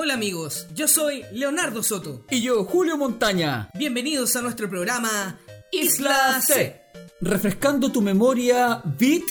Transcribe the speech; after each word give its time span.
Hola 0.00 0.14
amigos, 0.14 0.68
yo 0.76 0.86
soy 0.86 1.24
Leonardo 1.32 1.82
Soto. 1.82 2.24
Y 2.30 2.40
yo, 2.40 2.62
Julio 2.62 2.96
Montaña. 2.96 3.68
Bienvenidos 3.74 4.36
a 4.36 4.42
nuestro 4.42 4.70
programa 4.70 5.40
Isla 5.72 6.40
C. 6.40 6.80
Refrescando 7.20 7.90
tu 7.90 8.00
memoria 8.00 8.80
bit 8.96 9.24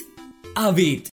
a 0.54 0.70
bit. 0.70 1.08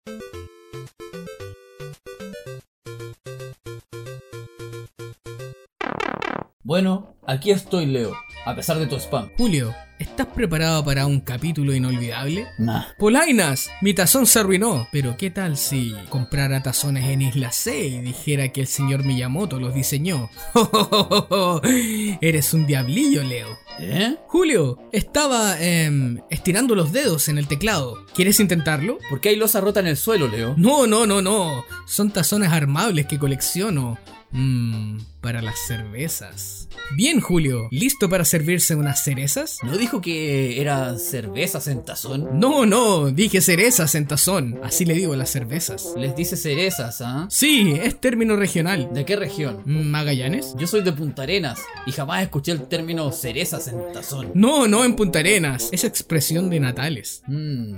Bueno, 6.62 7.16
aquí 7.26 7.50
estoy, 7.50 7.84
Leo, 7.84 8.16
a 8.46 8.54
pesar 8.56 8.78
de 8.78 8.86
tu 8.86 8.96
spam. 8.96 9.32
Julio, 9.36 9.74
¿estás 10.02 10.26
preparado 10.26 10.84
para 10.84 11.06
un 11.06 11.20
capítulo 11.20 11.74
inolvidable? 11.74 12.46
Nah. 12.58 12.82
Polainas, 12.98 13.70
mi 13.80 13.94
tazón 13.94 14.26
se 14.26 14.40
arruinó. 14.40 14.88
Pero 14.90 15.16
¿qué 15.16 15.30
tal 15.30 15.56
si 15.56 15.94
comprara 16.08 16.62
tazones 16.62 17.04
en 17.04 17.22
Isla 17.22 17.52
C 17.52 17.86
y 17.86 18.00
dijera 18.00 18.48
que 18.48 18.60
el 18.60 18.66
señor 18.66 19.04
Miyamoto 19.04 19.60
los 19.60 19.74
diseñó? 19.74 20.28
Eres 22.20 22.52
un 22.52 22.66
diablillo, 22.66 23.22
Leo. 23.22 23.58
¿Eh? 23.78 24.16
Julio, 24.26 24.78
estaba 24.92 25.60
em, 25.60 26.18
estirando 26.30 26.74
los 26.74 26.92
dedos 26.92 27.28
en 27.28 27.38
el 27.38 27.46
teclado. 27.46 28.04
¿Quieres 28.14 28.40
intentarlo? 28.40 28.98
¿Por 29.08 29.20
qué 29.20 29.30
hay 29.30 29.36
losa 29.36 29.60
rota 29.60 29.80
en 29.80 29.86
el 29.86 29.96
suelo, 29.96 30.28
Leo? 30.28 30.54
No, 30.56 30.86
no, 30.86 31.06
no, 31.06 31.22
no. 31.22 31.64
Son 31.86 32.10
tazones 32.10 32.50
armables 32.50 33.06
que 33.06 33.18
colecciono. 33.18 33.98
Mmm, 34.32 34.98
para 35.20 35.42
las 35.42 35.58
cervezas. 35.66 36.68
Bien, 36.96 37.20
Julio, 37.20 37.68
¿listo 37.70 38.08
para 38.08 38.24
servirse 38.24 38.74
unas 38.74 39.02
cerezas? 39.02 39.58
¿No 39.62 39.76
dijo 39.76 40.00
que 40.00 40.60
eran 40.60 40.98
cervezas 40.98 41.68
en 41.68 41.84
tazón? 41.84 42.40
No, 42.40 42.66
no, 42.66 43.10
dije 43.10 43.40
cerezas 43.40 43.94
en 43.94 44.06
tazón. 44.06 44.58
Así 44.62 44.84
le 44.84 44.94
digo 44.94 45.12
a 45.12 45.16
las 45.16 45.30
cervezas. 45.30 45.94
Les 45.96 46.16
dice 46.16 46.36
cerezas, 46.36 47.00
¿ah? 47.00 47.26
Sí, 47.30 47.74
es 47.82 48.00
término 48.00 48.36
regional. 48.36 48.88
¿De 48.92 49.04
qué 49.04 49.16
región? 49.16 49.62
¿Magallanes? 49.64 50.54
Yo 50.58 50.66
soy 50.66 50.82
de 50.82 50.92
Punta 50.92 51.22
Arenas 51.22 51.60
y 51.86 51.92
jamás 51.92 52.22
escuché 52.22 52.52
el 52.52 52.66
término 52.68 53.12
cerezas 53.12 53.68
en 53.68 53.92
tazón. 53.92 54.32
No, 54.34 54.66
no 54.66 54.84
en 54.84 54.96
Punta 54.96 55.20
Arenas. 55.20 55.68
Es 55.72 55.84
expresión 55.84 56.50
de 56.50 56.60
natales. 56.60 57.22
Mmm, 57.26 57.76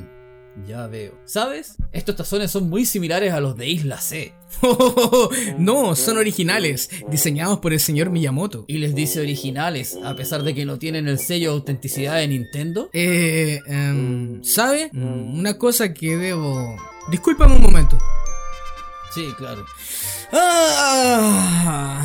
ya 0.66 0.86
veo. 0.86 1.12
¿Sabes? 1.24 1.76
Estos 1.92 2.16
tazones 2.16 2.50
son 2.50 2.68
muy 2.68 2.84
similares 2.84 3.32
a 3.32 3.40
los 3.40 3.56
de 3.56 3.68
Isla 3.68 4.00
C. 4.00 4.34
no, 5.58 5.96
son 5.96 6.18
originales, 6.18 6.90
diseñados 7.10 7.58
por 7.58 7.72
el 7.72 7.80
señor 7.80 8.10
Miyamoto. 8.10 8.64
Y 8.68 8.78
les 8.78 8.94
dice 8.94 9.20
originales, 9.20 9.98
a 10.04 10.14
pesar 10.14 10.42
de 10.42 10.54
que 10.54 10.64
no 10.64 10.78
tienen 10.78 11.08
el 11.08 11.18
sello 11.18 11.50
de 11.50 11.56
autenticidad 11.56 12.16
de 12.16 12.28
Nintendo. 12.28 12.90
Eh, 12.92 13.60
em, 13.66 14.42
¿sabe? 14.44 14.90
Mm, 14.92 15.38
Una 15.38 15.58
cosa 15.58 15.92
que 15.92 16.16
debo... 16.16 16.76
Discúlpame 17.10 17.56
un 17.56 17.62
momento. 17.62 17.98
Sí, 19.14 19.26
claro. 19.36 19.64
Ah, 20.36 22.02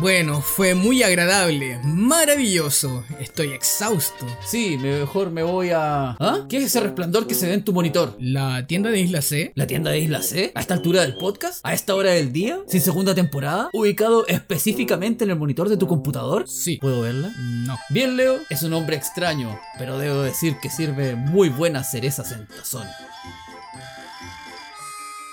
bueno, 0.00 0.40
fue 0.40 0.74
muy 0.74 1.02
agradable, 1.02 1.78
maravilloso. 1.84 3.04
Estoy 3.18 3.48
exhausto. 3.52 4.26
Sí, 4.46 4.78
mejor 4.78 5.30
me 5.30 5.42
voy 5.42 5.68
a... 5.68 6.12
¿Ah? 6.18 6.46
¿Qué 6.48 6.56
es 6.56 6.64
ese 6.64 6.80
resplandor 6.80 7.26
que 7.26 7.34
se 7.34 7.46
ve 7.46 7.52
en 7.52 7.62
tu 7.62 7.74
monitor? 7.74 8.16
¿La 8.18 8.66
tienda 8.66 8.88
de 8.88 9.00
Isla 9.00 9.20
C? 9.20 9.52
¿La 9.56 9.66
tienda 9.66 9.90
de 9.90 9.98
Isla 9.98 10.22
C? 10.22 10.52
¿A 10.54 10.60
esta 10.60 10.72
altura 10.72 11.02
del 11.02 11.18
podcast? 11.18 11.60
¿A 11.62 11.74
esta 11.74 11.94
hora 11.94 12.12
del 12.12 12.32
día? 12.32 12.60
¿Sin 12.66 12.80
segunda 12.80 13.14
temporada? 13.14 13.68
¿Ubicado 13.74 14.26
específicamente 14.26 15.24
en 15.24 15.30
el 15.30 15.36
monitor 15.36 15.68
de 15.68 15.76
tu 15.76 15.86
computador? 15.86 16.48
Sí. 16.48 16.78
¿Puedo 16.78 17.02
verla? 17.02 17.30
No. 17.36 17.78
Bien, 17.90 18.16
Leo, 18.16 18.38
es 18.48 18.62
un 18.62 18.72
hombre 18.72 18.96
extraño, 18.96 19.60
pero 19.78 19.98
debo 19.98 20.22
decir 20.22 20.56
que 20.62 20.70
sirve 20.70 21.14
muy 21.14 21.50
buenas 21.50 21.90
cerezas 21.90 22.32
en 22.32 22.46
tazón. 22.46 22.86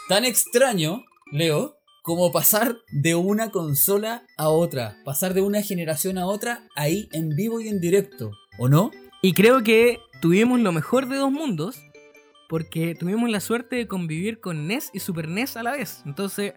Tan 0.10 0.26
extraño, 0.26 1.06
Leo, 1.32 1.77
como 2.08 2.32
pasar 2.32 2.78
de 2.90 3.16
una 3.16 3.52
consola 3.52 4.24
a 4.38 4.48
otra, 4.48 4.96
pasar 5.04 5.34
de 5.34 5.42
una 5.42 5.62
generación 5.62 6.18
a 6.18 6.26
otra 6.26 6.64
ahí 6.74 7.10
en 7.12 7.36
vivo 7.36 7.60
y 7.60 7.68
en 7.68 7.82
directo, 7.82 8.32
¿o 8.58 8.70
no? 8.70 8.92
Y 9.22 9.34
creo 9.34 9.62
que 9.62 10.00
tuvimos 10.22 10.62
lo 10.62 10.72
mejor 10.72 11.10
de 11.10 11.18
dos 11.18 11.34
mundos 11.34 11.76
porque 12.48 12.96
tuvimos 12.96 13.30
la 13.30 13.42
suerte 13.42 13.76
de 13.76 13.90
convivir 13.90 14.40
con 14.40 14.68
NES 14.68 14.90
y 14.94 15.02
Super 15.02 15.28
NES 15.28 15.58
a 15.58 15.64
la 15.64 15.74
vez. 15.74 16.02
Entonces 16.06 16.54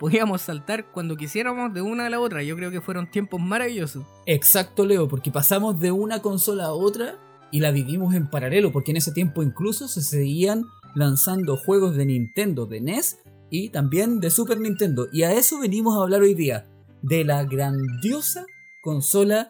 podíamos 0.00 0.40
saltar 0.40 0.90
cuando 0.90 1.18
quisiéramos 1.18 1.74
de 1.74 1.82
una 1.82 2.06
a 2.06 2.10
la 2.10 2.18
otra. 2.18 2.42
Yo 2.42 2.56
creo 2.56 2.70
que 2.70 2.80
fueron 2.80 3.10
tiempos 3.10 3.42
maravillosos. 3.42 4.06
Exacto, 4.24 4.86
Leo, 4.86 5.06
porque 5.06 5.30
pasamos 5.30 5.78
de 5.80 5.92
una 5.92 6.22
consola 6.22 6.64
a 6.64 6.72
otra 6.72 7.18
y 7.52 7.60
la 7.60 7.72
vivimos 7.72 8.14
en 8.14 8.30
paralelo, 8.30 8.72
porque 8.72 8.92
en 8.92 8.96
ese 8.96 9.12
tiempo 9.12 9.42
incluso 9.42 9.86
se 9.86 10.00
seguían 10.00 10.64
lanzando 10.94 11.58
juegos 11.58 11.94
de 11.94 12.06
Nintendo, 12.06 12.64
de 12.64 12.80
NES 12.80 13.18
y 13.56 13.68
también 13.68 14.18
de 14.18 14.30
Super 14.30 14.58
Nintendo. 14.58 15.06
Y 15.12 15.22
a 15.22 15.32
eso 15.32 15.60
venimos 15.60 15.96
a 15.96 16.02
hablar 16.02 16.22
hoy 16.22 16.34
día, 16.34 16.66
de 17.02 17.24
la 17.24 17.44
grandiosa 17.44 18.46
consola 18.82 19.48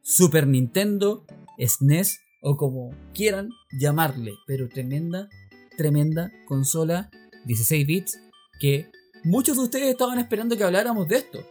Super 0.00 0.46
Nintendo, 0.46 1.26
SNES 1.58 2.22
o 2.40 2.56
como 2.56 2.94
quieran 3.12 3.50
llamarle, 3.78 4.32
pero 4.46 4.70
tremenda, 4.70 5.28
tremenda 5.76 6.32
consola 6.46 7.10
16 7.44 7.86
bits 7.86 8.18
que 8.58 8.90
muchos 9.22 9.58
de 9.58 9.64
ustedes 9.64 9.90
estaban 9.90 10.18
esperando 10.18 10.56
que 10.56 10.64
habláramos 10.64 11.06
de 11.08 11.16
esto. 11.16 11.46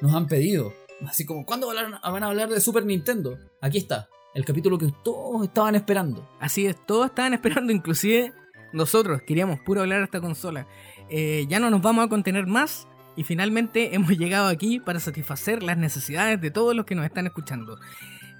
Nos 0.00 0.14
han 0.14 0.26
pedido, 0.26 0.72
así 1.06 1.26
como, 1.26 1.44
¿cuándo 1.44 1.66
van 1.66 2.22
a 2.22 2.26
hablar 2.26 2.48
de 2.48 2.60
Super 2.60 2.86
Nintendo? 2.86 3.38
Aquí 3.60 3.76
está, 3.76 4.08
el 4.34 4.46
capítulo 4.46 4.78
que 4.78 4.90
todos 5.04 5.44
estaban 5.44 5.74
esperando. 5.74 6.26
Así 6.40 6.64
es, 6.64 6.86
todos 6.86 7.04
estaban 7.04 7.34
esperando, 7.34 7.70
inclusive 7.70 8.32
nosotros 8.72 9.22
queríamos 9.22 9.60
puro 9.60 9.82
hablar 9.82 9.98
de 9.98 10.04
esta 10.06 10.20
consola. 10.20 10.66
Eh, 11.08 11.46
ya 11.48 11.60
no 11.60 11.70
nos 11.70 11.82
vamos 11.82 12.04
a 12.04 12.08
contener 12.08 12.46
más 12.46 12.88
y 13.16 13.24
finalmente 13.24 13.94
hemos 13.94 14.10
llegado 14.16 14.48
aquí 14.48 14.80
para 14.80 15.00
satisfacer 15.00 15.62
las 15.62 15.76
necesidades 15.76 16.40
de 16.40 16.50
todos 16.50 16.74
los 16.74 16.86
que 16.86 16.94
nos 16.94 17.04
están 17.04 17.26
escuchando. 17.26 17.78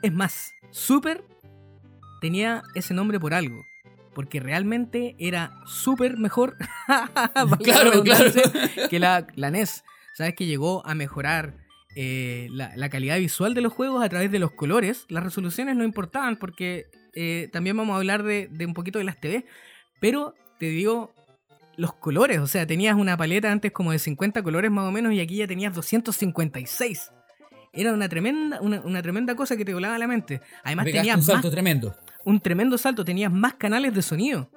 Es 0.02 0.12
más, 0.12 0.54
Super 0.74 1.24
tenía 2.20 2.64
ese 2.74 2.94
nombre 2.94 3.20
por 3.20 3.32
algo. 3.32 3.64
Porque 4.12 4.40
realmente 4.40 5.14
era 5.18 5.52
súper 5.66 6.16
mejor 6.16 6.56
claro, 7.62 8.02
claro. 8.02 8.30
que 8.88 8.98
la, 8.98 9.26
la 9.34 9.50
NES. 9.50 9.84
Sabes 10.14 10.34
que 10.34 10.46
llegó 10.46 10.86
a 10.86 10.94
mejorar 10.94 11.54
eh, 11.96 12.48
la, 12.50 12.72
la, 12.76 12.88
calidad 12.88 13.18
visual 13.18 13.54
de 13.54 13.60
los 13.60 13.72
juegos 13.72 14.04
a 14.04 14.08
través 14.08 14.32
de 14.32 14.38
los 14.38 14.52
colores. 14.52 15.04
Las 15.08 15.22
resoluciones 15.22 15.76
no 15.76 15.84
importaban 15.84 16.36
porque 16.36 16.86
eh, 17.14 17.48
también 17.52 17.76
vamos 17.76 17.94
a 17.94 17.98
hablar 17.98 18.22
de, 18.22 18.48
de 18.50 18.66
un 18.66 18.74
poquito 18.74 18.98
de 18.98 19.04
las 19.04 19.20
TV. 19.20 19.44
Pero 20.00 20.34
te 20.58 20.66
digo, 20.66 21.12
los 21.76 21.94
colores, 21.94 22.38
o 22.40 22.46
sea, 22.46 22.66
tenías 22.66 22.96
una 22.96 23.16
paleta 23.16 23.50
antes 23.50 23.72
como 23.72 23.92
de 23.92 23.98
50 23.98 24.42
colores 24.42 24.70
más 24.70 24.86
o 24.88 24.90
menos 24.92 25.12
y 25.12 25.20
aquí 25.20 25.36
ya 25.36 25.46
tenías 25.46 25.74
256. 25.74 27.10
Era 27.72 27.92
una 27.92 28.08
tremenda, 28.08 28.60
una, 28.60 28.80
una 28.82 29.02
tremenda 29.02 29.34
cosa 29.34 29.56
que 29.56 29.64
te 29.64 29.74
volaba 29.74 29.98
la 29.98 30.06
mente. 30.06 30.40
Además 30.62 30.84
Pegaste 30.84 31.00
tenías 31.00 31.16
un 31.16 31.22
salto 31.24 31.48
más, 31.48 31.52
tremendo. 31.52 31.96
un 32.24 32.40
tremendo 32.40 32.78
salto, 32.78 33.04
tenías 33.04 33.32
más 33.32 33.54
canales 33.54 33.92
de 33.94 34.02
sonido. 34.02 34.48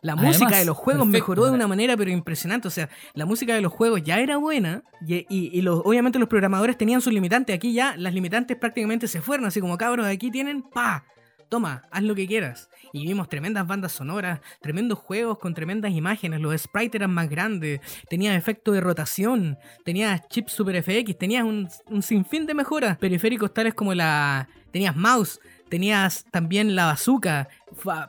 La 0.00 0.12
Además, 0.12 0.38
música 0.38 0.58
de 0.58 0.64
los 0.64 0.76
juegos 0.76 1.04
perfecto, 1.06 1.18
mejoró 1.32 1.46
de 1.46 1.52
una 1.52 1.66
manera 1.66 1.96
pero 1.96 2.10
impresionante. 2.10 2.68
O 2.68 2.70
sea, 2.70 2.88
la 3.14 3.24
música 3.26 3.54
de 3.54 3.62
los 3.62 3.72
juegos 3.72 4.02
ya 4.04 4.20
era 4.20 4.36
buena 4.36 4.84
y, 5.06 5.14
y- 5.28 5.50
y 5.52 5.62
los, 5.62 5.80
obviamente 5.84 6.18
los 6.20 6.28
programadores 6.28 6.76
tenían 6.78 7.00
sus 7.00 7.12
limitantes. 7.12 7.56
Aquí 7.56 7.72
ya 7.72 7.96
las 7.96 8.14
limitantes 8.14 8.56
prácticamente 8.58 9.08
se 9.08 9.20
fueron, 9.22 9.46
así 9.46 9.60
como 9.60 9.76
cabros, 9.76 10.06
aquí 10.06 10.30
tienen, 10.30 10.62
pa, 10.62 11.04
toma, 11.48 11.82
haz 11.90 12.02
lo 12.04 12.14
que 12.14 12.28
quieras. 12.28 12.68
Y 12.92 13.06
vimos 13.06 13.28
tremendas 13.28 13.66
bandas 13.66 13.92
sonoras, 13.92 14.40
tremendos 14.60 14.98
juegos 14.98 15.38
con 15.38 15.54
tremendas 15.54 15.92
imágenes, 15.92 16.40
los 16.40 16.60
sprites 16.60 16.94
eran 16.94 17.12
más 17.12 17.28
grandes, 17.28 17.80
tenías 18.08 18.36
efecto 18.36 18.72
de 18.72 18.80
rotación, 18.80 19.58
tenías 19.84 20.26
chips 20.28 20.52
Super 20.52 20.82
FX, 20.82 21.18
tenías 21.18 21.44
un, 21.44 21.68
sinfín 22.02 22.46
de 22.46 22.54
mejoras, 22.54 22.96
periféricos 22.98 23.52
tales 23.52 23.74
como 23.74 23.94
la... 23.94 24.48
tenías 24.70 24.96
mouse, 24.96 25.40
tenías 25.68 26.24
también 26.30 26.74
la 26.74 26.86
bazooka. 26.86 27.48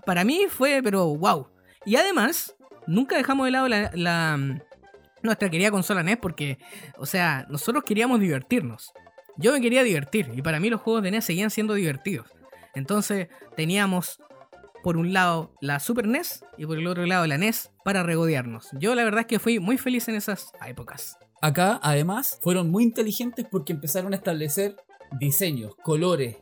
Para 0.05 0.23
mí 0.23 0.45
fue, 0.49 0.81
pero 0.83 1.15
wow. 1.15 1.47
Y 1.85 1.95
además, 1.95 2.55
nunca 2.87 3.17
dejamos 3.17 3.45
de 3.45 3.51
lado 3.51 3.67
la, 3.67 3.91
la- 3.93 4.59
nuestra 5.21 5.49
querida 5.49 5.71
consola 5.71 6.03
NES 6.03 6.17
porque, 6.17 6.57
o 6.97 7.05
sea, 7.05 7.45
nosotros 7.49 7.83
queríamos 7.83 8.19
divertirnos. 8.19 8.93
Yo 9.37 9.51
me 9.53 9.61
quería 9.61 9.83
divertir 9.83 10.29
y 10.33 10.41
para 10.41 10.59
mí 10.59 10.69
los 10.69 10.81
juegos 10.81 11.03
de 11.03 11.11
NES 11.11 11.25
seguían 11.25 11.49
siendo 11.49 11.73
divertidos. 11.73 12.27
Entonces 12.75 13.27
teníamos 13.55 14.19
por 14.89 14.97
un 14.97 15.13
lado 15.13 15.51
la 15.61 15.79
Super 15.79 16.07
NES 16.07 16.43
y 16.57 16.65
por 16.65 16.79
el 16.79 16.87
otro 16.87 17.05
lado 17.05 17.27
la 17.27 17.37
NES 17.37 17.69
para 17.85 18.01
regodearnos. 18.01 18.69
Yo 18.79 18.95
la 18.95 19.03
verdad 19.03 19.19
es 19.19 19.27
que 19.27 19.37
fui 19.37 19.59
muy 19.59 19.77
feliz 19.77 20.07
en 20.07 20.15
esas 20.15 20.51
épocas. 20.67 21.15
Acá, 21.43 21.79
además, 21.83 22.39
fueron 22.41 22.71
muy 22.71 22.85
inteligentes 22.85 23.45
porque 23.51 23.71
empezaron 23.71 24.13
a 24.13 24.15
establecer 24.15 24.77
diseños, 25.19 25.75
colores. 25.83 26.37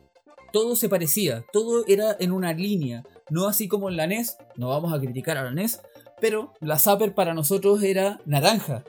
Todo 0.50 0.76
se 0.76 0.88
parecía, 0.88 1.44
todo 1.52 1.84
era 1.88 2.16
en 2.20 2.32
una 2.32 2.54
línea. 2.54 3.02
No 3.28 3.48
así 3.48 3.68
como 3.68 3.90
en 3.90 3.98
la 3.98 4.06
NES, 4.06 4.38
no 4.56 4.70
vamos 4.70 4.94
a 4.94 4.98
criticar 4.98 5.36
a 5.36 5.44
la 5.44 5.50
NES, 5.50 5.82
pero 6.18 6.54
la 6.60 6.78
Zapper 6.78 7.14
para 7.14 7.34
nosotros 7.34 7.82
era 7.82 8.18
naranja. 8.24 8.82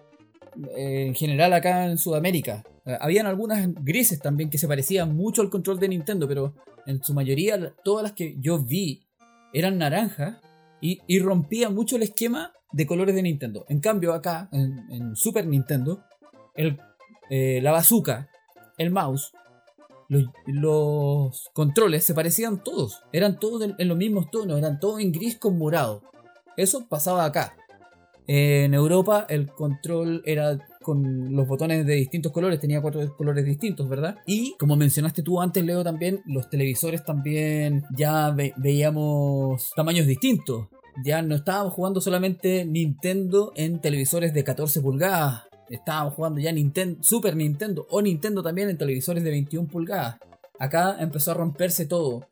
Eh, 0.78 1.08
en 1.08 1.16
general 1.16 1.52
acá 1.52 1.88
en 1.88 1.98
Sudamérica. 1.98 2.64
Eh, 2.86 2.98
Habían 3.02 3.26
algunas 3.26 3.68
grises 3.84 4.22
también 4.22 4.50
que 4.50 4.58
se 4.58 4.70
parecían 4.70 5.14
mucho 5.14 5.42
al 5.42 5.50
control 5.50 5.82
de 5.82 5.90
Nintendo, 5.90 6.30
pero 6.30 6.54
en 6.86 7.04
su 7.04 7.14
mayoría 7.14 7.74
todas 7.84 8.04
las 8.04 8.14
que 8.14 8.38
yo 8.40 8.58
vi 8.58 9.09
eran 9.54 9.78
naranjas 9.78 10.38
y, 10.82 11.02
y 11.08 11.20
rompía 11.20 11.70
mucho 11.70 11.96
el 11.96 12.04
esquema 12.04 12.54
de 12.72 12.86
colores 12.86 13.16
de 13.16 13.24
Nintendo. 13.24 13.66
En 13.70 13.80
cambio 13.80 14.14
acá, 14.14 14.50
en, 14.52 15.16
Super 15.16 15.46
Nintendo, 15.48 16.04
el 16.56 16.80
eh, 17.30 17.60
la 17.62 17.72
bazooka, 17.72 18.28
el 18.78 18.90
mouse, 18.90 19.34
los, 20.08 21.50
controles 21.54 22.04
se 22.04 22.16
parecían 22.16 22.64
todos. 22.64 23.04
Eran 23.12 23.40
todos 23.40 23.70
en 23.78 23.88
los 23.88 23.98
mismos 23.98 24.32
tonos, 24.32 24.58
eran 24.58 24.80
todos 24.80 25.00
en 25.00 25.12
gris 25.12 25.38
con 25.38 25.58
morado. 25.58 26.04
Eso 26.58 26.88
pasaba 26.88 27.26
acá. 27.26 27.56
En 28.26 28.74
Europa 28.74 29.26
el 29.30 29.48
control 29.52 30.24
era 30.26 30.60
con 30.82 31.36
los 31.36 31.48
botones 31.48 31.86
de 31.86 31.96
distintos 31.96 32.32
colores, 32.32 32.60
tenía 32.60 32.82
cuatro 32.82 33.16
colores 33.16 33.46
distintos, 33.46 33.88
¿verdad? 33.90 34.18
Y 34.26 34.56
como 34.58 34.76
mencionaste 34.76 35.24
tú 35.24 35.42
antes, 35.42 35.64
Leo, 35.64 35.84
también 35.84 36.22
los 36.26 36.50
televisores 36.50 37.04
también 37.04 37.84
ya 37.96 38.32
ve- 38.32 38.54
veíamos 38.58 39.72
tamaños 39.76 40.08
distintos. 40.08 40.68
Ya 41.04 41.22
no 41.22 41.36
estábamos 41.36 41.74
jugando 41.74 42.02
solamente 42.02 42.66
Nintendo 42.66 43.52
en 43.56 43.80
televisores 43.80 44.34
de 44.34 44.44
14 44.44 44.82
pulgadas. 44.82 45.44
Estábamos 45.70 46.14
jugando 46.16 46.40
ya 46.42 46.52
Nintendo, 46.52 46.98
Super 47.04 47.36
Nintendo 47.36 47.86
o 47.90 48.02
Nintendo 48.02 48.42
también 48.42 48.70
en 48.70 48.78
televisores 48.78 49.24
de 49.24 49.30
21 49.30 49.68
pulgadas. 49.68 50.18
Acá 50.60 50.98
empezó 51.00 51.32
a 51.32 51.36
romperse 51.36 51.86
todo. 51.86 52.28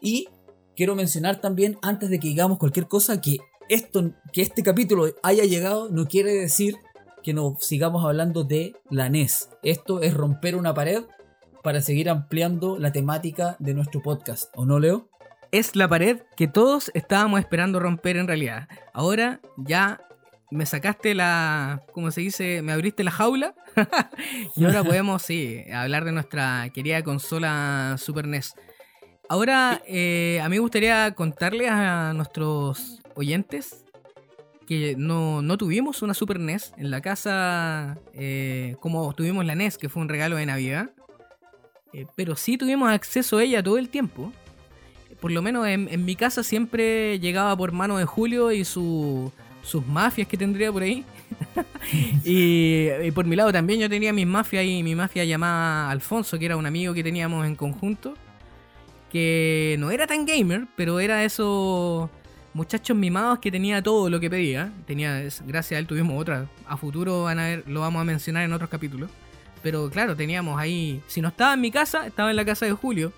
Y 0.00 0.28
quiero 0.76 0.94
mencionar 0.94 1.40
también, 1.40 1.78
antes 1.82 2.10
de 2.10 2.18
que 2.18 2.28
digamos 2.28 2.58
cualquier 2.58 2.86
cosa, 2.88 3.20
que 3.20 3.38
esto, 3.68 4.12
que 4.32 4.42
este 4.42 4.62
capítulo 4.62 5.06
haya 5.22 5.44
llegado 5.44 5.88
no 5.90 6.06
quiere 6.06 6.34
decir 6.34 6.76
que 7.24 7.34
nos 7.34 7.64
sigamos 7.64 8.04
hablando 8.04 8.44
de 8.44 8.76
la 8.90 9.08
NES. 9.08 9.48
Esto 9.62 10.02
es 10.02 10.14
romper 10.14 10.54
una 10.54 10.74
pared 10.74 11.02
para 11.62 11.80
seguir 11.80 12.10
ampliando 12.10 12.78
la 12.78 12.92
temática 12.92 13.56
de 13.58 13.74
nuestro 13.74 14.02
podcast. 14.02 14.52
¿O 14.54 14.66
no, 14.66 14.78
Leo? 14.78 15.08
Es 15.50 15.74
la 15.74 15.88
pared 15.88 16.20
que 16.36 16.46
todos 16.46 16.90
estábamos 16.94 17.40
esperando 17.40 17.80
romper 17.80 18.18
en 18.18 18.28
realidad. 18.28 18.68
Ahora 18.92 19.40
ya 19.56 20.00
me 20.50 20.66
sacaste 20.66 21.14
la. 21.14 21.82
¿Cómo 21.92 22.10
se 22.10 22.20
dice? 22.20 22.60
Me 22.60 22.72
abriste 22.72 23.02
la 23.02 23.10
jaula. 23.10 23.54
y 24.56 24.64
ahora 24.64 24.84
podemos, 24.84 25.22
sí, 25.22 25.64
hablar 25.72 26.04
de 26.04 26.12
nuestra 26.12 26.68
querida 26.74 27.02
consola 27.02 27.96
Super 27.98 28.28
NES. 28.28 28.54
Ahora, 29.30 29.82
eh, 29.86 30.40
a 30.42 30.48
mí 30.50 30.56
me 30.56 30.60
gustaría 30.60 31.14
contarles 31.14 31.70
a 31.70 32.12
nuestros 32.12 33.00
oyentes 33.14 33.83
que 34.66 34.94
no, 34.96 35.42
no 35.42 35.58
tuvimos 35.58 36.02
una 36.02 36.14
Super 36.14 36.40
NES 36.40 36.72
en 36.76 36.90
la 36.90 37.00
casa 37.00 37.98
eh, 38.14 38.76
como 38.80 39.12
tuvimos 39.14 39.44
la 39.44 39.54
NES, 39.54 39.78
que 39.78 39.88
fue 39.88 40.02
un 40.02 40.08
regalo 40.08 40.36
de 40.36 40.46
Navidad. 40.46 40.90
Eh, 41.92 42.06
pero 42.16 42.34
sí 42.36 42.56
tuvimos 42.58 42.90
acceso 42.90 43.38
a 43.38 43.42
ella 43.44 43.62
todo 43.62 43.78
el 43.78 43.88
tiempo. 43.88 44.32
Por 45.20 45.30
lo 45.32 45.42
menos 45.42 45.66
en, 45.66 46.04
mi 46.04 46.16
casa 46.16 46.42
siempre 46.42 47.18
llegaba 47.20 47.56
por 47.56 47.72
mano 47.72 47.96
de 47.98 48.04
Julio 48.04 48.52
y 48.52 48.64
su- 48.64 49.32
sus 49.62 49.86
mafias 49.86 50.28
que 50.28 50.36
tendría 50.36 50.70
por 50.72 50.82
ahí. 50.82 51.04
y, 52.24 52.88
y 53.02 53.10
por 53.12 53.24
mi 53.26 53.36
lado 53.36 53.52
también 53.52 53.80
yo 53.80 53.88
tenía 53.88 54.12
mis 54.12 54.26
mafias 54.26 54.64
y 54.64 54.82
mi 54.82 54.94
mafia 54.94 55.24
llamada 55.24 55.90
Alfonso, 55.90 56.38
que 56.38 56.46
era 56.46 56.56
un 56.56 56.66
amigo 56.66 56.92
que 56.94 57.02
teníamos 57.02 57.46
en 57.46 57.54
conjunto. 57.56 58.14
Que 59.10 59.76
no 59.78 59.90
era 59.92 60.06
tan 60.06 60.26
gamer, 60.26 60.66
pero 60.76 60.98
era 60.98 61.24
esos 61.24 62.10
muchachos 62.54 62.96
mimados 62.96 63.40
que 63.40 63.50
tenía 63.50 63.82
todo 63.82 64.08
lo 64.08 64.20
que 64.20 64.30
pedía. 64.30 64.72
Tenía, 64.86 65.22
gracias 65.46 65.72
a 65.72 65.78
él 65.78 65.86
tuvimos 65.86 66.20
otra. 66.20 66.48
A 66.66 66.76
futuro 66.76 67.24
van 67.24 67.38
a 67.38 67.46
ver, 67.48 67.64
lo 67.66 67.80
vamos 67.80 68.00
a 68.00 68.04
mencionar 68.04 68.44
en 68.44 68.52
otros 68.52 68.70
capítulos. 68.70 69.10
Pero 69.62 69.90
claro, 69.90 70.16
teníamos 70.16 70.58
ahí. 70.58 71.02
Si 71.06 71.20
no 71.20 71.28
estaba 71.28 71.54
en 71.54 71.60
mi 71.60 71.70
casa, 71.70 72.06
estaba 72.06 72.30
en 72.30 72.36
la 72.36 72.44
casa 72.44 72.64
de 72.64 72.72
Julio. 72.72 73.12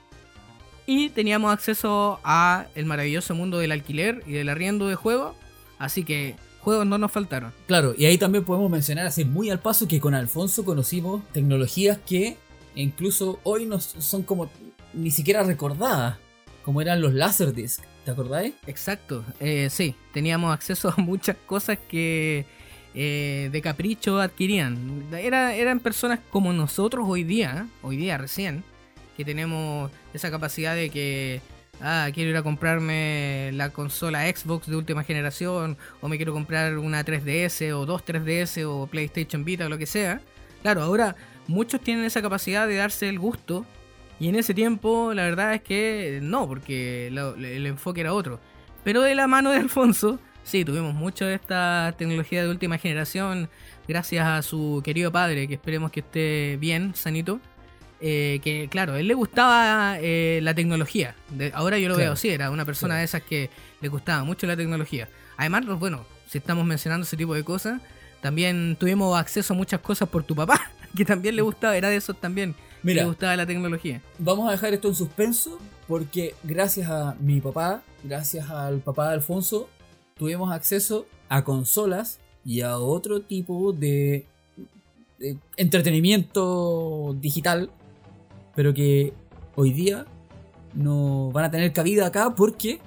Y 0.87 1.11
teníamos 1.11 1.53
acceso 1.53 2.21
a 2.25 2.67
el 2.75 2.87
maravilloso 2.87 3.35
mundo 3.35 3.59
del 3.59 3.73
alquiler 3.73 4.23
y 4.27 4.33
del 4.33 4.49
arriendo 4.49 4.89
de 4.89 4.95
juegos. 4.95 5.37
Así 5.79 6.05
que 6.05 6.37
juegos 6.61 6.87
no 6.87 6.99
nos 6.99 7.13
faltaron. 7.13 7.53
Claro, 7.67 7.95
y 7.97 8.07
ahí 8.07 8.19
también 8.19 8.45
podemos 8.45 8.71
mencionar 8.71 9.07
así 9.07 9.25
muy 9.25 9.51
al 9.51 9.61
paso 9.61 9.87
que 9.87 10.01
con 10.01 10.15
Alfonso 10.15 10.65
conocimos 10.65 11.23
tecnologías 11.33 11.99
que 11.99 12.39
incluso 12.75 13.41
hoy 13.43 13.67
no 13.67 13.81
son 13.81 14.23
como 14.23 14.51
ni 14.93 15.11
siquiera 15.11 15.43
recordadas, 15.43 16.19
como 16.65 16.81
eran 16.81 17.01
los 17.01 17.13
Laserdisc, 17.15 17.83
¿te 18.07 18.13
acordáis? 18.13 18.55
Exacto, 18.69 19.25
eh, 19.41 19.69
sí, 19.69 19.97
teníamos 20.13 20.55
acceso 20.55 20.95
a 20.97 21.01
muchas 21.03 21.37
cosas 21.45 21.77
que 21.89 22.47
eh, 22.95 23.51
de 23.51 23.61
capricho 23.61 24.21
adquirían. 24.21 25.09
Era, 25.13 25.55
eran 25.55 25.81
personas 25.81 26.21
como 26.31 26.53
nosotros 26.53 27.05
hoy 27.09 27.25
día, 27.25 27.67
hoy 27.83 27.97
día 27.97 28.17
recién, 28.17 28.63
que 29.17 29.25
tenemos 29.25 29.91
esa 30.15 30.31
capacidad 30.31 30.77
de 30.77 30.89
que, 30.89 31.41
ah, 31.81 32.09
quiero 32.15 32.31
ir 32.31 32.37
a 32.37 32.45
comprarme 32.45 33.51
la 33.55 33.71
consola 33.71 34.25
Xbox 34.33 34.69
de 34.69 34.77
última 34.77 35.03
generación, 35.03 35.77
o 36.01 36.09
me 36.09 36.17
quiero 36.17 36.33
comprar 36.33 36.79
una 36.79 37.05
3DS, 37.05 37.73
o 37.73 37.87
dos 37.87 38.05
3DS, 38.05 38.65
o 38.69 38.87
PlayStation 38.87 39.45
Vita, 39.45 39.67
o 39.67 39.69
lo 39.69 39.79
que 39.79 39.87
sea. 39.87 40.21
Claro, 40.63 40.81
ahora 40.83 41.17
muchos 41.49 41.81
tienen 41.81 42.05
esa 42.05 42.23
capacidad 42.23 42.69
de 42.69 42.77
darse 42.77 43.09
el 43.09 43.19
gusto 43.19 43.67
y 44.19 44.29
en 44.29 44.35
ese 44.37 44.55
tiempo, 44.55 45.13
la 45.15 45.25
verdad 45.25 45.55
es 45.55 45.63
que 45.63 46.21
no, 46.23 46.47
porque 46.49 47.09
el 47.09 47.67
enfoque 47.67 48.01
era 48.01 48.13
otro. 48.15 48.41
Pero 48.85 49.03
de 49.03 49.15
la 49.15 49.27
mano 49.27 49.51
de 49.51 49.59
Alfonso, 49.59 50.19
sí, 50.45 50.65
tuvimos 50.65 50.95
mucho 50.95 51.25
de 51.27 51.35
esta 51.35 51.95
tecnología 51.99 52.43
de 52.43 52.49
última 52.49 52.79
generación, 52.79 53.49
gracias 53.89 54.27
a 54.27 54.43
su 54.43 54.81
querido 54.85 55.11
padre, 55.13 55.47
que 55.49 55.55
esperemos 55.55 55.91
que 55.91 56.01
esté 56.01 56.57
bien, 56.61 56.95
sanito. 56.95 57.41
eh, 57.99 58.41
que 58.45 58.69
claro, 58.71 58.93
a 58.93 59.01
él 59.01 59.09
le 59.09 59.15
gustaba 59.15 59.97
eh, 60.01 60.41
la 60.43 60.53
tecnología. 60.55 61.15
De- 61.31 61.51
ahora 61.55 61.79
yo 61.79 61.89
lo 61.89 61.95
Claro. 61.95 62.09
veo 62.09 62.13
así, 62.13 62.29
era 62.29 62.51
una 62.51 62.67
persona 62.67 62.91
Claro. 62.93 62.99
de 62.99 63.05
esas 63.07 63.23
que 63.23 63.49
le 63.81 63.89
gustaba 63.89 64.23
mucho 64.23 64.47
la 64.47 64.55
tecnología. 64.55 65.09
Además, 65.39 65.65
bueno, 65.79 66.05
si 66.29 66.37
estamos 66.37 66.67
mencionando 66.67 67.07
ese 67.07 67.17
tipo 67.17 67.33
de 67.35 67.43
cosas, 67.43 67.81
también 68.21 68.77
tuvimos 68.79 69.19
acceso 69.19 69.55
a 69.55 69.57
muchas 69.57 69.81
cosas 69.81 70.11
por 70.11 70.25
tu 70.25 70.35
papá, 70.37 70.61
que 70.97 71.07
también 71.07 71.37
le 71.37 71.43
gustaba, 71.43 71.75
era 71.75 71.89
de 71.89 71.97
esos 71.97 72.21
también, 72.21 72.55
Mira, 72.83 73.03
le 73.03 73.09
gustaba 73.09 73.37
la 73.37 73.47
tecnología. 73.47 74.01
vamos 74.19 74.49
a 74.49 74.53
dejar 74.53 74.75
esto 74.75 74.89
en 74.89 74.95
suspenso 74.95 75.59
porque 75.89 76.35
gracias 76.43 76.89
a 76.91 77.17
mi 77.21 77.41
papá, 77.41 77.83
gracias 78.03 78.51
al 78.51 78.81
papá 78.81 79.09
de 79.09 79.15
Alfonso, 79.15 79.69
tuvimos 80.17 80.53
acceso 80.53 81.07
a 81.29 81.45
consolas 81.45 82.19
y 82.45 82.61
a 82.61 82.79
otro 82.79 83.21
tipo 83.21 83.73
de, 83.73 84.27
de 85.19 85.37
entretenimiento 85.57 87.17
digital, 87.21 87.71
pero 88.55 88.73
que 88.75 89.13
hoy 89.55 89.73
día 89.73 90.07
no 90.75 91.31
van 91.33 91.45
a 91.45 91.51
tener 91.51 91.73
cabida 91.73 92.07
acá 92.07 92.35
porque 92.37 92.81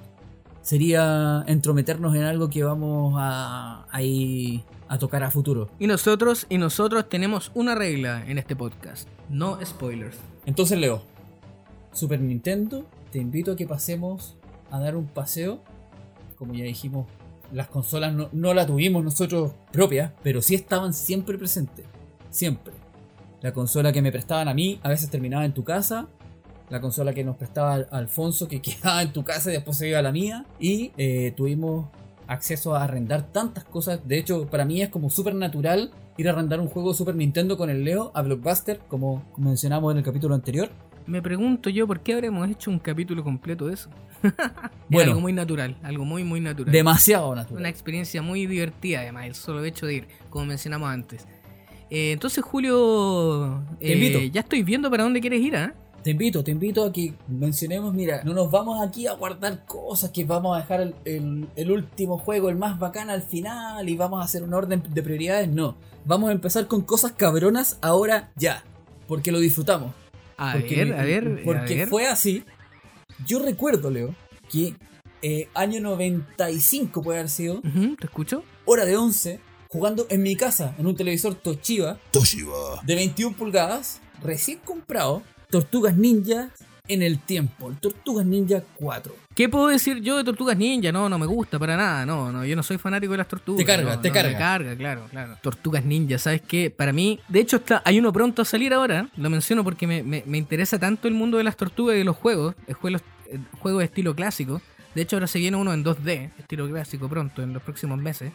sería 0.62 1.44
entrometernos 1.46 2.14
en 2.14 2.22
algo 2.22 2.48
que 2.48 2.62
vamos 2.62 3.14
a, 3.18 3.86
a 3.90 4.02
ir 4.02 4.62
a 4.92 4.98
tocar 4.98 5.22
a 5.22 5.30
futuro. 5.30 5.70
Y 5.78 5.86
nosotros, 5.86 6.46
y 6.48 6.58
nosotros 6.58 7.08
tenemos 7.08 7.52
una 7.54 7.76
regla 7.76 8.24
en 8.26 8.38
este 8.38 8.56
podcast. 8.56 9.08
No 9.28 9.56
spoilers. 9.64 10.16
Entonces, 10.46 10.76
Leo, 10.78 11.02
Super 11.92 12.20
Nintendo, 12.20 12.84
te 13.12 13.20
invito 13.20 13.52
a 13.52 13.56
que 13.56 13.66
pasemos 13.68 14.36
a 14.70 14.80
dar 14.80 14.96
un 14.96 15.06
paseo. 15.06 15.60
Como 16.36 16.54
ya 16.54 16.64
dijimos, 16.64 17.06
las 17.52 17.68
consolas 17.68 18.12
no, 18.12 18.28
no 18.32 18.52
la 18.52 18.66
tuvimos 18.66 19.04
nosotros 19.04 19.52
propias, 19.72 20.10
pero 20.24 20.42
sí 20.42 20.56
estaban 20.56 20.92
siempre 20.92 21.38
presentes. 21.38 21.86
Siempre. 22.30 22.72
La 23.42 23.52
consola 23.52 23.92
que 23.92 24.02
me 24.02 24.10
prestaban 24.10 24.48
a 24.48 24.54
mí 24.54 24.80
a 24.82 24.88
veces 24.88 25.08
terminaba 25.08 25.44
en 25.44 25.54
tu 25.54 25.62
casa. 25.62 26.08
La 26.68 26.80
consola 26.80 27.12
que 27.14 27.22
nos 27.22 27.36
prestaba 27.36 27.74
Al- 27.74 27.88
Alfonso 27.92 28.48
que 28.48 28.60
quedaba 28.62 29.02
en 29.02 29.12
tu 29.12 29.22
casa 29.22 29.50
y 29.50 29.54
después 29.54 29.76
se 29.76 29.88
iba 29.88 30.00
a 30.00 30.02
la 30.02 30.10
mía. 30.10 30.46
Y 30.58 30.90
eh, 30.96 31.32
tuvimos 31.36 31.86
acceso 32.30 32.74
a 32.74 32.84
arrendar 32.84 33.32
tantas 33.32 33.64
cosas. 33.64 34.06
De 34.06 34.18
hecho, 34.18 34.46
para 34.46 34.64
mí 34.64 34.80
es 34.80 34.88
como 34.88 35.10
súper 35.10 35.34
natural 35.34 35.90
ir 36.16 36.28
a 36.28 36.32
arrendar 36.32 36.60
un 36.60 36.68
juego 36.68 36.90
de 36.90 36.94
Super 36.96 37.16
Nintendo 37.16 37.58
con 37.58 37.70
el 37.70 37.84
Leo 37.84 38.12
a 38.14 38.22
Blockbuster, 38.22 38.78
como 38.88 39.24
mencionamos 39.36 39.90
en 39.92 39.98
el 39.98 40.04
capítulo 40.04 40.34
anterior. 40.34 40.70
Me 41.06 41.20
pregunto 41.22 41.70
yo 41.70 41.86
por 41.88 42.00
qué 42.00 42.12
habremos 42.14 42.48
hecho 42.48 42.70
un 42.70 42.78
capítulo 42.78 43.24
completo 43.24 43.66
de 43.66 43.74
eso. 43.74 43.90
Bueno. 44.88 45.10
algo 45.12 45.20
muy 45.20 45.32
natural, 45.32 45.76
algo 45.84 46.04
muy, 46.04 46.24
muy 46.24 46.40
natural. 46.40 46.72
Demasiado 46.72 47.32
natural. 47.34 47.60
Una 47.60 47.68
experiencia 47.68 48.22
muy 48.22 48.46
divertida, 48.46 49.00
además, 49.00 49.26
el 49.26 49.36
solo 49.36 49.62
hecho 49.64 49.86
de 49.86 49.94
ir, 49.94 50.08
como 50.28 50.46
mencionamos 50.46 50.90
antes. 50.90 51.28
Eh, 51.90 52.10
entonces, 52.10 52.42
Julio, 52.42 53.62
Te 53.78 53.92
eh, 53.92 53.94
invito. 53.94 54.18
ya 54.32 54.40
estoy 54.40 54.64
viendo 54.64 54.90
para 54.90 55.04
dónde 55.04 55.20
quieres 55.20 55.40
ir, 55.40 55.54
¿ah? 55.56 55.74
Te 56.02 56.12
invito, 56.12 56.42
te 56.42 56.50
invito 56.50 56.84
a 56.84 56.92
que 56.92 57.12
mencionemos, 57.28 57.92
mira, 57.92 58.22
no 58.24 58.32
nos 58.32 58.50
vamos 58.50 58.80
aquí 58.82 59.06
a 59.06 59.12
guardar 59.12 59.66
cosas, 59.66 60.10
que 60.10 60.24
vamos 60.24 60.56
a 60.56 60.60
dejar 60.62 60.80
el, 60.80 60.94
el- 61.04 61.46
el 61.56 61.70
último 61.70 62.16
juego, 62.18 62.48
el 62.48 62.56
más 62.56 62.78
bacán 62.78 63.10
al 63.10 63.22
final 63.22 63.86
y 63.86 63.96
vamos 63.96 64.22
a 64.22 64.24
hacer 64.24 64.42
un 64.42 64.54
orden 64.54 64.82
de 64.88 65.02
prioridades, 65.02 65.48
no. 65.48 65.76
Vamos 66.06 66.30
a 66.30 66.32
empezar 66.32 66.66
con 66.68 66.80
cosas 66.82 67.12
cabronas 67.12 67.76
ahora 67.82 68.32
ya, 68.36 68.64
porque 69.06 69.30
lo 69.30 69.40
disfrutamos. 69.40 69.92
A 70.38 70.52
Porque 70.54 70.84
ver, 70.84 70.94
a 70.94 71.04
ver, 71.04 71.42
Porque 71.44 71.74
a 71.74 71.76
ver. 71.80 71.88
fue 71.88 72.06
así. 72.06 72.44
Yo 73.26 73.38
recuerdo, 73.40 73.90
Leo, 73.90 74.14
que 74.50 74.74
eh, 75.20 75.48
año 75.52 75.82
95 75.82 77.02
puede 77.02 77.18
haber 77.18 77.30
sido, 77.30 77.60
¿Te 77.60 78.06
escucho? 78.06 78.42
hora 78.64 78.86
de 78.86 78.96
11, 78.96 79.38
jugando 79.68 80.06
en 80.08 80.22
mi 80.22 80.34
casa, 80.34 80.74
en 80.78 80.86
un 80.86 80.96
televisor 80.96 81.34
Toshiba, 81.34 81.98
Toshiba. 82.10 82.80
de 82.84 82.94
21 82.94 83.36
pulgadas, 83.36 84.00
recién 84.22 84.60
comprado, 84.64 85.22
Tortugas 85.50 85.96
Ninja 85.96 86.48
en 86.88 87.02
el 87.02 87.18
tiempo, 87.20 87.68
el 87.70 87.76
Tortugas 87.76 88.26
Ninja 88.26 88.62
4. 88.76 89.14
¿Qué 89.34 89.48
puedo 89.48 89.68
decir 89.68 90.00
yo 90.00 90.16
de 90.16 90.24
Tortugas 90.24 90.56
Ninja? 90.56 90.90
No, 90.92 91.08
no 91.08 91.18
me 91.18 91.26
gusta 91.26 91.58
para 91.58 91.76
nada. 91.76 92.04
No, 92.04 92.32
no, 92.32 92.44
yo 92.44 92.56
no 92.56 92.62
soy 92.62 92.78
fanático 92.78 93.12
de 93.12 93.18
las 93.18 93.28
tortugas. 93.28 93.58
Te 93.58 93.64
carga, 93.64 93.94
no, 93.96 94.00
te 94.00 94.08
no, 94.08 94.14
carga. 94.14 94.32
Me 94.32 94.38
carga, 94.38 94.76
claro, 94.76 95.06
claro. 95.10 95.36
Tortugas 95.42 95.84
Ninja, 95.84 96.18
¿sabes 96.18 96.42
qué? 96.42 96.70
Para 96.70 96.92
mí, 96.92 97.20
de 97.28 97.40
hecho, 97.40 97.56
está, 97.58 97.80
hay 97.84 97.98
uno 97.98 98.12
pronto 98.12 98.42
a 98.42 98.44
salir 98.44 98.74
ahora. 98.74 99.08
Lo 99.16 99.30
menciono 99.30 99.62
porque 99.64 99.86
me, 99.86 100.02
me- 100.02 100.24
me 100.26 100.36
interesa 100.38 100.78
tanto 100.78 101.06
el 101.08 101.14
mundo 101.14 101.38
de 101.38 101.44
las 101.44 101.56
tortugas 101.56 101.94
y 101.94 101.98
de 101.98 102.04
los 102.04 102.16
juegos. 102.16 102.54
El 102.66 102.74
juego, 102.74 102.98
el 103.30 103.40
juego 103.60 103.78
de 103.78 103.84
estilo 103.84 104.14
clásico. 104.14 104.60
De 104.94 105.02
hecho, 105.02 105.14
ahora 105.16 105.28
se 105.28 105.38
viene 105.38 105.56
uno 105.56 105.72
en 105.72 105.84
2D, 105.84 106.32
estilo 106.38 106.68
clásico, 106.68 107.08
pronto, 107.08 107.42
en 107.42 107.52
los 107.52 107.62
próximos 107.62 107.98
meses. 107.98 108.32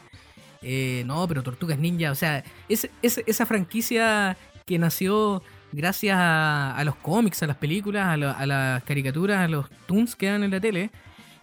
Eh, 0.62 1.04
no, 1.06 1.28
pero 1.28 1.44
Tortugas 1.44 1.78
Ninja, 1.78 2.10
o 2.12 2.16
sea, 2.16 2.44
es, 2.70 2.90
es- 3.02 3.22
esa 3.28 3.46
franquicia 3.46 4.38
que 4.66 4.80
nació 4.80 5.44
gracias 5.76 6.18
a, 6.20 6.82
los 6.86 6.96
cómics, 6.98 7.44
a 7.44 7.48
las 7.48 7.58
películas, 7.58 8.08
a, 8.08 8.18
lo- 8.18 8.32
a 8.36 8.46
las 8.46 8.84
caricaturas, 8.84 9.40
a 9.40 9.48
los 9.48 9.70
toons 9.88 10.16
que 10.16 10.28
dan 10.28 10.44
en 10.44 10.52
la 10.52 10.60
tele, 10.60 10.90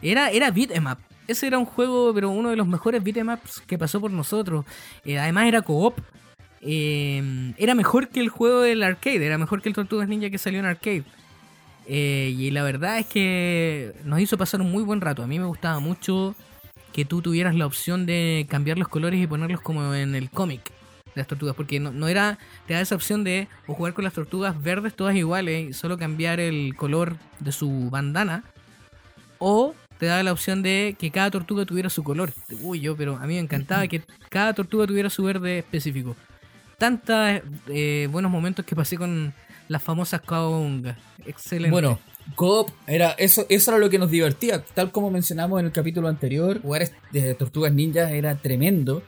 era, 0.02 0.30
era 0.30 0.48
'em. 0.48 0.84
Ese 1.28 1.46
era 1.46 1.58
un 1.58 1.64
juego, 1.66 2.12
pero 2.14 2.30
uno 2.30 2.50
de 2.50 2.56
los 2.56 2.66
mejores 2.66 3.02
beat 3.04 3.16
'em 3.18 3.28
ups 3.32 3.60
que 3.66 3.78
pasó 3.78 4.00
por 4.00 4.10
nosotros. 4.10 4.64
Eh, 5.04 5.18
además 5.18 5.46
era 5.46 5.62
co-op. 5.62 5.98
Eh, 6.60 7.52
era 7.58 7.74
mejor 7.74 8.08
que 8.08 8.20
el 8.20 8.28
juego 8.28 8.60
del 8.62 8.82
arcade, 8.82 9.24
era 9.26 9.38
mejor 9.38 9.62
que 9.62 9.68
el 9.68 9.74
Tortugas 9.74 10.08
Ninja 10.08 10.30
que 10.30 10.38
salió 10.38 10.58
en 10.60 10.66
arcade. 10.66 11.04
Eh, 11.86 12.34
y 12.38 12.50
la 12.50 12.62
verdad 12.62 12.98
es 12.98 13.06
que 13.06 13.92
nos 14.04 14.20
hizo 14.20 14.38
pasar 14.38 14.60
un 14.60 14.70
muy 14.70 14.82
buen 14.84 15.00
rato. 15.00 15.22
A 15.22 15.26
mí 15.26 15.38
me 15.38 15.46
gustaba 15.46 15.80
mucho 15.80 16.34
que 16.92 17.04
tú 17.04 17.22
tuvieras 17.22 17.54
la 17.56 17.66
opción 17.66 18.06
de 18.06 18.46
cambiar 18.48 18.78
los 18.78 18.88
colores 18.88 19.20
y 19.20 19.26
ponerlos 19.26 19.60
como 19.60 19.94
en 19.94 20.14
el 20.14 20.30
cómic 20.30 20.70
de 21.14 21.20
las 21.20 21.26
tortugas. 21.26 21.54
Porque 21.54 21.80
no, 21.80 21.92
no 21.92 22.08
era. 22.08 22.38
Te 22.66 22.74
da 22.74 22.80
esa 22.80 22.94
opción 22.94 23.24
de 23.24 23.48
o 23.66 23.74
jugar 23.74 23.94
con 23.94 24.04
las 24.04 24.12
tortugas 24.12 24.60
verdes 24.62 24.94
todas 24.94 25.14
iguales 25.16 25.70
y 25.70 25.72
solo 25.72 25.98
cambiar 25.98 26.40
el 26.40 26.74
color 26.76 27.16
de 27.40 27.52
su 27.52 27.88
bandana. 27.90 28.44
O 29.38 29.74
te 29.98 30.06
da 30.06 30.22
la 30.22 30.32
opción 30.32 30.62
de 30.62 30.96
que 30.98 31.10
cada 31.10 31.30
tortuga 31.30 31.64
tuviera 31.64 31.90
su 31.90 32.02
color. 32.02 32.32
Uy, 32.60 32.80
yo, 32.80 32.96
pero 32.96 33.16
a 33.16 33.26
mí 33.26 33.34
me 33.34 33.40
encantaba 33.40 33.86
que 33.86 34.02
cada 34.28 34.52
tortuga 34.52 34.86
tuviera 34.86 35.10
su 35.10 35.22
verde 35.22 35.58
específico. 35.58 36.16
Tantos 36.78 37.42
buenos 38.10 38.30
momentos 38.30 38.64
que 38.64 38.74
pasé 38.74 38.96
con 38.96 39.32
las 39.68 39.82
famosas 39.82 40.20
Kaunga. 40.22 40.98
Excelente. 41.24 41.70
Bueno, 41.70 42.00
Coop 42.34 42.70
era 42.86 43.10
eso, 43.12 43.46
eso 43.48 43.70
era 43.70 43.78
lo 43.78 43.90
que 43.90 43.98
nos 43.98 44.10
divertía. 44.10 44.64
Tal 44.64 44.90
como 44.90 45.10
mencionamos 45.10 45.60
en 45.60 45.66
el 45.66 45.72
capítulo 45.72 46.08
anterior, 46.08 46.60
jugar 46.60 46.88
de 47.12 47.34
Tortugas 47.34 47.72
Ninja 47.72 48.10
era 48.10 48.34
tremendo. 48.34 49.02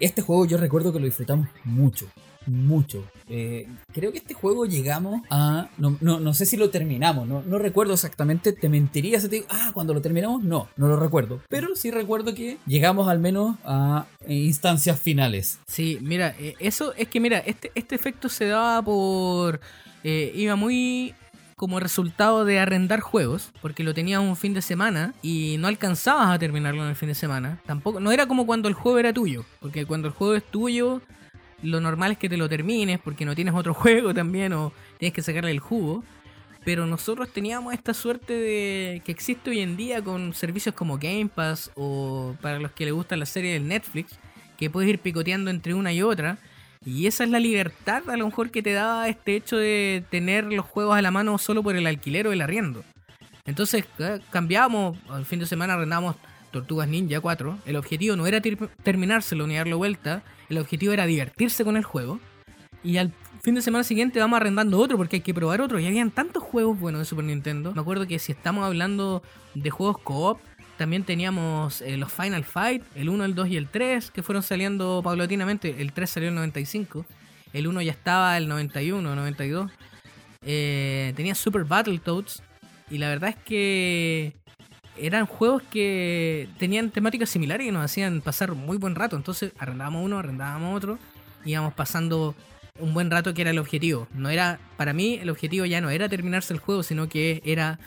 Este 0.00 0.22
juego 0.22 0.46
yo 0.46 0.58
recuerdo 0.58 0.92
que 0.92 1.00
lo 1.00 1.06
disfrutamos 1.06 1.48
mucho, 1.64 2.06
mucho. 2.46 3.04
Eh, 3.28 3.66
creo 3.92 4.12
que 4.12 4.18
este 4.18 4.34
juego 4.34 4.64
llegamos 4.64 5.22
a... 5.30 5.68
No, 5.76 5.96
no, 6.00 6.20
no 6.20 6.34
sé 6.34 6.46
si 6.46 6.56
lo 6.56 6.70
terminamos, 6.70 7.26
no, 7.26 7.42
no 7.42 7.58
recuerdo 7.58 7.94
exactamente, 7.94 8.52
te 8.52 8.68
mentiría 8.68 9.18
ah, 9.48 9.70
cuando 9.74 9.94
lo 9.94 10.00
terminamos, 10.00 10.42
no, 10.42 10.68
no 10.76 10.88
lo 10.88 10.96
recuerdo. 10.96 11.40
Pero 11.48 11.74
sí 11.74 11.90
recuerdo 11.90 12.34
que 12.34 12.58
llegamos 12.66 13.08
al 13.08 13.18
menos 13.18 13.56
a 13.64 14.06
instancias 14.26 15.00
finales. 15.00 15.58
Sí, 15.66 15.98
mira, 16.00 16.34
eh, 16.38 16.54
eso 16.60 16.94
es 16.94 17.08
que, 17.08 17.20
mira, 17.20 17.38
este, 17.38 17.72
este 17.74 17.94
efecto 17.94 18.28
se 18.28 18.46
daba 18.46 18.82
por. 18.82 19.60
eh, 20.04 20.32
iba 20.34 20.56
muy 20.56 21.14
como 21.58 21.80
resultado 21.80 22.44
de 22.44 22.60
arrendar 22.60 23.00
juegos, 23.00 23.50
porque 23.60 23.82
lo 23.82 23.92
tenías 23.92 24.20
un 24.20 24.36
fin 24.36 24.54
de 24.54 24.62
semana 24.62 25.12
y 25.22 25.56
no 25.58 25.66
alcanzabas 25.66 26.28
a 26.28 26.38
terminarlo 26.38 26.84
en 26.84 26.90
el 26.90 26.94
fin 26.94 27.08
de 27.08 27.16
semana. 27.16 27.60
Tampoco, 27.66 27.98
no 27.98 28.12
era 28.12 28.26
como 28.26 28.46
cuando 28.46 28.68
el 28.68 28.74
juego 28.74 28.98
era 28.98 29.12
tuyo, 29.12 29.44
porque 29.60 29.84
cuando 29.84 30.06
el 30.06 30.14
juego 30.14 30.36
es 30.36 30.44
tuyo, 30.44 31.02
lo 31.60 31.80
normal 31.80 32.12
es 32.12 32.18
que 32.18 32.28
te 32.28 32.36
lo 32.36 32.48
termines, 32.48 33.00
porque 33.00 33.24
no 33.24 33.34
tienes 33.34 33.54
otro 33.54 33.74
juego 33.82 34.14
también 34.14 34.52
o 34.52 34.72
tienes 34.98 35.12
que 35.12 35.20
sacarle 35.20 35.50
el 35.50 35.58
jugo. 35.58 36.04
Pero 36.64 36.86
nosotros 36.86 37.28
teníamos 37.32 37.74
esta 37.74 37.92
suerte 37.92 38.34
de 38.34 39.02
que 39.04 39.10
existe 39.10 39.50
hoy 39.50 39.58
en 39.58 39.76
día 39.76 40.02
con 40.02 40.34
servicios 40.34 40.76
como 40.76 40.96
Game 40.96 41.28
Pass 41.34 41.72
o 41.74 42.36
para 42.40 42.60
los 42.60 42.70
que 42.70 42.84
les 42.84 42.94
gusta 42.94 43.16
la 43.16 43.26
serie 43.26 43.54
del 43.54 43.66
Netflix, 43.66 44.16
que 44.56 44.70
puedes 44.70 44.88
ir 44.88 45.00
picoteando 45.00 45.50
entre 45.50 45.74
una 45.74 45.92
y 45.92 46.02
otra. 46.02 46.38
Y 46.84 47.06
esa 47.06 47.24
es 47.24 47.30
la 47.30 47.40
libertad 47.40 48.08
a 48.08 48.16
lo 48.16 48.26
mejor 48.26 48.50
que 48.50 48.62
te 48.62 48.72
daba 48.72 49.08
este 49.08 49.36
hecho 49.36 49.56
de 49.56 50.04
tener 50.10 50.44
los 50.44 50.64
juegos 50.64 50.96
a 50.96 51.02
la 51.02 51.10
mano 51.10 51.36
solo 51.38 51.62
por 51.62 51.76
el 51.76 51.86
alquiler 51.86 52.26
o 52.28 52.32
el 52.32 52.40
arriendo. 52.40 52.84
Entonces 53.44 53.84
eh, 53.98 54.20
cambiábamos, 54.30 54.96
al 55.08 55.24
fin 55.26 55.38
de 55.40 55.46
semana 55.46 55.74
arrendábamos 55.74 56.16
Tortugas 56.50 56.88
Ninja 56.88 57.20
4. 57.20 57.58
El 57.66 57.76
objetivo 57.76 58.16
no 58.16 58.26
era 58.26 58.40
ter- 58.40 58.56
terminárselo 58.82 59.46
ni 59.46 59.56
darle 59.56 59.74
vuelta, 59.74 60.22
el 60.48 60.58
objetivo 60.58 60.92
era 60.92 61.06
divertirse 61.06 61.64
con 61.64 61.76
el 61.76 61.84
juego. 61.84 62.20
Y 62.84 62.96
al 62.98 63.12
fin 63.42 63.54
de 63.54 63.62
semana 63.62 63.84
siguiente 63.84 64.20
vamos 64.20 64.36
arrendando 64.38 64.78
otro 64.78 64.96
porque 64.96 65.16
hay 65.16 65.22
que 65.22 65.34
probar 65.34 65.60
otro. 65.60 65.78
Y 65.80 65.86
habían 65.86 66.10
tantos 66.10 66.42
juegos 66.42 66.78
buenos 66.78 67.00
de 67.00 67.04
Super 67.04 67.24
Nintendo. 67.24 67.72
Me 67.74 67.80
acuerdo 67.80 68.06
que 68.06 68.18
si 68.18 68.32
estamos 68.32 68.64
hablando 68.64 69.22
de 69.54 69.70
juegos 69.70 69.98
co-op, 69.98 70.40
también 70.78 71.02
teníamos 71.02 71.82
eh, 71.82 71.96
los 71.96 72.10
Final 72.10 72.44
Fight, 72.44 72.82
el 72.94 73.08
1, 73.08 73.24
el 73.24 73.34
2 73.34 73.48
y 73.48 73.56
el 73.56 73.68
3, 73.68 74.10
que 74.12 74.22
fueron 74.22 74.42
saliendo 74.42 75.02
paulatinamente. 75.02 75.82
El 75.82 75.92
3 75.92 76.08
salió 76.08 76.28
en 76.28 76.34
el 76.34 76.36
95. 76.36 77.04
El 77.52 77.66
1 77.66 77.82
ya 77.82 77.92
estaba 77.92 78.36
el 78.38 78.48
91, 78.48 79.14
92. 79.14 79.70
Eh, 80.42 81.12
tenía 81.16 81.34
Super 81.34 81.64
Battletoads. 81.64 82.42
Y 82.90 82.98
la 82.98 83.08
verdad 83.08 83.30
es 83.30 83.36
que 83.44 84.34
eran 84.96 85.26
juegos 85.26 85.62
que 85.64 86.48
tenían 86.58 86.90
temáticas 86.90 87.28
similares 87.28 87.66
y 87.66 87.70
nos 87.70 87.84
hacían 87.84 88.20
pasar 88.20 88.52
muy 88.54 88.78
buen 88.78 88.94
rato. 88.94 89.16
Entonces 89.16 89.52
arrendábamos 89.58 90.04
uno, 90.04 90.18
arrendábamos 90.18 90.76
otro. 90.76 90.98
Íbamos 91.44 91.74
pasando 91.74 92.34
un 92.78 92.94
buen 92.94 93.10
rato 93.10 93.34
que 93.34 93.42
era 93.42 93.50
el 93.50 93.58
objetivo. 93.58 94.06
No 94.14 94.30
era, 94.30 94.60
para 94.76 94.92
mí, 94.92 95.18
el 95.20 95.28
objetivo 95.28 95.66
ya 95.66 95.80
no 95.80 95.90
era 95.90 96.08
terminarse 96.08 96.54
el 96.54 96.60
juego, 96.60 96.84
sino 96.84 97.08
que 97.08 97.42
era 97.44 97.80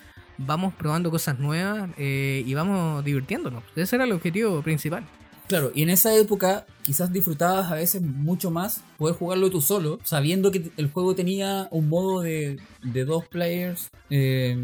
vamos 0.45 0.73
probando 0.73 1.11
cosas 1.11 1.39
nuevas 1.39 1.89
eh, 1.97 2.43
y 2.45 2.53
vamos 2.53 3.03
divirtiéndonos. 3.03 3.63
Ese 3.75 3.95
era 3.95 4.05
el 4.05 4.11
objetivo 4.11 4.61
principal. 4.61 5.05
Claro, 5.47 5.71
y 5.75 5.83
en 5.83 5.89
esa 5.89 6.15
época 6.15 6.65
quizás 6.81 7.11
disfrutabas 7.11 7.69
a 7.71 7.75
veces 7.75 8.01
mucho 8.01 8.51
más 8.51 8.85
poder 8.97 9.17
jugarlo 9.17 9.49
tú 9.49 9.59
solo, 9.59 9.99
sabiendo 10.03 10.49
que 10.49 10.71
el 10.77 10.89
juego 10.89 11.13
tenía 11.13 11.67
un 11.71 11.89
modo 11.89 12.21
de, 12.21 12.57
de 12.83 13.03
dos 13.03 13.27
players 13.27 13.89
eh, 14.09 14.55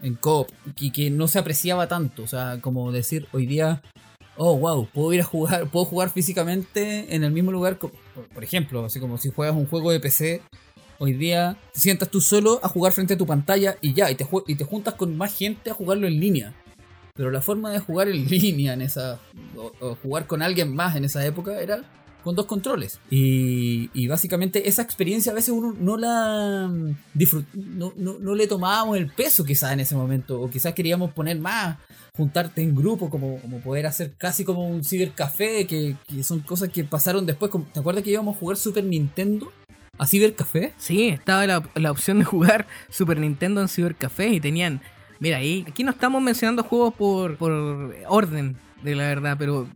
en 0.00 0.14
coop 0.14 0.48
y 0.78 0.92
que 0.92 1.10
no 1.10 1.26
se 1.26 1.40
apreciaba 1.40 1.88
tanto. 1.88 2.22
O 2.22 2.28
sea, 2.28 2.60
como 2.60 2.92
decir 2.92 3.26
hoy 3.32 3.46
día, 3.46 3.82
oh 4.36 4.56
wow, 4.56 4.86
puedo 4.86 5.12
ir 5.12 5.22
a 5.22 5.24
jugar, 5.24 5.66
puedo 5.72 5.84
jugar 5.84 6.10
físicamente 6.10 7.12
en 7.14 7.24
el 7.24 7.32
mismo 7.32 7.50
lugar. 7.50 7.78
por 7.78 8.44
ejemplo, 8.44 8.84
así 8.84 9.00
como 9.00 9.18
si 9.18 9.30
juegas 9.30 9.56
un 9.56 9.66
juego 9.66 9.90
de 9.90 10.00
PC. 10.00 10.42
Hoy 11.00 11.12
día 11.12 11.56
te 11.72 11.78
sientas 11.78 12.10
tú 12.10 12.20
solo 12.20 12.58
a 12.62 12.68
jugar 12.68 12.92
frente 12.92 13.14
a 13.14 13.18
tu 13.18 13.26
pantalla 13.26 13.76
y 13.80 13.94
ya, 13.94 14.10
y 14.10 14.16
te, 14.16 14.26
y 14.48 14.54
te 14.56 14.64
juntas 14.64 14.94
con 14.94 15.16
más 15.16 15.32
gente 15.36 15.70
a 15.70 15.74
jugarlo 15.74 16.08
en 16.08 16.18
línea. 16.18 16.54
Pero 17.14 17.30
la 17.30 17.40
forma 17.40 17.70
de 17.70 17.78
jugar 17.78 18.08
en 18.08 18.24
línea 18.28 18.72
en 18.72 18.82
esa. 18.82 19.20
O, 19.80 19.94
jugar 19.96 20.26
con 20.26 20.42
alguien 20.42 20.74
más 20.74 20.96
en 20.96 21.04
esa 21.04 21.24
época 21.24 21.60
era 21.60 21.84
con 22.24 22.34
dos 22.34 22.46
controles. 22.46 22.98
Y, 23.10 23.90
y 23.94 24.08
básicamente 24.08 24.68
esa 24.68 24.82
experiencia 24.82 25.30
a 25.30 25.36
veces 25.36 25.50
uno 25.50 25.72
no 25.78 25.96
la 25.96 26.68
mm, 26.68 26.96
no, 27.54 27.92
no, 27.96 28.18
no 28.18 28.34
le 28.34 28.48
tomábamos 28.48 28.96
el 28.96 29.10
peso 29.12 29.44
quizás 29.44 29.72
en 29.72 29.80
ese 29.80 29.94
momento. 29.94 30.40
O 30.40 30.50
quizás 30.50 30.74
queríamos 30.74 31.12
poner 31.12 31.38
más, 31.38 31.78
juntarte 32.16 32.60
en 32.60 32.74
grupo, 32.74 33.08
como, 33.08 33.40
como 33.40 33.60
poder 33.60 33.86
hacer 33.86 34.14
casi 34.18 34.44
como 34.44 34.68
un 34.68 34.84
cibercafé, 34.84 35.64
que, 35.68 35.96
son 36.24 36.40
cosas 36.40 36.70
que 36.70 36.82
pasaron 36.82 37.24
después. 37.24 37.52
¿Te 37.72 37.78
acuerdas 37.78 38.02
que 38.02 38.10
íbamos 38.10 38.34
a 38.34 38.38
jugar 38.40 38.56
Super 38.56 38.82
Nintendo 38.82 39.52
a 39.98 40.06
cibercafé? 40.06 40.72
Sí, 40.78 41.08
estaba 41.08 41.46
la, 41.46 41.62
la 41.74 41.90
opción 41.90 42.18
de 42.20 42.24
jugar 42.24 42.66
Super 42.88 43.18
Nintendo 43.18 43.60
en 43.60 43.68
Cybercafé 43.68 44.28
y 44.28 44.40
tenían. 44.40 44.80
Mira, 45.20 45.38
ahí, 45.38 45.64
aquí 45.68 45.82
no 45.82 45.90
estamos 45.90 46.22
mencionando 46.22 46.62
juegos 46.62 46.94
por, 46.94 47.36
por 47.36 47.52
orden, 48.06 48.56
de 48.82 48.94
la 48.94 49.08
verdad, 49.08 49.36
pero 49.38 49.66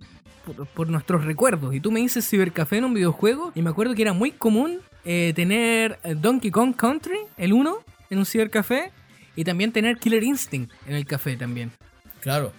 por, 0.47 0.67
por 0.69 0.89
nuestros 0.89 1.25
recuerdos. 1.25 1.75
Y 1.75 1.81
tú 1.81 1.91
me 1.91 2.01
dices 2.01 2.29
Cybercafé 2.29 2.79
en 2.79 2.85
un 2.85 2.95
videojuego 2.95 3.53
y 3.55 3.63
me 3.63 3.71
acuerdo 3.71 3.95
que 3.95 4.03
era 4.03 4.13
muy 4.13 4.31
común 4.31 4.79
eh, 5.05 5.33
tener 5.35 5.99
Donkey 6.17 6.51
Kong 6.51 6.75
Country, 6.77 7.19
el 7.37 7.53
1, 7.53 7.77
en 8.11 8.19
un 8.19 8.27
Cybercafé 8.27 8.93
y 9.35 9.45
también 9.45 9.73
tener 9.73 9.99
Killer 9.99 10.23
Instinct 10.23 10.73
en 10.87 10.95
el 10.95 11.05
café 11.07 11.37
también. 11.37 11.73
Claro. 12.21 12.53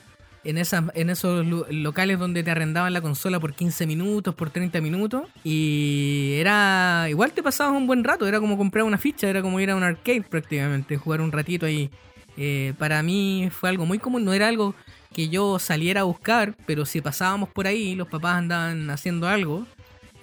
En, 0.44 0.58
esas, 0.58 0.84
en 0.94 1.10
esos 1.10 1.46
locales 1.46 2.20
donde 2.20 2.44
te 2.44 2.52
arrendaban 2.52 2.92
la 2.92 3.02
consola 3.02 3.40
por 3.40 3.54
15 3.54 3.88
minutos, 3.88 4.36
por 4.36 4.50
30 4.50 4.82
minutos. 4.82 5.24
Y 5.44 6.34
era. 6.36 7.08
Igual 7.10 7.32
te 7.32 7.42
pasabas 7.42 7.76
un 7.76 7.88
buen 7.88 8.04
rato. 8.04 8.28
Era 8.28 8.40
como 8.40 8.58
comprar 8.58 8.84
una 8.84 8.98
ficha, 8.98 9.30
era 9.30 9.42
como 9.42 9.60
ir 9.60 9.70
a 9.70 9.76
un 9.76 9.84
arcade 9.84 10.24
prácticamente, 10.24 10.98
jugar 10.98 11.22
un 11.22 11.32
ratito 11.32 11.66
ahí. 11.66 11.90
Eh, 12.38 12.74
para 12.78 13.04
mí 13.04 13.50
fue 13.52 13.70
algo 13.70 13.86
muy 13.86 14.00
común, 14.00 14.26
no 14.26 14.34
era 14.34 14.48
algo 14.48 14.74
que 15.14 15.30
yo 15.30 15.60
saliera 15.60 16.02
a 16.02 16.06
buscar, 16.06 16.56
pero 16.66 16.86
si 16.86 17.00
pasábamos 17.00 17.50
por 17.50 17.68
ahí, 17.68 17.96
los 17.96 18.08
papás 18.08 18.38
andaban 18.38 18.90
haciendo 18.90 19.28
algo. 19.28 19.66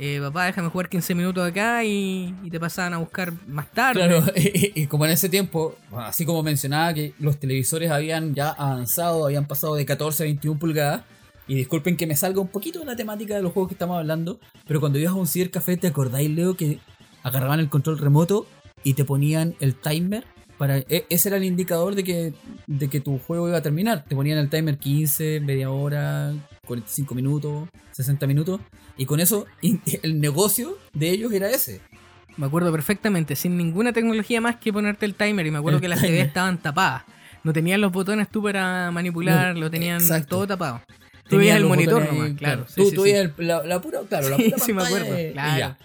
Eh, 0.02 0.18
papá, 0.20 0.46
déjame 0.46 0.68
jugar 0.68 0.88
15 0.88 1.14
minutos 1.14 1.46
acá 1.46 1.84
y, 1.84 2.34
te 2.50 2.58
pasaban 2.58 2.94
a 2.94 2.98
buscar 2.98 3.32
más 3.46 3.70
tarde. 3.70 4.00
Claro, 4.00 4.24
y, 4.36 4.82
y 4.82 4.86
como 4.86 5.04
en 5.04 5.12
ese 5.12 5.28
tiempo, 5.28 5.76
así 5.92 6.24
como 6.24 6.42
mencionaba 6.42 6.94
que 6.94 7.12
los 7.18 7.38
televisores 7.38 7.90
habían 7.90 8.34
ya 8.34 8.48
avanzado, 8.48 9.26
habían 9.26 9.46
pasado 9.46 9.74
de 9.74 9.84
14 9.84 10.22
a 10.22 10.24
21 10.24 10.58
pulgadas, 10.58 11.02
y 11.46 11.54
disculpen 11.54 11.96
que 11.96 12.06
me 12.06 12.16
salga 12.16 12.40
un 12.40 12.48
poquito 12.48 12.78
de 12.78 12.86
la 12.86 12.96
temática 12.96 13.34
de 13.34 13.42
los 13.42 13.52
juegos 13.52 13.68
que 13.68 13.74
estamos 13.74 13.98
hablando, 13.98 14.40
pero 14.66 14.80
cuando 14.80 14.98
ibas 14.98 15.12
a 15.12 15.16
un 15.16 15.26
cibercafé, 15.26 15.76
¿te 15.76 15.88
acordáis, 15.88 16.30
Leo, 16.30 16.56
que 16.56 16.78
agarraban 17.22 17.60
el 17.60 17.68
control 17.68 17.98
remoto 17.98 18.46
y 18.84 18.94
te 18.94 19.04
ponían 19.04 19.54
el 19.60 19.74
timer 19.74 20.24
Para, 20.58 20.78
e- 20.78 21.06
ese 21.10 21.28
era 21.28 21.38
el 21.38 21.44
indicador 21.44 21.94
de 21.94 22.04
que, 22.04 22.34
de 22.66 22.88
que 22.88 23.00
tu 23.00 23.18
juego 23.18 23.48
iba 23.48 23.58
a 23.58 23.62
terminar. 23.62 24.04
Te 24.04 24.14
ponían 24.14 24.38
el 24.38 24.48
timer 24.48 24.78
15, 24.78 25.40
media 25.40 25.70
hora, 25.70 26.32
45 26.70 27.14
minutos, 27.14 27.68
60 27.92 28.26
minutos. 28.28 28.60
Y 28.96 29.06
con 29.06 29.18
eso 29.20 29.46
el 30.02 30.20
negocio 30.20 30.78
de 30.92 31.10
ellos 31.10 31.32
era 31.32 31.50
ese. 31.50 31.80
Me 32.36 32.46
acuerdo 32.46 32.70
perfectamente, 32.70 33.34
sin 33.34 33.56
ninguna 33.56 33.92
tecnología 33.92 34.40
más 34.40 34.56
que 34.56 34.72
ponerte 34.72 35.04
el 35.04 35.14
timer. 35.14 35.46
Y 35.46 35.50
me 35.50 35.58
acuerdo 35.58 35.78
El 35.78 35.82
que 35.82 35.88
las. 35.88 36.00
TV 36.00 36.20
estaban 36.20 36.58
tapadas. 36.58 37.02
No 37.42 37.52
tenían 37.52 37.80
los 37.80 37.90
botones 37.90 38.28
tú 38.28 38.42
para 38.42 38.90
manipular, 38.92 39.54
No, 39.54 39.60
lo 39.62 39.70
tenían 39.70 40.00
exacto. 40.00 40.28
todo 40.36 40.46
tapado. 40.46 40.80
Tú 41.28 41.38
veías 41.38 41.56
el 41.56 41.62
los 41.62 41.70
monitor 41.70 42.02
ahí, 42.02 42.08
nomás, 42.18 42.32
claro. 42.38 42.66
sí, 42.68 42.74
tú 42.76 42.88
sí, 42.90 42.94
tú 42.96 43.04
sí. 43.04 43.12
veías 43.12 43.30
el- 43.38 43.46
la, 43.46 43.62
la 43.64 43.80
pura, 43.80 44.00
claro, 44.08 44.28
la 44.28 44.36
pura 44.36 44.58
sí, 44.58 44.72
me 44.72 44.82
acuerdo. 44.82 45.16
Claro. 45.32 45.76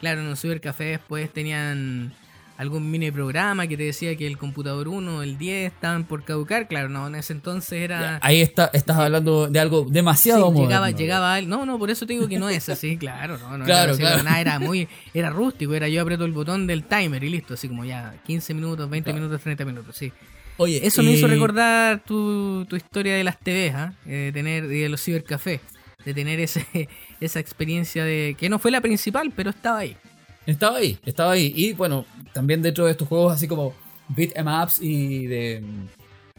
Claro, 0.00 0.20
en 0.20 0.26
un 0.28 0.36
cibercafé 0.36 0.84
después 0.84 1.32
tenían 1.32 2.12
algún 2.56 2.90
mini 2.90 3.10
programa 3.10 3.66
que 3.66 3.76
te 3.76 3.82
decía 3.84 4.14
que 4.16 4.26
el 4.26 4.38
computador 4.38 4.88
1, 4.88 5.22
el 5.22 5.38
10 5.38 5.72
estaban 5.72 6.04
por 6.04 6.24
caducar. 6.24 6.68
Claro, 6.68 6.88
no, 6.88 7.06
en 7.06 7.14
ese 7.14 7.32
entonces 7.32 7.72
era. 7.80 8.00
Ya, 8.00 8.18
Ahí 8.22 8.40
está, 8.40 8.70
estás 8.72 8.96
hablando 8.98 9.48
de 9.48 9.58
algo 9.58 9.86
demasiado 9.88 10.40
Sí, 10.46 10.52
moderno. 10.52 10.68
llegaba, 10.68 10.90
llegaba 10.90 11.38
él. 11.38 11.48
No, 11.48 11.66
no, 11.66 11.78
por 11.78 11.90
eso 11.90 12.06
te 12.06 12.12
digo 12.12 12.28
que 12.28 12.38
no 12.38 12.48
es 12.48 12.68
así, 12.68 12.96
claro, 12.98 13.38
no, 13.38 13.58
no 13.58 13.64
Claro, 13.64 13.82
era 13.84 13.92
así 13.92 14.00
claro. 14.00 14.16
para 14.18 14.30
nada, 14.30 14.40
era 14.40 14.58
muy, 14.58 14.88
era 15.14 15.30
rústico, 15.30 15.74
era 15.74 15.88
yo 15.88 16.02
aprieto 16.02 16.24
el 16.24 16.32
botón 16.32 16.66
del 16.66 16.84
timer 16.84 17.24
y 17.24 17.30
listo, 17.30 17.54
así 17.54 17.68
como 17.68 17.84
ya 17.84 18.14
15 18.26 18.54
minutos, 18.54 18.88
20 18.88 19.10
Claro. 19.10 19.20
minutos, 19.24 19.42
30 19.42 19.64
minutos, 19.64 19.96
sí. 19.96 20.12
Oye, 20.58 20.86
Eso 20.86 21.02
me 21.02 21.12
hizo 21.12 21.26
recordar 21.26 22.02
tu, 22.04 22.66
tu 22.68 22.76
historia 22.76 23.14
de 23.16 23.24
las 23.24 23.38
TVs, 23.40 23.74
¿ah? 23.74 23.94
Eh, 24.06 24.10
de 24.26 24.32
tener, 24.32 24.68
de 24.68 24.88
los 24.90 25.02
cibercafés, 25.02 25.60
de 26.04 26.14
tener 26.14 26.38
ese, 26.40 26.88
esa 27.20 27.40
experiencia 27.40 28.04
de, 28.04 28.36
que 28.38 28.48
no 28.48 28.58
fue 28.58 28.70
la 28.70 28.80
principal, 28.82 29.32
pero 29.34 29.50
estaba 29.50 29.78
ahí. 29.78 29.96
Estaba 30.46 30.78
ahí, 30.78 30.98
estaba 31.04 31.32
ahí. 31.32 31.52
Y 31.54 31.72
bueno, 31.74 32.04
también 32.32 32.62
dentro 32.62 32.84
de 32.86 32.92
estos 32.92 33.08
juegos 33.08 33.32
así 33.32 33.46
como 33.48 33.72
beat 34.08 34.36
em 34.36 34.46
ups 34.46 34.80
y 34.80 35.26
de 35.26 35.60
mm, 35.62 35.86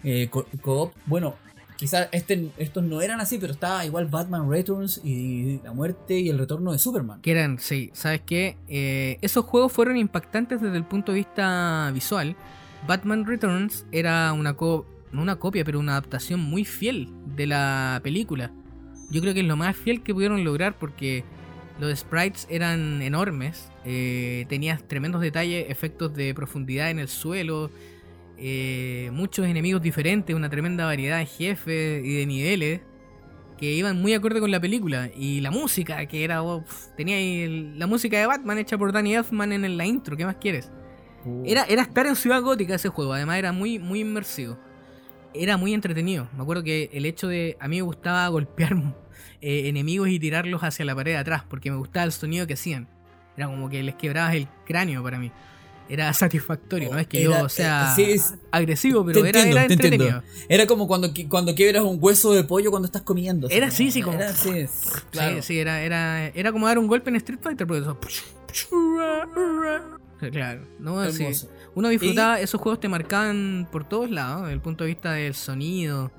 eh, 0.04 0.28
co- 0.30 0.46
co-op, 0.62 0.94
bueno, 1.06 1.36
quizás 1.78 2.10
este, 2.12 2.50
estos 2.58 2.84
no 2.84 3.02
eran 3.02 3.20
así, 3.22 3.38
pero 3.38 3.54
estaba 3.54 3.86
igual 3.86 4.06
Batman 4.08 4.50
Returns 4.50 5.02
y 5.04 5.60
la 5.64 5.72
muerte 5.74 6.20
y 6.20 6.30
el 6.30 6.38
retorno 6.38 6.72
de 6.72 6.80
Superman. 6.80 7.22
Que 7.22 7.32
eran, 7.32 7.60
sí, 7.60 7.90
¿sabes 7.94 8.22
qué? 8.26 8.58
Eh, 8.68 9.18
esos 9.22 9.46
juegos 9.46 9.72
fueron 9.72 9.98
impactantes 9.98 10.62
desde 10.62 10.78
el 10.78 10.84
punto 10.86 11.12
de 11.14 11.20
vista 11.20 11.90
visual. 11.94 12.36
Batman 12.88 13.26
Returns 13.26 13.86
era 13.94 14.34
una, 14.34 14.56
co- 14.56 14.86
no 15.14 15.22
una 15.22 15.38
copia, 15.38 15.64
pero 15.64 15.80
una 15.80 15.94
adaptación 15.94 16.42
muy 16.42 16.66
fiel 16.66 17.10
de 17.36 17.48
la 17.48 18.02
película. 18.04 18.52
Yo 19.10 19.22
creo 19.22 19.34
que 19.34 19.40
es 19.42 19.46
lo 19.46 19.56
más 19.56 19.76
fiel 19.78 20.04
que 20.04 20.14
pudieron 20.14 20.44
lograr 20.44 20.78
porque 20.78 21.24
los 21.84 22.00
sprites 22.00 22.48
eran 22.50 23.02
enormes, 23.02 23.70
eh, 23.86 24.46
tenías 24.50 24.88
tremendos 24.88 25.22
detalles, 25.22 25.66
efectos 25.70 26.14
de 26.14 26.34
profundidad 26.34 26.90
en 26.90 27.00
el 27.00 27.08
suelo, 27.08 27.70
eh, 28.38 29.10
muchos 29.14 29.46
enemigos 29.46 29.82
diferentes, 29.82 30.36
una 30.36 30.50
tremenda 30.50 30.86
variedad 30.86 31.20
de 31.20 31.26
jefes 31.26 32.04
y 32.06 32.16
de 32.18 32.26
niveles 32.26 32.82
que 33.58 33.72
iban 33.72 34.02
muy 34.02 34.14
acorde 34.14 34.40
con 34.40 34.50
la 34.52 34.60
película. 34.60 35.10
Y 35.16 35.40
la 35.42 35.52
música 35.52 36.06
que 36.08 36.24
era 36.24 36.42
oh, 36.44 36.62
pf, 36.64 36.90
tenía 36.98 37.16
ahí 37.18 37.42
el- 37.42 37.80
la 37.80 37.88
música 37.88 38.20
de 38.20 38.26
Batman 38.26 38.58
hecha 38.58 38.78
por 38.78 38.92
Danny 38.92 39.16
Elfman 39.16 39.52
en 39.54 39.64
el- 39.66 39.78
la 39.78 39.86
intro 39.86 40.18
qué 40.18 40.26
más 40.26 40.36
quieres 40.38 40.72
era, 41.46 41.64
era 41.64 41.84
estar 41.84 42.06
en 42.06 42.18
Ciudad 42.18 42.42
Gótica 42.42 42.76
ese 42.76 42.90
juego 42.90 43.14
además 43.14 43.38
era 43.38 43.54
muy 43.54 43.80
muy 43.80 44.02
inmersivo. 44.02 44.58
Era 45.36 45.56
muy 45.58 45.74
entretenido. 45.74 46.28
Me 46.36 46.44
acuerdo 46.44 46.64
que 46.64 46.90
el 46.94 47.06
hecho 47.06 47.28
de 47.28 47.56
a 47.60 47.68
mí 47.68 47.78
me 47.78 47.82
gustaba 47.82 48.28
golpear 48.28 48.76
eh, 49.42 49.68
enemigos 49.68 50.10
y 50.10 50.20
tirarlos 50.20 50.64
hacia 50.64 50.86
la 50.86 50.96
pared 50.96 51.12
de 51.14 51.18
atrás 51.18 51.44
porque 51.50 51.72
me 51.72 51.78
gustaba 51.78 52.06
el 52.06 52.12
sonido 52.12 52.48
que 52.48 52.54
hacían 52.54 52.88
era 53.38 53.48
como 53.48 53.70
que 53.70 53.82
les 53.84 53.96
quebrabas 53.96 54.36
el 54.36 54.48
cráneo 54.66 55.02
para 55.04 55.20
mí 55.20 55.32
era 55.90 56.12
satisfactorio 56.14 56.92
no 56.92 57.00
es 57.00 57.08
que 57.08 57.24
Era- 57.24 57.42
yo 57.42 57.50
sea 57.50 57.96
eh, 57.98 58.18
sí, 58.20 58.36
agresivo 58.52 59.06
pero 59.06 59.22
Te 59.22 59.30
era, 59.30 59.40
entiendo, 59.40 59.58
era 59.60 59.68
te 59.68 59.74
entiendo. 59.74 60.06
entretenido 60.06 60.46
Era 60.50 60.68
como 60.68 60.88
cuando, 60.88 61.10
cuando 61.30 61.56
quiebras 61.56 61.84
un 61.84 61.98
hueso 62.00 62.34
de 62.34 62.44
pollo 62.44 62.70
cuando 62.72 62.86
estás 62.86 63.02
comiendo. 63.02 63.48
Era 63.50 63.68
como- 63.68 63.74
así, 63.74 63.92
sí, 63.92 64.02
como- 64.02 64.18
Era 64.18 64.30
así, 64.30 64.50
claro. 65.12 65.36
Sí, 65.38 65.42
sí, 65.42 65.60
era, 65.60 65.82
era, 65.82 66.28
era 66.28 66.52
como 66.52 66.68
dar 66.68 66.78
un 66.80 66.88
golpe 66.88 67.10
en 67.10 67.18
Street 67.18 67.40
Fighter, 67.42 67.68
pero 67.68 67.80
eso. 67.82 68.00
Claro, 70.32 70.62
no. 70.80 71.04
Uno 71.76 71.90
disfrutaba, 71.90 72.40
esos 72.40 72.62
juegos 72.62 72.80
te 72.80 72.88
marcaban 72.88 73.68
por 73.72 73.84
todos 73.84 74.10
lados, 74.10 74.44
desde 74.44 74.54
el 74.54 74.62
punto 74.62 74.86
de 74.86 74.90
vista 74.90 75.12
del 75.12 75.34
sonido 75.34 76.12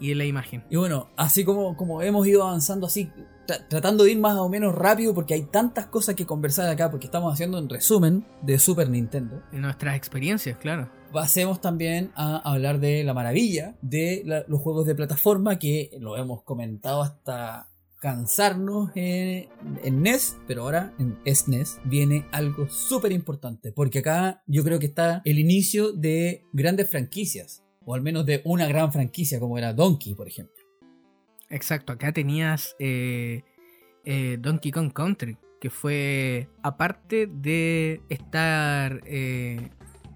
y 0.00 0.08
de 0.08 0.14
la 0.14 0.24
imagen. 0.24 0.64
Y 0.70 0.76
bueno, 0.76 1.08
así 1.16 1.44
como, 1.44 1.76
como 1.76 2.02
hemos 2.02 2.26
ido 2.26 2.42
avanzando 2.42 2.86
así, 2.86 3.10
tra- 3.46 3.66
tratando 3.68 4.04
de 4.04 4.12
ir 4.12 4.18
más 4.18 4.36
o 4.38 4.48
menos 4.48 4.74
rápido 4.74 5.14
porque 5.14 5.34
hay 5.34 5.42
tantas 5.42 5.86
cosas 5.86 6.14
que 6.14 6.26
conversar 6.26 6.68
acá 6.68 6.90
porque 6.90 7.06
estamos 7.06 7.32
haciendo 7.32 7.58
un 7.58 7.68
resumen 7.68 8.24
de 8.42 8.58
Super 8.58 8.88
Nintendo. 8.88 9.42
En 9.52 9.60
nuestras 9.62 9.96
experiencias, 9.96 10.56
claro. 10.58 10.90
Pasemos 11.12 11.60
también 11.60 12.12
a 12.14 12.36
hablar 12.50 12.78
de 12.80 13.02
la 13.04 13.14
maravilla 13.14 13.76
de 13.82 14.22
la- 14.24 14.44
los 14.48 14.60
juegos 14.60 14.86
de 14.86 14.94
plataforma 14.94 15.58
que 15.58 15.90
lo 16.00 16.16
hemos 16.16 16.42
comentado 16.44 17.02
hasta 17.02 17.66
cansarnos 17.98 18.90
en, 18.94 19.48
en 19.84 20.02
NES, 20.02 20.38
pero 20.46 20.62
ahora 20.62 20.94
en 20.98 21.18
SNES 21.26 21.80
viene 21.84 22.26
algo 22.32 22.68
súper 22.68 23.12
importante, 23.12 23.72
porque 23.72 23.98
acá 23.98 24.42
yo 24.46 24.64
creo 24.64 24.78
que 24.78 24.86
está 24.86 25.20
el 25.26 25.38
inicio 25.38 25.92
de 25.92 26.44
grandes 26.52 26.88
franquicias, 26.90 27.62
o 27.84 27.94
al 27.94 28.02
menos 28.02 28.26
de 28.26 28.42
una 28.44 28.66
gran 28.66 28.92
franquicia 28.92 29.40
como 29.40 29.56
era 29.58 29.72
Donkey, 29.72 30.14
por 30.14 30.28
ejemplo. 30.28 30.54
Exacto, 31.48 31.92
acá 31.92 32.12
tenías 32.12 32.76
eh, 32.78 33.42
eh, 34.04 34.36
Donkey 34.40 34.70
Kong 34.70 34.92
Country, 34.92 35.36
que 35.60 35.70
fue, 35.70 36.48
aparte 36.62 37.26
de 37.26 38.00
estar 38.08 39.00
eh, 39.04 39.70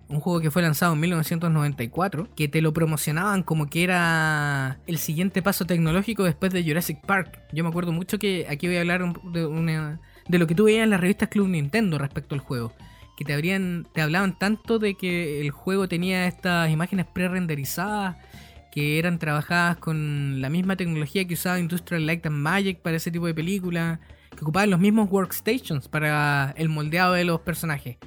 un 0.08 0.20
juego 0.20 0.40
que 0.40 0.50
fue 0.50 0.62
lanzado 0.62 0.92
en 0.92 1.00
1994, 1.00 2.28
que 2.36 2.46
te 2.48 2.60
lo 2.62 2.72
promocionaban 2.72 3.42
como 3.42 3.68
que 3.68 3.82
era 3.82 4.78
el 4.86 4.98
siguiente 4.98 5.42
paso 5.42 5.64
tecnológico 5.66 6.22
después 6.24 6.52
de 6.52 6.62
Jurassic 6.62 7.00
Park. 7.04 7.40
Yo 7.52 7.64
me 7.64 7.70
acuerdo 7.70 7.92
mucho 7.92 8.18
que 8.18 8.46
aquí 8.48 8.66
voy 8.68 8.76
a 8.76 8.80
hablar 8.80 9.02
de, 9.32 9.46
una- 9.46 10.00
de 10.28 10.38
lo 10.38 10.46
que 10.46 10.54
tú 10.54 10.64
veías 10.64 10.84
en 10.84 10.90
las 10.90 11.00
revistas 11.00 11.28
Club 11.30 11.48
Nintendo 11.48 11.98
respecto 11.98 12.34
al 12.34 12.40
juego. 12.42 12.72
Que 13.16 13.24
te, 13.24 13.32
habrían, 13.32 13.86
te 13.92 14.00
hablaban 14.00 14.38
tanto 14.38 14.78
de 14.78 14.94
que 14.94 15.40
el 15.40 15.50
juego 15.50 15.88
tenía 15.88 16.26
estas 16.26 16.70
imágenes 16.70 17.06
pre-renderizadas 17.06 18.16
que 18.74 18.98
eran 18.98 19.20
trabajadas 19.20 19.76
con 19.76 20.40
la 20.40 20.50
misma 20.50 20.74
tecnología 20.74 21.24
que 21.24 21.34
usaba 21.34 21.60
Industrial 21.60 22.04
Light 22.04 22.26
and 22.26 22.34
Magic 22.34 22.80
para 22.80 22.96
ese 22.96 23.12
tipo 23.12 23.24
de 23.26 23.32
películas, 23.32 24.00
que 24.30 24.40
ocupaban 24.42 24.68
los 24.68 24.80
mismos 24.80 25.08
workstations 25.12 25.86
para 25.86 26.52
el 26.56 26.68
moldeado 26.68 27.12
de 27.12 27.22
los 27.22 27.40
personajes. 27.42 27.98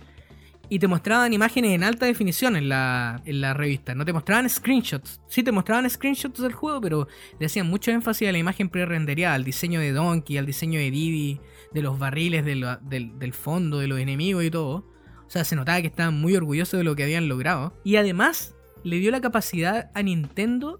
Y 0.67 0.80
te 0.80 0.89
mostraban 0.89 1.32
imágenes 1.32 1.72
en 1.72 1.86
alta 1.86 2.06
definición 2.06 2.58
en 2.58 2.67
la, 2.67 3.22
en 3.24 3.39
la 3.39 3.54
revista, 3.54 3.96
no 3.96 4.04
te 4.04 4.12
mostraban 4.12 4.50
screenshots. 4.50 5.22
Sí 5.30 5.41
te 5.41 5.54
mostraban 5.54 5.89
screenshots 5.89 6.41
del 6.41 6.52
juego, 6.52 6.82
pero 6.82 7.08
le 7.39 7.46
hacían 7.46 7.67
mucho 7.67 7.91
énfasis 7.91 8.28
a 8.28 8.34
la 8.34 8.38
imagen 8.38 8.67
pre-rendereada, 8.67 9.36
al 9.36 9.46
diseño 9.46 9.80
de 9.80 9.93
Donkey, 9.93 10.38
al 10.38 10.46
diseño 10.46 10.82
de 10.82 10.91
Diddy, 10.91 11.39
de 11.74 11.82
los 11.82 11.98
barriles 11.98 12.43
del, 12.43 12.65
del 12.84 13.34
fondo, 13.34 13.80
de 13.80 13.88
los 13.88 14.00
enemigos 14.00 14.43
y 14.43 14.52
todo. 14.52 14.96
O 15.28 15.30
sea, 15.30 15.44
se 15.44 15.56
notaba 15.56 15.82
que 15.82 15.88
estaban 15.88 16.20
muy 16.20 16.36
orgullosos 16.36 16.78
de 16.78 16.84
lo 16.84 16.96
que 16.96 17.04
habían 17.04 17.28
logrado. 17.28 17.74
Y 17.84 17.98
además 17.98 18.56
le 18.84 18.98
dio 19.00 19.12
la 19.12 19.22
capacidad 19.22 19.92
a 19.94 20.02
Nintendo 20.02 20.80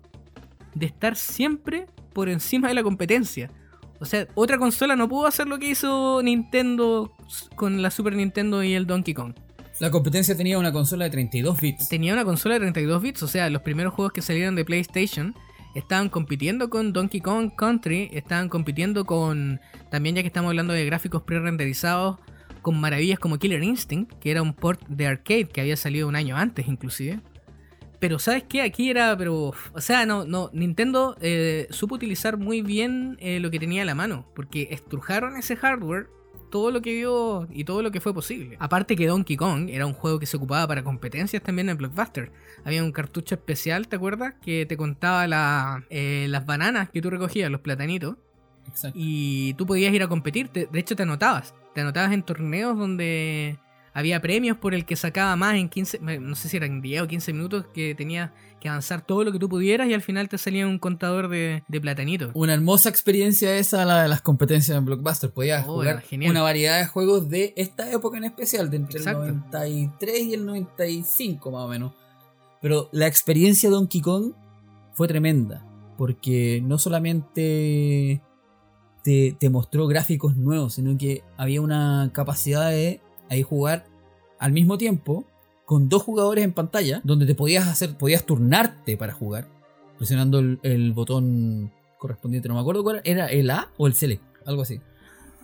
de 0.74 0.86
estar 0.86 1.16
siempre 1.16 1.88
por 2.14 2.30
encima 2.30 2.70
de 2.70 2.74
la 2.74 2.84
competencia. 2.84 3.52
O 4.00 4.06
sea, 4.06 4.28
otra 4.36 4.58
consola 4.58 4.96
no 4.96 5.10
pudo 5.10 5.28
hacer 5.28 5.48
lo 5.48 5.60
que 5.60 5.70
hizo 5.70 6.22
Nintendo 6.24 7.12
con 7.56 7.82
la 7.82 7.92
Super 7.92 8.16
Nintendo 8.16 8.64
y 8.64 8.74
el 8.74 8.86
Donkey 8.86 9.14
Kong. 9.14 9.34
La 9.80 9.92
competencia 9.92 10.36
tenía 10.36 10.58
una 10.58 10.72
consola 10.72 11.06
de 11.06 11.12
32 11.12 11.62
bits. 11.62 11.90
Tenía 11.90 12.14
una 12.14 12.26
consola 12.26 12.56
de 12.56 12.62
32 12.62 13.02
bits, 13.02 13.24
o 13.24 13.28
sea, 13.28 13.50
los 13.50 13.62
primeros 13.62 13.94
juegos 13.94 14.14
que 14.14 14.22
salieron 14.22 14.56
de 14.56 14.66
PlayStation 14.66 15.36
estaban 15.76 16.10
compitiendo 16.10 16.70
con 16.70 16.94
Donkey 16.94 17.22
Kong 17.22 17.52
Country, 17.56 18.10
estaban 18.12 18.50
compitiendo 18.50 19.06
con, 19.06 19.60
también 19.92 20.16
ya 20.16 20.24
que 20.24 20.28
estamos 20.28 20.50
hablando 20.50 20.74
de 20.74 20.86
gráficos 20.86 21.22
pre-renderizados, 21.22 22.18
con 22.62 22.80
maravillas 22.80 23.20
como 23.20 23.38
Killer 23.38 23.64
Instinct, 23.64 24.14
que 24.20 24.32
era 24.32 24.42
un 24.42 24.54
port 24.54 24.82
de 24.88 25.08
arcade 25.08 25.46
que 25.48 25.62
había 25.62 25.78
salido 25.78 26.08
un 26.08 26.16
año 26.16 26.36
antes 26.38 26.68
inclusive. 26.68 27.20
Pero 28.00 28.20
sabes 28.20 28.44
qué, 28.48 28.62
aquí 28.62 28.92
era, 28.92 29.18
pero, 29.18 29.54
o 29.74 29.82
sea, 29.82 30.06
no, 30.06 30.24
no, 30.26 30.52
Nintendo 30.54 31.16
eh, 31.20 31.66
supo 31.72 31.96
utilizar 31.96 32.38
muy 32.38 32.62
bien 32.62 33.18
eh, 33.20 33.40
lo 33.40 33.50
que 33.50 33.58
tenía 33.60 33.82
a 33.82 33.86
la 33.86 33.96
mano, 33.96 34.28
porque 34.36 34.68
estrujaron 34.70 35.36
ese 35.36 35.56
hardware 35.56 36.08
todo 36.52 36.70
lo 36.72 36.82
que 36.82 36.94
vio 36.94 37.48
y 37.52 37.64
todo 37.64 37.82
lo 37.82 37.90
que 37.92 38.00
fue 38.00 38.14
posible. 38.14 38.56
Aparte 38.60 38.96
que 38.96 39.08
Donkey 39.08 39.36
Kong 39.36 39.70
era 39.70 39.86
un 39.88 39.94
juego 39.94 40.20
que 40.20 40.28
se 40.28 40.38
ocupaba 40.38 40.66
para 40.68 40.84
competencias 40.84 41.42
también 41.42 41.70
en 41.70 41.78
Blockbuster. 41.78 42.32
Había 42.64 42.84
un 42.84 42.92
cartucho 42.92 43.34
especial, 43.36 43.88
¿te 43.88 43.96
acuerdas? 43.98 44.36
Que 44.44 44.66
te 44.68 44.78
contaba 44.78 45.26
la, 45.28 45.84
eh, 45.90 46.28
las 46.30 46.46
bananas 46.46 46.90
que 46.92 47.02
tú 47.02 47.10
recogías, 47.10 47.50
los 47.52 47.62
platanitos. 47.62 48.16
Exacto. 48.68 48.98
Y 49.02 49.56
tú 49.56 49.66
podías 49.66 49.92
ir 49.94 50.04
a 50.04 50.08
competir. 50.08 50.50
te- 50.50 50.68
de 50.72 50.80
hecho, 50.80 50.96
te 50.96 51.04
anotabas. 51.04 51.54
Te 51.78 51.82
anotabas 51.82 52.12
en 52.12 52.24
torneos 52.24 52.76
donde 52.76 53.60
había 53.94 54.20
premios 54.20 54.58
por 54.58 54.74
el 54.74 54.84
que 54.84 54.96
sacaba 54.96 55.36
más 55.36 55.54
en 55.58 55.70
15, 55.70 56.00
me- 56.00 56.18
no 56.18 56.34
sé 56.34 56.50
si 56.50 56.58
eran 56.58 56.82
10 56.82 57.04
o 57.04 57.08
15 57.08 57.34
minutos, 57.34 57.66
que 57.72 57.94
tenías 57.94 58.32
que 58.60 58.68
avanzar 58.68 59.06
todo 59.06 59.24
lo 59.24 59.32
que 59.32 59.38
tú 59.38 59.48
pudieras 59.48 59.88
y 59.88 59.94
al 59.94 60.02
final 60.02 60.28
te 60.28 60.40
salía 60.40 60.66
un 60.66 60.80
contador 60.80 61.28
de, 61.30 61.62
de 61.68 61.80
platanitos. 61.80 62.32
Una 62.34 62.56
hermosa 62.56 62.90
experiencia 62.90 63.56
esa 63.60 63.86
la 63.86 64.02
de 64.02 64.08
las 64.08 64.22
competencias 64.22 64.76
en 64.76 64.86
Blockbuster. 64.86 65.30
Podías 65.30 65.68
Oh, 65.68 65.74
jugar 65.76 66.04
una 66.28 66.42
variedad 66.42 66.80
de 66.80 66.88
juegos 66.88 67.30
de 67.30 67.54
esta 67.56 67.92
época 67.92 68.18
en 68.18 68.24
especial, 68.24 68.72
de 68.72 68.78
entre 68.78 68.98
Exacto. 68.98 69.26
el 69.26 69.36
93 69.52 70.20
y 70.24 70.34
el 70.34 70.48
95 70.48 71.52
más 71.52 71.62
o 71.62 71.68
menos. 71.68 71.94
Pero 72.60 72.90
la 72.92 73.06
experiencia 73.06 73.70
de 73.70 73.76
Donkey 73.76 74.02
Kong 74.02 74.32
fue 74.94 75.08
tremenda. 75.08 75.64
Porque 75.96 76.60
no 76.64 76.80
solamente 76.80 78.22
te, 79.08 79.38
te 79.40 79.50
mostró 79.50 79.88
gráficos 79.88 80.36
nuevos, 80.36 80.74
sino 80.74 80.98
que 80.98 81.24
había 81.38 81.62
una 81.62 82.12
capacidad 82.12 82.70
de 82.72 83.00
ahí 83.30 83.42
jugar 83.42 83.86
al 84.38 84.52
mismo 84.52 84.78
tiempo 84.78 85.24
con 85.64 85.88
dos 85.88 86.04
jugadores 86.04 86.44
en 86.44 86.52
pantalla, 86.52 87.00
donde 87.06 87.26
te 87.26 87.34
podías 87.34 87.70
hacer, 87.70 87.98
podías 87.98 88.26
turnarte 88.26 88.98
para 88.98 89.14
jugar, 89.14 89.48
presionando 89.98 90.40
el, 90.40 90.60
el 90.62 90.92
botón 90.92 91.72
correspondiente, 91.98 92.50
no 92.50 92.56
me 92.56 92.60
acuerdo 92.60 92.84
cuál 92.84 93.00
era, 93.06 93.28
el 93.28 93.50
A 93.50 93.72
o 93.78 93.88
el 93.88 93.94
Select, 93.94 94.22
algo 94.46 94.64
así. 94.64 94.82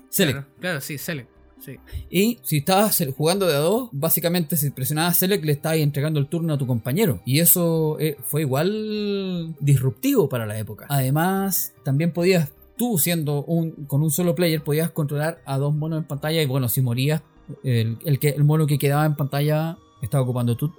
Select. 0.09 0.39
Claro, 0.39 0.53
claro, 0.59 0.81
sí, 0.81 0.97
Select. 0.97 1.29
Sí. 1.61 1.77
Y 2.09 2.39
si 2.43 2.57
estabas 2.57 3.01
jugando 3.15 3.47
de 3.47 3.55
a 3.55 3.59
dos, 3.59 3.87
básicamente 3.93 4.57
si 4.57 4.71
presionabas 4.71 5.15
Select 5.15 5.45
le 5.45 5.53
estabas 5.53 5.77
entregando 5.77 6.19
el 6.19 6.27
turno 6.27 6.55
a 6.55 6.57
tu 6.57 6.67
compañero. 6.67 7.21
Y 7.23 7.39
eso 7.39 7.95
eh, 8.01 8.17
fue 8.25 8.41
igual 8.41 9.55
disruptivo 9.61 10.27
para 10.27 10.45
la 10.45 10.59
época. 10.59 10.85
Además, 10.89 11.73
también 11.85 12.11
podías, 12.11 12.49
tú 12.83 12.97
siendo 12.97 13.43
un, 13.45 13.71
con 13.87 14.01
un 14.03 14.11
solo 14.11 14.35
player, 14.35 14.61
podías 14.63 14.91
controlar 14.91 15.41
a 15.45 15.57
dos 15.57 15.73
monos 15.73 15.99
en 15.99 16.03
pantalla. 16.05 16.41
Y 16.41 16.45
bueno, 16.45 16.67
si 16.67 16.81
morías, 16.81 17.21
el, 17.63 17.97
el, 18.03 18.43
mono 18.43 18.67
que 18.67 18.77
quedaba 18.77 19.05
en 19.05 19.15
pantalla 19.15 19.77
estaba 20.01 20.23
ocupando 20.23 20.57
tu- 20.57 20.73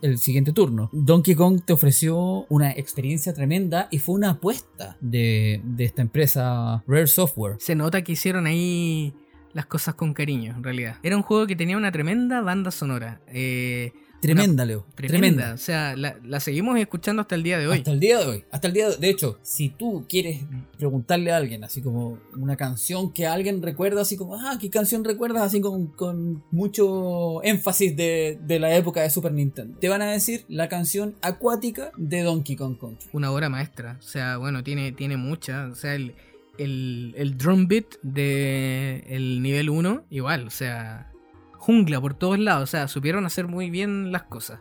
el 0.00 0.16
siguiente 0.18 0.52
turno. 0.52 0.88
Donkey 0.92 1.34
Kong 1.34 1.60
te 1.66 1.72
ofreció 1.74 2.46
una 2.48 2.70
experiencia 2.72 3.34
tremenda 3.34 3.88
y 3.90 3.98
fue 3.98 4.14
una 4.14 4.30
apuesta 4.30 4.96
de, 5.00 5.60
de 5.64 5.84
esta 5.84 6.00
empresa 6.02 6.82
Rare 6.86 7.06
Software. 7.06 7.56
Se 7.58 7.74
nota 7.74 8.02
que 8.02 8.12
hicieron 8.12 8.46
ahí 8.46 9.12
las 9.52 9.66
cosas 9.66 9.94
con 9.96 10.14
cariño, 10.14 10.54
en 10.56 10.62
realidad. 10.62 10.96
Era 11.02 11.16
un 11.16 11.22
juego 11.22 11.46
que 11.46 11.56
tenía 11.56 11.76
una 11.76 11.92
tremenda 11.92 12.40
banda 12.40 12.70
sonora. 12.70 13.20
eh, 13.26 13.92
Tremenda, 14.20 14.64
Leo. 14.64 14.86
tremenda. 14.94 15.18
Tremenda. 15.18 15.54
O 15.54 15.58
sea, 15.58 15.96
la, 15.96 16.16
la 16.24 16.40
seguimos 16.40 16.78
escuchando 16.78 17.22
hasta 17.22 17.34
el 17.34 17.42
día 17.42 17.58
de 17.58 17.66
hoy. 17.66 17.78
Hasta 17.78 17.90
el 17.92 18.00
día 18.00 18.18
de 18.18 18.26
hoy. 18.26 18.44
Hasta 18.50 18.68
el 18.68 18.74
día 18.74 18.88
de, 18.90 18.96
de 18.96 19.08
hecho, 19.08 19.38
si 19.42 19.70
tú 19.70 20.04
quieres 20.08 20.42
preguntarle 20.76 21.32
a 21.32 21.36
alguien, 21.36 21.64
así 21.64 21.80
como 21.80 22.18
una 22.36 22.56
canción 22.56 23.12
que 23.12 23.26
alguien 23.26 23.62
recuerda, 23.62 24.02
así 24.02 24.16
como, 24.16 24.36
ah, 24.36 24.58
¿qué 24.60 24.68
canción 24.70 25.04
recuerdas? 25.04 25.42
Así 25.42 25.60
con, 25.60 25.86
con 25.88 26.42
mucho 26.50 27.42
énfasis 27.42 27.96
de, 27.96 28.38
de 28.42 28.58
la 28.58 28.74
época 28.76 29.02
de 29.02 29.10
Super 29.10 29.32
Nintendo. 29.32 29.78
Te 29.78 29.88
van 29.88 30.02
a 30.02 30.10
decir 30.12 30.44
la 30.48 30.68
canción 30.68 31.14
acuática 31.22 31.90
de 31.96 32.22
Donkey 32.22 32.56
Kong 32.56 32.78
Country. 32.78 33.08
Una 33.12 33.30
obra 33.32 33.48
maestra. 33.48 33.96
O 33.98 34.02
sea, 34.02 34.36
bueno, 34.36 34.62
tiene, 34.62 34.92
tiene 34.92 35.16
mucha. 35.16 35.66
O 35.66 35.74
sea, 35.74 35.94
el, 35.94 36.14
el, 36.58 37.14
el 37.16 37.38
drum 37.38 37.68
beat 37.68 37.86
de 38.02 39.04
el 39.08 39.40
nivel 39.42 39.70
1, 39.70 40.04
igual, 40.10 40.46
o 40.46 40.50
sea, 40.50 41.09
jungla 41.60 42.00
por 42.00 42.14
todos 42.14 42.38
lados. 42.38 42.64
O 42.64 42.66
sea, 42.66 42.88
supieron 42.88 43.26
hacer 43.26 43.46
muy 43.46 43.70
bien 43.70 44.10
las 44.10 44.22
cosas. 44.22 44.60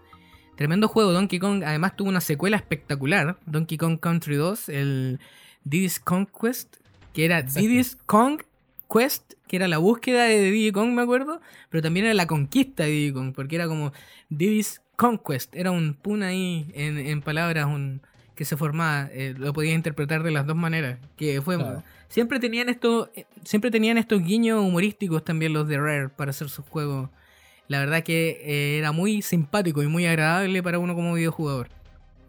Tremendo 0.58 0.90
juego, 0.90 1.14
Donkey 1.14 1.40
Kong. 1.40 1.64
Además 1.64 1.96
tuvo 1.96 2.10
una 2.10 2.22
secuela 2.22 2.58
espectacular. 2.58 3.40
Donkey 3.46 3.78
Kong 3.78 4.00
Country 4.00 4.36
2, 4.36 4.70
el 4.70 5.20
Diddy's 5.64 6.00
Conquest, 6.00 6.76
que 7.14 7.26
era. 7.26 7.42
Diddy's 7.42 7.98
Kong 8.06 8.42
Quest, 8.92 9.34
que 9.48 9.56
era 9.56 9.68
la 9.68 9.78
búsqueda 9.78 10.24
de 10.26 10.52
Diddy 10.52 10.72
Kong, 10.72 10.90
me 10.90 11.04
acuerdo, 11.04 11.42
pero 11.70 11.82
también 11.82 12.06
era 12.08 12.16
la 12.16 12.28
conquista 12.28 12.84
de 12.84 12.90
Diddy 12.90 13.14
Kong, 13.14 13.34
porque 13.36 13.56
era 13.56 13.68
como 13.68 13.94
Diddy's 14.30 14.82
Conquest, 14.96 15.56
era 15.56 15.72
un 15.72 15.94
pun 15.94 16.24
ahí 16.24 16.72
en, 16.74 16.98
en 16.98 17.22
palabras 17.22 17.68
un, 17.68 18.02
que 18.40 18.46
se 18.46 18.56
formaba, 18.56 19.10
eh, 19.12 19.34
lo 19.38 19.52
podías 19.52 19.76
interpretar 19.76 20.24
de 20.24 20.32
las 20.32 20.48
dos 20.48 20.56
maneras, 20.56 20.98
que 21.18 21.42
fue 21.42 21.58
Claro. 21.58 21.84
siempre 22.08 22.40
tenían 22.40 22.70
esto, 22.70 23.12
eh, 23.14 23.26
siempre 23.44 23.70
tenían 23.70 23.98
estos 23.98 24.24
guiños 24.24 24.62
humorísticos 24.64 25.26
también 25.26 25.52
los 25.52 25.68
de 25.68 25.78
Rare 25.78 26.08
para 26.08 26.32
hacer 26.32 26.48
sus 26.48 26.64
juegos. 26.66 27.10
La 27.68 27.80
verdad 27.80 28.02
que 28.02 28.40
eh, 28.46 28.78
era 28.78 28.94
muy 28.94 29.22
simpático 29.22 29.84
y 29.84 29.88
muy 29.88 30.06
agradable 30.06 30.64
para 30.64 30.80
uno 30.80 30.96
como 30.96 31.14
videojugador. 31.16 31.68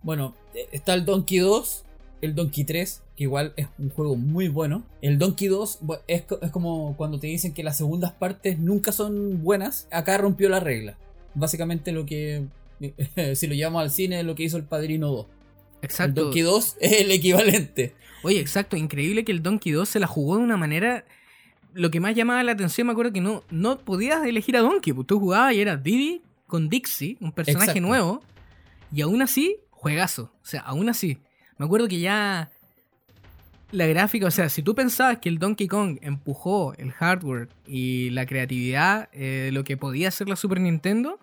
Bueno, 0.02 0.34
está 0.72 0.94
el 0.94 1.04
Donkey 1.04 1.38
2, 1.38 1.84
el 2.22 2.34
Donkey 2.34 2.64
3, 2.64 3.04
que 3.16 3.22
igual 3.22 3.52
es 3.56 3.68
un 3.78 3.90
juego 3.90 4.16
muy 4.16 4.48
bueno. 4.48 4.82
El 5.02 5.16
Donkey 5.16 5.46
2 5.46 5.78
bu- 5.80 6.00
es, 6.08 6.24
es 6.42 6.50
como 6.50 6.96
cuando 6.96 7.20
te 7.20 7.28
dicen 7.28 7.54
que 7.54 7.62
las 7.62 7.76
segundas 7.76 8.10
partes 8.10 8.58
nunca 8.58 8.90
son 8.90 9.44
buenas. 9.44 9.86
Acá 9.92 10.18
rompió 10.18 10.48
la 10.48 10.58
regla. 10.58 10.96
Básicamente 11.34 11.92
lo 11.92 12.04
que, 12.04 12.46
si 13.36 13.46
lo 13.46 13.54
llevamos 13.54 13.80
al 13.82 13.90
cine, 13.92 14.18
es 14.18 14.26
lo 14.26 14.34
que 14.34 14.42
hizo 14.42 14.56
el 14.56 14.64
Padrino 14.64 15.06
2. 15.06 15.26
El 15.80 15.86
Exacto. 15.86 16.24
Donkey 16.24 16.42
2 16.42 16.76
es 16.80 16.92
el 17.00 17.10
equivalente. 17.10 17.94
Oye, 18.22 18.40
exacto, 18.40 18.76
increíble 18.76 19.24
que 19.24 19.32
el 19.32 19.42
Donkey 19.42 19.72
2 19.72 19.88
se 19.88 20.00
la 20.00 20.06
jugó 20.06 20.36
de 20.36 20.42
una 20.44 20.56
manera. 20.56 21.04
Lo 21.72 21.90
que 21.90 22.00
más 22.00 22.14
llamaba 22.14 22.42
la 22.42 22.52
atención, 22.52 22.86
me 22.86 22.92
acuerdo 22.92 23.12
que 23.12 23.20
no, 23.20 23.44
no 23.50 23.78
podías 23.78 24.24
elegir 24.26 24.56
a 24.56 24.60
Donkey, 24.60 24.92
pues 24.92 25.06
tú 25.06 25.20
jugabas 25.20 25.54
y 25.54 25.60
era 25.60 25.76
Diddy 25.76 26.22
con 26.46 26.68
Dixie, 26.68 27.16
un 27.20 27.32
personaje 27.32 27.70
Exacto. 27.70 27.86
nuevo, 27.86 28.22
y 28.92 29.02
aún 29.02 29.22
así, 29.22 29.58
juegazo. 29.70 30.32
O 30.42 30.46
sea, 30.46 30.60
aún 30.62 30.88
así. 30.88 31.18
Me 31.58 31.66
acuerdo 31.66 31.86
que 31.86 32.00
ya 32.00 32.50
la 33.70 33.86
gráfica, 33.86 34.26
o 34.26 34.30
sea, 34.30 34.48
si 34.48 34.62
tú 34.62 34.74
pensabas 34.74 35.18
que 35.18 35.28
el 35.28 35.38
Donkey 35.38 35.68
Kong 35.68 35.98
empujó 36.02 36.74
el 36.74 36.90
hardware 36.90 37.48
y 37.66 38.10
la 38.10 38.26
creatividad 38.26 39.08
eh, 39.12 39.44
de 39.44 39.52
lo 39.52 39.62
que 39.62 39.76
podía 39.76 40.08
hacer 40.08 40.28
la 40.28 40.36
Super 40.36 40.60
Nintendo, 40.60 41.20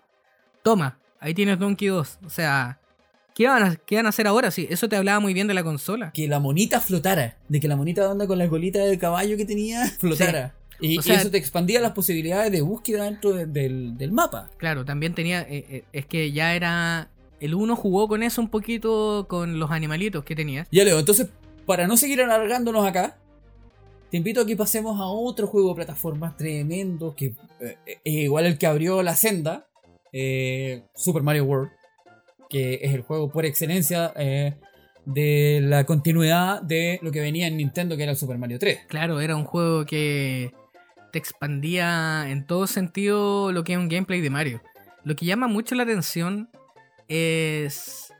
toma, 0.62 0.98
ahí 1.20 1.34
tienes 1.34 1.58
Donkey 1.58 1.88
2. 1.88 2.20
O 2.24 2.30
sea, 2.30 2.80
¿qué 3.38 3.46
van 3.46 3.62
a, 3.62 3.76
qué 3.76 3.94
van 3.96 4.06
a 4.06 4.08
hacer 4.10 4.26
ahora? 4.26 4.50
Sí, 4.50 4.66
eso 4.68 4.88
te 4.88 4.96
hablaba 4.96 5.20
muy 5.20 5.32
bien 5.32 5.46
de 5.46 5.54
la 5.54 5.62
consola. 5.62 6.10
Que 6.12 6.26
la 6.26 6.40
monita 6.40 6.80
flotara. 6.80 7.36
De 7.48 7.60
que 7.60 7.68
la 7.68 7.76
monita 7.76 8.10
onda 8.10 8.26
con 8.26 8.36
la 8.36 8.48
colita 8.48 8.80
de 8.80 8.98
caballo 8.98 9.36
que 9.36 9.44
tenía 9.46 9.86
flotara. 9.98 10.54
Y, 10.80 10.98
O 10.98 11.02
y 11.04 11.10
eso 11.12 11.30
te 11.30 11.38
expandía 11.38 11.80
las 11.80 11.92
posibilidades 11.92 12.50
de 12.52 12.60
búsqueda 12.62 13.04
dentro 13.04 13.32
de- 13.32 13.46
del, 13.46 13.96
del 13.96 14.10
mapa. 14.12 14.50
Claro, 14.58 14.84
también 14.84 15.14
tenía. 15.14 15.42
eh, 15.42 15.64
eh, 15.70 15.84
es 15.92 16.06
que 16.06 16.32
ya 16.32 16.54
era. 16.56 17.08
El 17.40 17.54
1 17.54 17.76
jugó 17.76 18.08
con 18.08 18.24
eso 18.24 18.40
un 18.40 18.48
poquito 18.50 19.26
con 19.28 19.60
los 19.60 19.70
animalitos 19.70 20.24
que 20.24 20.34
tenía. 20.34 20.66
Ya 20.72 20.84
Leo, 20.84 20.98
entonces, 20.98 21.28
para 21.66 21.86
no 21.86 21.96
seguir 21.96 22.20
alargándonos 22.20 22.84
acá, 22.84 23.16
te 24.10 24.16
invito 24.16 24.40
a 24.40 24.46
que 24.46 24.56
pasemos 24.56 25.00
a 25.00 25.06
otro 25.06 25.46
juego 25.46 25.68
de 25.68 25.74
plataformas 25.76 26.36
tremendo, 26.36 27.14
que 27.14 27.34
eh, 27.60 27.76
es 28.04 28.14
igual 28.14 28.46
el 28.46 28.58
que 28.58 28.66
abrió 28.66 29.02
la 29.04 29.14
senda, 29.14 29.68
eh, 30.12 30.82
Super 30.96 31.22
Mario 31.22 31.44
World, 31.44 31.70
que 32.48 32.80
es 32.82 32.94
el 32.94 33.02
juego 33.02 33.30
por 33.30 33.44
excelencia 33.44 34.12
eh, 34.16 34.56
de 35.04 35.60
la 35.62 35.84
continuidad 35.84 36.62
de 36.62 36.98
lo 37.02 37.10
que 37.12 37.20
venía 37.20 37.46
en 37.46 37.56
Nintendo, 37.56 37.96
que 37.96 38.02
era 38.04 38.12
el 38.12 38.18
Super 38.18 38.38
Mario 38.38 38.58
3. 38.58 38.86
Claro, 38.88 39.20
era 39.20 39.36
un 39.36 39.44
juego 39.44 39.84
que 39.86 40.52
te 41.12 41.18
expandía 41.18 42.26
en 42.28 42.46
todo 42.46 42.66
sentido 42.66 43.52
lo 43.52 43.64
que 43.64 43.72
es 43.72 43.78
un 43.78 43.88
gameplay 43.88 44.20
de 44.20 44.30
Mario. 44.30 44.62
Lo 45.04 45.16
que 45.16 45.24
llama 45.26 45.46
mucho 45.48 45.74
la 45.74 45.84
atención 45.84 46.50
es 47.08 48.12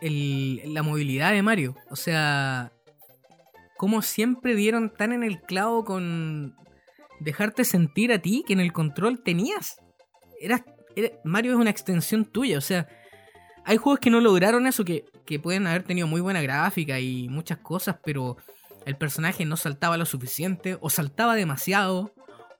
la 0.00 0.82
movilidad 0.82 1.32
de 1.32 1.42
Mario. 1.42 1.76
O 1.90 1.96
sea, 1.96 2.72
como 3.76 4.02
siempre 4.02 4.54
dieron 4.56 4.92
tan 4.92 5.12
en 5.12 5.22
el 5.22 5.40
clavo 5.40 5.84
con 5.84 6.56
dejarte 7.20 7.64
sentir 7.64 8.12
a 8.12 8.18
ti 8.20 8.42
que 8.46 8.52
en 8.52 8.60
el 8.60 8.72
control 8.72 9.22
tenías. 9.22 9.76
Eras, 10.40 10.62
era- 10.62 10.71
Mario 11.24 11.52
es 11.52 11.58
una 11.58 11.70
extensión 11.70 12.24
tuya. 12.24 12.58
O 12.58 12.62
sea, 12.62 12.88
hay 13.64 13.76
juegos 13.76 14.00
que 14.00 14.10
no 14.10 14.20
lograron 14.20 14.66
eso, 14.66 14.84
que, 14.84 15.04
pueden 15.42 15.66
haber 15.66 15.82
tenido 15.82 16.06
muy 16.06 16.20
buena 16.20 16.42
gráfica 16.42 17.00
y 17.00 17.26
muchas 17.30 17.56
cosas, 17.56 17.96
pero 18.04 18.36
el 18.84 18.96
personaje 18.96 19.46
no 19.46 19.56
saltaba 19.56 19.96
lo 19.96 20.04
suficiente, 20.04 20.76
o 20.82 20.90
saltaba 20.90 21.34
demasiado, 21.36 22.12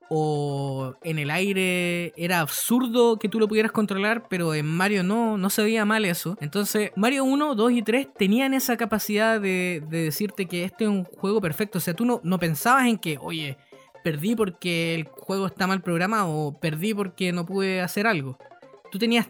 o 0.08 0.94
en 1.02 1.18
el 1.18 1.30
aire 1.30 2.14
era 2.16 2.40
absurdo 2.40 3.18
que 3.18 3.28
tú 3.28 3.38
lo 3.38 3.46
pudieras 3.48 3.72
controlar, 3.72 4.26
pero 4.30 4.54
en 4.54 4.66
Mario 4.66 5.02
no, 5.02 5.36
no 5.36 5.50
se 5.50 5.62
veía 5.62 5.84
mal 5.84 6.06
eso. 6.06 6.38
Entonces, 6.40 6.92
Mario 6.96 7.24
1, 7.24 7.54
2 7.54 7.72
y 7.72 7.82
3 7.82 8.08
tenían 8.14 8.54
esa 8.54 8.78
capacidad 8.78 9.38
de, 9.38 9.82
de 9.86 10.04
decirte 10.04 10.46
que 10.46 10.64
este 10.64 10.84
es 10.84 10.90
un 10.90 11.04
juego 11.04 11.42
perfecto. 11.42 11.76
O 11.76 11.80
sea, 11.80 11.92
tú 11.92 12.06
no, 12.06 12.20
no 12.24 12.38
pensabas 12.38 12.86
en 12.86 12.96
que, 12.96 13.18
oye, 13.20 13.58
perdí 14.02 14.34
porque 14.34 14.94
el 14.94 15.04
juego 15.04 15.46
está 15.46 15.66
mal 15.66 15.82
programado, 15.82 16.30
o 16.30 16.60
perdí 16.60 16.94
porque 16.94 17.32
no 17.32 17.46
pude 17.46 17.80
hacer 17.80 18.06
algo. 18.06 18.38
Tú 18.90 18.98
tenías... 18.98 19.28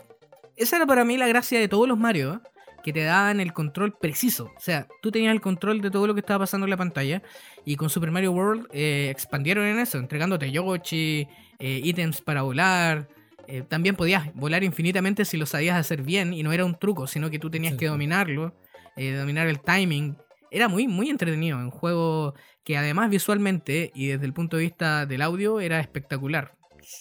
Esa 0.56 0.76
era 0.76 0.86
para 0.86 1.04
mí 1.04 1.16
la 1.16 1.26
gracia 1.26 1.58
de 1.58 1.68
todos 1.68 1.88
los 1.88 1.98
Mario, 1.98 2.34
¿eh? 2.34 2.52
que 2.82 2.92
te 2.92 3.04
daban 3.04 3.40
el 3.40 3.52
control 3.52 3.96
preciso. 3.96 4.50
O 4.56 4.60
sea, 4.60 4.86
tú 5.00 5.10
tenías 5.10 5.32
el 5.32 5.40
control 5.40 5.80
de 5.80 5.90
todo 5.90 6.06
lo 6.06 6.14
que 6.14 6.20
estaba 6.20 6.40
pasando 6.40 6.66
en 6.66 6.70
la 6.70 6.76
pantalla. 6.76 7.22
Y 7.64 7.76
con 7.76 7.88
Super 7.88 8.10
Mario 8.10 8.32
World 8.32 8.68
eh, 8.72 9.08
expandieron 9.10 9.64
en 9.64 9.78
eso, 9.78 9.98
entregándote 9.98 10.50
Yoshi, 10.50 11.28
eh, 11.58 11.80
ítems 11.82 12.20
para 12.20 12.42
volar. 12.42 13.08
Eh, 13.46 13.62
también 13.66 13.96
podías 13.96 14.34
volar 14.34 14.64
infinitamente 14.64 15.24
si 15.24 15.36
lo 15.36 15.46
sabías 15.46 15.76
hacer 15.76 16.02
bien 16.02 16.32
y 16.32 16.42
no 16.42 16.52
era 16.52 16.64
un 16.64 16.78
truco, 16.78 17.06
sino 17.06 17.30
que 17.30 17.38
tú 17.38 17.50
tenías 17.50 17.72
Sí, 17.74 17.78
que 17.80 17.86
dominarlo, 17.86 18.54
dominar 18.96 19.48
el 19.48 19.60
timing. 19.60 20.16
Era 20.52 20.68
muy, 20.68 20.86
muy 20.86 21.08
entretenido, 21.08 21.56
un 21.56 21.70
juego 21.70 22.34
que 22.62 22.76
además 22.76 23.08
visualmente 23.08 23.90
y 23.94 24.08
desde 24.08 24.26
el 24.26 24.34
punto 24.34 24.58
de 24.58 24.64
vista 24.64 25.06
del 25.06 25.22
audio 25.22 25.60
era 25.60 25.80
espectacular. 25.80 26.52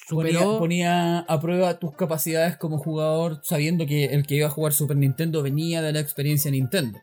Ponía, 0.09 0.39
Superó, 0.39 0.57
ponía 0.57 1.19
a 1.19 1.41
prueba 1.41 1.77
tus 1.77 1.93
capacidades 1.93 2.55
como 2.55 2.77
jugador, 2.77 3.41
sabiendo 3.43 3.85
que 3.85 4.05
el 4.05 4.25
que 4.25 4.35
iba 4.35 4.47
a 4.47 4.51
jugar 4.51 4.71
Super 4.71 4.95
Nintendo 4.95 5.43
venía 5.43 5.81
de 5.81 5.91
la 5.91 5.99
experiencia 5.99 6.49
Nintendo. 6.49 6.99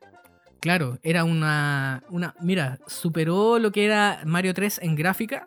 Claro, 0.60 0.98
era 1.02 1.24
una, 1.24 2.02
una. 2.08 2.34
Mira, 2.40 2.78
superó 2.86 3.58
lo 3.58 3.70
que 3.70 3.84
era 3.84 4.22
Mario 4.24 4.54
3 4.54 4.80
en 4.82 4.96
gráfica. 4.96 5.46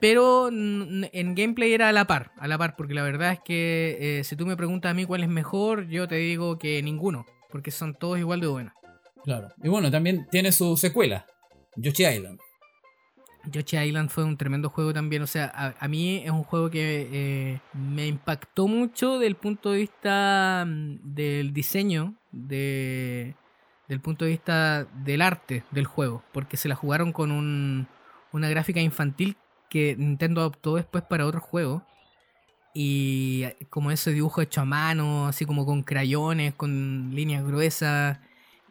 Pero 0.00 0.48
en 0.48 1.34
gameplay 1.34 1.72
era 1.72 1.88
a 1.88 1.92
la 1.92 2.06
par, 2.06 2.30
a 2.38 2.46
la 2.46 2.56
par, 2.56 2.76
porque 2.76 2.94
la 2.94 3.02
verdad 3.02 3.32
es 3.32 3.40
que 3.40 3.96
eh, 3.98 4.24
si 4.24 4.36
tú 4.36 4.46
me 4.46 4.56
preguntas 4.56 4.92
a 4.92 4.94
mí 4.94 5.04
cuál 5.06 5.24
es 5.24 5.28
mejor, 5.28 5.88
yo 5.88 6.06
te 6.06 6.14
digo 6.16 6.56
que 6.56 6.80
ninguno, 6.84 7.26
porque 7.50 7.72
son 7.72 7.94
todos 7.94 8.16
igual 8.16 8.40
de 8.40 8.46
buenos. 8.46 8.74
Claro. 9.24 9.48
Y 9.62 9.68
bueno, 9.68 9.90
también 9.90 10.26
tiene 10.30 10.52
su 10.52 10.76
secuela, 10.76 11.26
Yoshi 11.76 12.06
Island. 12.06 12.38
Yoshi 13.50 13.78
Island 13.78 14.10
fue 14.10 14.24
un 14.24 14.36
tremendo 14.36 14.68
juego 14.68 14.92
también, 14.92 15.22
o 15.22 15.26
sea, 15.26 15.50
a, 15.54 15.74
a 15.78 15.88
mí 15.88 16.22
es 16.24 16.30
un 16.30 16.44
juego 16.44 16.70
que 16.70 17.08
eh, 17.10 17.60
me 17.72 18.06
impactó 18.06 18.66
mucho 18.68 19.18
del 19.18 19.36
punto 19.36 19.72
de 19.72 19.78
vista 19.78 20.64
mm, 20.66 21.14
del 21.14 21.52
diseño, 21.52 22.14
de, 22.30 23.34
del 23.88 24.00
punto 24.00 24.24
de 24.24 24.32
vista 24.32 24.84
del 25.04 25.22
arte 25.22 25.64
del 25.70 25.86
juego, 25.86 26.22
porque 26.32 26.56
se 26.56 26.68
la 26.68 26.74
jugaron 26.74 27.12
con 27.12 27.30
un, 27.30 27.86
una 28.32 28.48
gráfica 28.48 28.80
infantil 28.80 29.36
que 29.68 29.96
Nintendo 29.96 30.40
adoptó 30.40 30.76
después 30.76 31.04
para 31.04 31.26
otros 31.26 31.42
juegos. 31.42 31.82
Y 32.74 33.42
eh, 33.44 33.56
como 33.70 33.90
ese 33.90 34.12
dibujo 34.12 34.42
hecho 34.42 34.60
a 34.60 34.64
mano, 34.64 35.26
así 35.26 35.44
como 35.46 35.64
con 35.66 35.82
crayones, 35.82 36.54
con 36.54 37.10
líneas 37.14 37.44
gruesas, 37.44 38.18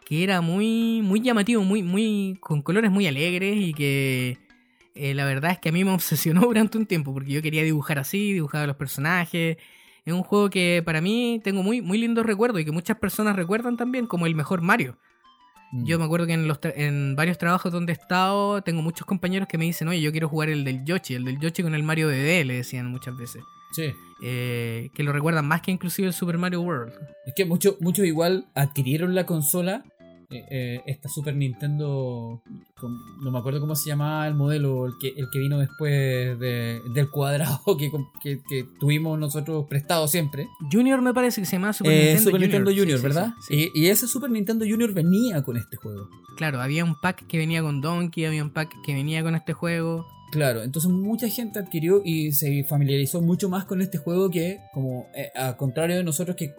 que 0.07 0.23
era 0.23 0.39
muy, 0.39 1.01
muy 1.03 1.19
llamativo, 1.19 1.65
muy, 1.65 1.83
muy, 1.83 2.37
con 2.39 2.61
colores 2.61 2.89
muy 2.89 3.07
alegres 3.07 3.57
y 3.57 3.73
que 3.73 4.37
eh, 4.95 5.13
la 5.13 5.25
verdad 5.25 5.51
es 5.51 5.59
que 5.59 5.67
a 5.67 5.73
mí 5.73 5.83
me 5.83 5.91
obsesionó 5.93 6.39
durante 6.41 6.77
un 6.77 6.85
tiempo 6.85 7.13
porque 7.13 7.33
yo 7.33 7.41
quería 7.41 7.61
dibujar 7.61 7.99
así, 7.99 8.31
dibujar 8.31 8.63
a 8.63 8.67
los 8.67 8.77
personajes. 8.77 9.57
Es 10.05 10.13
un 10.13 10.23
juego 10.23 10.49
que 10.49 10.81
para 10.85 11.01
mí 11.01 11.41
tengo 11.43 11.61
muy, 11.61 11.81
muy 11.81 11.97
lindos 11.97 12.25
recuerdos 12.25 12.61
y 12.61 12.63
que 12.63 12.71
muchas 12.71 12.97
personas 12.97 13.35
recuerdan 13.35 13.75
también 13.75 14.07
como 14.07 14.25
el 14.25 14.33
mejor 14.33 14.61
Mario. 14.61 14.97
Mm. 15.73 15.83
Yo 15.83 15.99
me 15.99 16.05
acuerdo 16.05 16.25
que 16.25 16.33
en, 16.35 16.47
los 16.47 16.59
en 16.63 17.17
varios 17.17 17.37
trabajos 17.37 17.73
donde 17.73 17.91
he 17.91 17.95
estado, 17.95 18.61
tengo 18.61 18.81
muchos 18.81 19.05
compañeros 19.05 19.49
que 19.49 19.57
me 19.57 19.65
dicen, 19.65 19.89
oye, 19.89 19.99
yo 19.99 20.13
quiero 20.13 20.29
jugar 20.29 20.47
el 20.47 20.63
del 20.63 20.85
Yoshi, 20.85 21.15
el 21.15 21.25
del 21.25 21.37
Yoshi 21.37 21.63
con 21.63 21.75
el 21.75 21.83
Mario 21.83 22.07
DD, 22.07 22.45
le 22.45 22.53
decían 22.53 22.89
muchas 22.89 23.17
veces. 23.17 23.43
Sí. 23.73 23.93
Eh, 24.23 24.89
que 24.93 25.03
lo 25.03 25.11
recuerdan 25.11 25.45
más 25.45 25.61
que 25.61 25.71
inclusive 25.71 26.07
el 26.07 26.13
Super 26.13 26.37
Mario 26.37 26.61
World. 26.61 26.93
Es 27.25 27.33
que 27.35 27.43
muchos 27.43 27.75
muchos 27.81 28.05
igual 28.05 28.47
adquirieron 28.55 29.13
la 29.13 29.25
consola, 29.25 29.83
eh, 30.29 30.45
eh, 30.49 30.81
esta 30.87 31.07
Super 31.09 31.35
Nintendo, 31.35 32.41
con- 32.79 32.97
no 33.23 33.31
me 33.31 33.39
acuerdo 33.39 33.59
cómo 33.61 33.75
se 33.75 33.89
llamaba 33.89 34.27
el 34.27 34.33
modelo, 34.33 34.85
el 34.87 34.93
que, 34.99 35.07
el 35.09 35.29
que 35.31 35.39
vino 35.39 35.57
después 35.59 36.37
de- 36.39 36.81
del 36.93 37.09
cuadrado 37.09 37.59
que, 37.77 37.89
que- 38.21 38.41
que 38.47 38.65
tuvimos 38.79 39.17
nosotros 39.17 39.65
prestado 39.69 40.07
siempre. 40.07 40.47
Junior 40.71 41.01
me 41.01 41.13
parece 41.13 41.41
que 41.41 41.45
se 41.45 41.53
llama 41.55 41.71
Super 41.73 41.91
Eh, 41.93 41.95
Nintendo 41.97 42.19
Super 42.23 42.31
Junior, 42.41 42.49
Nintendo 42.61 42.71
Junior, 42.81 42.97
sí, 42.99 43.03
¿verdad? 43.03 43.33
sí, 43.47 43.55
sí. 43.55 43.71
Y, 43.75 43.83
y 43.85 43.87
ese 43.87 44.07
Super 44.07 44.29
Nintendo 44.29 44.65
Junior 44.67 44.93
venía 44.93 45.41
con 45.43 45.57
este 45.57 45.77
juego. 45.77 46.09
Claro, 46.35 46.61
había 46.61 46.83
un 46.83 46.99
pack 46.99 47.25
que 47.27 47.37
venía 47.37 47.61
con 47.61 47.81
Donkey, 47.81 48.25
había 48.25 48.43
un 48.43 48.51
pack 48.51 48.71
que 48.85 48.93
venía 48.93 49.23
con 49.23 49.33
este 49.35 49.53
juego. 49.53 50.05
Claro, 50.29 50.61
entonces 50.61 50.91
mucha 50.91 51.29
gente 51.29 51.57
adquirió 51.57 52.01
y 52.03 52.33
se 52.33 52.65
familiarizó 52.65 53.21
mucho 53.21 53.47
más 53.47 53.63
con 53.63 53.81
este 53.81 53.97
juego 53.97 54.29
que, 54.29 54.59
como 54.73 55.07
eh, 55.15 55.29
a 55.35 55.55
contrario 55.55 55.95
de 55.95 56.03
nosotros 56.03 56.35
que 56.35 56.53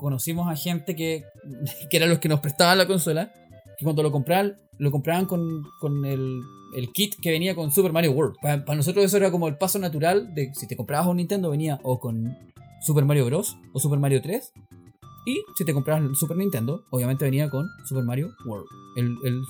conocimos 0.00 0.48
a 0.48 0.56
gente 0.56 0.96
que, 0.96 1.24
que 1.90 2.00
los 2.00 2.18
que 2.18 2.28
nos 2.28 2.40
prestaban 2.40 2.78
la 2.78 2.86
consola, 2.86 3.32
que 3.78 3.84
cuando 3.84 4.02
lo 4.02 4.10
compraban, 4.10 4.56
lo 4.78 4.90
compraban 4.90 5.26
con, 5.26 5.62
con 5.80 6.04
el, 6.04 6.40
el 6.74 6.92
kit 6.92 7.14
que 7.20 7.30
venía 7.30 7.54
con 7.54 7.70
Super 7.70 7.92
Mario 7.92 8.12
World. 8.12 8.36
Para, 8.40 8.64
para 8.64 8.76
nosotros 8.76 9.04
eso 9.04 9.16
era 9.16 9.30
como 9.30 9.48
el 9.48 9.56
paso 9.56 9.78
natural 9.78 10.34
de 10.34 10.52
si 10.54 10.66
te 10.66 10.76
comprabas 10.76 11.06
un 11.06 11.18
Nintendo 11.18 11.50
venía 11.50 11.78
o 11.82 12.00
con 12.00 12.36
Super 12.80 13.04
Mario 13.04 13.26
Bros. 13.26 13.56
o 13.72 13.78
Super 13.78 13.98
Mario 13.98 14.22
3. 14.22 14.52
Y 15.26 15.42
si 15.56 15.64
te 15.64 15.74
comprabas 15.74 16.02
el 16.02 16.16
Super 16.16 16.36
Nintendo, 16.36 16.84
obviamente 16.90 17.24
venía 17.24 17.50
con 17.50 17.68
Super 17.84 18.04
Mario 18.04 18.30
World. 18.46 18.66
El, 18.96 19.16
el 19.24 19.42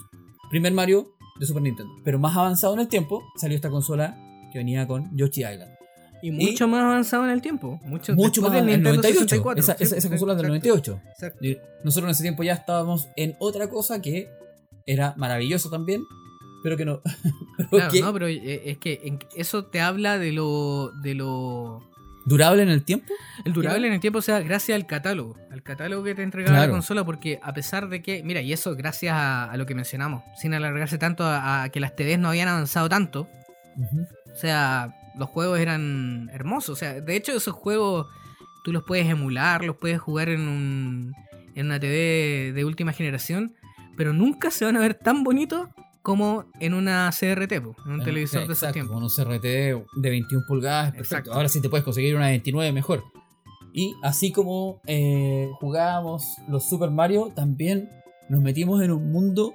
primer 0.50 0.72
Mario 0.72 1.06
de 1.38 1.46
Super 1.46 1.62
Nintendo. 1.62 1.92
Pero 2.04 2.18
más 2.18 2.36
avanzado 2.36 2.74
en 2.74 2.80
el 2.80 2.88
tiempo, 2.88 3.22
salió 3.36 3.54
esta 3.54 3.70
consola 3.70 4.18
que 4.52 4.58
venía 4.58 4.86
con 4.86 5.16
Yoshi 5.16 5.42
Island. 5.42 5.79
Y 6.22 6.30
mucho 6.32 6.68
más 6.68 6.82
avanzado 6.84 7.24
en 7.24 7.30
el 7.30 7.40
tiempo. 7.42 7.80
Mucho, 7.84 8.14
Mucho 8.14 8.42
más 8.42 8.52
del 8.52 8.62
en 8.64 8.68
el 8.68 8.74
Nintendo 8.82 9.02
98. 9.02 9.20
64. 9.20 9.60
Esa, 9.62 9.76
Sí, 9.76 9.84
esa, 9.96 10.08
consola 10.08 10.32
es 10.34 10.38
del 10.42 10.46
exacto, 10.56 10.90
98. 10.90 11.00
exacto. 11.10 11.40
Nosotros 11.84 12.08
en 12.08 12.10
ese 12.10 12.22
tiempo 12.22 12.42
ya 12.42 12.52
estábamos 12.54 13.08
en 13.16 13.36
otra 13.38 13.68
cosa 13.68 14.00
que 14.02 14.28
era 14.86 15.14
maravilloso 15.16 15.70
también, 15.70 16.02
pero 16.62 16.76
que 16.76 16.84
no. 16.84 17.00
pero 17.56 17.68
Claro, 17.70 17.90
que 17.92 18.00
no, 18.00 18.12
pero 18.12 18.28
eh, 18.28 18.62
es 18.70 18.78
que 18.78 19.18
eso 19.36 19.64
te 19.64 19.80
habla 19.80 20.18
de 20.18 20.32
lo, 20.32 20.90
de 21.02 21.14
lo 21.14 21.80
durable 22.26 22.62
en 22.62 22.68
el 22.68 22.84
tiempo. 22.84 23.06
El 23.44 23.52
durable 23.54 23.86
en 23.86 23.94
el 23.94 24.00
tiempo, 24.00 24.18
o 24.18 24.22
sea, 24.22 24.40
gracias 24.40 24.76
al 24.76 24.86
catálogo, 24.86 25.36
al 25.50 25.62
catálogo 25.62 26.04
que 26.04 26.14
te 26.14 26.22
entregaba 26.22 26.54
Claro. 26.56 26.70
la 26.72 26.76
consola, 26.76 27.04
porque 27.04 27.40
a 27.42 27.54
pesar 27.54 27.88
de 27.88 28.02
que, 28.02 28.22
mira, 28.22 28.42
y 28.42 28.52
eso 28.52 28.76
gracias 28.76 29.14
a, 29.14 29.50
a 29.50 29.56
lo 29.56 29.64
que 29.64 29.74
mencionamos, 29.74 30.22
sin 30.36 30.52
alargarse 30.52 30.98
tanto 30.98 31.24
a, 31.24 31.62
a 31.62 31.68
que 31.70 31.80
las 31.80 31.96
TVs 31.96 32.18
no 32.18 32.28
habían 32.28 32.48
avanzado 32.48 32.88
tanto, 32.90 33.26
o 34.32 34.36
sea, 34.36 34.94
los 35.20 35.28
juegos 35.28 35.60
eran 35.60 36.30
hermosos, 36.32 36.70
o 36.70 36.76
sea, 36.76 37.00
de 37.00 37.14
hecho 37.14 37.32
esos 37.32 37.54
juegos 37.54 38.06
tú 38.64 38.72
los 38.72 38.82
puedes 38.84 39.06
emular, 39.06 39.62
los 39.62 39.76
puedes 39.76 40.00
jugar 40.00 40.30
en, 40.30 40.48
un, 40.48 41.14
en 41.54 41.66
una 41.66 41.78
TV 41.78 42.52
de 42.54 42.64
última 42.64 42.92
generación, 42.94 43.54
pero 43.98 44.14
nunca 44.14 44.50
se 44.50 44.64
van 44.64 44.76
a 44.76 44.80
ver 44.80 44.94
tan 44.94 45.22
bonitos 45.22 45.68
como 46.00 46.46
en 46.58 46.72
una 46.72 47.10
CRT, 47.10 47.52
en 47.52 47.66
un 47.86 48.00
Eh, 48.00 48.04
televisor 48.04 48.48
de 48.48 48.72
tiempos. 48.72 48.94
Con 48.94 49.02
un 49.02 49.10
CRT 49.10 49.42
de 49.44 50.10
21 50.10 50.46
pulgadas, 50.48 50.92
perfecto. 50.92 51.14
Exacto. 51.14 51.32
Ahora 51.34 51.50
sí 51.50 51.60
te 51.60 51.68
puedes 51.68 51.84
conseguir 51.84 52.16
una 52.16 52.26
de 52.26 52.32
29 52.32 52.72
mejor. 52.72 53.04
Y 53.74 53.94
así 54.02 54.32
como 54.32 54.80
eh, 54.86 55.50
jugábamos 55.60 56.24
los 56.48 56.66
Super 56.66 56.90
Mario, 56.90 57.30
también 57.36 57.90
nos 58.30 58.40
metimos 58.40 58.82
en 58.82 58.90
un 58.90 59.12
mundo 59.12 59.54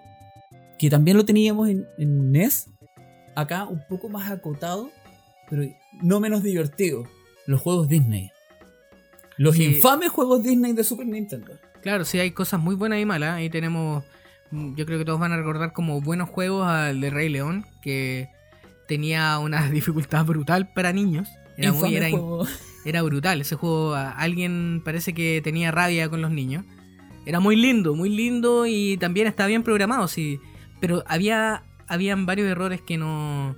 que 0.77 0.91
también 0.91 1.17
lo 1.17 1.25
teníamos 1.25 1.69
en, 1.69 1.87
en 1.97 2.31
NES, 2.31 2.69
acá 3.35 3.65
un 3.65 3.81
poco 3.89 4.09
más 4.09 4.29
acotado, 4.29 4.91
pero 5.49 5.63
no 6.01 6.19
menos 6.19 6.43
divertido. 6.43 7.03
Los 7.47 7.61
juegos 7.61 7.87
Disney. 7.87 8.31
Los 9.37 9.55
Sí. 9.55 9.65
infames 9.65 10.09
juegos 10.09 10.43
Disney 10.43 10.73
de 10.73 10.83
Super 10.83 11.05
Nintendo. 11.05 11.53
Claro, 11.81 12.05
sí, 12.05 12.19
hay 12.19 12.31
cosas 12.31 12.59
muy 12.59 12.75
buenas 12.75 12.99
y 12.99 13.05
malas. 13.05 13.35
Ahí 13.35 13.49
tenemos, 13.49 14.03
mm, 14.51 14.75
yo 14.75 14.85
creo 14.85 14.97
que 14.97 15.05
todos 15.05 15.19
van 15.19 15.31
a 15.33 15.37
recordar 15.37 15.73
como 15.73 16.01
buenos 16.01 16.29
juegos 16.29 16.67
al 16.67 16.99
de 17.01 17.09
Rey 17.09 17.29
León, 17.29 17.65
que 17.81 18.27
tenía 18.87 19.37
una 19.39 19.69
dificultad 19.71 20.25
brutal 20.25 20.71
para 20.73 20.93
niños. 20.93 21.29
Era, 21.57 21.71
muy, 21.73 21.95
era, 21.95 22.09
juego. 22.09 22.45
era 22.85 23.01
brutal. 23.01 23.39
Ese 23.41 23.55
juego, 23.55 23.93
alguien 23.95 24.81
parece 24.83 25.13
que 25.13 25.41
tenía 25.43 25.71
rabia 25.71 26.09
con 26.09 26.21
los 26.21 26.31
niños. 26.31 26.65
Era 27.25 27.39
muy 27.39 27.55
lindo, 27.55 27.95
muy 27.95 28.09
lindo 28.09 28.65
y 28.67 28.97
también 28.97 29.27
estaba 29.27 29.47
bien 29.47 29.63
programado, 29.63 30.07
sí. 30.07 30.39
Pero 30.79 31.03
había 31.07 31.63
habían 31.87 32.25
varios 32.25 32.47
errores 32.49 32.81
que 32.81 32.97
no, 32.97 33.55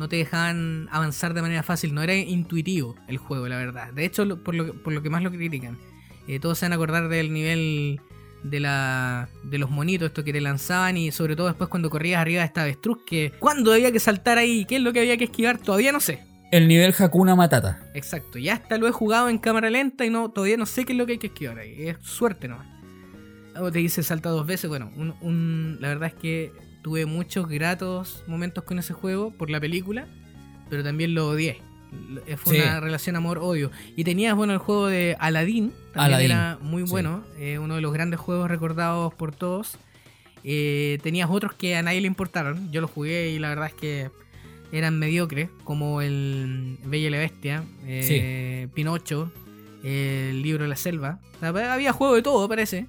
no 0.00 0.08
te 0.08 0.16
dejaban 0.16 0.88
avanzar 0.90 1.32
de 1.34 1.42
manera 1.42 1.62
fácil. 1.62 1.94
No 1.94 2.02
era 2.02 2.14
intuitivo 2.16 2.96
el 3.06 3.18
juego, 3.18 3.46
la 3.46 3.56
verdad. 3.56 3.92
De 3.92 4.04
hecho, 4.04 4.42
por 4.42 4.54
lo, 4.56 4.66
que- 4.66 4.72
por 4.72 4.92
lo 4.92 5.02
que 5.02 5.10
más 5.10 5.22
lo 5.22 5.30
critican. 5.30 5.78
Eh, 6.26 6.40
todos 6.40 6.58
se 6.58 6.64
van 6.64 6.72
a 6.72 6.74
acordar 6.74 7.08
del 7.08 7.32
nivel 7.32 8.00
de 8.42 8.58
la 8.60 9.28
de 9.44 9.58
los 9.58 9.70
monitos, 9.70 10.06
esto 10.08 10.24
que 10.24 10.32
te 10.32 10.40
lanzaban 10.40 10.96
y 10.96 11.12
sobre 11.12 11.36
todo 11.36 11.46
después 11.48 11.68
cuando 11.68 11.90
corrías 11.90 12.20
arriba 12.20 12.40
de 12.40 12.46
esta 12.46 12.62
avestruz 12.62 12.98
que 13.06 13.32
cuándo 13.38 13.72
había 13.72 13.92
que 13.92 14.00
saltar 14.00 14.38
ahí, 14.38 14.64
qué 14.64 14.76
es 14.76 14.82
lo 14.82 14.92
que 14.94 15.00
había 15.00 15.16
que 15.18 15.24
esquivar, 15.24 15.58
todavía 15.58 15.92
no 15.92 16.00
sé. 16.00 16.20
El 16.50 16.66
nivel 16.66 16.94
Hakuna 16.98 17.36
Matata. 17.36 17.82
Exacto, 17.94 18.38
ya 18.38 18.54
hasta 18.54 18.78
lo 18.78 18.88
he 18.88 18.92
jugado 18.92 19.28
en 19.28 19.36
cámara 19.38 19.68
lenta 19.70 20.04
y 20.06 20.10
no 20.10 20.30
todavía 20.30 20.56
no 20.56 20.64
sé 20.66 20.84
qué 20.86 20.92
es 20.92 20.98
lo 20.98 21.04
que 21.06 21.12
hay 21.12 21.18
que 21.18 21.26
esquivar 21.28 21.58
ahí. 21.58 21.86
Es 21.88 21.98
suerte 22.00 22.48
nomás. 22.48 22.66
Algo 23.54 23.70
te 23.70 23.78
dice 23.80 24.02
salta 24.02 24.30
dos 24.30 24.46
veces. 24.46 24.68
Bueno, 24.70 24.90
un, 24.96 25.14
un- 25.20 25.76
la 25.80 25.88
verdad 25.88 26.08
es 26.08 26.14
que 26.14 26.52
tuve 26.82 27.06
muchos 27.06 27.48
gratos 27.48 28.22
momentos 28.26 28.64
con 28.64 28.78
ese 28.78 28.92
juego 28.92 29.30
por 29.32 29.50
la 29.50 29.60
película, 29.60 30.06
pero 30.68 30.82
también 30.82 31.14
lo 31.14 31.28
odié. 31.28 31.58
Eh, 32.26 32.36
Fue 32.36 32.54
Sí. 32.56 32.62
una 32.62 32.78
relación 32.80 33.16
amor-odio. 33.16 33.70
Y 33.96 34.04
tenías, 34.04 34.36
bueno, 34.36 34.52
el 34.52 34.58
juego 34.60 34.86
de 34.86 35.16
Aladdin. 35.18 35.72
También 35.92 36.14
Aladdin, 36.14 36.30
era 36.30 36.58
muy 36.62 36.84
sí. 36.84 36.90
bueno. 36.90 37.24
eh, 37.38 37.58
uno 37.58 37.74
de 37.74 37.80
los 37.80 37.92
grandes 37.92 38.20
juegos 38.20 38.48
recordados 38.48 39.12
por 39.14 39.34
todos. 39.34 39.76
Eh, 40.44 40.98
tenías 41.02 41.28
otros 41.30 41.52
que 41.54 41.76
a 41.76 41.82
nadie 41.82 42.00
le 42.00 42.06
importaron. 42.06 42.70
Yo 42.72 42.80
los 42.80 42.90
jugué 42.90 43.30
y 43.30 43.38
la 43.38 43.48
verdad 43.50 43.66
es 43.66 43.74
que 43.74 44.10
eran 44.72 44.98
mediocres, 45.00 45.50
como 45.64 46.00
el 46.00 46.78
Bella 46.84 47.08
y 47.08 47.10
la 47.10 47.18
Bestia, 47.18 47.64
eh, 47.84 48.68
Pinocho, 48.72 49.32
el 49.82 50.42
libro 50.42 50.62
de 50.62 50.68
la 50.68 50.76
selva. 50.76 51.18
O 51.36 51.40
sea, 51.40 51.72
había 51.74 51.92
juego 51.92 52.14
de 52.14 52.22
todo, 52.22 52.48
parece. 52.48 52.86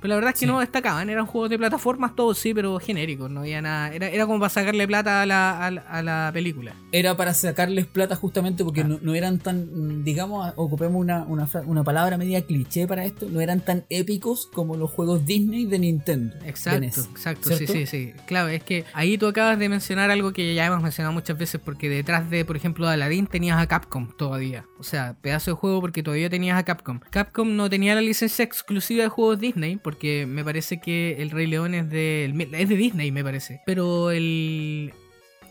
Pero 0.00 0.08
la 0.10 0.14
verdad 0.16 0.30
es 0.34 0.40
que 0.40 0.46
Sí. 0.46 0.52
no 0.52 0.60
destacaban, 0.60 1.10
eran 1.10 1.26
juegos 1.26 1.50
de 1.50 1.58
plataformas, 1.58 2.14
todos 2.14 2.38
sí, 2.38 2.54
pero 2.54 2.78
genéricos, 2.78 3.30
no 3.30 3.40
había 3.40 3.60
nada. 3.62 3.92
Era, 3.92 4.08
era 4.08 4.26
como 4.26 4.38
para 4.38 4.50
sacarle 4.50 4.86
plata 4.86 5.22
a 5.22 5.26
la, 5.26 5.66
a 5.66 5.70
la- 5.70 5.80
a 5.82 6.02
la 6.02 6.30
película. 6.32 6.74
era 6.92 7.16
para 7.16 7.34
sacarles 7.34 7.86
plata 7.86 8.16
justamente 8.16 8.64
porque 8.64 8.80
Ah. 8.80 8.84
no, 8.84 8.98
no 9.02 9.14
eran 9.14 9.38
tan, 9.38 10.04
digamos, 10.04 10.52
ocupemos 10.56 11.00
una, 11.00 11.24
una, 11.24 11.48
una 11.66 11.84
palabra 11.84 12.16
media 12.16 12.42
cliché 12.46 12.86
para 12.86 13.04
esto, 13.04 13.26
no 13.30 13.40
eran 13.40 13.60
tan 13.60 13.84
épicos 13.90 14.48
como 14.52 14.76
los 14.76 14.90
juegos 14.90 15.26
Disney 15.26 15.66
de 15.66 15.78
Nintendo. 15.78 16.36
de 16.38 16.48
Exacto, 16.48 16.80
NES, 16.80 16.98
exacto, 17.10 17.50
sí, 17.56 17.66
sí, 17.66 17.86
sí. 17.86 18.12
Claro, 18.26 18.48
es 18.48 18.62
que 18.62 18.84
ahí 18.94 19.18
tú 19.18 19.26
acabas 19.26 19.58
de 19.58 19.68
mencionar 19.68 20.10
algo 20.10 20.32
que 20.32 20.54
ya 20.54 20.64
hemos 20.66 20.82
mencionado 20.82 21.12
muchas 21.12 21.36
veces, 21.36 21.60
porque 21.62 21.88
detrás 21.88 22.30
de, 22.30 22.44
por 22.44 22.56
ejemplo, 22.56 22.86
de 22.86 22.94
Aladdin 22.94 23.26
tenías 23.26 23.58
a 23.60 23.66
Capcom 23.66 24.08
todavía. 24.16 24.64
O 24.78 24.82
sea, 24.82 25.14
pedazo 25.20 25.50
de 25.50 25.56
juego 25.56 25.80
porque 25.80 26.02
todavía 26.02 26.30
tenías 26.30 26.58
a 26.58 26.64
Capcom. 26.64 27.00
Capcom 27.10 27.54
no 27.56 27.68
tenía 27.68 27.94
la 27.94 28.00
licencia 28.00 28.44
exclusiva 28.44 29.02
de 29.02 29.08
juegos 29.08 29.38
Disney, 29.40 29.76
porque 29.88 30.26
me 30.26 30.44
parece 30.44 30.80
que 30.80 31.16
el 31.22 31.30
Rey 31.30 31.46
León 31.46 31.72
es 31.72 31.88
de, 31.88 32.26
es 32.52 32.68
de 32.68 32.76
Disney, 32.76 33.10
me 33.10 33.24
parece. 33.24 33.62
Pero 33.64 34.10
el, 34.10 34.92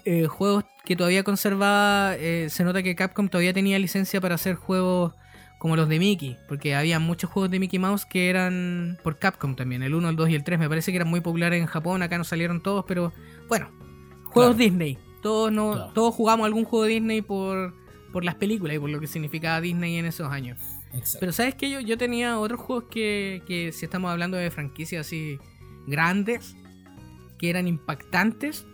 eh, 0.05 0.27
juegos 0.27 0.63
que 0.85 0.95
todavía 0.95 1.23
conservaba, 1.23 2.15
eh, 2.17 2.45
se 2.51 2.63
nota 2.63 2.83
que 2.83 2.95
Capcom 2.95 3.29
todavía 3.29 3.51
tenía 3.51 3.79
licencia 3.79 4.21
para 4.21 4.35
hacer 4.35 4.53
juegos 4.53 5.15
como 5.57 5.75
los 5.75 5.89
de 5.89 5.97
Mickey, 5.97 6.37
porque 6.47 6.75
había 6.75 6.99
muchos 6.99 7.31
juegos 7.31 7.49
de 7.49 7.57
Mickey 7.57 7.79
Mouse 7.79 8.05
que 8.05 8.29
eran 8.29 8.99
por 9.03 9.17
Capcom 9.17 9.55
también, 9.55 9.81
el 9.81 9.95
1, 9.95 10.07
el 10.09 10.15
2 10.15 10.29
y 10.29 10.35
el 10.35 10.43
3, 10.43 10.59
me 10.59 10.69
parece 10.69 10.91
que 10.91 10.97
eran 10.97 11.07
muy 11.07 11.21
populares 11.21 11.59
en 11.59 11.65
Japón, 11.65 12.03
acá 12.03 12.19
no 12.19 12.23
salieron 12.23 12.61
todos, 12.61 12.85
pero 12.87 13.11
bueno, 13.49 13.71
juegos 14.25 14.55
Claro. 14.55 14.69
Disney, 14.69 14.99
todos, 15.23 15.51
no, 15.51 15.71
Claro. 15.71 15.91
todos 15.95 16.13
jugamos 16.13 16.45
algún 16.45 16.63
juego 16.63 16.85
de 16.85 16.91
Disney 16.91 17.23
por, 17.23 17.73
por 18.13 18.23
las 18.23 18.35
películas 18.35 18.75
y 18.75 18.79
por 18.79 18.91
lo 18.91 18.99
que 18.99 19.07
significaba 19.07 19.59
Disney 19.61 19.97
en 19.97 20.05
esos 20.05 20.31
años. 20.31 20.59
Exacto. 20.93 21.17
Pero 21.19 21.31
sabes 21.31 21.55
que 21.55 21.69
yo, 21.69 21.79
yo 21.79 21.97
tenía 21.97 22.39
otros 22.39 22.59
juegos 22.59 22.85
que, 22.89 23.41
que 23.47 23.71
si 23.71 23.85
estamos 23.85 24.09
hablando 24.11 24.37
de 24.37 24.49
franquicias 24.51 25.05
así 25.07 25.37
grandes, 25.87 26.55
que 27.37 27.49
eran 27.49 27.67
impactantes, 27.67 28.65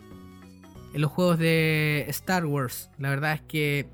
en 0.94 1.00
los 1.00 1.10
juegos 1.10 1.38
de 1.38 2.04
Star 2.08 2.46
Wars. 2.46 2.88
La 2.98 3.10
verdad 3.10 3.32
es 3.34 3.42
que 3.42 3.88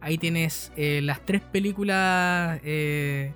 ahí 0.00 0.16
tienes 0.16 0.72
eh, 0.76 1.00
las 1.02 1.26
tres 1.26 1.42
películas, 1.42 2.60
eh, 2.62 3.32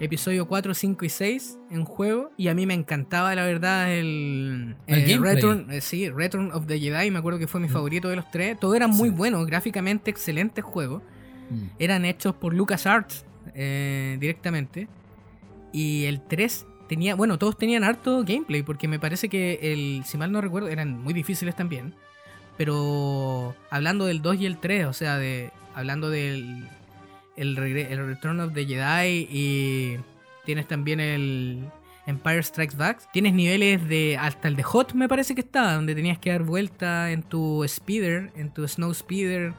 episodio 0.00 0.48
4, 0.48 0.74
5 0.74 1.04
y 1.04 1.08
6 1.08 1.58
en 1.70 1.84
juego. 1.84 2.32
Y 2.36 2.48
a 2.48 2.54
mí 2.54 2.66
me 2.66 2.74
encantaba, 2.74 3.32
la 3.36 3.44
verdad, 3.44 3.92
el, 3.94 4.74
El 4.88 5.08
eh. 5.08 5.18
Return, 5.20 5.70
eh, 5.70 5.80
sí, 5.80 6.10
Return 6.10 6.50
of 6.52 6.66
the 6.66 6.80
Jedi. 6.80 7.12
Me 7.12 7.20
acuerdo 7.20 7.38
que 7.38 7.46
fue 7.46 7.60
mi 7.60 7.68
Mm. 7.68 7.72
favorito 7.72 8.08
de 8.08 8.16
los 8.16 8.28
tres. 8.32 8.58
Todos 8.58 8.74
eran 8.74 8.90
muy 8.90 9.10
Sí. 9.10 9.14
buenos, 9.14 9.46
gráficamente 9.46 10.10
excelentes 10.10 10.64
juegos 10.64 11.00
Mm. 11.48 11.66
eran 11.78 12.04
hechos 12.04 12.34
por 12.34 12.54
LucasArts 12.54 13.24
eh, 13.54 14.16
directamente. 14.20 14.88
Y 15.72 16.04
el 16.04 16.20
3 16.20 16.66
tenía, 16.88 17.14
bueno, 17.14 17.38
todos 17.38 17.56
tenían 17.56 17.84
harto 17.84 18.24
gameplay, 18.24 18.62
porque 18.62 18.88
me 18.88 18.98
parece 18.98 19.28
que 19.28 19.58
el, 19.62 20.02
si 20.04 20.18
mal 20.18 20.32
no 20.32 20.40
recuerdo, 20.40 20.68
eran 20.68 21.02
muy 21.02 21.14
difíciles 21.14 21.56
también. 21.56 21.94
Pero 22.56 23.56
hablando 23.70 24.04
del 24.04 24.20
2 24.22 24.40
y 24.40 24.46
el 24.46 24.58
3, 24.58 24.86
o 24.86 24.92
sea, 24.92 25.16
de 25.16 25.50
hablando 25.74 26.10
del 26.10 26.68
el, 27.36 27.58
el 27.58 28.06
Return 28.06 28.40
of 28.40 28.52
the 28.52 28.66
Jedi 28.66 29.26
y 29.30 29.96
tienes 30.44 30.66
también 30.68 31.00
el 31.00 31.64
Empire 32.06 32.42
Strikes 32.42 32.76
Back, 32.76 33.10
tienes 33.12 33.32
niveles 33.32 33.88
de 33.88 34.16
hasta 34.18 34.48
el 34.48 34.56
de 34.56 34.62
Hot 34.64 34.92
me 34.94 35.08
parece 35.08 35.34
que 35.34 35.40
estaba, 35.40 35.74
donde 35.74 35.94
tenías 35.94 36.18
que 36.18 36.30
dar 36.30 36.42
vuelta 36.42 37.10
en 37.10 37.22
tu 37.22 37.64
speeder, 37.66 38.30
en 38.36 38.50
tu 38.50 38.66
snow 38.66 38.92
speeder. 38.92 39.52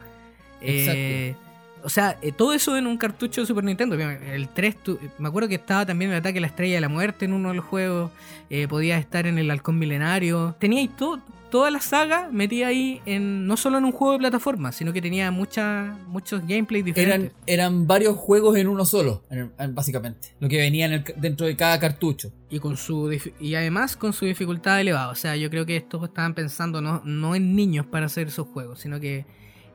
Eh, 0.62 1.36
o 1.84 1.90
sea, 1.90 2.18
eh, 2.22 2.32
todo 2.32 2.54
eso 2.54 2.78
en 2.78 2.88
un 2.88 2.98
cartucho 2.98 3.42
de 3.42 3.48
Super 3.48 3.64
Nintendo. 3.64 3.96
El 4.00 4.50
3, 4.50 4.82
tu- 4.84 5.00
me 5.20 5.28
acuerdo 5.28 5.50
que 5.50 5.56
estaba 5.56 5.86
también 5.86 6.12
el 6.12 6.18
ataque 6.18 6.38
a 6.40 6.42
la 6.42 6.48
estrella 6.48 6.76
de 6.76 6.82
la 6.82 6.90
muerte 6.90 7.26
en 7.26 7.34
uno 7.34 7.50
de 7.50 7.56
los 7.56 7.66
juegos. 7.66 8.12
Eh, 8.50 8.68
podías 8.68 9.00
estar 9.00 9.28
en 9.28 9.38
el 9.38 9.50
halcón 9.52 9.78
milenario. 9.80 10.56
Teníais 10.60 10.96
todo, 10.96 11.20
toda 11.52 11.70
la 11.72 11.80
saga 11.82 12.30
metida 12.32 12.68
ahí, 12.68 13.00
en, 13.06 13.46
no 13.46 13.58
solo 13.58 13.78
en 13.78 13.86
un 13.86 13.92
juego 13.92 14.14
de 14.14 14.20
plataforma, 14.20 14.72
sino 14.72 14.92
que 14.94 15.02
tenía 15.02 15.30
mucha, 15.30 15.98
muchos 16.08 16.42
gameplays 16.48 16.84
diferentes. 16.86 17.32
Eran, 17.48 17.72
eran 17.76 17.88
varios 17.88 18.16
juegos 18.18 18.58
en 18.58 18.68
uno 18.68 18.86
solo, 18.86 19.24
en- 19.30 19.52
en- 19.60 19.76
básicamente. 19.76 20.30
Lo 20.40 20.50
que 20.50 20.58
venía 20.58 20.86
en 20.88 20.94
el 20.94 21.04
ca- 21.04 21.14
dentro 21.16 21.46
de 21.46 21.56
cada 21.56 21.80
cartucho. 21.80 22.32
Y, 22.50 22.60
con 22.60 22.76
su, 22.78 23.12
y 23.40 23.56
además 23.56 23.96
con 23.98 24.14
su 24.14 24.26
dificultad 24.26 24.80
elevada. 24.82 25.10
O 25.10 25.16
sea, 25.16 25.36
yo 25.36 25.50
creo 25.50 25.66
que 25.66 25.76
estos 25.76 26.04
estaban 26.04 26.34
pensando 26.34 26.82
no, 26.82 27.02
no 27.06 27.36
en 27.36 27.56
niños 27.56 27.86
para 27.86 28.06
hacer 28.08 28.28
esos 28.30 28.48
juegos, 28.48 28.80
sino 28.80 29.00
que 29.00 29.26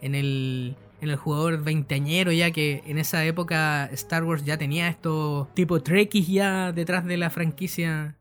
en 0.01 0.15
el, 0.15 0.77
en 1.01 1.11
el 1.11 1.17
jugador 1.17 1.63
veinteañero 1.63 2.33
ya 2.33 2.51
que 2.51 2.83
en 2.87 2.99
esa 2.99 3.25
época 3.25 3.87
Star 3.93 4.25
Wars 4.25 4.45
ya 4.45 4.57
tenía 4.59 4.89
estos 4.89 5.53
tipo 5.55 5.81
Trekkies 5.83 6.27
ya 6.29 6.73
detrás 6.73 7.05
de 7.05 7.17
la 7.17 7.31
franquicia 7.31 8.17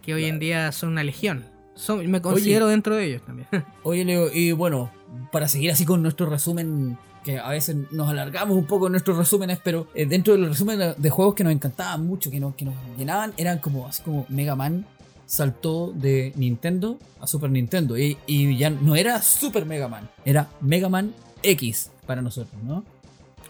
que 0.00 0.14
hoy 0.14 0.24
en 0.24 0.38
día 0.38 0.72
son 0.72 0.90
una 0.90 1.04
legión. 1.04 1.44
Son, 1.74 2.06
me 2.10 2.20
considero 2.20 2.66
dentro 2.66 2.96
de 2.96 3.04
ellos 3.06 3.22
también. 3.22 3.48
Oye, 3.82 4.04
Leo, 4.04 4.32
y 4.32 4.52
bueno, 4.52 4.90
para 5.30 5.48
seguir 5.48 5.70
así 5.70 5.84
con 5.84 6.02
nuestro 6.02 6.26
resumen, 6.26 6.98
que 7.24 7.38
a 7.38 7.48
veces 7.50 7.76
nos 7.92 8.08
alargamos 8.08 8.56
un 8.56 8.66
poco 8.66 8.86
en 8.86 8.92
nuestros 8.92 9.16
resúmenes, 9.16 9.58
pero 9.62 9.86
eh, 9.94 10.04
dentro 10.06 10.34
del 10.34 10.48
resumen 10.48 10.78
de- 10.78 10.94
de 10.96 11.10
juegos 11.10 11.34
que 11.34 11.44
nos 11.44 11.52
encantaban 11.52 12.04
mucho, 12.06 12.30
que 12.30 12.40
nos, 12.40 12.54
que 12.56 12.64
nos 12.64 12.74
llenaban, 12.98 13.32
eran 13.36 13.58
como 13.58 13.86
así 13.86 14.02
como 14.02 14.26
Mega 14.28 14.56
Man 14.56 14.84
saltó 15.24 15.92
de 15.94 16.32
Nintendo 16.36 16.98
a 17.20 17.26
Super 17.26 17.50
Nintendo. 17.50 17.96
Y, 17.96 18.18
y 18.26 18.56
ya 18.56 18.68
no 18.70 18.96
era 18.96 19.22
Super 19.22 19.64
Mega 19.64 19.88
Man, 19.88 20.08
era 20.24 20.48
Mega 20.60 20.88
Man 20.88 21.14
X 21.42 21.90
para 22.06 22.22
nosotros, 22.22 22.62
¿no? 22.62 22.84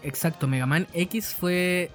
Exacto, 0.03 0.47
Mega 0.47 0.65
Man 0.65 0.87
X 0.93 1.35
fue 1.39 1.89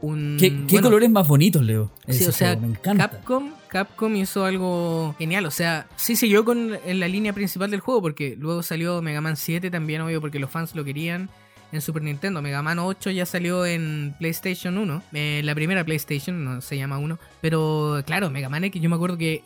un... 0.00 0.36
¿Qué, 0.38 0.50
qué 0.50 0.74
bueno, 0.74 0.88
colores 0.88 1.10
más 1.10 1.26
bonitos, 1.26 1.62
Leo? 1.62 1.90
Sí, 2.08 2.24
o 2.24 2.32
sea, 2.32 2.56
me 2.56 2.68
encanta. 2.68 3.10
Capcom, 3.10 3.52
Capcom 3.68 4.14
hizo 4.16 4.44
algo 4.44 5.14
genial. 5.18 5.46
O 5.46 5.50
sea, 5.50 5.86
sí 5.96 6.16
siguió 6.16 6.44
con 6.44 6.76
en 6.84 7.00
la 7.00 7.08
línea 7.08 7.32
principal 7.32 7.70
del 7.70 7.80
juego, 7.80 8.02
porque 8.02 8.36
luego 8.38 8.62
salió 8.62 9.02
Mega 9.02 9.20
Man 9.20 9.36
7 9.36 9.70
también, 9.70 10.00
obvio, 10.02 10.20
porque 10.20 10.38
los 10.38 10.50
fans 10.50 10.74
lo 10.74 10.84
querían 10.84 11.28
en 11.72 11.80
Super 11.80 12.02
Nintendo. 12.02 12.40
Mega 12.40 12.62
Man 12.62 12.78
8 12.78 13.10
ya 13.10 13.26
salió 13.26 13.66
en 13.66 14.14
PlayStation 14.18 14.78
1, 14.78 15.02
eh, 15.12 15.40
la 15.44 15.54
primera 15.54 15.84
PlayStation, 15.84 16.44
no 16.44 16.60
se 16.60 16.76
llama 16.76 16.98
1. 16.98 17.18
Pero 17.40 18.02
claro, 18.06 18.30
Mega 18.30 18.48
Man 18.48 18.64
X, 18.64 18.80
yo 18.80 18.88
me 18.88 18.96
acuerdo 18.96 19.18
que 19.18 19.42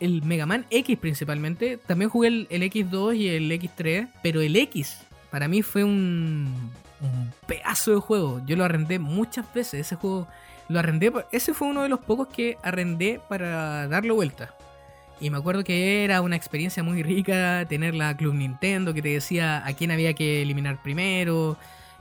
el 0.00 0.22
Mega 0.22 0.46
Man 0.46 0.66
X 0.70 0.98
principalmente, 0.98 1.76
también 1.76 2.10
jugué 2.10 2.28
el, 2.28 2.46
el 2.50 2.62
X2 2.62 3.16
y 3.16 3.28
el 3.28 3.50
X3, 3.50 4.08
pero 4.22 4.40
el 4.40 4.56
X 4.56 4.98
para 5.30 5.48
mí 5.48 5.62
fue 5.62 5.84
un, 5.84 6.70
pedazo 7.46 7.92
de 7.92 8.00
juego. 8.00 8.40
Yo 8.46 8.56
lo 8.56 8.64
arrendé 8.64 8.98
muchas 8.98 9.52
veces, 9.54 9.80
ese 9.86 9.96
juego 9.96 10.26
lo 10.68 10.78
arrendé, 10.78 11.12
ese 11.32 11.54
fue 11.54 11.68
uno 11.68 11.82
de 11.82 11.88
los 11.88 12.00
pocos 12.00 12.28
que 12.28 12.56
arrendé 12.62 13.20
para 13.28 13.88
darle 13.88 14.12
vuelta. 14.12 14.54
Y 15.20 15.30
me 15.30 15.38
acuerdo 15.38 15.64
que 15.64 16.04
era 16.04 16.20
una 16.20 16.36
experiencia 16.36 16.82
muy 16.82 17.02
rica 17.02 17.64
tener 17.68 17.94
la 17.94 18.16
Club 18.16 18.34
Nintendo 18.34 18.94
que 18.94 19.02
te 19.02 19.08
decía 19.08 19.66
a 19.66 19.72
quién 19.72 19.90
había 19.90 20.14
que 20.14 20.42
eliminar 20.42 20.80
primero. 20.82 21.56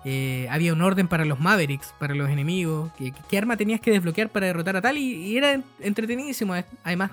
eh, 0.05 0.47
había 0.51 0.71
un 0.73 0.81
orden 0.81 1.07
para 1.07 1.25
los 1.25 1.39
Mavericks, 1.39 1.93
para 1.99 2.13
los 2.15 2.29
enemigos. 2.29 2.91
¿Qué 3.29 3.37
arma 3.37 3.57
tenías 3.57 3.81
que 3.81 3.91
desbloquear 3.91 4.29
para 4.29 4.45
derrotar 4.45 4.77
a 4.77 4.81
tal? 4.81 4.97
Y, 4.97 5.35
era 5.35 5.51
en- 5.53 5.63
entretenidísimo. 5.81 6.53
Además, 6.83 7.11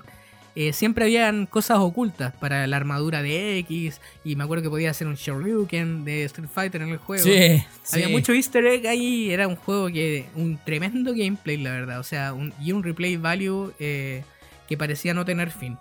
eh, 0.55 0.71
siempre 0.73 1.03
habían 1.05 1.45
cosas 1.47 1.79
ocultas 1.79 2.33
para 2.39 2.65
la 2.67 2.77
armadura 2.77 3.21
de 3.21 3.57
X. 3.59 3.99
Y 4.23 4.35
me 4.37 4.43
acuerdo 4.45 4.63
que 4.63 4.69
podía 4.69 4.89
hacer 4.91 5.05
un 5.07 5.15
Shoryuken 5.15 6.05
de 6.05 6.23
Street 6.23 6.47
Fighter 6.51 6.81
en 6.81 6.89
el 6.89 6.97
juego. 6.97 7.23
Sí, 7.23 7.63
Había 7.93 8.07
sí. 8.07 8.11
mucho 8.11 8.31
easter 8.33 8.65
egg 8.65 8.87
ahí, 8.87 9.31
era 9.31 9.47
un 9.47 9.55
juego 9.57 9.87
que. 9.87 10.25
un 10.35 10.57
tremendo 10.63 11.11
gameplay, 11.13 11.57
la 11.57 11.71
verdad. 11.71 11.99
O 11.99 12.03
sea, 12.03 12.33
un- 12.33 12.53
y 12.61 12.71
un 12.71 12.83
replay 12.83 13.17
value 13.17 13.73
eh, 13.79 14.23
que 14.69 14.77
parecía 14.77 15.13
no 15.13 15.25
tener 15.25 15.51
fin. 15.51 15.77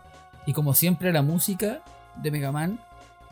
Y 0.47 0.53
como 0.53 0.75
siempre, 0.75 1.13
la 1.13 1.23
música 1.23 1.81
de 2.17 2.31
Mega 2.31 2.51
Man 2.53 2.79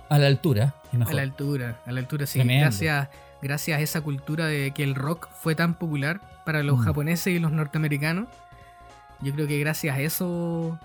a 0.09 0.19
la 0.19 0.27
altura. 0.29 0.75
y 0.93 0.97
A 0.97 0.99
mejor. 1.01 1.15
la 1.15 1.23
altura, 1.23 1.81
a 1.87 1.93
la 1.93 2.01
altura, 2.01 2.27
sí. 2.27 2.39
Tremendo. 2.39 2.63
Gracias, 2.67 3.09
gracias 3.43 3.79
a 3.79 3.83
esa 3.83 4.01
cultura 4.01 4.47
de 4.47 4.71
que 4.73 4.83
el 4.85 4.95
rock 4.95 5.29
fue 5.43 5.55
tan 5.55 5.75
popular 5.75 6.21
para 6.45 6.63
los 6.63 6.79
Mm. 6.79 6.83
japoneses 6.85 7.35
y 7.35 7.39
los 7.39 7.51
norteamericanos. 7.53 8.29
Yo 9.21 9.33
creo 9.35 9.47
que 9.47 9.59
gracias 9.59 9.97
a 9.97 10.01
eso 10.01 10.79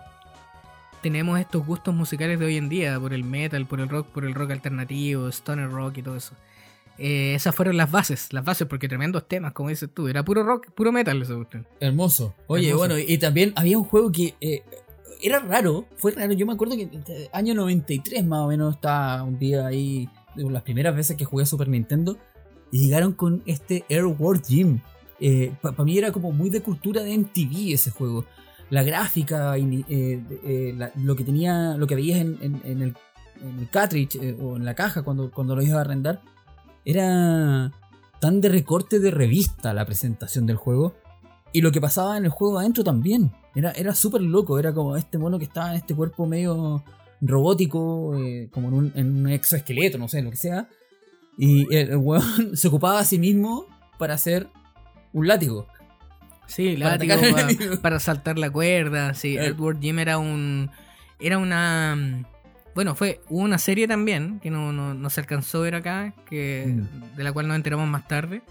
tenemos 1.07 1.39
estos 1.39 1.65
gustos 1.65 1.95
musicales 1.95 2.37
de 2.37 2.45
hoy 2.45 2.57
en 2.57 2.67
día, 2.67 2.99
por 2.99 3.13
el 3.13 3.23
metal, 3.23 3.65
por 3.65 3.79
el 3.79 3.87
rock, 3.87 4.07
por 4.07 4.25
el 4.25 4.33
rock 4.33 4.51
alternativo, 4.51 5.29
stoner 5.29 5.71
rock 5.71 5.99
y 5.99 6.03
todo 6.03 6.17
eso. 6.17 6.35
Eh, 6.97 7.33
esas 7.33 7.55
fueron 7.55 7.77
las 7.77 7.89
bases, 7.89 8.33
las 8.33 8.43
bases, 8.43 8.67
porque 8.67 8.89
tremendos 8.89 9.25
temas, 9.25 9.53
como 9.53 9.69
dices 9.69 9.89
tú, 9.93 10.09
era 10.09 10.25
puro 10.25 10.43
rock, 10.43 10.69
puro 10.71 10.91
metal 10.91 11.21
esa 11.21 11.33
cuestión. 11.35 11.65
Hermoso. 11.79 12.35
Oye, 12.47 12.67
Hermoso. 12.67 12.87
bueno, 12.89 12.97
y 12.99 13.17
también 13.19 13.53
había 13.55 13.77
un 13.77 13.85
juego 13.85 14.11
que 14.11 14.35
eh, 14.41 14.63
era 15.21 15.39
raro, 15.39 15.85
fue 15.95 16.11
raro. 16.11 16.33
Yo 16.33 16.45
me 16.45 16.51
acuerdo 16.51 16.75
que 16.75 16.89
eh, 16.91 17.29
año 17.31 17.55
93 17.55 18.25
más 18.25 18.39
o 18.39 18.47
menos 18.49 18.75
estaba 18.75 19.23
un 19.23 19.39
día 19.39 19.65
ahí, 19.65 20.09
las 20.35 20.63
primeras 20.63 20.93
veces 20.93 21.15
que 21.15 21.23
jugué 21.23 21.43
a 21.43 21.45
Super 21.45 21.69
Nintendo, 21.69 22.17
y 22.69 22.79
llegaron 22.79 23.13
con 23.13 23.43
este 23.45 23.85
Air 23.87 24.07
World 24.07 24.43
Gym. 24.45 24.81
Para 25.61 25.85
mí 25.85 25.97
era 25.97 26.11
como 26.11 26.33
muy 26.33 26.49
de 26.49 26.61
cultura 26.61 27.01
de 27.01 27.17
MTV 27.17 27.73
ese 27.73 27.91
juego. 27.91 28.25
La 28.69 28.83
gráfica, 28.83 29.55
eh, 29.57 29.85
eh, 29.89 30.91
lo 30.95 31.15
que 31.15 31.23
tenía, 31.23 31.75
lo 31.77 31.87
que 31.87 31.95
veías 31.95 32.19
en, 32.19 32.61
el, 32.63 32.95
cartridge 33.71 34.15
eh, 34.15 34.35
o 34.41 34.57
en 34.57 34.65
la 34.65 34.73
caja 34.73 35.03
cuando, 35.03 35.31
cuando 35.31 35.55
lo 35.55 35.61
ibas 35.61 35.77
a 35.77 35.81
arrendar, 35.81 36.21
era 36.83 37.71
tan 38.19 38.41
de 38.41 38.49
recorte 38.49 38.99
de 38.99 39.11
revista 39.11 39.73
la 39.73 39.85
presentación 39.85 40.45
del 40.45 40.57
juego. 40.57 40.95
Y 41.53 41.61
lo 41.61 41.71
que 41.71 41.79
pasaba 41.79 42.17
en 42.17 42.25
el 42.25 42.31
juego 42.31 42.59
adentro 42.59 42.83
también. 42.83 43.31
Era, 43.55 43.71
era 43.71 43.95
súper 43.95 44.21
loco. 44.21 44.59
Era 44.59 44.73
como 44.73 44.97
este 44.97 45.17
mono 45.17 45.39
que 45.39 45.45
estaba 45.45 45.71
en 45.71 45.77
este 45.77 45.95
cuerpo 45.95 46.25
medio 46.25 46.83
robótico, 47.21 48.11
como 48.51 48.67
en 48.67 48.93
un, 48.95 49.29
exoesqueleto, 49.29 49.97
no 49.97 50.09
sé, 50.09 50.21
lo 50.21 50.29
que 50.29 50.35
sea. 50.35 50.67
Y 51.37 51.73
el, 51.73 51.91
el 51.91 51.97
weón 51.97 52.55
se 52.57 52.67
ocupaba 52.67 52.99
a 52.99 53.05
sí 53.05 53.17
mismo 53.17 53.65
para 53.97 54.15
hacer 54.15 54.49
un 55.13 55.27
látigo. 55.27 55.67
Sí, 56.47 56.75
Para 56.77 56.97
látigo 56.97 57.15
para, 57.31 57.47
para 57.81 57.99
saltar 57.99 58.37
la 58.39 58.49
cuerda. 58.49 59.13
Sí, 59.13 59.37
Eh. 59.37 59.45
Edward 59.47 59.79
Jim 59.79 59.99
era 59.99 60.17
un. 60.17 60.69
Era 61.19 61.37
una. 61.37 61.95
mm, 61.95 62.25
Bueno, 62.75 62.95
fue 62.95 63.21
hubo 63.29 63.41
una 63.41 63.57
serie 63.57 63.87
también 63.87 64.39
que 64.39 64.49
no, 64.49 64.71
no, 64.71 64.93
no 64.93 65.09
se 65.09 65.19
alcanzó 65.21 65.59
a 65.59 65.61
ver 65.61 65.75
acá, 65.75 66.13
que, 66.29 66.65
Mm. 66.67 67.15
de 67.17 67.23
la 67.23 67.31
cual 67.33 67.47
nos 67.47 67.55
enteramos 67.57 67.87
más 67.87 68.07
tarde, 68.07 68.41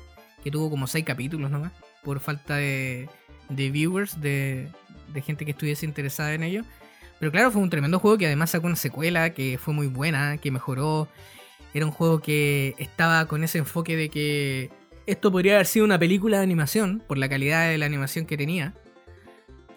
que 0.44 0.50
tuvo 0.50 0.68
como 0.70 0.86
seis 0.86 1.04
capítulos 1.04 1.50
nomás, 1.50 1.72
por 2.02 2.20
falta 2.20 2.56
de, 2.56 3.08
de 3.48 3.70
viewers, 3.70 4.20
de, 4.20 4.68
de 5.12 5.22
gente 5.22 5.44
que 5.44 5.52
estuviese 5.52 5.86
interesada 5.86 6.34
en 6.34 6.42
ello. 6.42 6.62
Pero 7.18 7.32
claro, 7.32 7.50
fue 7.50 7.62
un 7.62 7.70
tremendo 7.70 7.98
juego 7.98 8.18
que 8.18 8.26
además 8.26 8.50
sacó 8.50 8.66
una 8.66 8.76
secuela 8.76 9.30
que 9.30 9.58
fue 9.58 9.72
muy 9.72 9.86
buena, 9.86 10.36
que 10.36 10.50
mejoró. 10.50 11.08
Era 11.72 11.86
un 11.86 11.92
juego 11.92 12.20
que 12.20 12.74
estaba 12.78 13.26
con 13.26 13.42
ese 13.44 13.58
enfoque 13.58 13.96
de 13.96 14.08
que 14.10 14.70
esto 15.06 15.30
podría 15.32 15.54
haber 15.54 15.66
sido 15.66 15.84
una 15.84 15.98
película 15.98 16.38
de 16.38 16.42
animación 16.44 17.02
por 17.06 17.18
la 17.18 17.28
calidad 17.28 17.68
de 17.68 17.78
la 17.78 17.86
animación 17.86 18.26
que 18.26 18.36
tenía. 18.36 18.74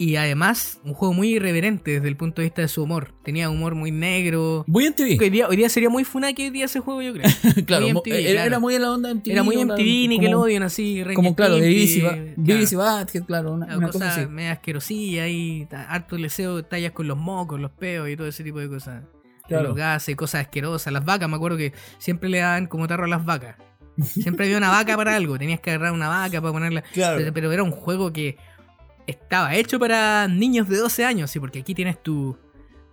Y 0.02 0.16
además, 0.16 0.80
un 0.86 0.94
juego 0.94 1.14
muy 1.14 1.32
irreverente 1.36 1.92
desde 1.92 2.08
el 2.08 2.16
punto 2.16 2.42
de 2.42 2.46
vista 2.46 2.62
de 2.62 2.70
su 2.70 2.82
humor. 2.84 3.14
Tenía 3.22 3.50
humor 3.50 3.76
muy 3.76 3.92
negro. 3.92 4.64
Muy 4.66 4.86
en 4.86 4.94
TV. 4.94 5.18
Hoy 5.20 5.30
día, 5.30 5.48
hoy 5.50 5.58
día 5.58 5.68
sería 5.68 5.90
muy 5.90 6.06
funaki 6.06 6.44
hoy 6.44 6.50
día 6.52 6.66
ese 6.66 6.80
juego, 6.80 7.02
yo 7.02 7.12
creo. 7.12 7.30
claro, 7.66 7.84
muy 7.90 7.96
MTV, 7.96 8.14
era, 8.14 8.32
claro. 8.32 8.48
era 8.48 8.60
muy 8.60 8.76
en 8.76 8.82
la 8.82 8.92
onda 8.94 9.14
MTV. 9.14 9.32
Era 9.34 9.44
muy 9.44 9.58
MTV, 9.58 9.68
como- 9.76 10.08
Nickelodeon, 10.08 10.64
así. 10.64 11.04
Ren 11.04 11.12
y 11.12 11.16
Como, 11.16 11.36
claro, 11.36 11.56
Beavis 11.56 11.98
y 11.98 13.22
claro. 13.26 13.52
Una, 13.52 13.66
Una 13.78 13.88
cosa 13.88 14.00
cosa 14.06 14.22
así. 14.22 14.28
media 14.28 14.54
asquerosilla 14.54 15.28
y 15.28 15.68
harto 15.70 16.18
leseo, 16.18 16.64
tallas 16.64 16.94
con 16.94 17.10
los 17.10 17.18
mocos, 17.18 17.60
los 17.60 17.72
peos 17.72 18.08
y 18.10 18.16
todo 18.16 18.28
ese 18.28 18.42
tipo 18.46 18.60
de 18.60 18.70
cosas. 18.70 19.04
Claro. 19.50 19.68
Los 19.68 19.76
gases, 19.76 20.16
cosas 20.16 20.42
asquerosas. 20.46 20.94
Las 20.94 21.04
vacas, 21.04 21.28
me 21.28 21.36
acuerdo 21.36 21.58
que 21.58 21.74
siempre 21.98 22.30
le 22.30 22.38
daban 22.38 22.68
como 22.68 22.88
tarro 22.88 23.04
a 23.04 23.10
las 23.10 23.26
vacas. 23.26 23.58
Siempre 24.04 24.46
había 24.46 24.58
una 24.58 24.70
vaca 24.70 24.96
para 24.96 25.16
algo, 25.16 25.38
tenías 25.38 25.60
que 25.60 25.72
agarrar 25.72 25.92
una 25.94 26.08
vaca 26.08 26.40
para 26.42 26.54
ponerla. 26.54 26.82
Claro. 26.94 27.18
Pero, 27.18 27.34
pero 27.34 27.52
era 27.52 27.64
un 27.64 27.72
juego 27.72 28.12
que 28.14 28.38
estaba 29.08 29.56
hecho 29.56 29.80
para 29.80 30.28
niños 30.28 30.68
de 30.70 30.78
12 30.78 31.06
años, 31.06 31.32
sí, 31.32 31.40
porque 31.40 31.60
aquí 31.60 31.74
tienes 31.74 32.02
tu, 32.04 32.38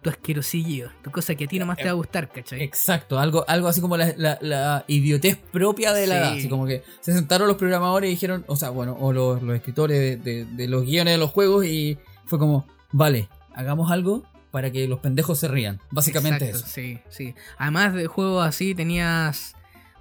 tu 0.00 0.08
asquerosillo, 0.10 0.90
tu 1.02 1.10
cosa 1.10 1.34
que 1.34 1.44
a 1.44 1.46
ti 1.46 1.58
nomás 1.58 1.76
te 1.76 1.84
va 1.84 1.90
a 1.90 1.94
gustar, 1.94 2.28
¿cachai? 2.30 2.62
Exacto, 2.62 3.18
algo, 3.18 3.44
algo 3.48 3.68
así 3.68 3.80
como 3.80 3.96
la, 3.96 4.14
la- 4.16 4.38
la 4.40 4.84
idiotez 4.88 5.36
propia 5.36 5.92
de 5.92 6.06
la 6.06 6.14
Sí. 6.14 6.20
edad. 6.20 6.32
Así 6.38 6.48
como 6.48 6.66
que 6.66 6.82
se 7.00 7.12
sentaron 7.12 7.48
los 7.48 7.56
programadores 7.58 8.08
y 8.08 8.12
dijeron, 8.12 8.44
o 8.46 8.56
sea, 8.56 8.70
bueno, 8.70 8.96
o 8.98 9.12
los, 9.12 9.42
los 9.42 9.54
escritores 9.56 9.98
de, 9.98 10.16
de- 10.16 10.44
de 10.46 10.68
los 10.68 10.84
guiones 10.84 11.12
de 11.14 11.18
los 11.18 11.30
juegos 11.30 11.66
y 11.66 11.98
fue 12.24 12.38
como, 12.38 12.66
vale, 12.92 13.28
hagamos 13.54 13.90
algo 13.90 14.24
para 14.50 14.70
que 14.72 14.88
los 14.88 15.00
pendejos 15.00 15.38
se 15.38 15.48
rían. 15.48 15.80
Básicamente 15.90 16.46
Exacto, 16.46 16.66
eso. 16.66 16.74
Sí, 16.74 16.98
sí. 17.10 17.34
Además 17.58 17.92
de 17.92 18.06
juegos 18.06 18.46
así, 18.46 18.74
tenías. 18.74 19.54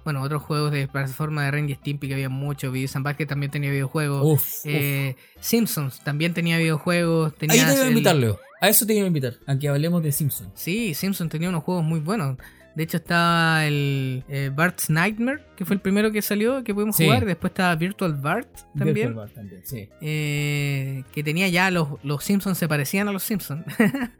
Bueno, 0.06 0.22
otros 0.22 0.40
juegos 0.42 0.70
de 0.70 0.86
plataforma 0.86 1.44
de 1.44 1.50
Ren 1.50 1.68
y 1.68 1.74
Stimpy 1.74 2.06
que 2.06 2.14
había 2.14 2.28
mucho. 2.28 2.68
And 2.68 3.04
Butthead 3.04 3.26
también 3.26 3.50
tenía 3.50 3.72
videojuegos. 3.72 4.22
Uf, 4.24 4.40
uf. 4.40 4.60
Eh, 4.64 5.16
Simpsons 5.40 5.98
también 6.04 6.32
tenía 6.32 6.58
videojuegos. 6.58 7.32
Ahí 7.40 7.48
te 7.48 7.56
iba 7.56 7.66
a 7.68 7.82
el- 7.82 7.88
invitar, 7.88 8.14
Leo. 8.14 8.38
A 8.60 8.68
eso 8.68 8.86
te 8.86 8.94
iba 8.94 9.02
a 9.02 9.08
invitar, 9.08 9.34
a 9.48 9.58
que 9.58 9.68
hablemos 9.68 10.02
de 10.04 10.12
Simpson. 10.12 10.50
Sí, 10.54 10.94
Simpsons 10.94 11.28
tenía 11.30 11.48
unos 11.48 11.64
juegos 11.64 11.82
muy 11.84 11.98
buenos. 11.98 12.38
De 12.76 12.84
hecho 12.84 12.98
estaba 12.98 13.66
el 13.66 14.22
eh, 14.28 14.52
Bart's 14.54 14.90
Nightmare, 14.90 15.42
que 15.56 15.64
fue 15.64 15.74
el 15.74 15.80
primero 15.80 16.12
que 16.12 16.22
salió, 16.22 16.62
que 16.62 16.72
pudimos 16.72 16.94
Sí. 16.96 17.04
jugar. 17.06 17.24
Después 17.24 17.50
estaba 17.50 17.74
Virtual 17.74 18.14
Bart 18.14 18.48
también. 18.78 18.94
Virtual 18.94 19.14
Bar 19.14 19.30
también, 19.30 19.62
sí. 19.64 19.88
eh, 20.00 21.02
que 21.12 21.24
tenía 21.24 21.48
ya 21.48 21.70
los, 21.72 21.88
los 22.04 22.22
Simpsons 22.22 22.56
se 22.58 22.68
parecían 22.68 23.08
a 23.08 23.12
los 23.12 23.24
Simpsons. 23.24 23.64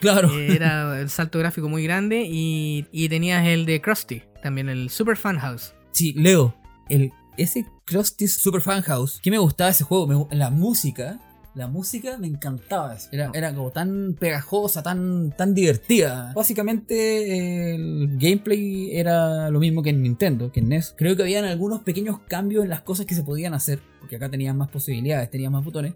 Claro. 0.00 0.30
Eh, 0.38 0.54
era 0.54 1.00
el 1.00 1.10
salto 1.10 1.40
gráfico 1.40 1.68
muy 1.68 1.82
grande. 1.82 2.22
Y, 2.24 2.86
y 2.92 3.08
tenías 3.08 3.44
el 3.46 3.66
de 3.66 3.80
Krusty, 3.80 4.22
también 4.42 4.68
el 4.68 4.90
Super 4.90 5.16
Fan 5.16 5.38
House. 5.38 5.74
Sí, 5.92 6.12
Leo, 6.14 6.54
el, 6.88 7.12
ese 7.36 7.66
Krusty's 7.84 8.36
Super 8.38 8.60
Fan 8.60 8.82
House, 8.82 9.20
que 9.22 9.30
me 9.30 9.38
gustaba 9.38 9.70
ese 9.70 9.84
juego, 9.84 10.06
Me- 10.06 10.36
la 10.36 10.50
música, 10.50 11.18
la 11.54 11.66
música 11.66 12.18
me 12.18 12.26
encantaba. 12.28 12.96
Era, 13.10 13.30
era 13.34 13.52
como 13.54 13.70
tan 13.72 14.14
pegajosa, 14.18 14.82
tan, 14.82 15.34
tan 15.36 15.54
divertida. 15.54 16.32
Básicamente 16.34 17.74
el 17.74 18.16
gameplay 18.18 18.90
era 18.96 19.50
lo 19.50 19.58
mismo 19.58 19.82
que 19.82 19.90
en 19.90 20.02
Nintendo, 20.02 20.52
que 20.52 20.60
en 20.60 20.68
NES. 20.68 20.94
Creo 20.96 21.16
que 21.16 21.22
habían 21.22 21.44
algunos 21.44 21.82
pequeños 21.82 22.20
cambios 22.28 22.62
en 22.64 22.70
las 22.70 22.82
cosas 22.82 23.06
que 23.06 23.14
se 23.14 23.24
podían 23.24 23.54
hacer, 23.54 23.80
porque 24.00 24.16
acá 24.16 24.28
tenías 24.28 24.54
más 24.54 24.68
posibilidades, 24.68 25.30
tenías 25.30 25.50
más 25.50 25.64
botones. 25.64 25.94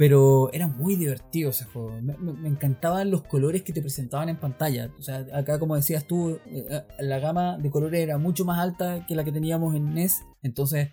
Pero 0.00 0.50
era 0.54 0.66
muy 0.66 0.96
divertido 0.96 1.50
ese 1.50 1.66
juego. 1.66 1.90
Me, 2.00 2.16
me- 2.16 2.32
me 2.32 2.48
encantaban 2.48 3.10
los 3.10 3.20
colores 3.24 3.60
que 3.62 3.74
te 3.74 3.82
presentaban 3.82 4.30
en 4.30 4.38
pantalla. 4.38 4.88
O 4.98 5.02
sea, 5.02 5.26
acá 5.34 5.58
como 5.58 5.76
decías 5.76 6.06
tú, 6.06 6.38
eh, 6.46 6.82
la 7.00 7.18
gama 7.18 7.58
de 7.58 7.70
colores 7.70 8.00
era 8.00 8.16
mucho 8.16 8.46
más 8.46 8.58
alta 8.60 9.04
que 9.06 9.14
la 9.14 9.24
que 9.24 9.30
teníamos 9.32 9.74
en 9.74 9.92
NES. 9.92 10.22
Entonces 10.42 10.92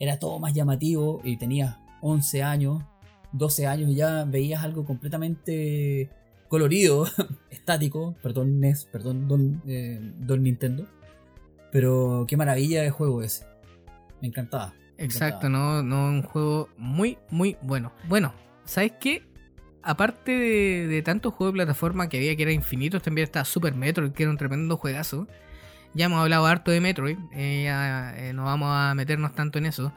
era 0.00 0.18
todo 0.18 0.40
más 0.40 0.54
llamativo 0.54 1.20
y 1.22 1.36
tenías 1.36 1.76
11 2.00 2.42
años, 2.42 2.82
12 3.30 3.68
años 3.68 3.90
y 3.90 3.94
ya 3.94 4.24
veías 4.24 4.64
algo 4.64 4.84
completamente 4.84 6.10
colorido, 6.48 7.06
estático. 7.50 8.16
Perdón 8.24 8.58
NES, 8.58 8.86
perdón 8.90 9.28
Don, 9.28 9.62
eh, 9.68 10.00
don 10.18 10.42
Nintendo. 10.42 10.84
Pero 11.70 12.24
qué 12.26 12.36
maravilla 12.36 12.82
de 12.82 12.90
juego 12.90 13.22
ese. 13.22 13.44
Me 14.20 14.26
encantaba. 14.26 14.74
Exacto, 14.96 15.48
no, 15.48 15.80
no, 15.84 16.08
un 16.08 16.22
juego 16.24 16.70
muy, 16.76 17.18
muy 17.30 17.56
bueno. 17.62 17.92
Bueno, 18.08 18.32
¿sabes 18.68 18.92
qué? 19.00 19.22
Aparte 19.82 20.32
de, 20.32 20.86
de 20.86 21.02
tantos 21.02 21.32
juegos 21.34 21.54
de 21.54 21.58
plataforma 21.58 22.08
que 22.08 22.18
había 22.18 22.36
que 22.36 22.42
era 22.42 22.52
infinitos, 22.52 23.02
también 23.02 23.24
estaba 23.24 23.44
Super 23.44 23.74
Metroid, 23.74 24.12
que 24.12 24.24
era 24.24 24.30
un 24.30 24.36
tremendo 24.38 24.76
juegazo. 24.76 25.26
Ya 25.94 26.06
hemos 26.06 26.20
hablado 26.20 26.46
harto 26.46 26.70
de 26.70 26.80
Metroid, 26.80 27.16
eh, 27.32 27.62
ya, 27.64 28.14
eh, 28.18 28.32
no 28.32 28.44
vamos 28.44 28.68
a 28.70 28.94
meternos 28.94 29.34
tanto 29.34 29.58
en 29.58 29.66
eso. 29.66 29.92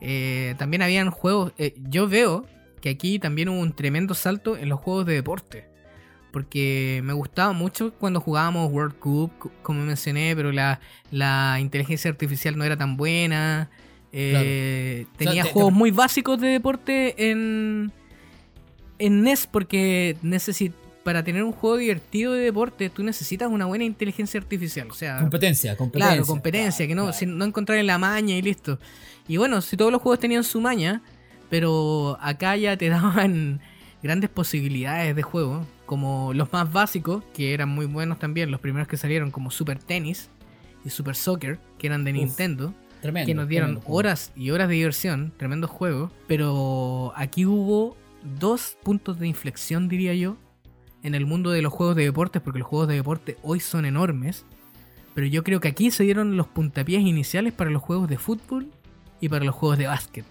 Eh, 0.00 0.54
también 0.58 0.82
habían 0.82 1.10
juegos, 1.10 1.52
yo 1.88 2.08
veo 2.08 2.46
que 2.80 2.90
aquí 2.90 3.18
también 3.18 3.48
hubo 3.48 3.60
un 3.60 3.72
tremendo 3.72 4.14
salto 4.14 4.56
en 4.56 4.68
los 4.68 4.80
juegos 4.80 5.06
de 5.06 5.14
deporte. 5.14 5.66
Porque 6.32 7.00
me 7.04 7.12
gustaba 7.14 7.52
mucho 7.52 7.94
cuando 7.94 8.20
jugábamos 8.20 8.70
World 8.70 8.98
Cup, 8.98 9.32
como 9.62 9.82
mencioné, 9.82 10.34
pero 10.36 10.52
la, 10.52 10.80
la 11.10 11.58
inteligencia 11.60 12.10
artificial 12.10 12.56
no 12.58 12.64
era 12.64 12.76
tan 12.76 12.96
buena. 12.96 13.70
Eh, 14.12 15.04
O 15.06 15.08
sea, 15.08 15.16
tenía 15.18 15.42
te- 15.44 15.48
te- 15.48 15.52
juegos 15.54 15.72
muy 15.72 15.90
básicos 15.90 16.40
de 16.40 16.48
deporte 16.48 17.30
en, 17.30 17.92
en 18.98 19.22
NES 19.22 19.46
porque 19.46 20.16
necesi- 20.22 20.72
para 21.04 21.22
tener 21.24 21.42
un 21.42 21.52
juego 21.52 21.76
divertido 21.78 22.34
de 22.34 22.40
deporte 22.40 22.90
tú 22.90 23.02
necesitas 23.02 23.48
una 23.50 23.64
buena 23.66 23.84
inteligencia 23.84 24.38
artificial. 24.40 24.88
O 24.90 24.94
sea, 24.94 25.20
Competencia, 25.20 25.76
competencia. 25.76 26.12
Claro, 26.16 26.26
competencia, 26.26 26.86
que 26.86 26.94
no, 26.94 27.02
Claro. 27.04 27.16
si 27.18 27.26
no 27.26 27.44
encontrar 27.44 27.82
la 27.84 27.98
maña 27.98 28.34
y 28.36 28.42
listo. 28.42 28.78
Y 29.26 29.36
bueno, 29.38 29.60
si 29.62 29.76
todos 29.76 29.90
los 29.92 30.02
juegos 30.02 30.18
tenían 30.20 30.44
su 30.44 30.60
maña, 30.60 31.02
pero 31.50 32.18
acá 32.20 32.56
ya 32.56 32.76
te 32.76 32.88
daban 32.90 33.60
grandes 34.02 34.28
posibilidades 34.30 35.16
de 35.16 35.22
juego, 35.22 35.66
como 35.86 36.34
los 36.34 36.52
más 36.52 36.70
básicos, 36.72 37.24
que 37.34 37.54
eran 37.54 37.68
muy 37.70 37.86
buenos 37.86 38.18
también, 38.18 38.50
los 38.50 38.60
primeros 38.60 38.86
que 38.88 38.96
salieron, 38.96 39.30
como 39.30 39.50
Super 39.50 39.78
Tennis 39.78 40.28
y 40.84 40.90
Super 40.90 41.14
Soccer, 41.16 41.58
que 41.78 41.86
eran 41.86 42.04
de 42.04 42.12
Uf, 42.12 42.16
Nintendo, 42.18 42.74
Tremendo, 43.00 43.26
que 43.26 43.34
nos 43.34 43.48
dieron 43.48 43.68
tremendo 43.68 43.86
juego. 43.86 43.98
horas 43.98 44.32
y 44.36 44.50
horas 44.50 44.68
de 44.68 44.74
diversión, 44.74 45.32
tremendos 45.36 45.70
juegos, 45.70 46.10
pero 46.26 47.12
aquí 47.16 47.46
hubo 47.46 47.96
dos 48.38 48.76
puntos 48.82 49.18
de 49.18 49.26
inflexión, 49.26 49.88
diría 49.88 50.14
yo, 50.14 50.36
en 51.02 51.14
el 51.14 51.26
mundo 51.26 51.50
de 51.50 51.62
los 51.62 51.72
juegos 51.72 51.96
de 51.96 52.04
deportes, 52.04 52.42
porque 52.42 52.58
los 52.58 52.68
juegos 52.68 52.88
de 52.88 52.94
deporte 52.94 53.36
hoy 53.42 53.60
son 53.60 53.84
enormes, 53.84 54.44
pero 55.14 55.26
yo 55.26 55.42
creo 55.42 55.60
que 55.60 55.68
aquí 55.68 55.90
se 55.90 56.04
dieron 56.04 56.36
los 56.36 56.46
puntapiés 56.46 57.02
iniciales 57.02 57.52
para 57.52 57.70
los 57.70 57.82
juegos 57.82 58.08
de 58.08 58.18
fútbol 58.18 58.70
y 59.20 59.28
para 59.28 59.44
los 59.44 59.54
juegos 59.54 59.78
de 59.78 59.86
básquet. 59.86 60.24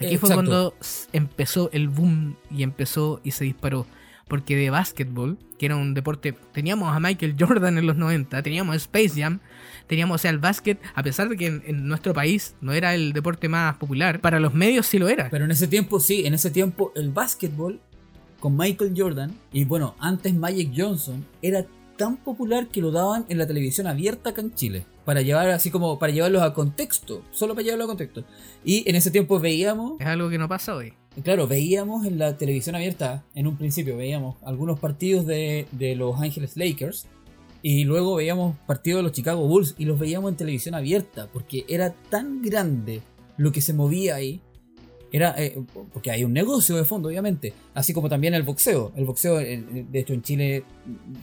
Aquí 0.00 0.18
fue 0.18 0.32
cuando 0.32 0.74
empezó 1.12 1.68
el 1.72 1.88
boom 1.88 2.36
y 2.50 2.62
empezó 2.62 3.20
y 3.24 3.32
se 3.32 3.44
disparó. 3.44 3.86
Porque 4.28 4.56
de 4.56 4.70
básquetbol, 4.70 5.38
que 5.58 5.66
era 5.66 5.76
un 5.76 5.94
deporte, 5.94 6.34
teníamos 6.52 6.94
a 6.94 7.00
Michael 7.00 7.36
Jordan 7.38 7.78
en 7.78 7.86
los 7.86 7.96
90, 7.96 8.42
teníamos 8.42 8.74
a 8.74 8.76
Space 8.76 9.20
Jam, 9.20 9.40
teníamos 9.86 10.14
o 10.14 10.18
sea, 10.18 10.30
el 10.30 10.38
básquet, 10.38 10.80
a 10.94 11.02
pesar 11.02 11.28
de 11.28 11.36
que 11.36 11.46
en, 11.46 11.62
en 11.66 11.86
nuestro 11.86 12.14
país 12.14 12.54
no 12.60 12.72
era 12.72 12.94
el 12.94 13.12
deporte 13.12 13.48
más 13.48 13.76
popular, 13.76 14.20
para 14.20 14.40
los 14.40 14.54
medios 14.54 14.86
sí 14.86 14.98
lo 14.98 15.08
era. 15.08 15.28
Pero 15.30 15.44
en 15.44 15.50
ese 15.50 15.68
tiempo, 15.68 16.00
sí, 16.00 16.26
en 16.26 16.34
ese 16.34 16.50
tiempo 16.50 16.92
el 16.96 17.10
básquetbol 17.10 17.80
con 18.40 18.56
Michael 18.56 18.94
Jordan 18.96 19.34
y 19.52 19.64
bueno, 19.64 19.94
antes 19.98 20.34
Magic 20.34 20.72
Johnson 20.76 21.24
era 21.40 21.66
tan 21.96 22.16
popular 22.16 22.68
que 22.68 22.80
lo 22.80 22.90
daban 22.90 23.24
en 23.28 23.38
la 23.38 23.46
televisión 23.46 23.86
abierta 23.86 24.30
acá 24.30 24.40
en 24.40 24.54
Chile. 24.54 24.86
Para 25.04 25.22
llevar 25.22 25.48
así 25.50 25.70
como, 25.70 25.98
para 25.98 26.12
llevarlos 26.12 26.42
a 26.42 26.54
contexto, 26.54 27.22
solo 27.30 27.54
para 27.54 27.64
llevarlo 27.64 27.84
a 27.84 27.88
contexto. 27.88 28.24
Y 28.64 28.88
en 28.88 28.96
ese 28.96 29.10
tiempo 29.10 29.38
veíamos, 29.38 30.00
Es 30.00 30.06
algo 30.06 30.28
que 30.28 30.38
no 30.38 30.48
pasa 30.48 30.74
hoy. 30.74 30.94
Claro, 31.22 31.46
veíamos 31.46 32.06
en 32.06 32.18
la 32.18 32.36
televisión 32.36 32.74
abierta, 32.74 33.24
en 33.34 33.46
un 33.46 33.56
principio 33.56 33.96
veíamos 33.96 34.36
algunos 34.42 34.80
partidos 34.80 35.26
de, 35.26 35.66
de 35.72 35.94
Los 35.94 36.20
Ángeles 36.20 36.56
Lakers. 36.56 37.06
Y 37.62 37.84
luego 37.84 38.16
veíamos 38.16 38.56
partidos 38.66 38.98
de 38.98 39.02
los 39.04 39.12
Chicago 39.12 39.46
Bulls 39.46 39.74
y 39.78 39.86
los 39.86 39.98
veíamos 39.98 40.30
en 40.30 40.36
televisión 40.36 40.74
abierta, 40.74 41.28
porque 41.32 41.64
era 41.66 41.94
tan 42.10 42.42
grande 42.42 43.00
lo 43.38 43.52
que 43.52 43.62
se 43.62 43.72
movía 43.72 44.16
ahí. 44.16 44.40
Era, 45.10 45.34
eh, 45.38 45.56
porque 45.92 46.10
hay 46.10 46.24
un 46.24 46.32
negocio 46.32 46.76
de 46.76 46.84
fondo, 46.84 47.08
obviamente. 47.08 47.54
Así 47.72 47.94
como 47.94 48.08
también 48.08 48.34
el 48.34 48.42
boxeo. 48.42 48.92
El 48.96 49.04
boxeo, 49.04 49.40
eh, 49.40 49.64
de 49.88 49.98
hecho, 50.00 50.12
en 50.12 50.22
Chile. 50.22 50.64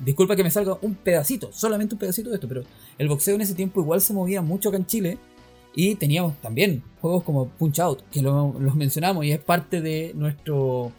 Disculpa 0.03 0.35
que 0.35 0.43
me 0.43 0.49
salga 0.49 0.77
un 0.81 0.95
pedacito, 0.95 1.51
solamente 1.51 1.93
un 1.95 1.99
pedacito 1.99 2.29
de 2.29 2.35
esto, 2.35 2.47
pero 2.47 2.63
el 2.97 3.07
boxeo 3.09 3.35
en 3.35 3.41
ese 3.41 3.53
tiempo 3.53 3.81
igual 3.81 3.99
se 3.99 4.13
movía 4.13 4.41
mucho 4.41 4.69
acá 4.69 4.77
en 4.77 4.85
Chile. 4.85 5.17
Y 5.75 5.95
teníamos 5.95 6.39
también 6.41 6.83
juegos 6.99 7.23
como 7.23 7.47
Punch 7.49 7.79
Out, 7.79 8.01
que 8.11 8.21
lo- 8.21 8.55
los 8.59 8.75
mencionamos 8.75 9.25
y 9.25 9.31
es 9.31 9.39
parte 9.39 9.81
de 9.81 10.11
nuestro 10.15 10.91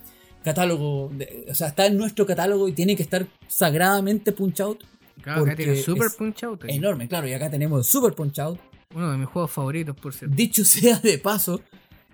catálogo. 0.43 1.11
de- 1.15 1.47
o 1.51 1.55
sea, 1.55 1.69
está 1.69 1.87
en 1.87 1.97
nuestro 1.97 2.27
catálogo 2.27 2.67
y 2.69 2.73
tiene 2.73 2.97
que 2.97 3.03
estar 3.03 3.27
sagradamente 3.49 4.33
Punch 4.33 4.61
Out. 4.61 4.85
Claro, 5.23 5.43
acá 5.43 5.55
tiene 5.55 5.77
Super 5.77 6.09
Punch 6.19 6.43
Out. 6.45 6.65
Enorme, 6.69 7.07
claro. 7.07 7.29
Y 7.29 7.33
acá 7.33 7.49
tenemos 7.51 7.87
Super 7.87 8.13
Punch 8.15 8.39
Out. 8.41 8.59
Uno 8.95 9.11
de 9.13 9.19
mis 9.19 9.29
juegos 9.29 9.51
favoritos, 9.51 9.95
por 9.97 10.13
cierto. 10.13 10.35
Dicho 10.35 10.65
sea 10.65 10.99
de 10.99 11.19
paso, 11.19 11.61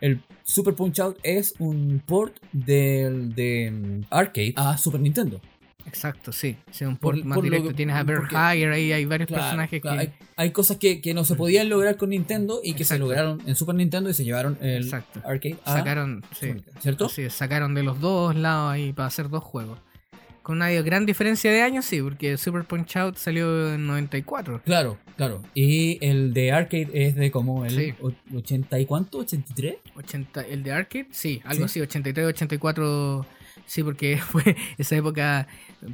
el 0.00 0.20
Super 0.44 0.74
Punch 0.74 1.00
Out 1.00 1.18
es 1.22 1.54
un 1.58 2.02
port 2.04 2.36
del 2.52 3.34
de 3.34 3.70
mm, 3.70 4.00
arcade 4.10 4.52
a 4.56 4.76
Super 4.76 5.00
Nintendo. 5.00 5.40
Exacto, 5.88 6.30
sí. 6.32 6.56
sí 6.70 6.84
un 6.84 6.96
Por- 6.96 7.14
port 7.16 7.24
más 7.24 7.36
por 7.36 7.44
lo 7.44 7.50
directo. 7.50 7.68
que- 7.70 7.74
Tienes 7.74 7.96
a 7.96 8.04
porque- 8.04 8.36
Hager 8.36 8.70
ahí, 8.72 8.92
hay 8.92 9.04
varios 9.04 9.26
Claro, 9.28 9.42
personajes 9.42 9.80
claro, 9.82 9.96
que. 10.00 10.06
hay, 10.06 10.12
hay 10.36 10.50
cosas 10.52 10.76
que, 10.76 11.00
que 11.00 11.14
no 11.14 11.24
se 11.24 11.34
podían 11.34 11.68
lograr 11.68 11.96
con 11.96 12.10
Nintendo 12.10 12.60
y 12.62 12.74
que 12.74 12.84
se 12.84 12.98
lograron 12.98 13.40
en 13.46 13.54
Super 13.56 13.74
Nintendo 13.74 14.10
y 14.10 14.14
se 14.14 14.24
llevaron 14.24 14.56
el 14.60 14.84
Exacto. 14.84 15.20
arcade 15.24 15.56
a 15.64 15.72
sacaron. 15.78 16.22
Sí. 16.38 16.54
¿cierto? 16.80 17.10
Es, 17.16 17.32
sacaron 17.32 17.74
de 17.74 17.82
los 17.82 18.00
dos 18.00 18.36
lados 18.36 18.72
ahí 18.72 18.92
para 18.92 19.06
hacer 19.08 19.28
dos 19.28 19.42
juegos. 19.42 19.78
Con 20.42 20.56
una 20.56 20.70
gran 20.70 21.04
diferencia 21.04 21.52
de 21.52 21.60
años, 21.60 21.84
sí, 21.84 22.00
porque 22.00 22.38
Super 22.38 22.64
Punch 22.64 22.96
Out 22.96 23.16
salió 23.18 23.74
en 23.74 23.86
94. 23.86 24.62
Claro, 24.64 24.96
claro. 25.18 25.42
Y 25.54 26.02
el 26.02 26.32
de 26.32 26.52
arcade 26.52 26.88
es 26.94 27.16
de 27.16 27.30
como 27.30 27.66
el 27.66 27.76
Sí. 27.76 27.94
o- 28.00 28.12
80 28.34 28.78
y 28.80 28.86
cuánto, 28.86 29.18
83. 29.18 29.76
80, 29.94 30.40
el 30.40 30.62
de 30.62 30.72
Arcade, 30.72 31.06
sí, 31.10 31.42
algo 31.44 31.68
Sí. 31.68 31.80
así, 31.80 31.80
83, 31.82 32.24
84. 32.28 33.26
Sí, 33.68 33.82
porque 33.82 34.16
fue 34.26 34.56
esa 34.78 34.96
época, 34.96 35.46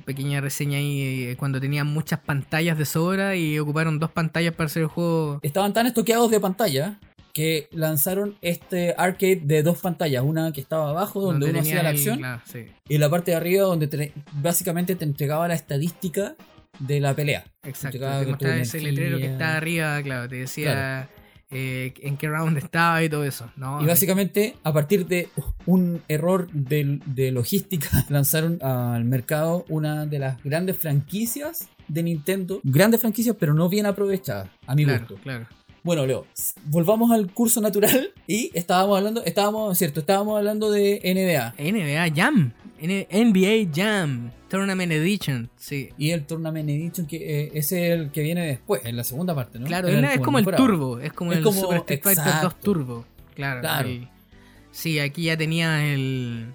pequeña 0.07 0.41
reseña 0.41 0.79
ahí, 0.79 1.25
eh, 1.25 1.37
cuando 1.37 1.61
tenían 1.61 1.89
muchas 1.89 2.21
pantallas 2.21 2.79
de 2.79 2.85
sobra 2.87 3.37
y 3.37 3.59
ocuparon 3.59 3.99
dos 3.99 4.11
pantallas 4.13 4.55
para 4.55 4.67
hacer 4.67 4.83
el 4.83 4.89
juego. 4.89 5.41
Estaban 5.43 5.73
tan 5.73 5.87
estoqueados 5.87 6.31
de 6.31 6.41
pantalla 6.41 7.01
que 7.33 7.67
lanzaron 7.73 8.37
este 8.43 8.95
arcade 8.97 9.41
de 9.43 9.65
dos 9.65 9.79
pantallas, 9.79 10.23
una 10.23 10.53
que 10.53 10.61
estaba 10.61 10.91
abajo 10.91 11.21
donde, 11.21 11.51
uno 11.51 11.61
hacía 11.61 11.83
la 11.83 11.89
acción 11.89 12.23
sí, 12.45 12.67
y 12.89 12.99
la 12.99 13.11
parte 13.11 13.33
de 13.33 13.37
arriba 13.37 13.65
donde 13.65 13.89
te- 13.89 14.13
básicamente 14.35 14.95
te 14.95 15.05
entregaba 15.05 15.49
la 15.49 15.55
estadística 15.55 16.37
de 16.79 17.01
la 17.01 17.13
pelea. 17.15 17.45
exacto. 17.65 17.99
Te 17.99 18.27
mostraba 18.27 18.57
ese 18.57 18.81
letrero 18.81 19.19
que 19.19 19.27
está 19.27 19.57
arriba, 19.57 20.01
claro, 20.03 20.29
te 20.29 20.37
decía 20.37 21.09
eh, 21.55 21.95
en 22.03 22.17
qué 22.17 22.29
round 22.29 22.59
estaba 22.59 23.03
y 23.03 23.09
todo 23.09 23.25
eso. 23.25 23.51
¿no? 23.57 23.81
Y 23.83 23.87
básicamente, 23.87 24.57
a 24.63 24.73
partir 24.73 25.07
de 25.07 25.29
un 25.67 26.03
error 26.09 26.51
de, 26.53 27.01
de 27.07 27.31
logística, 27.31 27.89
lanzaron 28.09 28.59
al 28.63 29.05
mercado 29.05 29.65
una 29.69 30.05
de 30.07 30.19
las 30.19 30.43
grandes 30.43 30.77
franquicias 30.77 31.69
de 31.89 32.03
Nintendo. 32.03 32.61
Grandes 32.65 33.01
franquicias, 33.01 33.37
pero 33.39 33.55
no 33.55 33.69
bien 33.69 33.87
aprovechadas, 33.87 34.49
a 34.67 34.75
mi 34.75 34.85
claro, 34.85 35.01
gusto. 35.09 35.23
claro. 35.23 35.47
Bueno, 35.83 36.07
Leo, 36.07 36.27
volvamos 36.65 37.11
al 37.13 37.31
curso 37.31 37.61
natural 37.61 38.11
y 38.27 38.51
estábamos 38.55 38.97
hablando, 38.97 39.23
estábamos, 39.25 39.77
cierto, 39.77 40.01
estábamos 40.01 40.39
hablando 40.39 40.71
de 40.71 41.01
NBA 41.05 41.55
NBA 41.63 42.15
Jam, 42.17 42.53
N- 42.81 43.07
NBA 43.11 43.71
Jam, 43.75 44.31
Tournament 44.55 44.93
Edition, 44.93 45.51
sí. 45.57 45.91
y 45.99 46.11
el 46.11 46.25
Tournament 46.25 46.69
Edition, 46.69 47.07
que 47.07 47.17
eh, 47.45 47.51
ese 47.55 47.87
es 47.93 47.99
el 48.01 48.11
que 48.11 48.23
viene 48.23 48.47
después, 48.47 48.83
en 48.85 48.97
la 48.97 49.05
segunda 49.05 49.35
parte, 49.35 49.59
¿no? 49.59 49.67
Claro, 49.67 49.89
Era 49.89 50.15
es 50.15 50.21
como 50.21 50.39
el. 50.39 50.45
Turbo, 50.47 50.99
es 50.99 51.13
como 51.13 51.33
Es 51.33 51.39
el 51.39 51.45
como- 51.45 51.61
Super 51.61 51.79
Street 51.79 52.01
Fighter 52.03 52.25
2 52.25 52.35
exacto. 52.35 52.57
Turbo. 52.63 53.05
Claro, 53.35 53.61
Claro. 53.61 53.89
el- 53.89 54.09
sí, 54.71 54.99
aquí 54.99 55.25
ya 55.25 55.37
tenía 55.37 55.93
el. 55.93 56.47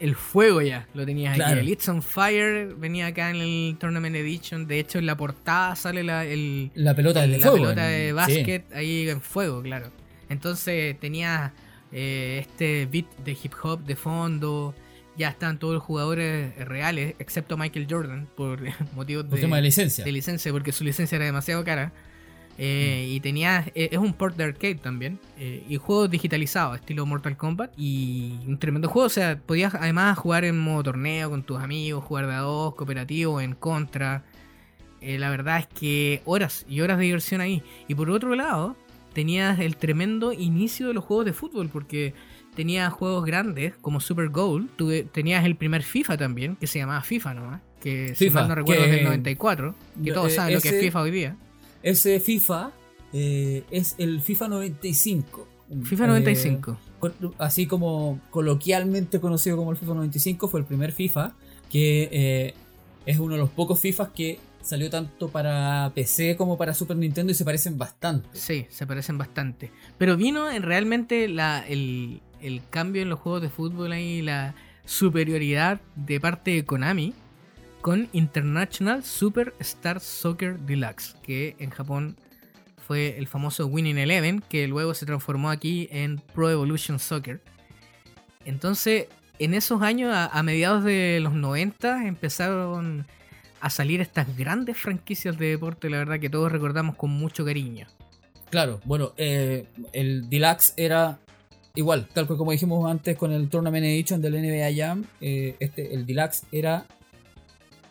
El 0.00 0.14
fuego 0.14 0.62
ya, 0.62 0.86
lo 0.94 1.04
tenías 1.04 1.34
Claro. 1.34 1.54
aquí. 1.54 1.60
El 1.60 1.68
It's 1.70 1.88
on 1.88 2.02
Fire 2.02 2.72
venía 2.76 3.08
acá 3.08 3.30
en 3.30 3.36
el 3.36 3.76
Tournament 3.80 4.14
Edition. 4.14 4.68
De 4.68 4.78
hecho, 4.78 5.00
en 5.00 5.06
la 5.06 5.16
portada 5.16 5.74
sale 5.74 6.04
la, 6.04 6.24
el, 6.24 6.70
La 6.76 6.94
pelota 6.94 7.24
el- 7.24 7.32
de 7.32 7.38
la 7.38 7.46
fuego. 7.48 7.64
pelota 7.64 7.92
en- 7.92 8.00
de 8.00 8.06
sí. 8.08 8.12
básquet 8.12 8.72
ahí 8.72 9.08
en 9.08 9.20
fuego, 9.20 9.60
claro. 9.60 9.90
Entonces 10.28 10.98
tenía 11.00 11.52
eh, 11.90 12.38
este 12.46 12.86
beat 12.86 13.06
de 13.24 13.32
hip 13.32 13.52
hop 13.62 13.80
de 13.84 13.96
fondo. 13.96 14.72
Ya 15.18 15.28
estaban 15.28 15.58
todos 15.58 15.74
los 15.74 15.82
jugadores 15.82 16.56
reales, 16.66 17.14
excepto 17.18 17.56
Michael 17.58 17.86
Jordan, 17.90 18.28
por 18.36 18.60
motivos 18.94 19.28
tema 19.28 19.56
de 19.56 19.62
licencia. 19.62 20.04
de 20.04 20.12
licencia 20.12 20.52
porque 20.52 20.72
su 20.72 20.84
licencia 20.84 21.16
era 21.16 21.24
demasiado 21.26 21.64
cara. 21.64 21.92
Eh, 22.60 23.04
Mm. 23.06 23.12
Y 23.12 23.20
tenía. 23.20 23.64
eh, 23.74 23.88
Es 23.92 23.98
un 23.98 24.12
port 24.14 24.36
de 24.36 24.44
arcade 24.44 24.74
también. 24.76 25.20
eh, 25.38 25.64
y 25.68 25.76
juegos 25.76 26.10
digitalizados, 26.10 26.80
estilo 26.80 27.06
Mortal 27.06 27.36
Kombat. 27.36 27.72
Y 27.76 28.32
un 28.46 28.58
tremendo 28.58 28.88
juego. 28.88 29.06
O 29.06 29.10
sea, 29.10 29.38
podías 29.38 29.74
además 29.76 30.18
jugar 30.18 30.44
en 30.44 30.58
modo 30.58 30.82
torneo 30.82 31.30
con 31.30 31.42
tus 31.44 31.60
amigos, 31.60 32.02
jugar 32.04 32.26
de 32.26 32.34
a 32.34 32.38
dos, 32.40 32.74
cooperativo, 32.74 33.40
en 33.40 33.54
contra. 33.54 34.24
Eh, 35.00 35.18
la 35.18 35.30
verdad 35.30 35.58
es 35.60 35.66
que 35.68 36.20
horas 36.24 36.66
y 36.68 36.80
horas 36.80 36.98
de 36.98 37.04
diversión 37.04 37.40
ahí. 37.40 37.62
Y 37.86 37.94
por 37.94 38.10
otro 38.10 38.34
lado, 38.34 38.76
tenías 39.12 39.60
el 39.60 39.76
tremendo 39.76 40.32
inicio 40.32 40.88
de 40.88 40.94
los 40.94 41.04
juegos 41.04 41.26
de 41.26 41.32
fútbol. 41.34 41.68
Porque 41.68 42.12
tenías 42.58 42.92
juegos 42.92 43.24
grandes 43.24 43.74
como 43.80 44.00
Super 44.00 44.28
Goal. 44.30 44.68
Tuve- 44.76 45.04
tenías 45.04 45.44
el 45.46 45.54
primer 45.54 45.84
FIFA 45.84 46.16
también, 46.16 46.56
que 46.56 46.66
se 46.66 46.80
llamaba 46.80 47.00
FIFA 47.02 47.34
nomás. 47.34 47.62
Que 47.80 48.08
si 48.16 48.24
FIFA, 48.26 48.40
mal 48.40 48.48
no 48.48 48.54
recuerdo 48.56 48.82
es 48.82 48.90
que- 48.90 48.96
del 48.96 49.04
94. 49.04 49.74
Que 50.02 50.12
todos 50.12 50.32
eh, 50.32 50.34
saben 50.34 50.54
lo 50.56 50.60
que 50.60 50.68
es 50.70 50.80
FIFA 50.80 51.00
hoy 51.02 51.10
día. 51.12 51.36
Ese 51.84 52.18
FIFA 52.18 52.72
eh, 53.12 53.62
es 53.70 53.94
el 53.98 54.20
FIFA 54.20 54.48
95. 54.48 55.46
FIFA 55.84 56.04
Eh, 56.04 56.08
95. 56.08 56.78
con- 56.98 57.14
así 57.38 57.66
como 57.66 58.20
coloquialmente 58.30 59.20
conocido 59.20 59.56
como 59.56 59.70
el 59.70 59.76
FIFA 59.76 59.94
95, 59.94 60.48
fue 60.48 60.60
el 60.60 60.66
primer 60.66 60.90
FIFA 60.92 61.34
que 61.70 62.08
eh, 62.10 62.54
es 63.06 63.18
uno 63.18 63.34
de 63.34 63.38
los 63.40 63.50
pocos 63.50 63.78
FIFAs 63.80 64.08
que 64.08 64.40
salió 64.62 64.90
tanto 64.90 65.28
para 65.30 65.92
PC 65.94 66.36
como 66.36 66.58
para 66.58 66.74
Super 66.74 66.96
Nintendo 66.96 67.30
y 67.32 67.34
se 67.34 67.44
parecen 67.44 67.78
bastante. 67.78 68.28
Sí, 68.32 68.66
se 68.68 68.86
parecen 68.86 69.16
bastante. 69.16 69.70
Pero 69.96 70.16
vino 70.16 70.50
en 70.50 70.62
realmente 70.62 71.28
la, 71.28 71.64
el, 71.66 72.20
el 72.40 72.62
cambio 72.70 73.02
en 73.02 73.08
los 73.08 73.18
juegos 73.18 73.42
de 73.42 73.48
fútbol 73.48 73.92
ahí, 73.92 74.22
la 74.22 74.54
superioridad 74.84 75.80
de 75.96 76.20
parte 76.20 76.52
de 76.52 76.64
Konami 76.64 77.14
con 77.80 78.08
International 78.12 79.04
Super 79.04 79.54
Star 79.60 80.00
Soccer 80.00 80.58
Deluxe, 80.58 81.14
que 81.22 81.56
en 81.58 81.70
Japón 81.70 82.16
fue 82.86 83.18
el 83.18 83.26
famoso 83.26 83.66
Winning 83.66 83.98
Eleven, 83.98 84.40
que 84.48 84.66
luego 84.66 84.94
se 84.94 85.06
transformó 85.06 85.50
aquí 85.50 85.88
en 85.90 86.18
Pro 86.34 86.50
Evolution 86.50 86.98
Soccer. 86.98 87.40
Entonces, 88.44 89.06
en 89.38 89.54
esos 89.54 89.82
años, 89.82 90.14
a, 90.14 90.26
a 90.26 90.42
mediados 90.42 90.84
de 90.84 91.20
los 91.20 91.34
90, 91.34 92.06
empezaron 92.06 93.06
a 93.60 93.70
salir 93.70 94.00
estas 94.00 94.36
grandes 94.36 94.76
franquicias 94.76 95.36
de 95.36 95.46
deporte, 95.46 95.90
la 95.90 95.98
verdad 95.98 96.20
que 96.20 96.30
todos 96.30 96.50
recordamos 96.50 96.96
con 96.96 97.10
mucho 97.10 97.44
cariño. 97.44 97.86
Claro, 98.50 98.80
bueno, 98.84 99.12
eh, 99.16 99.66
el 99.92 100.28
Deluxe 100.30 100.72
era 100.76 101.18
igual, 101.74 102.08
tal 102.12 102.26
cual 102.26 102.38
como 102.38 102.52
dijimos 102.52 102.90
antes 102.90 103.16
con 103.16 103.32
el 103.32 103.48
Tournament 103.48 103.84
Edition 103.84 104.20
del 104.20 104.34
NBA 104.34 104.70
Jam, 104.76 105.04
eh, 105.20 105.56
este, 105.60 105.94
el 105.94 106.06
Deluxe 106.06 106.44
era 106.52 106.86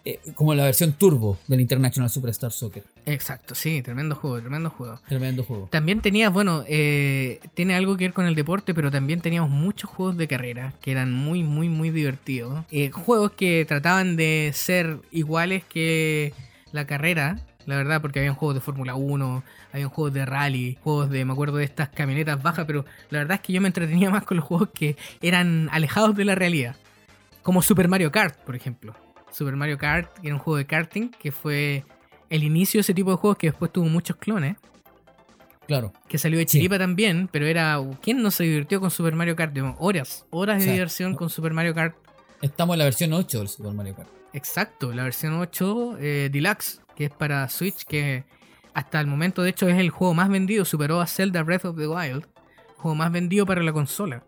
eh, 0.06 0.20
como 0.36 0.54
la 0.54 0.64
versión 0.64 0.94
turbo 0.94 1.38
del 1.48 1.62
International 1.62 2.10
Superstar 2.10 2.52
Soccer. 2.52 2.84
Exacto, 3.06 3.56
sí, 3.56 3.82
tremendo 3.82 4.16
juego, 4.16 4.40
tremendo 4.40 4.70
juego. 4.70 5.00
Tremendo 5.08 5.44
juego. 5.44 5.68
También 5.72 6.02
tenías, 6.02 6.32
bueno, 6.32 6.64
eh, 6.68 7.40
tiene 7.54 7.76
algo 7.76 7.98
que 7.98 8.06
ver 8.06 8.14
con 8.14 8.26
el 8.26 8.36
deporte, 8.36 8.74
pero 8.74 8.92
también 8.92 9.22
teníamos 9.22 9.50
muchos 9.50 9.90
juegos 9.90 10.18
de 10.18 10.28
carrera 10.28 10.74
que 10.82 10.92
eran 10.92 11.14
muy, 11.14 11.44
muy, 11.44 11.70
muy 11.70 11.90
divertidos. 11.90 12.66
Juegos 12.92 13.32
que 13.32 13.66
trataban 13.66 14.16
de 14.16 14.52
ser 14.54 15.00
iguales 15.12 15.64
que 15.64 16.34
la 16.72 16.86
carrera, 16.86 17.40
la 17.68 17.76
verdad, 17.76 18.02
porque 18.02 18.18
habían 18.20 18.34
juegos 18.34 18.56
de 18.56 18.62
Fórmula 18.62 18.96
1, 18.96 19.44
habían 19.74 19.90
juegos 19.90 20.14
de 20.14 20.26
rally, 20.26 20.78
juegos 20.82 21.10
de, 21.12 21.24
me 21.26 21.34
acuerdo 21.34 21.58
de 21.58 21.66
estas 21.66 21.90
camionetas 21.90 22.42
bajas, 22.42 22.66
pero 22.66 22.84
la 23.12 23.20
verdad 23.20 23.36
es 23.36 23.42
que 23.42 23.54
yo 23.54 23.62
me 23.62 23.68
entretenía 23.68 24.10
más 24.10 24.24
con 24.24 24.38
los 24.38 24.46
juegos 24.46 24.70
que 24.74 24.98
eran 25.22 25.70
alejados 25.72 26.16
de 26.16 26.26
la 26.26 26.34
realidad. 26.34 26.76
Como 27.44 27.62
Super 27.62 27.88
Mario 27.88 28.12
Kart, 28.12 28.36
por 28.40 28.56
ejemplo. 28.56 28.96
Super 29.32 29.56
Mario 29.56 29.78
Kart, 29.78 30.12
que 30.20 30.28
era 30.28 30.36
un 30.36 30.42
juego 30.42 30.58
de 30.58 30.66
karting, 30.66 31.10
que 31.10 31.32
fue 31.32 31.84
el 32.30 32.44
inicio 32.44 32.80
de 32.80 32.82
ese 32.82 32.94
tipo 32.94 33.12
de 33.12 33.18
juegos 33.18 33.38
que 33.38 33.48
después 33.48 33.72
tuvo 33.72 33.86
muchos 33.88 34.18
clones 34.18 34.58
Claro. 35.68 35.92
que 36.08 36.18
salió 36.18 36.40
de 36.40 36.46
Sí. 36.48 36.58
chiripa 36.58 36.78
también, 36.78 37.28
pero 37.32 37.46
era. 37.46 37.80
¿Quién 38.02 38.22
no 38.24 38.32
se 38.32 38.44
divirtió 38.46 38.80
con 38.80 38.90
Super 38.90 39.14
Mario 39.16 39.36
Kart? 39.36 39.54
Digamos, 39.54 39.76
Horas, 39.80 40.26
horas 40.30 40.64
de 40.66 40.72
diversión 40.72 41.14
con 41.16 41.30
Super 41.30 41.54
Mario 41.54 41.74
Kart. 41.74 41.96
Estamos 42.42 42.76
en 42.76 42.80
la 42.80 42.86
versión 42.86 43.12
8 43.14 43.40
del 43.40 43.48
Super 43.50 43.74
Mario 43.74 43.96
Kart. 43.96 44.08
Exacto, 44.34 44.94
la 44.94 45.04
versión 45.04 45.34
8 45.34 45.98
eh, 46.00 46.30
Deluxe, 46.32 46.82
que 46.98 47.06
es 47.06 47.12
para 47.12 47.48
Switch, 47.48 47.86
que 47.86 48.26
hasta 48.74 49.00
el 49.00 49.08
momento 49.08 49.44
de 49.44 49.52
hecho 49.52 49.70
es 49.70 49.78
el 49.78 49.92
juego 49.92 50.16
más 50.16 50.30
vendido, 50.30 50.66
superó 50.66 51.00
a 51.00 51.08
Zelda 51.08 51.44
Breath 51.44 51.66
of 51.66 51.78
the 51.78 51.88
Wild, 51.88 52.26
juego 52.76 52.96
más 52.96 53.12
vendido 53.12 53.46
para 53.46 53.62
la 53.62 53.72
consola. 53.72 54.24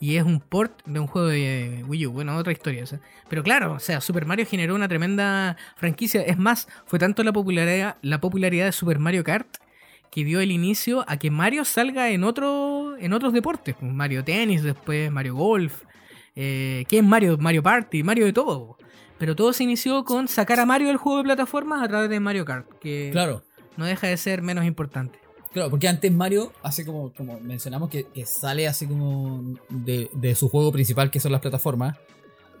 Y 0.00 0.16
es 0.16 0.24
un 0.24 0.40
port 0.40 0.84
de 0.84 1.00
un 1.00 1.06
juego 1.08 1.28
de 1.28 1.84
Wii 1.86 2.06
U, 2.06 2.12
bueno, 2.12 2.36
otra 2.36 2.52
historia 2.52 2.84
esa. 2.84 3.00
Pero 3.28 3.42
claro, 3.42 3.74
o 3.74 3.78
sea, 3.80 4.00
Super 4.00 4.26
Mario 4.26 4.46
generó 4.46 4.74
una 4.74 4.86
tremenda 4.86 5.56
franquicia. 5.76 6.22
Es 6.22 6.38
más, 6.38 6.68
fue 6.86 6.98
tanto 7.00 7.24
la 7.24 7.32
popularidad, 7.32 7.96
la 8.02 8.20
popularidad 8.20 8.66
de 8.66 8.72
Super 8.72 8.98
Mario 8.98 9.24
Kart 9.24 9.56
que 10.10 10.24
dio 10.24 10.40
el 10.40 10.52
inicio 10.52 11.04
a 11.08 11.18
que 11.18 11.30
Mario 11.30 11.64
salga 11.64 12.10
en 12.10 12.24
otro 12.24 12.96
en 12.98 13.12
otros 13.12 13.32
deportes. 13.32 13.74
pues, 13.78 13.92
Mario 13.92 14.24
Tennis, 14.24 14.62
después 14.62 15.10
Mario 15.10 15.34
Golf. 15.34 15.82
Eh, 16.34 16.84
¿Qué 16.88 16.98
es 16.98 17.04
Mario? 17.04 17.36
Mario 17.38 17.62
Party, 17.62 18.02
Mario 18.02 18.26
de 18.26 18.32
todo. 18.32 18.77
Pero 19.18 19.34
todo 19.34 19.52
se 19.52 19.64
inició 19.64 20.04
con 20.04 20.28
sacar 20.28 20.60
a 20.60 20.66
Mario 20.66 20.88
del 20.88 20.96
juego 20.96 21.18
de 21.18 21.24
plataformas 21.24 21.82
a 21.82 21.88
través 21.88 22.08
de 22.10 22.20
Mario 22.20 22.44
Kart, 22.44 22.66
que 22.80 23.10
Claro. 23.12 23.42
no 23.76 23.84
deja 23.84 24.06
de 24.06 24.16
ser 24.16 24.42
menos 24.42 24.64
importante. 24.64 25.18
Claro, 25.52 25.70
porque 25.70 25.88
antes 25.88 26.12
Mario, 26.12 26.52
así 26.62 26.84
como, 26.84 27.12
como 27.14 27.40
mencionamos, 27.40 27.88
que, 27.90 28.04
que 28.04 28.24
sale 28.26 28.68
así 28.68 28.86
como 28.86 29.42
de, 29.70 30.08
de 30.12 30.34
su 30.34 30.48
juego 30.48 30.70
principal, 30.70 31.10
que 31.10 31.20
son 31.20 31.32
las 31.32 31.40
plataformas. 31.40 31.96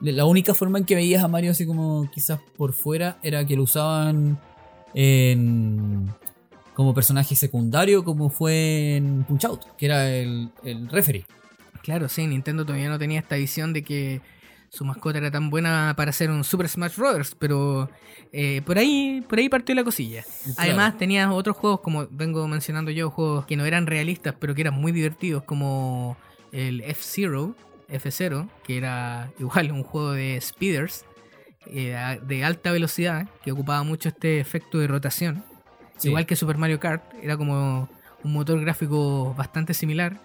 La 0.00 0.24
única 0.24 0.54
forma 0.54 0.78
en 0.78 0.84
que 0.84 0.94
veías 0.94 1.22
a 1.22 1.28
Mario 1.28 1.50
así 1.50 1.66
como 1.66 2.08
quizás 2.12 2.40
por 2.56 2.72
fuera 2.72 3.18
era 3.22 3.44
que 3.44 3.56
lo 3.56 3.64
usaban 3.64 4.38
en, 4.94 6.08
como 6.74 6.94
personaje 6.94 7.34
secundario, 7.36 8.04
como 8.04 8.30
fue 8.30 8.96
en 8.96 9.24
Punch 9.24 9.44
Out, 9.44 9.60
que 9.76 9.86
era 9.86 10.08
el, 10.10 10.50
el 10.64 10.88
referee. 10.88 11.24
Claro, 11.82 12.08
sí, 12.08 12.26
Nintendo 12.26 12.64
todavía 12.64 12.88
no 12.88 12.98
tenía 12.98 13.20
esta 13.20 13.36
visión 13.36 13.72
de 13.72 13.82
que 13.82 14.20
su 14.70 14.84
mascota 14.84 15.18
era 15.18 15.30
tan 15.30 15.50
buena 15.50 15.94
para 15.96 16.10
hacer 16.10 16.30
un 16.30 16.44
Super 16.44 16.68
Smash 16.68 16.96
Bros. 16.96 17.34
Pero 17.38 17.90
eh, 18.32 18.62
por 18.64 18.78
ahí 18.78 19.24
por 19.28 19.38
ahí 19.38 19.48
partió 19.48 19.74
la 19.74 19.84
cosilla. 19.84 20.24
Además 20.56 20.96
tenías 20.98 21.30
otros 21.30 21.56
juegos, 21.56 21.80
como 21.80 22.06
vengo 22.10 22.46
mencionando 22.48 22.90
yo, 22.90 23.10
juegos 23.10 23.46
que 23.46 23.56
no 23.56 23.64
eran 23.64 23.86
realistas, 23.86 24.34
pero 24.38 24.54
que 24.54 24.62
eran 24.62 24.74
muy 24.74 24.92
divertidos, 24.92 25.42
como 25.44 26.16
el 26.52 26.80
F-Zero, 26.82 27.54
F0, 27.88 28.48
que 28.64 28.76
era 28.76 29.30
igual 29.38 29.72
un 29.72 29.82
juego 29.82 30.12
de 30.12 30.40
speeders 30.40 31.04
eh, 31.66 32.18
de 32.22 32.44
alta 32.44 32.72
velocidad, 32.72 33.28
que 33.42 33.52
ocupaba 33.52 33.82
mucho 33.82 34.08
este 34.08 34.40
efecto 34.40 34.78
de 34.78 34.86
rotación. 34.86 35.44
Igual 36.02 36.26
que 36.26 36.36
Super 36.36 36.58
Mario 36.58 36.78
Kart, 36.78 37.02
era 37.22 37.36
como 37.36 37.88
un 38.22 38.32
motor 38.32 38.60
gráfico 38.60 39.34
bastante 39.34 39.74
similar. 39.74 40.20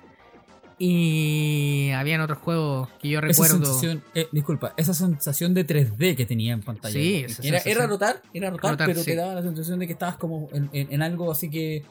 Y 0.78 1.92
habían 1.92 2.22
otros 2.22 2.40
juegos 2.40 2.90
que 3.00 3.10
yo 3.10 3.22
recuerdo. 3.22 3.58
Esa 3.58 3.66
sensación, 3.66 4.04
eh, 4.16 4.28
disculpa, 4.32 4.74
esa 4.78 4.94
sensación 4.94 5.54
de 5.54 5.66
3D 5.66 6.16
que 6.16 6.26
tenía 6.26 6.54
en 6.54 6.62
pantalla. 6.62 6.94
Sí, 6.94 7.26
era, 7.44 7.60
era, 7.60 7.88
rotar, 7.88 8.22
era 8.34 8.50
rotar, 8.50 8.78
pero 8.78 9.04
te 9.04 9.16
daba 9.16 9.36
la 9.36 9.42
sensación 9.42 9.80
de 9.80 9.88
que 9.88 9.94
estabas 9.94 10.18
como 10.18 10.50
en, 10.52 11.02
algo 11.02 11.32
así 11.32 11.50
que, 11.50 11.78
eh, 11.78 11.84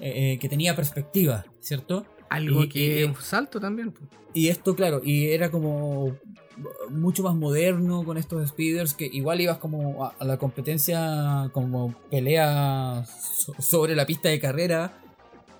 eh, 0.00 0.38
que 0.40 0.48
tenía 0.48 0.74
perspectiva, 0.74 1.44
¿cierto? 1.60 2.06
Algo 2.30 2.68
que 2.68 3.04
un 3.04 3.16
salto 3.16 3.60
también. 3.60 3.94
Y 4.32 4.48
esto, 4.48 4.74
claro, 4.74 5.00
y 5.04 5.26
era 5.26 5.50
como 5.50 6.16
mucho 6.90 7.22
más 7.22 7.34
moderno 7.34 8.04
con 8.04 8.16
estos 8.16 8.48
speeders 8.48 8.94
que 8.94 9.06
igual 9.06 9.40
ibas 9.40 9.58
como 9.58 10.04
a, 10.04 10.24
la 10.24 10.36
competencia 10.36 11.50
como 11.52 11.94
pelea 12.10 13.04
sobre 13.58 13.94
la 13.96 14.06
pista 14.06 14.28
de 14.28 14.40
carrera 14.40 15.03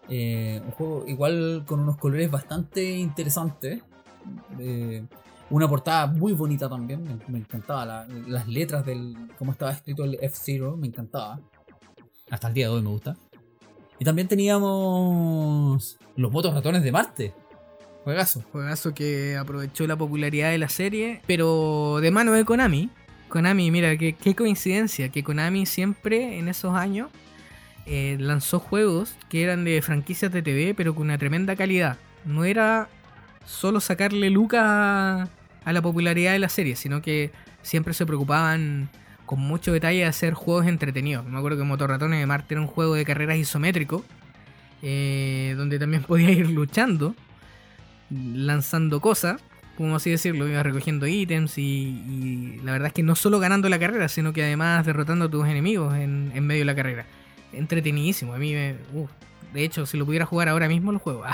eh, 0.09 0.61
un 0.65 0.71
juego 0.73 1.05
igual 1.07 1.65
con 1.67 1.81
unos 1.81 1.97
colores 1.97 2.31
bastante 2.31 2.85
interesantes. 2.85 3.83
Eh, 4.59 5.05
una 5.51 5.69
portada 5.69 6.07
muy 6.07 6.33
bonita 6.33 6.69
también. 6.69 7.21
Me, 7.29 7.39
encantaba. 7.39 8.07
las 8.27 8.49
letras 8.49 8.85
del. 8.85 9.17
cómo 9.39 9.53
estaba 9.53 9.73
escrito 9.73 10.05
el 10.05 10.19
F-Zero. 10.21 10.77
Me 10.77 10.87
encantaba. 10.87 11.41
Hasta 12.31 12.49
el 12.49 12.55
día 12.55 12.69
de 12.69 12.75
hoy 12.75 12.83
me 12.83 12.89
gusta. 12.89 13.17
Y 13.99 14.05
también 14.05 14.29
teníamos. 14.29 15.99
Los 16.17 16.33
motos 16.33 16.55
ratones 16.55 16.83
de 16.83 16.93
Marte. 16.93 17.35
Juegazo. 18.05 18.43
Juegazo 18.53 18.93
que 18.93 19.37
aprovechó 19.37 19.87
la 19.87 19.97
popularidad 19.97 20.51
de 20.51 20.59
la 20.59 20.69
serie. 20.69 21.23
Pero 21.27 21.99
de 22.01 22.11
mano 22.11 22.33
de 22.33 22.45
Konami. 22.45 22.91
Konami, 23.29 23.71
mira, 23.71 23.97
qué, 23.97 24.15
qué 24.15 24.35
coincidencia. 24.35 25.09
Que 25.09 25.25
Konami 25.25 25.67
siempre 25.67 26.39
en 26.39 26.49
esos 26.49 26.75
años 26.75 27.09
eh, 27.87 28.17
lanzó 28.19 28.61
juegos 28.61 29.15
que 29.29 29.43
eran 29.43 29.65
de 29.65 29.83
franquicias 29.83 30.33
de 30.33 30.43
TV, 30.43 30.75
pero 30.75 30.95
con 30.95 31.05
una 31.05 31.19
tremenda 31.19 31.55
calidad. 31.55 31.99
No 32.25 32.45
era 32.45 32.89
solo 33.45 33.81
sacarle 33.81 34.31
luca 34.31 35.29
a 35.65 35.73
la 35.73 35.83
popularidad 35.83 36.33
de 36.33 36.39
la 36.39 36.49
serie, 36.49 36.77
sino 36.77 37.03
que 37.03 37.31
siempre 37.63 37.93
se 37.93 38.07
preocupaban 38.07 38.89
con 39.27 39.41
mucho 39.41 39.73
detalle 39.73 39.99
de 39.99 40.05
hacer 40.07 40.33
juegos 40.33 40.67
entretenidos. 40.67 41.27
Me 41.27 41.37
acuerdo 41.37 41.59
que 41.59 41.65
Motorratones 41.65 42.21
de 42.21 42.27
Marte 42.27 42.55
era 42.55 42.61
un 42.63 42.67
juego 42.67 42.95
de 42.95 43.05
carreras 43.05 43.37
isométrico, 43.37 44.05
eh, 44.83 45.55
donde 45.57 45.79
también 45.79 46.03
podía 46.07 46.31
ir 46.31 46.49
luchando, 46.49 47.15
lanzando 48.11 49.01
cosas, 49.01 49.43
como 49.77 49.97
así 49.97 50.11
decirlo, 50.11 50.49
iba 50.49 50.63
recogiendo 50.63 51.07
ítems 51.07 51.59
y, 51.59 52.61
la 52.65 52.73
verdad 52.73 52.89
es 52.89 52.93
que 52.95 53.03
no 53.03 53.15
solo 53.15 53.41
ganando 53.41 53.69
la 53.69 53.79
carrera, 53.79 54.09
sino 54.09 54.33
que 54.33 54.45
además 54.45 54.87
derrotando 54.87 55.27
a 55.27 55.31
tus 55.31 55.47
enemigos 55.47 55.95
en 55.97 56.47
medio 56.47 56.61
de 56.61 56.65
la 56.65 56.75
carrera 56.75 57.07
entretenidísimo. 57.57 58.35
A 58.35 58.39
mí 58.39 58.53
me. 58.53 58.77
de 59.53 59.65
hecho, 59.65 59.87
si 59.87 59.97
lo 59.97 60.07
pudiera 60.07 60.27
jugar 60.27 60.49
ahora 60.49 60.69
mismo, 60.69 60.93
lo 60.93 60.99
juego. 60.99 61.25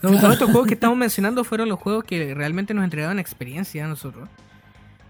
todos 0.00 0.32
estos 0.32 0.50
juegos 0.50 0.66
que 0.66 0.74
estamos 0.74 0.96
mencionando 0.96 1.44
fueron 1.44 1.68
los 1.68 1.78
juegos 1.78 2.04
que 2.04 2.34
realmente 2.34 2.74
nos 2.74 2.84
entregaban 2.84 3.18
experiencia 3.18 3.84
a 3.84 3.88
nosotros. 3.88 4.28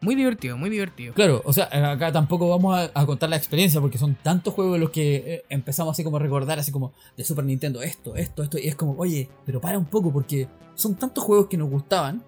Muy 0.02 0.14
divertido, 0.14 0.56
muy 0.56 0.70
divertido. 0.70 1.12
Claro, 1.12 1.42
o 1.44 1.52
sea, 1.52 1.68
acá 1.92 2.10
tampoco 2.10 2.48
vamos 2.48 2.90
a, 2.94 3.06
contar 3.06 3.28
la 3.28 3.36
experiencia 3.36 3.80
porque 3.82 3.98
son 3.98 4.14
tantos 4.14 4.54
juegos 4.54 4.80
los 4.80 4.90
que 4.90 5.16
eh, 5.16 5.44
empezamos 5.50 5.92
así 5.92 6.02
como 6.02 6.16
a 6.16 6.20
recordar, 6.20 6.58
así 6.58 6.72
como 6.72 6.94
de 7.18 7.24
Super 7.24 7.44
Nintendo, 7.44 7.82
esto, 7.82 8.16
esto, 8.16 8.42
esto, 8.42 8.58
y 8.58 8.66
es 8.66 8.76
como, 8.76 8.94
oye, 8.96 9.28
pero 9.44 9.60
para 9.60 9.76
un 9.76 9.84
poco 9.84 10.10
porque 10.10 10.48
son 10.74 10.94
tantos 10.94 11.22
juegos 11.22 11.48
que 11.48 11.58
nos 11.58 11.68
gustaban 11.68 12.22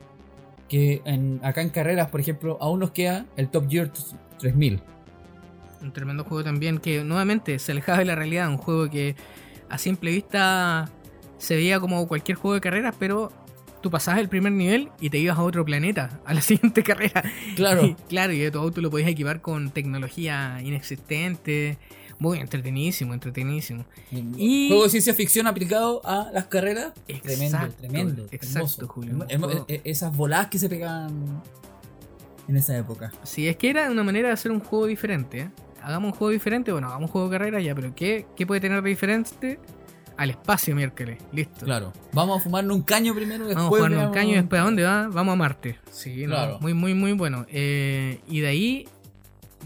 que 0.68 1.00
en, 1.06 1.40
acá 1.42 1.62
en 1.62 1.70
carreras, 1.70 2.10
por 2.10 2.20
ejemplo, 2.20 2.58
aún 2.60 2.80
nos 2.80 2.90
queda 2.90 3.24
el 3.36 3.48
Top 3.48 3.70
Gear 3.70 3.90
3000 4.38 4.82
un 5.82 5.92
tremendo 5.92 6.24
juego 6.24 6.44
también 6.44 6.78
que 6.78 7.04
nuevamente 7.04 7.58
se 7.58 7.72
alejaba 7.72 7.98
de 7.98 8.04
la 8.04 8.14
realidad, 8.14 8.48
un 8.48 8.58
juego 8.58 8.88
que 8.88 9.16
a 9.68 9.78
simple 9.78 10.10
vista 10.10 10.90
se 11.38 11.56
veía 11.56 11.80
como 11.80 12.06
cualquier 12.06 12.38
juego 12.38 12.54
de 12.54 12.60
carreras, 12.60 12.94
pero 12.98 13.32
tú 13.82 13.90
pasabas 13.90 14.20
el 14.20 14.28
primer 14.28 14.52
nivel 14.52 14.90
y 15.00 15.10
te 15.10 15.18
ibas 15.18 15.36
a 15.36 15.42
otro 15.42 15.64
planeta, 15.64 16.20
a 16.24 16.34
la 16.34 16.40
siguiente 16.40 16.82
carrera. 16.82 17.22
Claro. 17.56 17.96
claro, 18.08 18.32
y 18.32 18.50
tu 18.50 18.58
auto 18.58 18.80
lo 18.80 18.90
podías 18.90 19.10
equipar 19.10 19.42
con 19.42 19.70
tecnología 19.70 20.60
inexistente. 20.62 21.78
Muy 22.18 22.38
entretenidísimo, 22.38 23.14
entretenidísimo. 23.14 23.84
Y... 24.36 24.68
Juego 24.68 24.84
de 24.84 24.90
ciencia 24.90 25.12
ficción 25.12 25.48
aplicado 25.48 26.00
a 26.04 26.30
las 26.32 26.46
carreras. 26.46 26.92
tremendo, 27.20 27.68
tremendo. 27.76 28.26
Exacto, 28.30 28.86
Julio. 28.86 29.26
Esas 29.82 30.16
voladas 30.16 30.46
que 30.46 30.60
se 30.60 30.68
pegan 30.68 31.42
en 32.46 32.56
esa 32.56 32.78
época. 32.78 33.10
Sí, 33.24 33.48
es 33.48 33.56
que 33.56 33.70
era 33.70 33.90
una 33.90 34.04
manera 34.04 34.28
de 34.28 34.34
hacer 34.34 34.52
un 34.52 34.60
juego 34.60 34.86
diferente. 34.86 35.40
¿eh? 35.40 35.50
Hagamos 35.82 36.12
un 36.12 36.18
juego 36.18 36.30
diferente, 36.30 36.72
bueno, 36.72 36.88
hagamos 36.88 37.08
un 37.08 37.12
juego 37.12 37.28
de 37.28 37.38
carrera 37.38 37.60
ya, 37.60 37.74
pero 37.74 37.94
¿qué, 37.94 38.26
qué 38.36 38.46
puede 38.46 38.60
tener 38.60 38.82
de 38.82 38.88
diferente? 38.88 39.58
Al 40.16 40.30
espacio 40.30 40.76
miércoles, 40.76 41.18
listo. 41.32 41.64
Claro. 41.64 41.92
Vamos 42.12 42.40
a 42.40 42.44
fumarnos 42.44 42.76
un 42.76 42.82
caño 42.82 43.14
primero, 43.14 43.46
después. 43.46 43.56
Vamos 43.56 43.72
a 43.72 43.76
fumarnos 43.76 44.06
un 44.08 44.14
caño 44.14 44.32
y 44.32 44.34
después 44.34 44.60
a 44.60 44.64
dónde 44.64 44.82
va? 44.82 45.08
Vamos 45.08 45.32
a 45.32 45.36
Marte. 45.36 45.78
Sí, 45.90 46.24
claro. 46.26 46.58
muy, 46.60 46.74
muy, 46.74 46.94
muy 46.94 47.12
bueno. 47.12 47.46
Eh, 47.48 48.20
y 48.28 48.40
de 48.40 48.46
ahí 48.46 48.88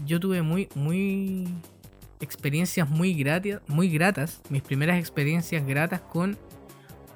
yo 0.05 0.19
tuve 0.19 0.41
muy, 0.41 0.69
muy 0.73 1.47
experiencias 2.19 2.89
muy 2.89 3.13
gratas, 3.13 3.61
muy 3.67 3.89
gratas. 3.89 4.41
Mis 4.49 4.61
primeras 4.61 4.99
experiencias 4.99 5.65
gratas 5.65 6.01
con 6.01 6.37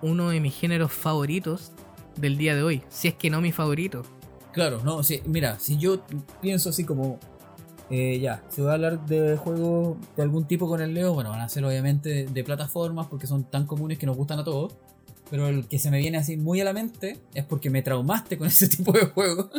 uno 0.01 0.29
de 0.29 0.39
mis 0.39 0.53
géneros 0.53 0.91
favoritos 0.91 1.71
del 2.17 2.37
día 2.37 2.55
de 2.55 2.63
hoy. 2.63 2.83
Si 2.89 3.07
es 3.07 3.13
que 3.13 3.29
no 3.29 3.41
mi 3.41 3.51
favorito. 3.51 4.03
Claro, 4.51 4.81
no, 4.83 5.01
sí, 5.03 5.21
mira, 5.25 5.57
si 5.59 5.77
yo 5.77 6.05
pienso 6.41 6.69
así 6.69 6.83
como 6.83 7.19
eh, 7.91 8.19
ya, 8.21 8.41
si 8.47 8.61
voy 8.61 8.69
a 8.69 8.75
hablar 8.75 9.05
de 9.05 9.35
juegos 9.35 9.97
de 10.15 10.23
algún 10.23 10.47
tipo 10.47 10.65
con 10.65 10.81
el 10.81 10.93
Leo, 10.93 11.13
bueno, 11.13 11.29
van 11.29 11.41
a 11.41 11.49
ser 11.49 11.65
obviamente 11.65 12.25
de, 12.25 12.43
plataformas 12.45 13.07
porque 13.07 13.27
son 13.27 13.43
tan 13.43 13.67
comunes 13.67 13.99
que 13.99 14.05
nos 14.05 14.15
gustan 14.15 14.39
a 14.39 14.45
todos. 14.45 14.73
Pero 15.29 15.49
el 15.49 15.67
que 15.67 15.77
se 15.77 15.91
me 15.91 15.99
viene 15.99 16.17
así 16.17 16.37
muy 16.37 16.61
a 16.61 16.63
la 16.63 16.71
mente 16.71 17.19
es 17.33 17.43
porque 17.43 17.69
me 17.69 17.81
traumaste 17.81 18.37
con 18.37 18.47
ese 18.47 18.69
tipo 18.69 18.93
de 18.93 19.07
juegos. 19.07 19.49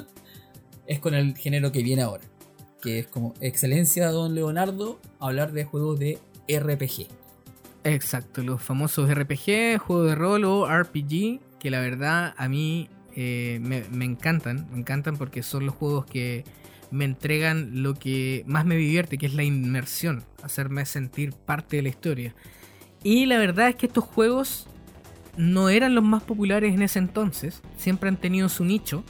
es 0.87 0.99
con 0.99 1.15
el 1.15 1.37
género 1.37 1.73
que 1.73 1.83
viene 1.83 2.03
ahora. 2.03 2.25
Que 2.81 3.01
es 3.01 3.07
como 3.07 3.35
excelencia 3.43 4.11
don 4.11 4.35
Leonardo 4.35 4.99
hablar 5.21 5.53
de 5.53 5.65
juegos 5.65 5.99
de 5.99 6.19
RPG. 6.49 7.09
Exacto, 7.85 8.43
los 8.43 8.63
famosos 8.63 9.13
RPG, 9.13 9.79
juegos 9.79 10.09
de 10.09 10.15
rol 10.15 10.45
o 10.45 10.67
RPG, 10.67 11.41
que 11.59 11.71
la 11.71 11.81
verdad 11.81 12.33
a 12.39 12.49
mí 12.49 12.89
eh, 13.15 13.61
me 13.61 14.05
encantan, 14.05 14.69
me 14.73 14.79
encantan 14.79 15.19
porque 15.19 15.43
son 15.43 15.67
los 15.67 15.75
juegos 15.75 16.07
que 16.07 16.45
me 16.93 17.05
entregan 17.05 17.83
lo 17.83 17.95
que 17.95 18.45
más 18.47 18.65
me 18.65 18.77
divierte, 18.77 19.19
que 19.19 19.27
es 19.27 19.35
la 19.35 19.43
inmersión, 19.43 20.25
hacerme 20.43 20.85
sentir 20.87 21.33
parte 21.33 21.77
de 21.77 21.83
la 21.83 21.89
historia. 21.89 22.35
Y 23.03 23.27
la 23.27 23.39
verdad 23.39 23.69
es 23.69 23.77
que 23.77 23.87
estos 23.87 24.05
juegos 24.05 24.69
no 25.37 25.71
eran 25.71 25.95
los 25.95 26.05
más 26.05 26.23
populares 26.23 26.75
en 26.75 26.83
ese 26.83 26.99
entonces, 26.99 27.63
siempre 27.77 28.09
han 28.09 28.19
tenido 28.19 28.49
su 28.49 28.65
nicho. 28.65 29.05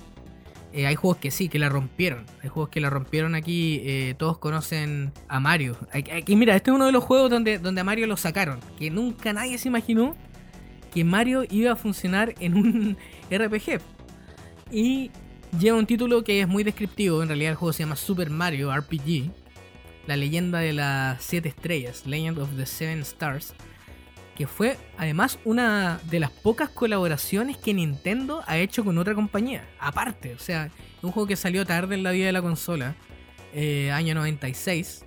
Eh, 0.72 0.86
hay 0.86 0.94
juegos 0.94 1.18
que 1.18 1.30
sí, 1.30 1.50
que 1.50 1.58
la 1.58 1.68
rompieron. 1.68 2.24
Hay 2.42 2.48
juegos 2.48 2.70
que 2.70 2.80
la 2.80 2.88
rompieron 2.88 3.34
aquí. 3.34 3.82
Eh, 3.84 4.14
todos 4.16 4.38
conocen 4.38 5.12
a 5.28 5.38
Mario. 5.38 5.76
Aquí, 5.92 6.34
mira, 6.34 6.56
este 6.56 6.70
es 6.70 6.74
uno 6.74 6.86
de 6.86 6.92
los 6.92 7.04
juegos 7.04 7.30
donde, 7.30 7.58
donde 7.58 7.82
a 7.82 7.84
Mario 7.84 8.06
lo 8.06 8.16
sacaron. 8.16 8.58
Que 8.78 8.90
nunca 8.90 9.34
nadie 9.34 9.58
se 9.58 9.68
imaginó 9.68 10.16
que 10.94 11.04
Mario 11.04 11.44
iba 11.50 11.72
a 11.72 11.76
funcionar 11.76 12.34
en 12.40 12.54
un 12.54 12.96
RPG. 13.30 13.82
Y 14.70 15.10
lleva 15.58 15.78
un 15.78 15.86
título 15.86 16.24
que 16.24 16.40
es 16.40 16.48
muy 16.48 16.64
descriptivo. 16.64 17.22
En 17.22 17.28
realidad 17.28 17.50
el 17.52 17.56
juego 17.56 17.72
se 17.72 17.82
llama 17.82 17.96
Super 17.96 18.30
Mario 18.30 18.74
RPG. 18.74 19.30
La 20.06 20.16
leyenda 20.16 20.58
de 20.58 20.72
las 20.72 21.22
7 21.22 21.48
estrellas, 21.48 22.06
Legend 22.06 22.38
of 22.38 22.56
the 22.56 22.66
Seven 22.66 23.00
Stars. 23.00 23.54
Que 24.36 24.46
fue 24.46 24.78
además 24.96 25.38
una 25.44 26.00
de 26.10 26.18
las 26.18 26.30
pocas 26.30 26.70
colaboraciones 26.70 27.56
que 27.58 27.74
Nintendo 27.74 28.42
ha 28.46 28.58
hecho 28.58 28.84
con 28.84 28.98
otra 28.98 29.14
compañía. 29.14 29.68
Aparte, 29.78 30.34
o 30.34 30.38
sea, 30.38 30.70
un 31.02 31.12
juego 31.12 31.26
que 31.26 31.36
salió 31.36 31.66
tarde 31.66 31.94
en 31.94 32.02
la 32.02 32.10
vida 32.12 32.26
de 32.26 32.32
la 32.32 32.42
consola. 32.42 32.96
Eh, 33.54 33.92
año 33.92 34.14
96 34.14 35.04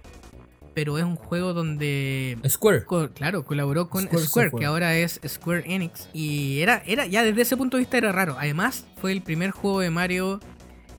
pero 0.75 0.97
es 0.99 1.05
un 1.05 1.15
juego 1.15 1.53
donde 1.53 2.37
Square. 2.47 2.85
claro 3.15 3.45
colaboró 3.45 3.89
con 3.89 4.07
Square, 4.07 4.51
que 4.59 4.65
ahora 4.65 4.95
es 4.95 5.19
Square 5.25 5.63
Enix. 5.65 6.09
Y 6.13 6.59
era 6.59 6.83
era 6.85 7.07
ya 7.07 7.23
desde 7.23 7.41
ese 7.41 7.57
punto 7.57 7.77
de 7.77 7.81
vista 7.81 7.97
era 7.97 8.11
raro. 8.11 8.35
Además 8.37 8.85
fue 8.97 9.13
el 9.13 9.23
primer 9.23 9.51
juego 9.51 9.79
de 9.79 9.89
Mario 9.89 10.41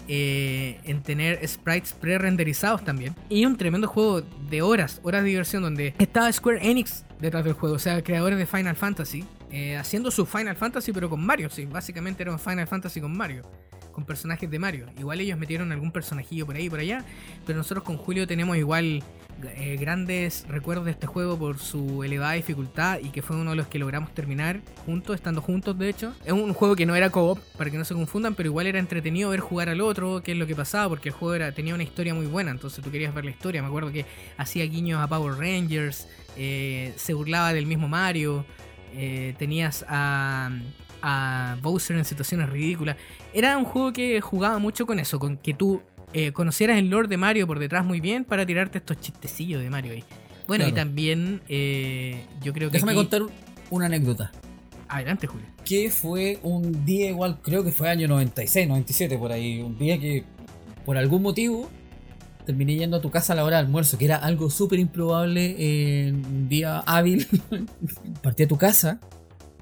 eh, 0.09 0.81
en 0.85 1.03
tener 1.03 1.47
sprites 1.47 1.93
pre-renderizados 1.93 2.85
también. 2.85 3.14
Y 3.29 3.45
un 3.45 3.57
tremendo 3.57 3.87
juego 3.87 4.22
de 4.22 4.62
horas 4.62 5.01
horas 5.05 5.22
de 5.22 5.29
diversión 5.29 5.62
donde 5.62 5.95
estaba 5.99 6.33
Square 6.33 6.68
Enix 6.68 7.05
detrás 7.20 7.45
del 7.45 7.53
juego. 7.53 7.77
O 7.77 7.79
sea 7.79 8.03
creadores 8.03 8.39
de 8.39 8.47
Final 8.47 8.77
Fantasy 8.77 9.24
eh, 9.51 9.77
haciendo 9.77 10.11
su 10.11 10.24
Final 10.24 10.57
Fantasy 10.57 10.93
pero 10.93 11.11
con 11.11 11.24
Mario. 11.24 11.51
Sí 11.51 11.66
básicamente 11.66 12.22
era 12.22 12.33
un 12.33 12.39
Final 12.39 12.66
Fantasy 12.66 13.01
con 13.03 13.14
Mario 13.14 13.43
con 13.97 14.05
personajes 14.05 14.51
de 14.51 14.59
Mario. 14.59 14.85
Igual 14.99 15.23
ellos 15.23 15.39
metieron 15.39 15.73
algún 15.73 15.91
personajillo 15.91 16.45
por 16.45 16.55
ahí 16.55 16.67
y 16.67 16.71
por 16.71 16.81
allá, 16.81 17.03
pero 17.47 17.57
nosotros 17.57 17.83
con 17.83 17.97
Julio 17.97 18.27
tenemos 18.27 18.59
igual 18.59 19.03
eh, 19.43 19.79
grandes 19.81 20.45
recuerdos 20.49 20.85
de 20.85 20.91
este 20.91 21.07
juego 21.07 21.39
por 21.39 21.59
su 21.59 22.05
elevada 22.05 22.35
dificultad 22.35 22.99
y 23.03 23.09
que 23.09 23.23
fue 23.23 23.37
uno 23.37 23.53
de 23.53 23.57
los 23.57 23.69
que 23.69 23.79
logramos 23.79 24.13
terminar 24.13 24.61
juntos, 24.85 25.17
estando 25.17 25.41
juntos 25.41 25.79
de 25.79 25.89
hecho. 25.89 26.13
Es 26.27 26.33
un 26.33 26.53
juego 26.53 26.77
que 26.77 26.85
no 26.85 26.95
era 26.95 27.09
co-op, 27.09 27.39
para 27.57 27.71
que 27.71 27.79
no 27.79 27.87
se 27.87 27.95
confundan, 27.95 28.35
pero 28.35 28.51
igual 28.51 28.67
era 28.67 28.79
entretenido 28.79 29.31
ver 29.31 29.41
jugar 29.41 29.71
al 29.71 29.81
otro, 29.81 30.23
qué 30.23 30.33
es 30.33 30.39
lo 30.39 30.47
que 30.47 30.55
pasaba, 30.55 30.91
porque 30.91 31.09
el 31.09 31.15
juego 31.15 31.35
era, 31.35 31.53
tenía 31.53 31.75
una 31.75 31.83
historia 31.83 32.13
muy 32.13 32.27
buena, 32.27 32.51
entonces 32.51 32.85
tú 32.85 32.91
querías 32.91 33.15
ver 33.15 33.25
la 33.25 33.31
historia. 33.31 33.63
Me 33.63 33.69
acuerdo 33.69 33.91
que 33.91 34.05
hacía 34.37 34.67
guiños 34.67 35.01
a 35.01 35.09
Power 35.09 35.39
Rangers, 35.39 36.07
eh, 36.37 36.93
se 36.97 37.15
burlaba 37.15 37.55
del 37.55 37.65
mismo 37.65 37.89
Mario, 37.89 38.45
eh, 38.95 39.35
tenías 39.39 39.87
a, 39.89 40.51
a 41.03 41.57
Bowser 41.63 41.97
en 41.97 42.05
situaciones 42.05 42.49
ridículas. 42.51 42.97
Era 43.33 43.57
un 43.59 43.65
juego 43.65 43.93
que 43.93 44.21
jugaba 44.21 44.59
mucho 44.59 44.87
con 44.87 44.99
eso, 44.99 45.19
con 45.19 45.37
que 45.37 45.55
tú 45.55 45.83
eh, 46.13 46.33
conocieras 46.33 46.79
el 46.79 46.89
lore 46.91 47.09
de 47.09 47.17
Mario 47.17 47.47
por 47.47 47.59
detrás 47.59 47.85
muy 47.85 48.01
bien 48.01 48.25
para 48.25 48.47
tirarte 48.47 48.79
estos 48.79 49.01
chistecillos 49.01 49.63
de 49.63 49.71
Mario 49.71 49.93
ahí. 49.93 50.05
Bueno, 50.47 50.67
y 50.69 50.73
también 50.73 51.41
eh, 51.49 52.25
yo 52.43 52.53
creo 52.53 52.71
que... 52.71 52.75
Déjame 52.75 52.93
aquí- 52.93 53.01
contar 53.01 53.23
una 53.71 53.87
anécdota. 53.87 54.31
Adelante, 54.89 55.27
Julio. 55.27 55.47
Que 55.65 55.91
fue 55.91 56.39
un 56.45 56.85
día 56.85 57.09
igual, 57.11 57.41
creo 57.43 57.65
que 57.65 57.73
fue 57.73 57.89
año 57.91 58.07
96, 58.07 58.69
97 58.69 59.19
por 59.19 59.33
ahí. 59.33 59.61
Un 59.61 59.77
día 59.77 59.99
que 59.99 60.23
por 60.85 60.97
algún 60.97 61.23
motivo 61.23 61.69
terminé 62.45 62.77
yendo 62.77 62.99
a 62.99 63.01
tu 63.01 63.11
casa 63.11 63.33
a 63.33 63.37
la 63.37 63.45
hora 63.45 63.57
de 63.57 63.65
almuerzo, 63.65 63.99
que 63.99 64.05
era 64.05 64.17
algo 64.19 64.49
súper 64.51 64.79
improbable 64.79 66.07
en 66.09 66.25
un 66.25 66.49
día 66.49 66.79
hábil. 66.87 67.27
Partí 68.23 68.45
a 68.45 68.49
tu 68.49 68.57
casa 68.57 69.01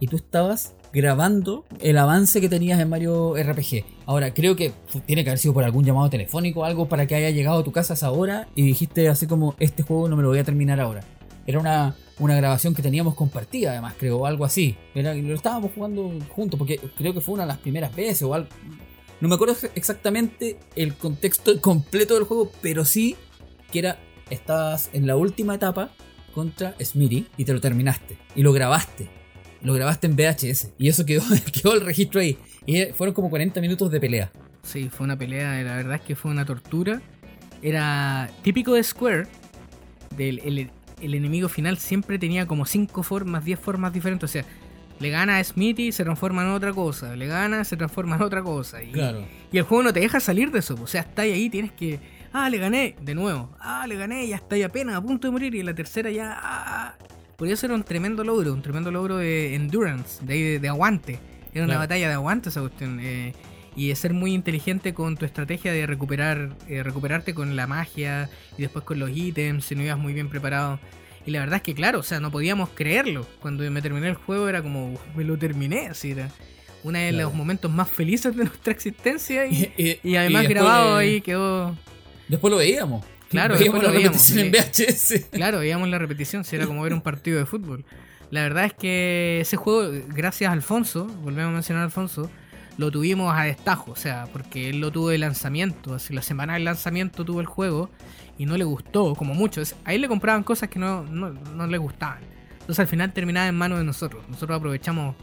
y 0.01 0.07
tú 0.07 0.17
estabas 0.17 0.75
grabando 0.95 1.65
el 1.81 1.99
avance 1.99 2.41
que 2.41 2.49
tenías 2.49 2.79
en 2.79 2.89
Mario 2.89 3.35
RPG. 3.35 3.85
Ahora, 4.07 4.33
creo 4.33 4.55
que 4.55 4.73
tiene 5.05 5.25
que 5.25 5.31
haber 5.31 5.39
sido 5.39 5.53
por 5.53 5.65
algún 5.65 5.85
llamado 5.85 6.09
telefónico 6.09 6.61
o 6.61 6.65
algo 6.65 6.89
para 6.89 7.07
que 7.07 7.17
haya 7.17 7.31
llegado 7.31 7.59
a 7.59 7.65
tu 7.65 7.73
casa 7.73 7.95
esa 7.95 8.13
hora 8.13 8.47
y 8.55 8.63
dijiste 8.63 9.09
así 9.09 9.27
como, 9.27 9.57
este 9.59 9.83
juego 9.83 10.09
no 10.09 10.17
me 10.17 10.23
lo 10.23 10.29
voy 10.29 10.39
a 10.39 10.45
terminar 10.45 10.81
ahora. 10.81 11.03
Era 11.47 11.59
una, 11.59 11.97
una 12.21 12.37
grabación 12.37 12.75
que 12.75 12.81
teníamos 12.81 13.15
compartida, 13.15 13.73
además, 13.73 13.95
creo, 13.99 14.19
o 14.19 14.27
algo 14.27 14.45
así. 14.45 14.77
Era, 14.95 15.13
lo 15.15 15.35
estábamos 15.35 15.73
jugando 15.75 16.13
juntos, 16.31 16.57
porque 16.57 16.79
creo 16.97 17.13
que 17.13 17.21
fue 17.21 17.35
una 17.35 17.43
de 17.43 17.49
las 17.49 17.59
primeras 17.59 17.95
veces 17.95 18.23
o 18.23 18.33
algo. 18.33 18.49
No 19.21 19.29
me 19.29 19.35
acuerdo 19.35 19.57
exactamente 19.75 20.59
el 20.77 20.95
contexto 20.95 21.61
completo 21.61 22.15
del 22.15 22.25
juego, 22.25 22.53
pero 22.63 22.85
sí 22.85 23.17
que 23.73 23.81
era, 23.81 23.99
estabas 24.31 24.91
en 24.93 25.09
la 25.09 25.17
última 25.17 25.57
etapa 25.57 25.91
contra 26.33 26.77
Smitty 26.81 27.27
y 27.37 27.45
te 27.45 27.53
lo 27.53 27.61
terminaste. 27.61 28.17
Y 28.37 28.43
lo 28.43 28.53
grabaste. 28.53 29.24
Lo 29.65 29.73
grabaste 29.75 30.07
en 30.07 30.15
VHS. 30.17 30.69
Y 30.79 30.89
eso 30.89 31.05
quedó, 31.05 31.23
quedó 31.53 31.75
el 31.75 31.81
registro 31.81 32.21
ahí. 32.21 32.39
Y 32.67 32.85
fueron 32.95 33.15
como 33.15 33.29
40 33.31 33.61
minutos 33.61 33.91
de 33.91 33.99
pelea. 34.01 34.31
Sí, 34.63 34.89
fue 34.89 35.05
una 35.05 35.17
pelea, 35.19 35.63
la 35.63 35.77
verdad 35.77 35.97
es 35.97 36.01
que 36.03 36.15
fue 36.17 36.31
una 36.31 36.45
tortura. 36.45 37.03
Era 37.63 38.31
típico 38.43 38.75
de 38.75 38.83
Square. 38.83 39.27
Del, 40.17 40.39
el, 40.41 40.71
el 41.01 41.15
enemigo 41.15 41.49
final 41.49 41.79
siempre 41.79 42.19
tenía 42.19 42.47
como 42.47 42.67
5 42.67 43.03
formas, 43.03 43.45
10 43.45 43.59
formas 43.59 43.93
diferentes. 43.93 44.31
O 44.31 44.33
sea, 44.33 44.45
le 45.01 45.11
gana 45.11 45.39
a 45.39 45.45
Smithy, 45.45 45.93
se 45.93 46.05
transforma 46.05 46.43
en 46.43 46.51
otra 46.51 46.73
cosa. 46.73 47.17
Le 47.17 47.27
gana, 47.27 47.65
se 47.65 47.77
transforma 47.77 48.17
en 48.17 48.23
otra 48.23 48.43
cosa. 48.43 48.83
Y, 48.83 48.93
Claro. 48.93 49.27
y 49.51 49.59
el 49.59 49.65
juego 49.65 49.83
no 49.83 49.93
te 49.93 50.01
deja 50.01 50.21
salir 50.21 50.51
de 50.51 50.61
eso. 50.61 50.77
O 50.81 50.87
sea, 50.87 51.01
está 51.03 51.23
ahí, 51.23 51.51
tienes 51.51 51.73
que. 51.73 51.99
Ah, 52.33 52.49
le 52.51 52.59
gané. 52.59 52.97
De 53.01 53.15
nuevo. 53.15 53.51
Ah, 53.61 53.87
le 53.89 53.97
gané. 53.97 54.27
Ya 54.29 54.37
está 54.37 54.55
ahí 54.57 54.63
apenas 54.63 54.97
a 54.97 55.01
punto 55.03 55.27
de 55.29 55.33
morir. 55.33 55.55
Y 55.55 55.61
en 55.61 55.67
la 55.67 55.75
tercera 55.75 56.11
ya. 56.11 56.37
ah. 56.41 56.95
Eso 57.41 57.67
era 57.67 57.75
un 57.75 57.83
tremendo 57.85 58.25
logro. 58.25 58.53
Un 58.53 58.63
tremendo 58.63 58.91
logro 58.91 59.17
de 59.19 59.55
endurance. 59.55 60.25
De, 60.25 60.35
de, 60.35 60.59
de 60.61 60.69
aguante. 60.69 61.19
Era 61.53 61.65
una 61.65 61.75
Claro. 61.75 61.81
batalla 61.81 62.09
de 62.09 62.15
aguante 62.15 62.49
esa 62.49 62.61
cuestión. 62.61 63.01
eh, 63.03 63.33
y 63.77 63.89
de 63.89 63.97
ser 63.97 64.15
muy 64.15 64.33
inteligente 64.35 64.95
con 64.95 65.17
tu 65.17 65.25
estrategia 65.25 65.73
de 65.73 65.85
recuperar 65.85 66.51
eh, 66.69 66.85
recuperarte 66.85 67.35
con 67.35 67.57
la 67.57 67.67
magia 67.67 68.31
y 68.57 68.63
después 68.63 68.85
con 68.85 69.01
los 69.01 69.11
ítems 69.11 69.65
si 69.65 69.75
no 69.75 69.83
ibas 69.83 69.99
muy 69.99 70.13
bien 70.13 70.29
preparado. 70.29 70.79
Y 71.27 71.33
la 71.33 71.41
verdad 71.41 71.57
es 71.57 71.63
que 71.63 71.75
claro, 71.75 71.99
o 71.99 72.03
sea, 72.05 72.21
no 72.21 72.31
podíamos 72.31 72.69
creerlo. 72.69 73.27
Cuando 73.41 73.69
me 73.73 73.83
terminé 73.83 74.07
el 74.07 74.15
juego 74.15 74.49
era 74.49 74.63
como, 74.63 74.93
"Uf, 74.93 75.01
me 75.17 75.25
lo 75.25 75.37
terminé, 75.39 75.89
así 75.89 76.13
era 76.13 76.29
uno 76.85 76.99
de 76.99 77.09
Claro. 77.11 77.25
los 77.31 77.35
momentos 77.35 77.69
más 77.73 77.89
felices 77.89 78.37
de 78.37 78.45
nuestra 78.45 78.73
existencia 78.73 79.45
y, 79.47 79.73
Y, 80.05 80.09
y 80.09 80.17
además 80.17 80.47
grabado 80.49 80.95
ahí 80.97 81.21
quedó... 81.21 81.77
Después 82.29 82.53
lo 82.53 82.59
veíamos. 82.59 83.05
Claro, 83.31 83.55
veíamos 83.59 83.83
la 83.83 83.91
veíamos, 83.91 84.29
repetición 84.29 84.39
en 84.47 84.53
VHS. 84.53 85.27
Claro, 85.33 85.59
veíamos 85.59 85.89
la 85.89 85.99
repetición, 85.99 86.45
si 86.45 86.57
era 86.57 86.67
como 86.67 86.83
ver 86.83 86.93
un 86.95 87.01
partido 87.01 87.39
de 87.39 87.47
fútbol. 87.47 87.85
La 88.31 88.43
verdad 88.43 88.65
es 88.65 88.73
que 88.75 89.39
ese 89.41 89.57
juego, 89.57 89.91
gracias 90.09 90.49
a 90.49 90.53
Alfonso, 90.53 91.07
volvemos 91.23 91.51
a 91.51 91.55
mencionar 91.55 91.83
a 91.83 91.85
Alfonso, 91.87 92.31
lo 92.79 92.91
tuvimos 92.91 93.33
a 93.37 93.43
destajo, 93.45 93.93
o 93.93 93.97
sea, 93.97 94.27
porque 94.33 94.71
él 94.71 94.81
lo 94.81 94.91
tuvo 94.91 95.11
de 95.11 95.19
lanzamiento, 95.19 95.95
así 95.95 96.13
la 96.15 96.23
semana 96.23 96.55
del 96.55 96.65
lanzamiento 96.65 97.25
tuvo 97.25 97.41
el 97.41 97.47
juego 97.47 97.91
y 98.39 98.47
no 98.47 98.57
le 98.57 98.65
gustó, 98.65 99.15
como 99.15 99.35
muchos. 99.35 99.75
A 99.85 99.95
él 99.95 100.01
le 100.01 100.09
compraban 100.09 100.43
cosas 100.43 100.69
que 100.69 100.79
no, 100.79 101.03
no, 101.05 101.31
no 101.31 101.67
le 101.67 101.79
gustaban. 101.79 102.19
Entonces 102.53 102.81
al 102.81 102.89
final 102.89 103.13
terminaba 103.13 103.47
en 103.47 103.55
manos 103.55 103.79
de 103.79 103.85
nosotros. 103.85 104.25
Nosotros 104.29 104.57
aprovechamos, 104.59 105.15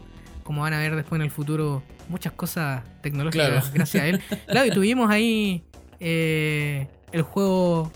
como 0.44 0.62
van 0.62 0.72
a 0.72 0.78
ver 0.78 0.96
después 0.96 1.18
en 1.18 1.24
el 1.24 1.30
futuro, 1.30 1.82
muchas 2.08 2.32
cosas 2.32 2.82
tecnológicas 3.02 3.48
Claro. 3.48 3.66
gracias 3.74 4.02
a 4.02 4.06
él. 4.06 4.20
Claro, 4.46 4.66
y 4.66 4.70
tuvimos 4.70 5.10
ahí 5.10 5.62
eh, 6.00 6.86
el 7.12 7.22
juego 7.22 7.90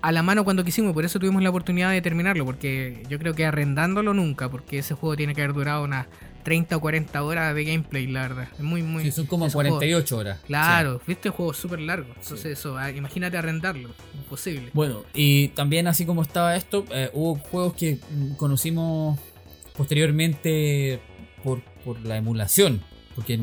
a 0.00 0.12
la 0.12 0.22
mano 0.22 0.44
cuando 0.44 0.64
quisimos, 0.64 0.92
por 0.94 1.04
eso 1.04 1.18
tuvimos 1.18 1.42
la 1.42 1.50
oportunidad 1.50 1.90
de 1.90 2.00
terminarlo, 2.00 2.44
porque 2.44 3.02
yo 3.08 3.18
creo 3.18 3.34
que 3.34 3.44
arrendándolo 3.44 4.14
nunca, 4.14 4.48
porque 4.48 4.78
ese 4.78 4.94
juego 4.94 5.16
tiene 5.16 5.34
que 5.34 5.42
haber 5.42 5.54
durado 5.54 5.82
unas 5.84 6.06
30 6.44 6.76
o 6.76 6.80
40 6.80 7.22
horas 7.24 7.54
de 7.54 7.64
gameplay, 7.64 8.06
la 8.06 8.22
verdad. 8.22 8.48
Es 8.54 8.60
muy, 8.60 8.82
muy... 8.82 9.02
Sí, 9.02 9.10
son 9.10 9.26
como 9.26 9.46
esos 9.46 9.54
juegos- 9.54 9.78
48 9.78 10.16
horas. 10.16 10.38
Claro, 10.46 11.00
viste, 11.06 11.28
el 11.28 11.34
juego 11.34 11.52
súper 11.52 11.80
largo. 11.80 12.14
Entonces 12.16 12.58
eso, 12.58 12.78
ah, 12.78 12.90
imagínate 12.92 13.36
arrendarlo, 13.36 13.90
imposible. 14.14 14.70
Bueno, 14.72 15.02
y 15.14 15.48
también 15.48 15.88
así 15.88 16.06
como 16.06 16.22
estaba 16.22 16.54
esto, 16.56 16.84
eh, 16.92 17.10
hubo 17.12 17.34
juegos 17.34 17.74
que 17.74 17.98
conocimos 18.36 19.18
posteriormente 19.76 21.00
por, 21.42 21.60
por 21.84 22.00
la 22.04 22.16
emulación. 22.16 22.82
Porque 23.14 23.36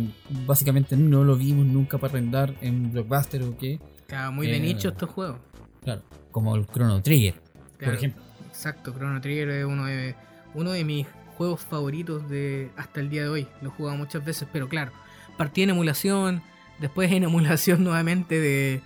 básicamente 0.47 0.95
no 0.95 1.25
lo 1.25 1.35
vimos 1.35 1.65
nunca 1.65 1.97
para 1.97 2.11
arrendar 2.11 2.55
en 2.61 2.93
Blockbuster 2.93 3.43
o 3.43 3.57
qué. 3.57 3.79
Claro, 4.07 4.31
muy 4.31 4.47
de 4.47 4.57
Eh, 4.57 4.59
nicho 4.59 4.89
estos 4.89 5.09
juegos. 5.09 5.37
Claro, 5.83 6.01
como 6.31 6.55
el 6.55 6.65
Chrono 6.67 7.01
Trigger, 7.01 7.35
por 7.83 7.93
ejemplo. 7.93 8.21
Exacto, 8.47 8.93
Chrono 8.93 9.19
Trigger 9.21 9.49
es 9.49 9.65
uno 9.65 9.85
de, 9.85 10.15
uno 10.53 10.71
de 10.71 10.83
mis 10.83 11.07
juegos 11.37 11.61
favoritos 11.61 12.29
de 12.29 12.69
hasta 12.77 12.99
el 13.01 13.09
día 13.09 13.23
de 13.23 13.29
hoy. 13.29 13.47
Lo 13.61 13.69
he 13.69 13.71
jugado 13.71 13.97
muchas 13.97 14.23
veces, 14.23 14.47
pero 14.51 14.67
claro, 14.69 14.91
partí 15.37 15.63
en 15.63 15.71
emulación, 15.71 16.41
después 16.79 17.11
en 17.11 17.23
emulación 17.25 17.83
nuevamente 17.83 18.39
de, 18.39 18.81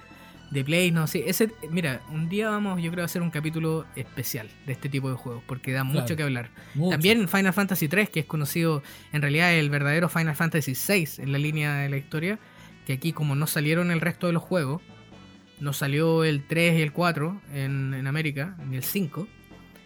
de 0.51 0.63
Play, 0.63 0.91
no 0.91 1.05
sé. 1.07 1.30
Ese, 1.30 1.51
mira, 1.70 2.01
un 2.11 2.28
día 2.28 2.49
vamos, 2.49 2.82
yo 2.82 2.89
creo, 2.91 3.03
a 3.03 3.05
hacer 3.05 3.22
un 3.22 3.30
capítulo 3.30 3.86
especial 3.95 4.49
de 4.65 4.74
este 4.74 4.89
tipo 4.89 5.09
de 5.09 5.15
juegos, 5.15 5.43
porque 5.47 5.72
da 5.72 5.84
mucho 5.84 5.99
Claro. 6.01 6.15
que 6.17 6.24
hablar. 6.24 6.49
Mucho. 6.74 6.89
También 6.91 7.28
Final 7.30 7.53
Fantasy 7.53 7.88
3, 7.88 8.09
que 8.09 8.22
es 8.22 8.26
conocido 8.26 8.82
en 9.13 9.22
realidad 9.22 9.53
el 9.53 9.70
verdadero 9.70 10.09
Final 10.09 10.36
Fantasy 10.36 10.74
6 10.76 11.20
en 11.20 11.32
la 11.32 11.38
línea 11.38 11.76
de 11.76 11.89
la 11.89 11.97
historia, 11.97 12.39
que 12.88 12.93
aquí 12.93 13.13
como 13.13 13.36
no 13.36 13.45
salieron 13.47 13.91
el 13.91 14.01
resto 14.01 14.26
de 14.28 14.34
los 14.34 14.41
juegos, 14.41 14.82
no 15.60 15.74
salió 15.74 16.24
el 16.24 16.45
3 16.47 16.80
y 16.80 16.82
el 16.82 16.91
4 16.93 17.41
en, 17.53 17.93
en 17.93 18.07
América, 18.07 18.55
ni 18.70 18.78
el 18.78 18.84
5, 18.84 19.28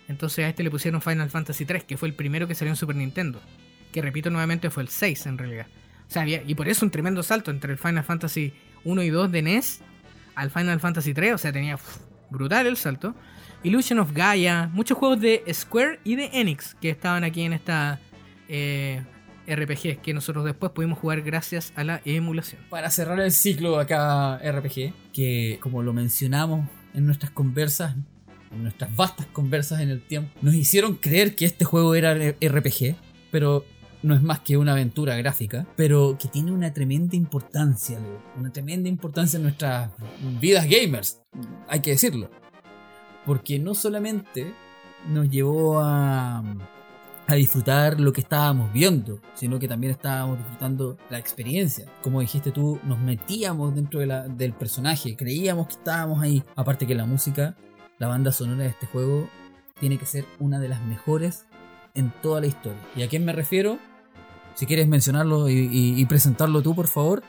entonces 0.08 0.46
a 0.46 0.50
este 0.50 0.64
le 0.64 0.70
pusieron 0.72 1.02
Final 1.02 1.30
Fantasy 1.30 1.66
3, 1.66 1.84
que 1.86 1.98
fue 1.98 2.08
el 2.10 2.14
primero 2.14 2.48
que 2.48 2.56
salió 2.56 2.72
en 2.72 2.76
Super 2.76 2.96
Nintendo, 2.96 3.42
que 3.92 4.02
repito 4.02 4.30
nuevamente 4.30 4.70
fue 4.70 4.84
el 4.84 4.90
6 4.90 5.26
en 5.26 5.38
realidad. 5.38 5.68
O 6.08 6.12
sea, 6.14 6.22
había- 6.24 6.44
y 6.46 6.56
por 6.56 6.68
eso 6.68 6.86
un 6.86 6.92
tremendo 6.92 7.24
salto 7.24 7.50
entre 7.52 7.72
el 7.72 7.78
Final 7.80 8.04
Fantasy 8.04 8.54
1 8.84 9.02
y 9.04 9.10
2 9.10 9.32
de 9.32 9.42
NES 9.42 9.82
al 10.36 10.52
Final 10.52 10.80
Fantasy 10.80 11.14
3, 11.14 11.34
o 11.34 11.38
sea, 11.38 11.52
tenía 11.52 11.78
brutal 12.30 12.68
el 12.68 12.78
salto. 12.78 13.16
Illusion 13.64 14.00
of 14.00 14.12
Gaia, 14.14 14.70
muchos 14.74 14.98
juegos 14.98 15.22
de 15.22 15.42
Square 15.54 16.00
y 16.04 16.16
de 16.16 16.30
Enix 16.34 16.76
que 16.76 16.90
estaban 16.90 17.24
aquí 17.24 17.44
en 17.44 17.54
esta 17.54 18.00
eh, 18.50 19.02
RPG 19.48 20.02
que 20.02 20.14
nosotros 20.14 20.46
después 20.46 20.72
pudimos 20.72 21.00
jugar 21.00 21.22
gracias 21.22 21.74
a 21.76 21.84
la 21.84 22.02
emulación. 22.06 22.62
Para 22.70 22.90
cerrar 22.90 23.20
el 23.20 23.32
ciclo 23.32 23.80
acá 23.80 24.38
RPG, 24.38 24.94
que 25.14 25.60
como 25.62 25.84
lo 25.84 25.94
mencionamos 25.94 26.68
en 26.94 27.06
nuestras 27.06 27.32
conversas, 27.32 27.96
en 28.52 28.64
nuestras 28.64 28.96
vastas 28.96 29.26
conversas 29.28 29.82
en 29.82 29.90
el 29.90 30.02
tiempo, 30.02 30.32
nos 30.42 30.54
hicieron 30.54 30.96
creer 30.96 31.36
que 31.36 31.46
este 31.46 31.66
juego 31.66 31.96
era 31.96 32.14
RPG, 32.14 32.96
pero 33.32 33.66
no 34.04 34.14
es 34.14 34.22
más 34.22 34.40
que 34.42 34.58
una 34.58 34.74
aventura 34.74 35.16
gráfica, 35.16 35.66
pero 35.76 36.18
que 36.20 36.28
tiene 36.28 36.52
una 36.52 36.74
tremenda 36.74 37.16
importancia, 37.16 37.98
una 38.38 38.52
tremenda 38.52 38.90
importancia 38.90 39.38
en 39.38 39.44
nuestras 39.44 39.90
vidas 40.40 40.68
gamers, 40.70 41.22
hay 41.68 41.80
que 41.80 41.92
decirlo. 41.92 42.30
Porque 43.26 43.58
no 43.60 43.74
solamente 43.74 44.54
nos 45.08 45.30
llevó 45.30 45.80
a, 45.80 46.44
a 47.28 47.36
disfrutar 47.36 48.00
lo 48.00 48.12
que 48.12 48.22
estábamos 48.22 48.72
viendo, 48.74 49.20
sino 49.34 49.58
que 49.60 49.68
también 49.68 49.92
estábamos 49.92 50.38
disfrutando 50.40 50.98
la 51.10 51.18
experiencia. 51.20 51.86
Como 52.02 52.20
dijiste 52.20 52.52
tú, 52.52 52.80
nos 52.84 53.00
metíamos 53.00 53.74
dentro 53.76 54.00
de 54.02 54.08
la- 54.08 54.28
del 54.28 54.54
personaje, 54.54 55.16
creíamos 55.16 55.68
que 55.68 55.74
estábamos 55.74 56.22
ahí. 56.22 56.44
Aparte 56.56 56.86
que 56.86 56.96
la 56.96 57.06
música, 57.06 57.56
la 57.98 58.08
banda 58.08 58.32
sonora 58.32 58.64
de 58.64 58.70
este 58.70 58.88
juego, 58.88 59.30
tiene 59.80 59.98
que 59.98 60.06
ser 60.06 60.26
una 60.40 60.60
de 60.60 60.68
las 60.70 60.82
mejores 60.84 61.46
en 61.96 62.12
toda 62.22 62.42
la 62.42 62.48
historia. 62.48 62.80
¿Y 62.96 63.04
a 63.04 63.08
quién 63.08 63.24
me 63.24 63.32
refiero? 63.34 63.80
Si 64.56 64.66
quieres 64.66 64.88
mencionarlo 64.88 65.50
y, 65.50 65.54
y- 65.54 66.00
y 66.00 66.06
presentarlo 66.06 66.62
tú, 66.62 66.76
por 66.76 66.88
favor. 66.88 67.24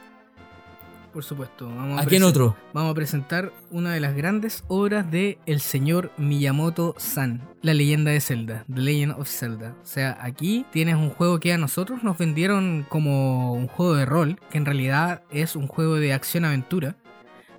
Por 1.14 1.22
supuesto. 1.24 1.66
Vamos 1.68 2.00
¿A 2.02 2.04
quién 2.06 2.22
presen- 2.22 2.28
otro? 2.28 2.56
Vamos 2.72 2.90
a 2.90 2.94
presentar 2.94 3.52
una 3.70 3.92
de 3.92 4.00
las 4.00 4.14
grandes 4.16 4.64
obras 4.68 5.08
de 5.10 5.38
el 5.46 5.60
señor 5.60 6.10
Miyamoto-san, 6.18 7.40
La 7.62 7.72
leyenda 7.72 8.10
de 8.10 8.20
Zelda, 8.20 8.64
The 8.72 8.80
Legend 8.80 9.12
of 9.12 9.28
Zelda. 9.28 9.76
O 9.80 9.86
sea, 9.86 10.18
aquí 10.20 10.66
tienes 10.72 10.96
un 10.96 11.10
juego 11.10 11.38
que 11.38 11.52
a 11.52 11.58
nosotros 11.58 12.02
nos 12.02 12.18
vendieron 12.18 12.84
como 12.88 13.52
un 13.54 13.68
juego 13.68 13.94
de 13.94 14.04
rol, 14.06 14.40
que 14.50 14.58
en 14.58 14.64
realidad 14.66 15.22
es 15.30 15.54
un 15.56 15.68
juego 15.68 15.94
de 15.94 16.12
acción-aventura. 16.12 16.96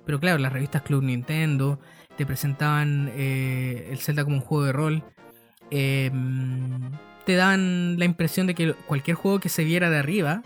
Pero 0.04 0.20
claro, 0.20 0.38
las 0.38 0.52
revistas 0.52 0.82
Club 0.82 1.02
Nintendo 1.02 1.80
te 2.18 2.26
presentaban 2.26 3.10
eh, 3.14 3.88
el 3.90 3.98
Zelda 3.98 4.22
como 4.24 4.36
un 4.36 4.42
juego 4.42 4.64
de 4.64 4.72
rol. 4.72 5.02
Eh, 5.70 6.10
te 7.24 7.34
daban 7.34 7.98
la 7.98 8.04
impresión 8.04 8.46
de 8.46 8.54
que 8.54 8.74
cualquier 8.74 9.16
juego 9.16 9.40
que 9.40 9.48
se 9.48 9.64
viera 9.64 9.90
de 9.90 9.98
arriba 9.98 10.42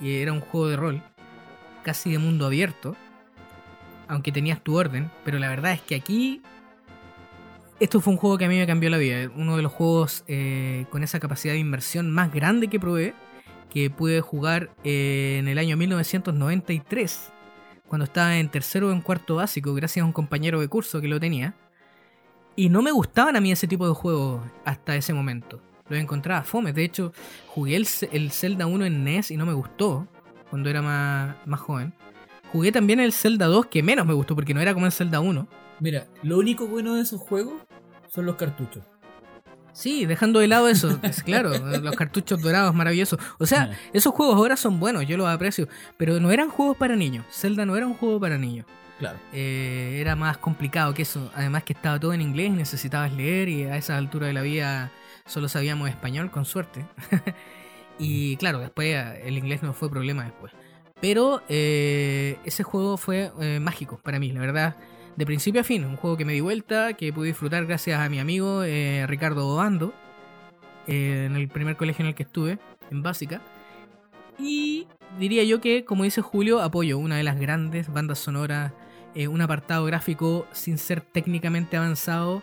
y 0.00 0.12
era 0.16 0.32
un 0.32 0.40
juego 0.40 0.68
de 0.68 0.76
rol, 0.76 1.02
casi 1.84 2.10
de 2.10 2.18
mundo 2.18 2.46
abierto, 2.46 2.96
aunque 4.08 4.32
tenías 4.32 4.60
tu 4.60 4.76
orden, 4.76 5.10
pero 5.24 5.38
la 5.38 5.48
verdad 5.48 5.72
es 5.72 5.80
que 5.80 5.94
aquí 5.94 6.42
esto 7.80 8.00
fue 8.00 8.12
un 8.12 8.18
juego 8.18 8.38
que 8.38 8.44
a 8.44 8.48
mí 8.48 8.58
me 8.58 8.66
cambió 8.66 8.90
la 8.90 8.98
vida, 8.98 9.30
uno 9.36 9.56
de 9.56 9.62
los 9.62 9.72
juegos 9.72 10.24
eh, 10.26 10.86
con 10.90 11.02
esa 11.04 11.20
capacidad 11.20 11.54
de 11.54 11.60
inversión 11.60 12.10
más 12.10 12.32
grande 12.32 12.68
que 12.68 12.80
probé, 12.80 13.14
que 13.70 13.90
pude 13.90 14.20
jugar 14.20 14.70
en 14.84 15.48
el 15.48 15.58
año 15.58 15.76
1993, 15.76 17.32
cuando 17.88 18.04
estaba 18.04 18.38
en 18.38 18.48
tercero 18.48 18.88
o 18.88 18.92
en 18.92 19.00
cuarto 19.00 19.36
básico, 19.36 19.74
gracias 19.74 20.02
a 20.02 20.06
un 20.06 20.12
compañero 20.12 20.60
de 20.60 20.68
curso 20.68 21.00
que 21.00 21.08
lo 21.08 21.20
tenía. 21.20 21.54
Y 22.56 22.68
no 22.68 22.82
me 22.82 22.92
gustaban 22.92 23.36
a 23.36 23.40
mí 23.40 23.50
ese 23.50 23.66
tipo 23.66 23.86
de 23.86 23.94
juegos 23.94 24.40
hasta 24.64 24.96
ese 24.96 25.12
momento. 25.12 25.60
Los 25.88 26.00
encontraba 26.00 26.42
fome. 26.44 26.72
De 26.72 26.84
hecho, 26.84 27.12
jugué 27.48 27.76
el, 27.76 27.86
el 28.12 28.30
Zelda 28.30 28.66
1 28.66 28.86
en 28.86 29.04
NES 29.04 29.32
y 29.32 29.36
no 29.36 29.44
me 29.44 29.52
gustó 29.52 30.08
cuando 30.50 30.70
era 30.70 30.82
más, 30.82 31.36
más 31.46 31.60
joven. 31.60 31.92
Jugué 32.52 32.72
también 32.72 33.00
el 33.00 33.12
Zelda 33.12 33.46
2 33.46 33.66
que 33.66 33.82
menos 33.82 34.06
me 34.06 34.14
gustó 34.14 34.34
porque 34.34 34.54
no 34.54 34.60
era 34.60 34.74
como 34.74 34.86
el 34.86 34.92
Zelda 34.92 35.20
1. 35.20 35.48
Mira, 35.80 36.06
lo 36.22 36.38
único 36.38 36.66
bueno 36.66 36.94
de 36.94 37.02
esos 37.02 37.20
juegos 37.20 37.54
son 38.08 38.26
los 38.26 38.36
cartuchos. 38.36 38.84
Sí, 39.72 40.06
dejando 40.06 40.38
de 40.38 40.46
lado 40.46 40.68
eso, 40.68 41.00
es 41.02 41.24
claro, 41.24 41.50
los 41.82 41.96
cartuchos 41.96 42.40
dorados 42.40 42.72
maravillosos. 42.74 43.18
O 43.38 43.46
sea, 43.46 43.72
esos 43.92 44.14
juegos 44.14 44.36
ahora 44.36 44.56
son 44.56 44.78
buenos, 44.78 45.04
yo 45.06 45.16
los 45.16 45.26
aprecio, 45.26 45.68
pero 45.96 46.20
no 46.20 46.30
eran 46.30 46.48
juegos 46.48 46.76
para 46.76 46.94
niños. 46.94 47.26
Zelda 47.32 47.66
no 47.66 47.76
era 47.76 47.86
un 47.86 47.94
juego 47.94 48.20
para 48.20 48.38
niños. 48.38 48.66
Claro. 49.00 49.18
Eh, 49.32 49.98
era 50.00 50.14
más 50.14 50.38
complicado 50.38 50.94
que 50.94 51.02
eso. 51.02 51.28
Además 51.34 51.64
que 51.64 51.72
estaba 51.72 51.98
todo 51.98 52.12
en 52.12 52.20
inglés, 52.20 52.52
necesitabas 52.52 53.12
leer 53.12 53.48
y 53.48 53.64
a 53.64 53.76
esa 53.76 53.96
altura 53.96 54.28
de 54.28 54.32
la 54.32 54.42
vida 54.42 54.92
solo 55.26 55.48
sabíamos 55.48 55.88
español, 55.88 56.30
con 56.30 56.44
suerte. 56.44 56.86
y 57.98 58.36
claro, 58.36 58.58
después 58.58 58.94
eh, 58.94 59.22
el 59.26 59.38
inglés 59.38 59.62
no 59.62 59.72
fue 59.72 59.90
problema 59.90 60.24
después. 60.24 60.52
Pero 61.04 61.42
eh, 61.50 62.38
ese 62.46 62.62
juego 62.62 62.96
fue 62.96 63.30
eh, 63.38 63.60
mágico 63.60 64.00
para 64.02 64.18
mí, 64.18 64.32
la 64.32 64.40
verdad. 64.40 64.76
De 65.16 65.26
principio 65.26 65.60
a 65.60 65.64
fin, 65.64 65.84
un 65.84 65.96
juego 65.96 66.16
que 66.16 66.24
me 66.24 66.32
di 66.32 66.40
vuelta, 66.40 66.94
que 66.94 67.12
pude 67.12 67.26
disfrutar 67.26 67.66
gracias 67.66 68.00
a 68.00 68.08
mi 68.08 68.18
amigo 68.18 68.64
eh, 68.64 69.06
Ricardo 69.06 69.46
Obando, 69.46 69.92
en 70.86 71.36
el 71.36 71.48
primer 71.48 71.76
colegio 71.76 72.04
en 72.04 72.08
el 72.08 72.14
que 72.14 72.22
estuve, 72.22 72.58
en 72.90 73.02
básica. 73.02 73.42
Y 74.38 74.88
diría 75.18 75.44
yo 75.44 75.60
que, 75.60 75.84
como 75.84 76.04
dice 76.04 76.22
Julio, 76.22 76.62
apoyo 76.62 76.96
una 76.96 77.18
de 77.18 77.22
las 77.22 77.38
grandes 77.38 77.92
bandas 77.92 78.18
sonoras, 78.18 78.72
un 79.28 79.40
apartado 79.42 79.84
gráfico 79.84 80.46
sin 80.52 80.78
ser 80.78 81.02
técnicamente 81.02 81.76
avanzado, 81.76 82.42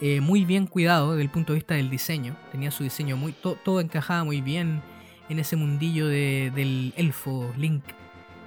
eh, 0.00 0.20
muy 0.20 0.44
bien 0.44 0.66
cuidado 0.66 1.12
desde 1.12 1.22
el 1.22 1.30
punto 1.30 1.52
de 1.52 1.58
vista 1.58 1.74
del 1.74 1.90
diseño. 1.90 2.36
Tenía 2.52 2.70
su 2.70 2.82
diseño 2.84 3.16
muy. 3.16 3.32
to- 3.32 3.58
todo 3.64 3.80
encajaba 3.80 4.24
muy 4.24 4.40
bien 4.40 4.82
en 5.28 5.38
ese 5.38 5.56
mundillo 5.56 6.06
de- 6.06 6.52
del 6.54 6.92
elfo 6.96 7.52
Link, 7.56 7.84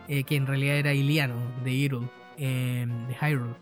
eh, 0.08 0.24
que 0.24 0.36
en 0.36 0.47
realidad 0.47 0.78
era 0.78 0.93
Iliano, 0.93 1.36
de 1.64 1.72
Hyrule, 1.72 2.08
eh, 2.38 2.88
de 3.08 3.16
Hyrule. 3.16 3.54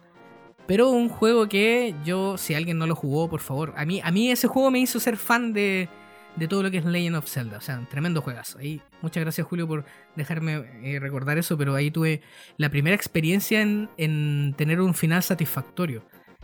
Pero 0.67 0.89
un 0.91 1.09
juego 1.09 1.49
que 1.49 1.95
yo, 2.05 2.37
si 2.37 2.53
alguien 2.53 2.77
no 2.77 2.85
lo 2.85 2.95
jugó, 2.95 3.27
por 3.29 3.39
favor. 3.41 3.73
A 3.75 3.85
mí, 3.85 4.01
a 4.03 4.11
mí 4.11 4.29
ese 4.29 4.47
juego 4.47 4.69
me 4.69 4.79
hizo 4.79 4.99
ser 4.99 5.17
fan 5.17 5.51
de, 5.51 5.89
de 6.35 6.47
todo 6.47 6.61
lo 6.61 6.69
que 6.69 6.77
es 6.77 6.85
Legend 6.85 7.15
of 7.15 7.27
Zelda. 7.27 7.57
O 7.57 7.61
sea, 7.61 7.83
tremendo 7.89 8.21
juegazo. 8.21 8.59
Ahí, 8.59 8.79
muchas 9.01 9.21
gracias, 9.23 9.47
Julio, 9.47 9.67
por 9.67 9.83
dejarme 10.15 10.59
recordar 10.99 11.39
eso. 11.39 11.57
Pero 11.57 11.73
ahí 11.73 11.89
tuve 11.89 12.21
la 12.57 12.69
primera 12.69 12.95
experiencia 12.95 13.61
en, 13.63 13.89
en 13.97 14.53
tener 14.57 14.79
un 14.79 14.93
final 14.93 15.23
satisfactorio. 15.23 16.03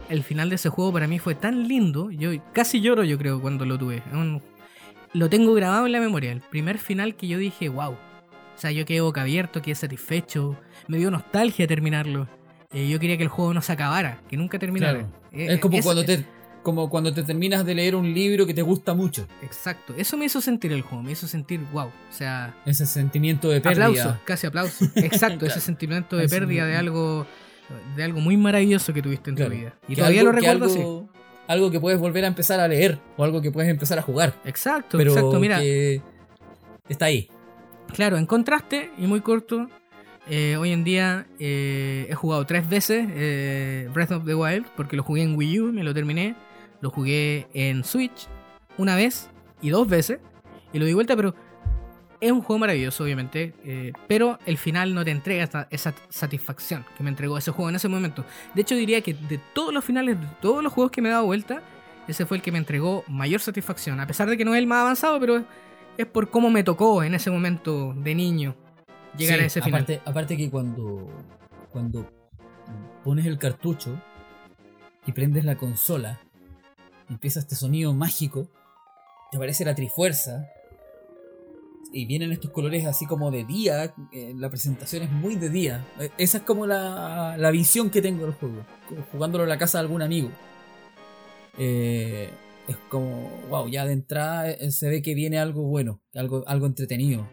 El 0.10 0.24
final 0.24 0.50
de 0.50 0.56
ese 0.56 0.70
juego 0.70 0.94
para 0.94 1.08
mí 1.08 1.20
fue 1.20 1.36
tan 1.36 1.68
lindo. 1.68 2.12
Yo 2.12 2.32
casi 2.54 2.82
lloro, 2.82 3.04
yo 3.04 3.18
creo, 3.18 3.42
cuando 3.42 3.66
lo 3.66 3.78
tuve. 3.78 3.98
Es 3.98 4.14
un- 4.14 4.42
lo 5.14 5.30
tengo 5.30 5.54
grabado 5.54 5.86
en 5.86 5.92
la 5.92 6.00
memoria. 6.00 6.32
El 6.32 6.42
primer 6.42 6.78
final 6.78 7.16
que 7.16 7.28
yo 7.28 7.38
dije, 7.38 7.70
wow. 7.70 7.92
O 7.94 8.58
sea, 8.58 8.72
yo 8.72 8.86
quedé 8.86 9.02
boca 9.02 9.22
abierto, 9.22 9.62
quedé 9.62 9.76
satisfecho. 9.76 10.58
Me 10.88 10.98
dio 10.98 11.10
nostalgia 11.12 11.68
terminarlo. 11.68 12.28
Eh, 12.72 12.88
yo 12.88 13.00
quería 13.00 13.18
que 13.18 13.24
el 13.24 13.30
juego 13.30 13.54
no 13.54 13.62
se 13.62 13.72
acabara, 13.72 14.22
que 14.30 14.38
nunca 14.38 14.60
terminara. 14.60 15.00
Claro. 15.00 15.14
Eh, 15.32 15.54
Es 15.56 15.60
como 15.60 15.78
eso- 15.78 15.86
cuando 15.88 16.06
te 16.06 16.26
como 16.62 16.90
cuando 16.90 17.14
te 17.14 17.22
terminas 17.22 17.64
de 17.64 17.76
leer 17.76 17.96
un 17.96 18.12
libro 18.12 18.48
que 18.48 18.54
te 18.56 18.64
gusta 18.64 18.96
mucho. 18.96 19.28
Exacto, 19.44 19.94
eso 19.96 20.18
me 20.18 20.26
hizo 20.26 20.42
sentir 20.42 20.72
el 20.74 20.82
juego, 20.82 21.04
me 21.04 21.12
hizo 21.12 21.28
sentir 21.28 21.60
wow. 21.72 21.86
O 21.90 21.92
sea, 22.10 22.56
Ese 22.66 22.88
sentimiento 22.88 23.50
de 23.50 23.62
pérdida. 23.62 23.86
aplauso, 23.86 24.18
casi 24.26 24.48
aplauso. 24.48 24.84
Exacto, 24.96 25.40
Claro. 25.42 25.46
ese 25.54 25.62
sentimiento 25.62 26.18
de 26.18 26.28
pérdida 26.28 26.66
de 26.66 26.76
algo 26.76 27.28
de 27.96 28.04
algo 28.04 28.20
muy 28.20 28.38
maravilloso 28.38 28.94
que 28.94 29.02
tuviste 29.02 29.30
en 29.30 29.36
Claro. 29.36 29.52
tu 29.52 29.58
vida. 29.58 29.74
Y 29.88 29.96
Que 29.96 29.96
todavía 29.98 30.22
algo- 30.22 30.32
lo 30.34 30.38
recuerdo 30.40 30.66
así. 30.66 30.80
algo, 30.80 31.10
algo 31.48 31.72
que 31.72 31.80
puedes 31.80 32.00
volver 32.00 32.24
a 32.26 32.28
empezar 32.28 32.60
a 32.60 32.68
leer 32.68 33.00
o 33.18 33.24
algo 33.24 33.42
que 33.42 33.52
puedes 33.52 33.70
empezar 33.70 33.98
a 34.00 34.02
jugar. 34.02 34.34
Exacto, 34.46 34.98
Pero 34.98 35.12
exacto. 35.12 35.40
Mira, 35.40 35.60
que 35.60 36.02
está 36.90 37.06
ahí. 37.06 37.30
claro, 37.94 38.18
en 38.18 38.26
contraste 38.26 38.92
y 38.98 39.08
muy 39.08 39.22
corto, 39.22 39.70
eh, 40.30 40.58
hoy 40.58 40.72
en 40.72 40.84
día 40.84 41.28
eh, 41.40 42.08
he 42.10 42.16
jugado 42.16 42.46
tres 42.46 42.68
veces 42.68 43.08
eh, 43.12 43.90
Breath 43.94 44.12
of 44.12 44.26
the 44.26 44.34
Wild 44.36 44.66
porque 44.76 44.96
lo 44.96 45.04
jugué 45.04 45.22
en 45.24 45.36
Wii 45.36 45.60
U, 45.60 45.72
me 45.72 45.84
lo 45.84 45.94
terminé. 45.94 46.36
Lo 46.82 46.90
jugué 46.92 47.48
en 47.54 47.84
Switch 47.84 48.28
una 48.78 48.96
vez 48.96 49.30
y 49.62 49.70
dos 49.70 49.88
veces 49.88 50.20
y 50.74 50.80
lo 50.80 50.86
di 50.86 50.94
vuelta, 50.94 51.16
pero 51.16 51.34
es 52.26 52.32
un 52.32 52.42
juego 52.42 52.60
maravilloso, 52.60 53.04
obviamente. 53.04 53.54
eh, 53.64 53.92
pero 54.08 54.40
el 54.46 54.58
final 54.58 54.94
no 54.94 55.04
te 55.06 55.12
entrega 55.12 55.44
esa, 55.44 55.68
esa 55.70 55.94
satisfacción 56.10 56.86
que 56.98 57.04
me 57.04 57.10
entregó 57.10 57.38
ese 57.38 57.52
juego 57.52 57.70
en 57.70 57.76
ese 57.76 57.88
momento. 57.88 58.26
De 58.54 58.62
hecho, 58.62 58.76
diría 58.76 59.02
que 59.02 59.14
de 59.14 59.40
todos 59.54 59.74
los 59.74 59.84
finales, 59.84 60.20
de 60.20 60.28
todos 60.42 60.64
los 60.64 60.74
juegos 60.74 60.92
que 60.92 61.02
me 61.02 61.10
he 61.10 61.12
dado 61.12 61.26
vuelta, 61.26 61.62
ese 62.08 62.26
fue 62.26 62.38
el 62.38 62.44
que 62.44 62.52
me 62.52 62.58
entregó 62.58 63.04
mayor 63.08 63.40
satisfacción. 63.42 64.00
A 64.00 64.08
pesar 64.08 64.30
de 64.30 64.38
que 64.38 64.46
no 64.46 64.54
es 64.56 64.60
el 64.60 64.68
más 64.68 64.82
avanzado, 64.82 65.20
pero 65.20 65.44
es, 65.98 66.06
por 66.08 66.30
cómo 66.30 66.50
me 66.50 66.64
tocó 66.64 67.04
en 67.04 67.16
ese 67.16 67.32
momento 67.32 67.94
de 67.96 68.16
niño 68.16 68.56
llegar 69.18 69.38
Sí, 69.38 69.44
a 69.44 69.48
ese 69.48 69.62
final. 69.62 69.82
Aparte, 69.82 70.02
aparte 70.06 70.38
que 70.38 70.50
cuando, 70.50 71.10
cuando 71.72 72.10
pones 73.04 73.26
el 73.26 73.38
cartucho 73.38 74.00
y 75.06 75.12
prendes 75.12 75.46
la 75.46 75.56
consola, 75.56 76.20
empieza 77.10 77.40
este 77.40 77.56
sonido 77.56 77.94
mágico, 77.94 78.50
te 79.32 79.38
aparece 79.38 79.66
la 79.66 79.76
trifuerza 79.76 80.48
y 81.96 82.06
vienen 82.06 82.34
estos 82.34 82.52
colores 82.52 82.86
así 82.86 83.06
como 83.06 83.32
de 83.32 83.46
día, 83.46 83.96
eh, 84.12 84.34
la 84.36 84.50
presentación 84.50 85.04
es 85.04 85.12
muy 85.12 85.36
de 85.38 85.50
día. 85.50 85.86
Eh, 85.98 86.10
Esa 86.18 86.40
es 86.40 86.44
como 86.44 86.68
la, 86.68 87.38
la 87.38 87.52
visión 87.52 87.90
que 87.90 88.02
tengo 88.02 88.26
del 88.26 88.34
juego, 88.34 88.66
jugándolo 89.14 89.46
en 89.46 89.50
la 89.50 89.58
casa 89.58 89.78
de 89.78 89.84
algún 89.84 90.02
amigo. 90.02 90.30
Eh, 91.58 92.30
es 92.68 92.76
como, 92.90 93.30
wow, 93.50 93.70
ya 93.70 93.86
de 93.86 93.94
entrada 93.94 94.52
eh, 94.52 94.72
se 94.72 94.90
ve 94.90 95.02
que 95.02 95.14
viene 95.14 95.40
algo 95.40 95.64
bueno, 95.64 96.02
algo, 96.14 96.44
algo 96.48 96.66
entretenido. 96.66 97.30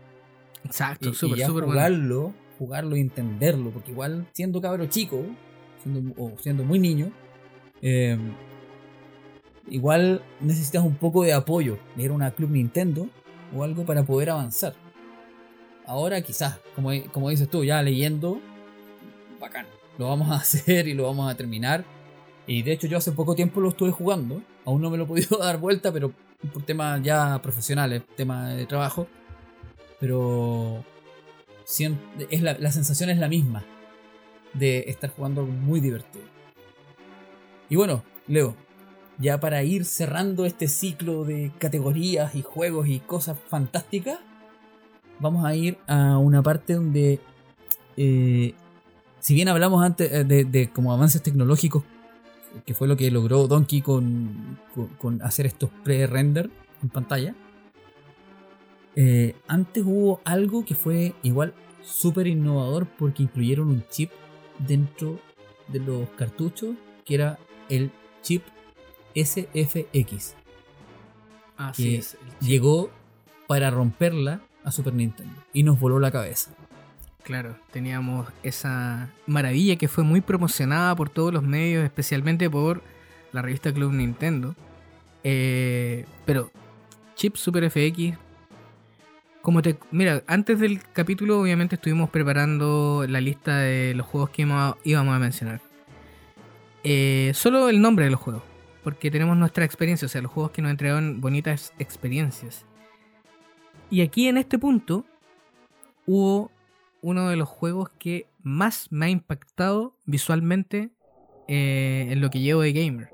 Exacto, 0.65 1.13
súper, 1.13 1.41
súper 1.41 1.65
bueno. 1.65 1.73
jugarlo, 1.73 2.35
jugarlo 2.57 2.97
y 2.97 3.01
entenderlo, 3.01 3.71
porque 3.71 3.91
igual 3.91 4.29
siendo 4.33 4.61
cabro 4.61 4.87
chico, 4.87 5.25
siendo, 5.83 6.15
o 6.23 6.39
siendo 6.39 6.63
muy 6.63 6.79
niño, 6.79 7.11
eh, 7.81 8.17
igual 9.69 10.23
necesitas 10.41 10.85
un 10.85 10.95
poco 10.95 11.25
de 11.25 11.33
apoyo, 11.33 11.81
de 11.97 12.05
ir 12.05 12.11
a 12.11 12.15
una 12.15 12.31
Club 12.31 12.51
Nintendo 12.51 13.09
o 13.55 13.63
algo 13.63 13.85
para 13.85 14.03
poder 14.03 14.31
avanzar. 14.31 14.75
Ahora 15.87 16.21
quizás, 16.23 16.59
como, 16.75 16.91
como 17.13 17.31
dices 17.31 17.49
tú, 17.49 17.65
ya 17.65 17.83
leyendo, 17.83 18.41
bacán, 19.41 19.67
lo 19.99 20.09
vamos 20.09 20.31
a 20.31 20.35
hacer 20.37 20.89
y 20.89 20.95
lo 20.95 21.05
vamos 21.05 21.31
a 21.31 21.37
terminar. 21.37 21.85
Y 22.47 22.63
de 22.63 22.73
hecho 22.73 22.87
yo 22.87 22.99
hace 22.99 23.13
poco 23.13 23.35
tiempo 23.35 23.61
lo 23.61 23.71
estuve 23.71 23.91
jugando, 23.91 24.43
aún 24.65 24.83
no 24.83 24.91
me 24.91 24.97
lo 24.97 25.05
he 25.05 25.07
podido 25.07 25.39
dar 25.41 25.59
vuelta, 25.59 25.93
pero 25.93 26.13
por 26.53 26.65
temas 26.65 27.03
ya 27.03 27.41
profesionales, 27.43 28.03
temas 28.17 28.57
de 28.57 28.67
trabajo. 28.67 29.07
Pero 30.01 30.85
es 32.31 32.43
la, 32.43 32.55
la 32.59 32.73
sensación 32.73 33.11
es 33.11 33.19
la 33.19 33.29
misma 33.29 33.65
de 34.53 34.85
estar 34.89 35.11
jugando 35.11 35.45
muy 35.45 35.81
divertido. 35.81 36.25
Y 37.71 37.77
bueno, 37.77 38.03
Leo, 38.27 38.55
ya 39.19 39.39
para 39.41 39.63
ir 39.63 39.85
cerrando 39.85 40.45
este 40.45 40.69
ciclo 40.69 41.25
de 41.25 41.53
categorías 41.59 42.35
y 42.35 42.43
juegos 42.43 42.89
y 42.89 43.01
cosas 43.01 43.39
fantásticas, 43.49 44.19
vamos 45.19 45.45
a 45.45 45.55
ir 45.55 45.79
a 45.87 46.19
una 46.19 46.43
parte 46.43 46.75
donde, 46.75 47.21
eh, 47.97 48.55
si 49.21 49.35
bien 49.35 49.49
hablamos 49.49 49.85
antes 49.85 50.11
eh, 50.13 50.25
de, 50.25 50.71
como 50.71 50.93
avances 50.93 51.23
tecnológicos, 51.23 51.85
que 52.67 52.75
fue 52.75 52.89
lo 52.89 52.97
que 52.97 53.11
logró 53.11 53.47
Donkey 53.47 53.81
con, 53.81 54.59
con, 54.75 54.89
con 54.89 55.23
hacer 55.23 55.47
estos 55.47 55.71
pre-render 55.83 56.51
en 56.83 56.89
pantalla, 56.89 57.35
eh, 58.95 59.35
antes 59.49 59.85
hubo 59.87 60.21
algo 60.25 60.65
que 60.65 60.75
fue 60.75 61.15
igual 61.23 61.55
súper 61.83 62.27
innovador 62.27 62.87
porque 62.87 63.23
incluyeron 63.23 63.69
un 63.69 63.85
chip 63.89 64.11
dentro 64.59 65.19
de 65.69 65.81
los 65.81 66.09
cartuchos 66.11 66.77
que 67.05 67.15
era 67.15 67.39
el 67.71 67.91
chip 68.21 68.43
SFX. 69.15 70.35
Así 71.57 71.83
que 71.85 71.97
es. 71.99 72.17
llegó 72.41 72.91
para 73.47 73.71
romperla 73.71 74.41
a 74.65 74.73
Super 74.73 74.95
Nintendo 74.95 75.35
y 75.53 75.63
nos 75.63 75.79
voló 75.79 75.99
la 76.01 76.11
cabeza. 76.11 76.51
Claro, 77.23 77.57
teníamos 77.71 78.29
esa 78.43 79.09
maravilla 79.27 79.77
que 79.77 79.87
fue 79.89 80.03
muy 80.03 80.21
promocionada 80.21 80.97
por 80.97 81.09
todos 81.09 81.33
los 81.33 81.43
medios, 81.45 81.85
especialmente 81.85 82.51
por 82.51 82.83
la 83.33 83.43
revista 83.43 83.73
Club 83.73 83.93
Nintendo. 83.93 84.57
Eh, 85.23 86.05
pero 86.25 86.51
Chip 87.15 87.37
Super 87.37 87.71
FX, 87.71 88.19
como 89.41 89.63
te... 89.63 89.79
Mira, 89.93 90.25
antes 90.27 90.59
del 90.59 90.83
capítulo 90.93 91.41
obviamente 91.41 91.77
estuvimos 91.77 92.11
preparando 92.11 93.05
la 93.09 93.21
lista 93.21 93.59
de 93.59 93.95
los 93.95 94.07
juegos 94.07 94.31
que 94.31 94.43
íbamos 94.43 94.75
a- 94.75 94.79
íbamos 94.83 95.15
a 95.15 95.19
mencionar. 95.21 95.61
Eh, 96.85 97.31
solo 97.35 97.69
el 97.69 97.81
nombre 97.81 98.07
de 98.07 98.11
los 98.11 98.21
juegos, 98.21 98.43
porque 98.83 99.11
tenemos 99.11 99.37
nuestra 99.37 99.64
experiencia, 99.64 100.07
o 100.07 100.09
sea, 100.09 100.22
los 100.22 100.30
juegos 100.30 100.53
que 100.53 100.62
nos 100.62 100.70
entregaron 100.70 101.20
bonitas 101.20 101.72
experiencias. 101.78 102.66
Y 103.91 104.01
aquí 104.01 104.28
en 104.28 104.39
este 104.39 104.59
punto 104.59 105.05
hubo 106.07 106.51
uno 107.03 107.28
de 107.28 107.37
los 107.37 107.49
juegos 107.49 107.91
que 107.99 108.26
más 108.43 108.91
me 108.91 109.07
ha 109.07 109.09
impactado 109.09 109.95
visualmente 110.05 110.91
eh, 111.49 112.09
en 112.11 112.20
lo 112.20 112.30
que 112.30 112.41
llevo 112.41 112.62
de 112.62 112.72
gamer. 112.72 113.11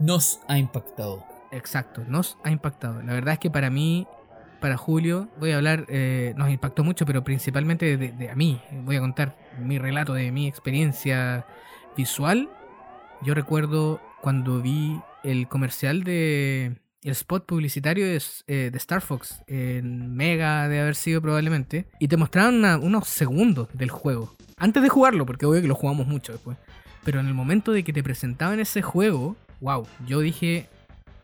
Nos 0.00 0.40
ha 0.48 0.58
impactado. 0.58 1.24
Exacto, 1.52 2.02
nos 2.08 2.36
ha 2.42 2.50
impactado. 2.50 3.00
La 3.02 3.12
verdad 3.12 3.34
es 3.34 3.38
que 3.38 3.50
para 3.50 3.70
mí, 3.70 4.06
para 4.60 4.76
Julio, 4.76 5.28
voy 5.38 5.52
a 5.52 5.56
hablar, 5.56 5.86
eh, 5.88 6.34
nos 6.36 6.50
impactó 6.50 6.82
mucho, 6.82 7.06
pero 7.06 7.22
principalmente 7.22 7.96
de, 7.96 8.10
de 8.10 8.30
a 8.30 8.34
mí. 8.34 8.60
Voy 8.82 8.96
a 8.96 9.00
contar 9.00 9.36
mi 9.60 9.78
relato 9.78 10.14
de 10.14 10.32
mi 10.32 10.48
experiencia 10.48 11.46
visual. 11.96 12.50
Yo 13.22 13.34
recuerdo 13.34 14.00
cuando 14.24 14.62
vi 14.62 14.98
el 15.22 15.48
comercial 15.48 16.02
de 16.02 16.78
el 17.02 17.10
spot 17.12 17.44
publicitario 17.44 18.06
de, 18.06 18.22
eh, 18.46 18.70
de 18.72 18.78
Star 18.78 19.02
Fox 19.02 19.42
en 19.46 20.14
Mega 20.16 20.66
de 20.70 20.80
haber 20.80 20.94
sido 20.94 21.20
probablemente 21.20 21.84
y 22.00 22.08
te 22.08 22.16
mostraban 22.16 22.54
una- 22.54 22.78
unos 22.78 23.06
segundos 23.06 23.68
del 23.74 23.90
juego 23.90 24.34
antes 24.56 24.82
de 24.82 24.88
jugarlo 24.88 25.26
porque 25.26 25.44
obvio 25.44 25.60
que 25.60 25.68
lo 25.68 25.74
jugamos 25.74 26.06
mucho 26.06 26.32
después 26.32 26.56
pero 27.04 27.20
en 27.20 27.26
el 27.26 27.34
momento 27.34 27.72
de 27.72 27.84
que 27.84 27.92
te 27.92 28.02
presentaban 28.02 28.58
ese 28.60 28.80
juego 28.80 29.36
wow 29.60 29.86
yo 30.06 30.20
dije 30.20 30.68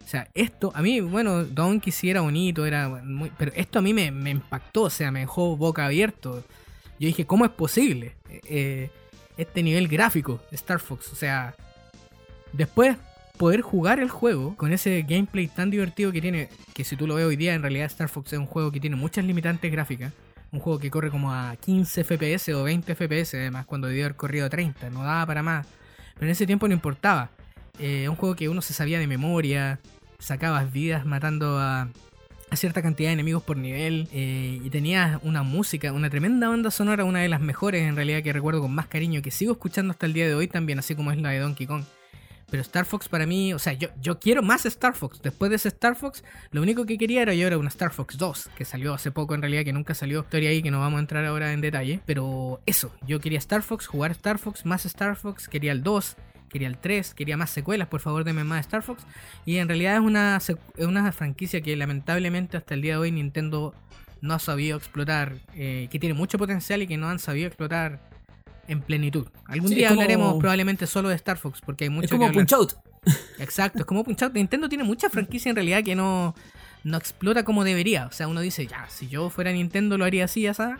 o 0.04 0.06
sea 0.06 0.28
esto 0.34 0.70
a 0.74 0.82
mí 0.82 1.00
bueno 1.00 1.44
Donkey 1.44 1.92
sí 1.92 2.10
era 2.10 2.20
bonito 2.20 2.66
era 2.66 2.90
muy 3.02 3.32
pero 3.38 3.50
esto 3.54 3.78
a 3.78 3.82
mí 3.82 3.94
me, 3.94 4.10
me 4.10 4.28
impactó 4.28 4.82
o 4.82 4.90
sea 4.90 5.10
me 5.10 5.20
dejó 5.20 5.56
boca 5.56 5.86
abierto. 5.86 6.44
Yo 6.98 7.06
dije 7.06 7.24
cómo 7.24 7.46
es 7.46 7.50
posible 7.52 8.12
Eh, 8.28 8.40
eh, 8.44 8.90
este 9.38 9.62
nivel 9.62 9.88
gráfico 9.88 10.38
de 10.50 10.56
Star 10.56 10.80
Fox 10.80 11.10
o 11.10 11.16
sea 11.16 11.54
después 12.52 12.96
poder 13.40 13.62
jugar 13.62 14.00
el 14.00 14.10
juego 14.10 14.54
con 14.54 14.70
ese 14.72 15.02
gameplay 15.08 15.48
tan 15.48 15.70
divertido 15.70 16.12
que 16.12 16.20
tiene, 16.20 16.50
que 16.74 16.84
si 16.84 16.94
tú 16.94 17.06
lo 17.06 17.14
ves 17.14 17.24
hoy 17.24 17.36
día, 17.36 17.54
en 17.54 17.62
realidad 17.62 17.86
Star 17.86 18.10
Fox 18.10 18.34
es 18.34 18.38
un 18.38 18.44
juego 18.44 18.70
que 18.70 18.80
tiene 18.80 18.96
muchas 18.96 19.24
limitantes 19.24 19.72
gráficas. 19.72 20.12
Un 20.52 20.60
juego 20.60 20.78
que 20.78 20.90
corre 20.90 21.10
como 21.10 21.32
a 21.32 21.56
15 21.56 22.04
FPS 22.04 22.50
o 22.54 22.64
20 22.64 22.94
FPS, 22.94 23.38
además, 23.38 23.64
cuando 23.64 23.88
debió 23.88 24.04
haber 24.04 24.16
corrido 24.16 24.44
a 24.44 24.50
30, 24.50 24.90
no 24.90 25.04
daba 25.04 25.24
para 25.24 25.42
más. 25.42 25.66
Pero 26.14 26.26
en 26.26 26.32
ese 26.32 26.44
tiempo 26.46 26.68
no 26.68 26.74
importaba. 26.74 27.30
Eh, 27.78 28.10
un 28.10 28.16
juego 28.16 28.36
que 28.36 28.50
uno 28.50 28.60
se 28.60 28.74
sabía 28.74 28.98
de 28.98 29.06
memoria, 29.06 29.80
sacabas 30.18 30.70
vidas 30.70 31.06
matando 31.06 31.58
a, 31.58 31.88
cierta 32.52 32.82
cantidad 32.82 33.08
de 33.08 33.14
enemigos 33.14 33.42
por 33.42 33.56
nivel, 33.56 34.06
eh, 34.12 34.60
y 34.62 34.68
tenías 34.68 35.18
una 35.22 35.42
música, 35.42 35.94
una 35.94 36.10
tremenda 36.10 36.48
banda 36.48 36.70
sonora, 36.70 37.04
una 37.04 37.20
de 37.20 37.28
las 37.30 37.40
mejores 37.40 37.84
en 37.88 37.96
realidad 37.96 38.22
que 38.22 38.34
recuerdo 38.34 38.60
con 38.60 38.74
más 38.74 38.86
cariño, 38.86 39.22
que 39.22 39.30
sigo 39.30 39.52
escuchando 39.52 39.92
hasta 39.92 40.04
el 40.04 40.12
día 40.12 40.26
de 40.26 40.34
hoy 40.34 40.46
también, 40.46 40.78
así 40.78 40.94
como 40.94 41.10
es 41.10 41.16
la 41.16 41.30
de 41.30 41.38
Donkey 41.38 41.66
Kong. 41.66 41.84
Pero 42.50 42.62
Star 42.62 42.84
Fox 42.84 43.08
para 43.08 43.26
mí, 43.26 43.54
o 43.54 43.58
sea, 43.58 43.72
yo, 43.72 43.88
yo 44.00 44.18
quiero 44.18 44.42
más 44.42 44.66
Star 44.66 44.94
Fox. 44.94 45.20
Después 45.22 45.50
de 45.50 45.56
ese 45.56 45.68
Star 45.68 45.96
Fox, 45.96 46.24
lo 46.50 46.62
único 46.62 46.84
que 46.84 46.98
quería 46.98 47.22
era 47.22 47.34
yo 47.34 47.46
era 47.46 47.58
una 47.58 47.68
Star 47.68 47.92
Fox 47.92 48.18
2, 48.18 48.50
que 48.56 48.64
salió 48.64 48.94
hace 48.94 49.10
poco 49.10 49.34
en 49.34 49.42
realidad, 49.42 49.64
que 49.64 49.72
nunca 49.72 49.94
salió. 49.94 50.20
Historia 50.20 50.50
ahí 50.50 50.62
que 50.62 50.70
no 50.70 50.80
vamos 50.80 50.98
a 50.98 51.00
entrar 51.00 51.24
ahora 51.24 51.52
en 51.52 51.60
detalle. 51.60 52.00
Pero 52.06 52.60
eso, 52.66 52.92
yo 53.06 53.20
quería 53.20 53.38
Star 53.38 53.62
Fox, 53.62 53.86
jugar 53.86 54.10
Star 54.10 54.38
Fox, 54.38 54.66
más 54.66 54.84
Star 54.84 55.16
Fox, 55.16 55.48
quería 55.48 55.72
el 55.72 55.82
2, 55.82 56.16
quería 56.48 56.68
el 56.68 56.78
3, 56.78 57.14
quería 57.14 57.36
más 57.36 57.50
secuelas, 57.50 57.88
por 57.88 58.00
favor 58.00 58.24
denme 58.24 58.44
más 58.44 58.60
Star 58.60 58.82
Fox. 58.82 59.04
Y 59.46 59.58
en 59.58 59.68
realidad 59.68 59.94
es 59.94 60.00
una, 60.00 60.36
es 60.36 60.86
una 60.86 61.12
franquicia 61.12 61.60
que 61.60 61.76
lamentablemente 61.76 62.56
hasta 62.56 62.74
el 62.74 62.82
día 62.82 62.94
de 62.94 62.98
hoy 62.98 63.12
Nintendo 63.12 63.74
no 64.20 64.34
ha 64.34 64.38
sabido 64.38 64.76
explotar, 64.76 65.36
eh, 65.54 65.88
que 65.90 65.98
tiene 65.98 66.14
mucho 66.14 66.36
potencial 66.36 66.82
y 66.82 66.86
que 66.86 66.96
no 66.96 67.08
han 67.08 67.18
sabido 67.18 67.46
explotar 67.46 68.09
en 68.70 68.80
plenitud. 68.82 69.26
Algún 69.46 69.68
Sí, 69.70 69.74
día 69.76 69.88
como- 69.88 70.00
hablaremos 70.00 70.38
probablemente 70.38 70.86
solo 70.86 71.08
de 71.08 71.14
Star 71.16 71.36
Fox, 71.38 71.60
porque 71.64 71.84
hay 71.84 71.90
mucho 71.90 72.06
es 72.06 72.10
como. 72.10 72.32
Punch 72.32 72.52
Out. 72.52 72.74
Exacto, 73.38 73.80
es 73.80 73.84
como 73.84 74.04
Punch 74.04 74.22
Out. 74.22 74.34
Nintendo 74.34 74.68
tiene 74.68 74.84
mucha 74.84 75.08
franquicia 75.10 75.50
en 75.50 75.56
realidad 75.56 75.82
que 75.84 75.94
no, 75.96 76.34
no 76.84 76.96
explota 76.96 77.44
como 77.44 77.64
debería. 77.64 78.06
O 78.06 78.12
sea, 78.12 78.28
uno 78.28 78.40
dice, 78.40 78.66
ya, 78.66 78.86
si 78.88 79.08
yo 79.08 79.28
fuera 79.30 79.52
Nintendo 79.52 79.98
lo 79.98 80.04
haría 80.04 80.24
así, 80.24 80.42
ya 80.42 80.54
sabes. 80.54 80.78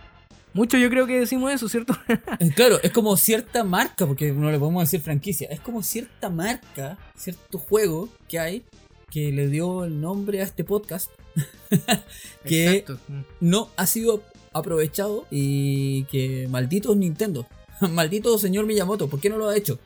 Mucho 0.52 0.76
yo 0.78 0.90
creo 0.90 1.06
que 1.06 1.20
decimos 1.20 1.52
eso, 1.52 1.68
¿cierto? 1.68 1.96
Eh, 2.40 2.50
Claro, 2.56 2.80
es 2.82 2.90
como 2.90 3.16
cierta 3.16 3.62
marca, 3.62 4.04
porque 4.06 4.32
no 4.32 4.50
le 4.50 4.58
podemos 4.58 4.82
decir 4.82 5.00
franquicia, 5.00 5.46
es 5.50 5.60
como 5.60 5.82
cierta 5.82 6.28
marca, 6.28 6.98
cierto 7.16 7.58
juego 7.58 8.08
que 8.28 8.38
hay 8.40 8.64
que 9.10 9.30
le 9.32 9.48
dio 9.48 9.84
el 9.84 10.00
nombre 10.00 10.40
a 10.40 10.44
este 10.44 10.62
podcast, 10.64 11.10
que 12.44 12.78
Exacto. 12.78 12.98
No 13.40 13.68
ha 13.76 13.86
sido 13.86 14.22
aprovechado 14.52 15.26
y 15.30 16.04
que 16.04 16.48
maldito 16.50 16.94
Nintendo, 16.94 17.46
maldito 17.90 18.36
señor 18.38 18.66
Miyamoto, 18.66 19.08
¿por 19.08 19.20
qué 19.20 19.30
no 19.30 19.38
lo 19.38 19.48
ha 19.48 19.56
hecho? 19.56 19.78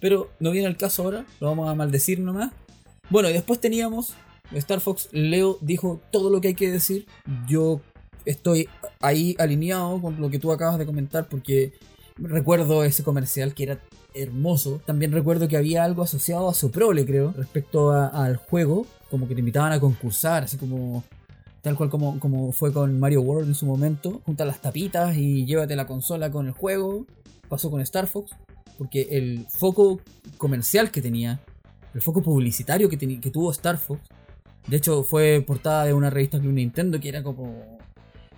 Pero 0.00 0.30
no 0.40 0.50
viene 0.50 0.68
el 0.68 0.76
caso 0.76 1.02
ahora, 1.02 1.24
lo 1.40 1.48
vamos 1.48 1.68
a 1.68 1.74
maldecir 1.74 2.20
nomás. 2.20 2.52
Bueno, 3.10 3.30
y 3.30 3.32
después 3.32 3.60
teníamos 3.60 4.14
Star 4.52 4.80
Fox, 4.80 5.08
Leo 5.12 5.58
dijo 5.60 6.00
todo 6.10 6.30
lo 6.30 6.40
que 6.40 6.48
hay 6.48 6.54
que 6.54 6.70
decir, 6.70 7.06
yo 7.48 7.80
estoy 8.24 8.68
ahí 9.00 9.36
alineado 9.38 10.00
con 10.00 10.20
lo 10.20 10.30
que 10.30 10.38
tú 10.38 10.52
acabas 10.52 10.78
de 10.78 10.86
comentar 10.86 11.28
porque 11.28 11.72
recuerdo 12.16 12.84
ese 12.84 13.02
comercial 13.02 13.54
que 13.54 13.64
era 13.64 13.80
hermoso. 14.14 14.80
También 14.84 15.12
recuerdo 15.12 15.48
que 15.48 15.56
había 15.56 15.84
algo 15.84 16.02
asociado 16.02 16.48
a 16.48 16.54
su 16.54 16.70
prole, 16.70 17.04
creo, 17.04 17.32
respecto 17.36 17.92
al 17.92 18.36
juego, 18.36 18.86
como 19.10 19.28
que 19.28 19.34
te 19.34 19.40
invitaban 19.40 19.72
a 19.72 19.80
concursar, 19.80 20.44
así 20.44 20.56
como 20.56 21.04
tal 21.66 21.74
cual 21.74 21.90
como, 21.90 22.20
como 22.20 22.52
fue 22.52 22.72
con 22.72 23.00
Mario 23.00 23.22
World 23.22 23.48
en 23.48 23.56
su 23.56 23.66
momento. 23.66 24.22
Junta 24.24 24.44
las 24.44 24.60
tapitas 24.60 25.16
y 25.16 25.46
llévate 25.46 25.74
la 25.74 25.84
consola 25.84 26.30
con 26.30 26.46
el 26.46 26.52
juego. 26.52 27.06
Pasó 27.48 27.72
con 27.72 27.80
Star 27.80 28.06
Fox, 28.06 28.36
porque 28.78 29.08
el 29.10 29.46
foco 29.48 29.98
comercial 30.38 30.92
que 30.92 31.02
tenía, 31.02 31.40
el 31.92 32.02
foco 32.02 32.22
publicitario 32.22 32.88
que, 32.88 32.96
que 32.96 33.30
tuvo 33.32 33.50
Star 33.50 33.78
Fox, 33.78 34.00
de 34.68 34.76
hecho 34.76 35.02
fue 35.02 35.42
portada 35.44 35.86
de 35.86 35.92
una 35.92 36.08
revista 36.08 36.38
Club 36.38 36.52
Nintendo 36.52 37.00
que 37.00 37.08
era 37.08 37.24
como 37.24 37.78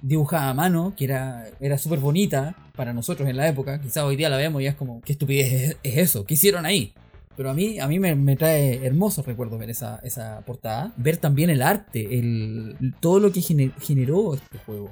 dibujada 0.00 0.48
a 0.48 0.54
mano, 0.54 0.94
que 0.96 1.04
era, 1.04 1.50
era 1.60 1.76
súper 1.76 1.98
bonita 1.98 2.56
para 2.76 2.94
nosotros 2.94 3.28
en 3.28 3.36
la 3.36 3.46
época. 3.46 3.78
Quizás 3.78 4.04
hoy 4.04 4.16
día 4.16 4.30
la 4.30 4.38
vemos 4.38 4.62
y 4.62 4.68
es 4.68 4.74
como, 4.74 5.02
¿qué 5.02 5.12
estupidez 5.12 5.52
es, 5.52 5.76
es 5.82 5.98
eso? 5.98 6.24
¿Qué 6.24 6.32
hicieron 6.32 6.64
ahí? 6.64 6.94
Pero 7.38 7.50
a 7.50 7.54
mí, 7.54 7.78
a 7.78 7.86
mí 7.86 8.00
me, 8.00 8.34
trae 8.36 8.84
hermosos 8.84 9.24
recuerdos 9.24 9.60
ver 9.60 9.70
esa, 9.70 10.00
esa 10.02 10.40
portada. 10.44 10.92
Ver 10.96 11.18
también 11.18 11.50
el 11.50 11.62
arte, 11.62 12.18
el, 12.18 12.74
todo 12.98 13.20
lo 13.20 13.30
que 13.30 13.40
gene- 13.40 13.72
generó 13.80 14.34
este 14.34 14.58
juego. 14.58 14.90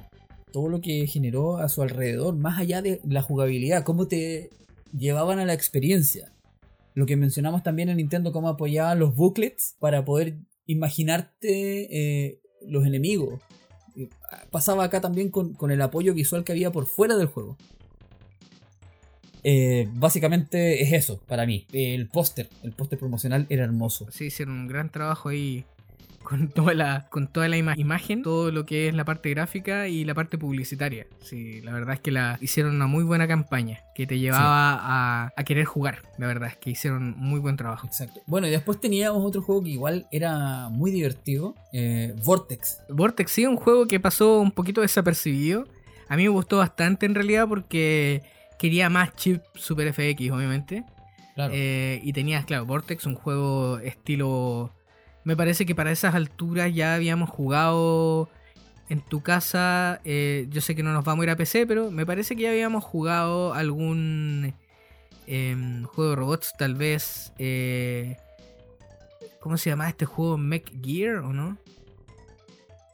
Todo 0.53 0.69
lo 0.69 0.79
que 0.79 1.05
generó 1.07 1.57
a 1.57 1.67
su 1.67 1.81
alrededor, 1.81 2.37
más 2.37 2.57
allá 2.57 2.81
de 2.81 3.01
la 3.03 3.21
jugabilidad, 3.21 3.83
cómo 3.83 4.07
te 4.07 4.49
llevaban 4.97 5.39
a 5.39 5.45
la 5.45 5.53
experiencia. 5.53 6.31
Lo 6.93 7.05
que 7.05 7.17
mencionamos 7.17 7.63
también 7.63 7.89
en 7.89 7.97
Nintendo, 7.97 8.31
cómo 8.31 8.47
apoyaban 8.47 8.97
los 8.97 9.13
booklets 9.13 9.75
para 9.79 10.05
poder 10.05 10.37
imaginarte 10.67 12.27
eh, 12.29 12.39
los 12.65 12.85
enemigos. 12.85 13.41
Eh, 13.97 14.07
Pasaba 14.51 14.85
acá 14.85 15.01
también 15.01 15.29
con, 15.31 15.53
con 15.53 15.69
el 15.71 15.81
apoyo 15.81 16.13
visual 16.13 16.45
que 16.45 16.53
había 16.53 16.71
por 16.71 16.85
fuera 16.85 17.17
del 17.17 17.27
juego. 17.27 17.57
Eh, 19.43 19.87
básicamente 19.93 20.81
es 20.83 20.93
eso 20.93 21.19
para 21.27 21.45
mí. 21.45 21.65
El 21.71 22.07
póster, 22.07 22.49
el 22.63 22.71
póster 22.73 22.99
promocional 22.99 23.45
era 23.49 23.63
hermoso. 23.63 24.07
Sí, 24.11 24.25
hicieron 24.25 24.55
un 24.55 24.67
gran 24.67 24.89
trabajo 24.91 25.29
ahí 25.29 25.63
con 26.23 26.49
toda 26.53 26.73
la, 26.73 27.07
con 27.09 27.27
toda 27.27 27.47
la 27.47 27.57
ima- 27.57 27.77
imagen, 27.79 28.21
todo 28.23 28.51
lo 28.51 28.65
que 28.65 28.89
es 28.89 28.93
la 28.93 29.05
parte 29.05 29.29
gráfica 29.29 29.87
y 29.87 30.03
la 30.03 30.13
parte 30.13 30.37
publicitaria. 30.37 31.07
Sí, 31.21 31.61
la 31.61 31.71
verdad 31.71 31.93
es 31.93 32.01
que 32.01 32.11
la 32.11 32.37
hicieron 32.41 32.75
una 32.75 32.87
muy 32.87 33.05
buena 33.05 33.27
campaña 33.29 33.79
que 33.95 34.05
te 34.05 34.19
llevaba 34.19 34.73
a, 34.73 35.31
a 35.37 35.43
querer 35.45 35.63
jugar. 35.63 36.01
La 36.17 36.27
verdad 36.27 36.49
es 36.49 36.57
que 36.57 36.71
hicieron 36.71 37.15
muy 37.17 37.39
buen 37.39 37.55
trabajo. 37.55 37.87
Exacto. 37.87 38.19
Bueno, 38.25 38.47
y 38.47 38.49
después 38.51 38.81
teníamos 38.81 39.23
otro 39.25 39.41
juego 39.41 39.63
que 39.63 39.69
igual 39.69 40.07
era 40.11 40.67
muy 40.69 40.91
divertido. 40.91 41.55
eh, 41.71 42.13
Vortex. 42.25 42.79
Vortex 42.89 43.31
sí, 43.31 43.45
un 43.45 43.55
juego 43.55 43.87
que 43.87 43.99
pasó 44.01 44.41
un 44.41 44.51
poquito 44.51 44.81
desapercibido. 44.81 45.65
A 46.09 46.17
mí 46.17 46.23
me 46.23 46.29
gustó 46.29 46.57
bastante 46.57 47.05
en 47.05 47.15
realidad 47.15 47.47
porque 47.47 48.21
quería 48.57 48.89
más 48.89 49.15
chip 49.15 49.41
Super 49.55 49.93
FX, 49.93 50.31
obviamente. 50.31 50.83
Claro. 51.35 51.53
Eh, 51.55 52.01
y 52.03 52.13
tenías, 52.13 52.45
claro, 52.45 52.65
Vortex, 52.65 53.05
un 53.05 53.15
juego 53.15 53.79
estilo. 53.79 54.73
Me 55.23 55.35
parece 55.35 55.65
que 55.65 55.75
para 55.75 55.91
esas 55.91 56.15
alturas 56.15 56.73
ya 56.73 56.95
habíamos 56.95 57.29
jugado 57.29 58.29
en 58.89 59.01
tu 59.01 59.21
casa, 59.21 59.99
eh, 60.05 60.47
yo 60.49 60.61
sé 60.61 60.75
que 60.75 60.83
no 60.83 60.93
nos 60.93 61.03
vamos 61.03 61.23
a 61.23 61.25
ir 61.25 61.29
a 61.31 61.35
PC, 61.35 61.67
pero 61.67 61.91
me 61.91 62.05
parece 62.05 62.35
que 62.35 62.43
ya 62.43 62.51
habíamos 62.51 62.83
jugado 62.83 63.53
algún 63.53 64.53
em, 65.27 65.83
juego 65.83 66.11
de 66.11 66.15
robots, 66.15 66.53
tal 66.57 66.75
vez. 66.75 67.33
eh, 67.37 68.17
¿Cómo 69.41 69.57
se 69.57 69.69
llama 69.69 69.87
este 69.89 70.05
juego? 70.05 70.37
Mech 70.37 70.71
Gear 70.83 71.17
o 71.17 71.33
no? 71.33 71.57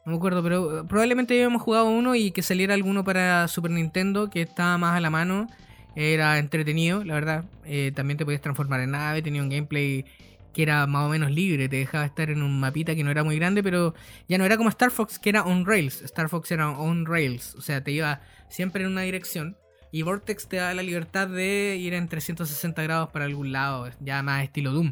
No 0.05 0.11
me 0.11 0.17
acuerdo, 0.17 0.43
pero 0.43 0.81
eh, 0.81 0.83
probablemente 0.87 1.33
habíamos 1.33 1.61
jugado 1.61 1.85
uno 1.85 2.13
y 2.15 2.31
que 2.31 2.41
saliera 2.41 2.73
alguno 2.73 3.03
para 3.03 3.47
Super 3.47 3.71
Nintendo 3.71 4.29
que 4.29 4.41
estaba 4.41 4.77
más 4.77 4.97
a 4.97 4.99
la 4.99 5.09
mano. 5.09 5.47
Era 5.95 6.39
entretenido, 6.39 7.03
la 7.03 7.13
verdad. 7.13 7.45
Eh, 7.65 7.91
también 7.95 8.17
te 8.17 8.25
podías 8.25 8.41
transformar 8.41 8.81
en 8.81 8.91
nave, 8.91 9.21
tenía 9.21 9.41
un 9.41 9.49
gameplay 9.49 10.05
que 10.53 10.63
era 10.63 10.85
más 10.87 11.05
o 11.05 11.09
menos 11.09 11.31
libre, 11.31 11.67
te 11.67 11.77
dejaba 11.77 12.05
estar 12.05 12.29
en 12.29 12.43
un 12.43 12.59
mapita 12.59 12.95
que 12.95 13.03
no 13.03 13.11
era 13.11 13.23
muy 13.23 13.37
grande, 13.37 13.63
pero 13.63 13.95
ya 14.27 14.37
no 14.37 14.45
era 14.45 14.57
como 14.57 14.69
Star 14.69 14.91
Fox 14.91 15.17
que 15.19 15.29
era 15.29 15.43
on 15.43 15.65
rails. 15.65 16.01
Star 16.03 16.29
Fox 16.29 16.51
era 16.51 16.69
on 16.69 17.05
rails, 17.05 17.55
o 17.55 17.61
sea, 17.61 17.83
te 17.83 17.91
iba 17.91 18.21
siempre 18.49 18.83
en 18.83 18.91
una 18.91 19.01
dirección. 19.01 19.57
Y 19.91 20.01
Vortex 20.01 20.47
te 20.47 20.57
da 20.57 20.73
la 20.73 20.83
libertad 20.83 21.27
de 21.27 21.77
ir 21.79 21.93
en 21.93 22.07
360 22.07 22.81
grados 22.83 23.09
para 23.09 23.25
algún 23.25 23.51
lado, 23.51 23.89
ya 23.99 24.21
más 24.23 24.43
estilo 24.43 24.71
Doom. 24.71 24.91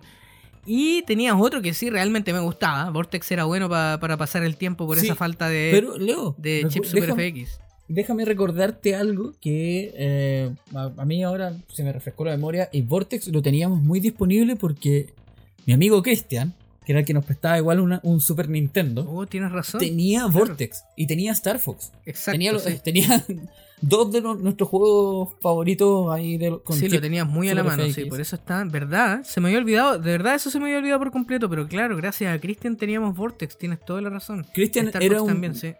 Y 0.66 1.02
tenías 1.04 1.36
otro 1.40 1.62
que 1.62 1.74
sí 1.74 1.90
realmente 1.90 2.34
me 2.34 2.40
gustaba. 2.40 2.90
Vortex 2.92 3.32
era 3.32 3.46
bueno 3.46 3.68
pa- 3.70 3.98
para 4.00 4.18
pasar 4.18 4.44
el 4.44 4.56
tiempo 4.58 4.86
por 4.88 4.98
Sí, 5.00 5.08
esa 5.08 5.16
falta 5.16 5.50
de, 5.50 5.70
Pero, 5.72 5.98
Leo, 5.98 6.36
de 6.38 6.66
chip 6.70 6.84
Super 6.86 7.14
FX. 7.14 7.60
déjame 7.88 8.26
recordarte 8.26 8.96
algo 8.96 9.34
que 9.42 9.92
eh, 9.96 10.52
a, 10.76 10.92
a 10.98 11.06
mí 11.06 11.24
ahora 11.24 11.54
se 11.74 11.84
me 11.84 11.92
refrescó 11.92 12.26
la 12.26 12.32
memoria. 12.32 12.70
Y 12.72 12.82
Vortex 12.84 13.28
lo 13.30 13.42
teníamos 13.42 13.82
muy 13.82 14.00
disponible 14.00 14.56
porque 14.56 15.14
mi 15.66 15.74
amigo 15.74 16.02
Christian, 16.04 16.54
que 16.86 16.92
era 16.94 17.00
el 17.00 17.06
que 17.06 17.14
nos 17.14 17.26
prestaba 17.26 17.58
igual 17.58 17.80
una- 17.80 18.00
un 18.04 18.22
Super 18.22 18.48
Nintendo, 18.50 19.06
Oh, 19.10 19.26
tienes 19.26 19.52
razón. 19.52 19.80
tenía 19.80 20.26
Vortex 20.28 20.84
y 20.96 21.08
tenía 21.08 21.32
Star 21.32 21.60
Fox. 21.60 21.92
Exacto. 22.06 22.32
tenía, 22.34 22.60
sí. 22.60 22.80
tenía 22.84 23.26
dos 23.82 24.12
de 24.12 24.22
nuestros 24.22 24.70
juegos 24.70 25.30
favoritos 25.42 26.12
ahí 26.12 26.38
de, 26.38 26.60
con 26.64 26.76
Sí, 26.76 26.84
chip 26.84 26.94
lo 26.94 27.02
tenías 27.02 27.28
muy 27.28 27.50
a 27.50 27.56
la 27.56 27.64
mano, 27.64 27.84
FX. 27.84 27.96
sí, 27.96 28.06
por 28.06 28.22
eso 28.22 28.36
está, 28.36 28.64
¿verdad? 28.64 29.24
Se 29.24 29.42
me 29.42 29.48
había 29.50 29.60
olvidado, 29.60 29.98
de 29.98 30.12
verdad 30.12 30.36
eso 30.36 30.50
se 30.50 30.60
me 30.60 30.66
había 30.66 30.78
olvidado 30.78 31.00
por 31.00 31.12
completo, 31.12 31.50
pero 31.50 31.68
claro, 31.68 31.98
gracias 31.98 32.34
a 32.36 32.40
Christian 32.40 32.78
teníamos 32.78 33.16
Vortex, 33.16 33.58
tienes 33.58 33.80
toda 33.84 34.02
la 34.02 34.10
razón. 34.10 34.46
Christian 34.54 34.92
era 35.00 35.22
un, 35.22 35.28
también, 35.28 35.56
sí. 35.56 35.74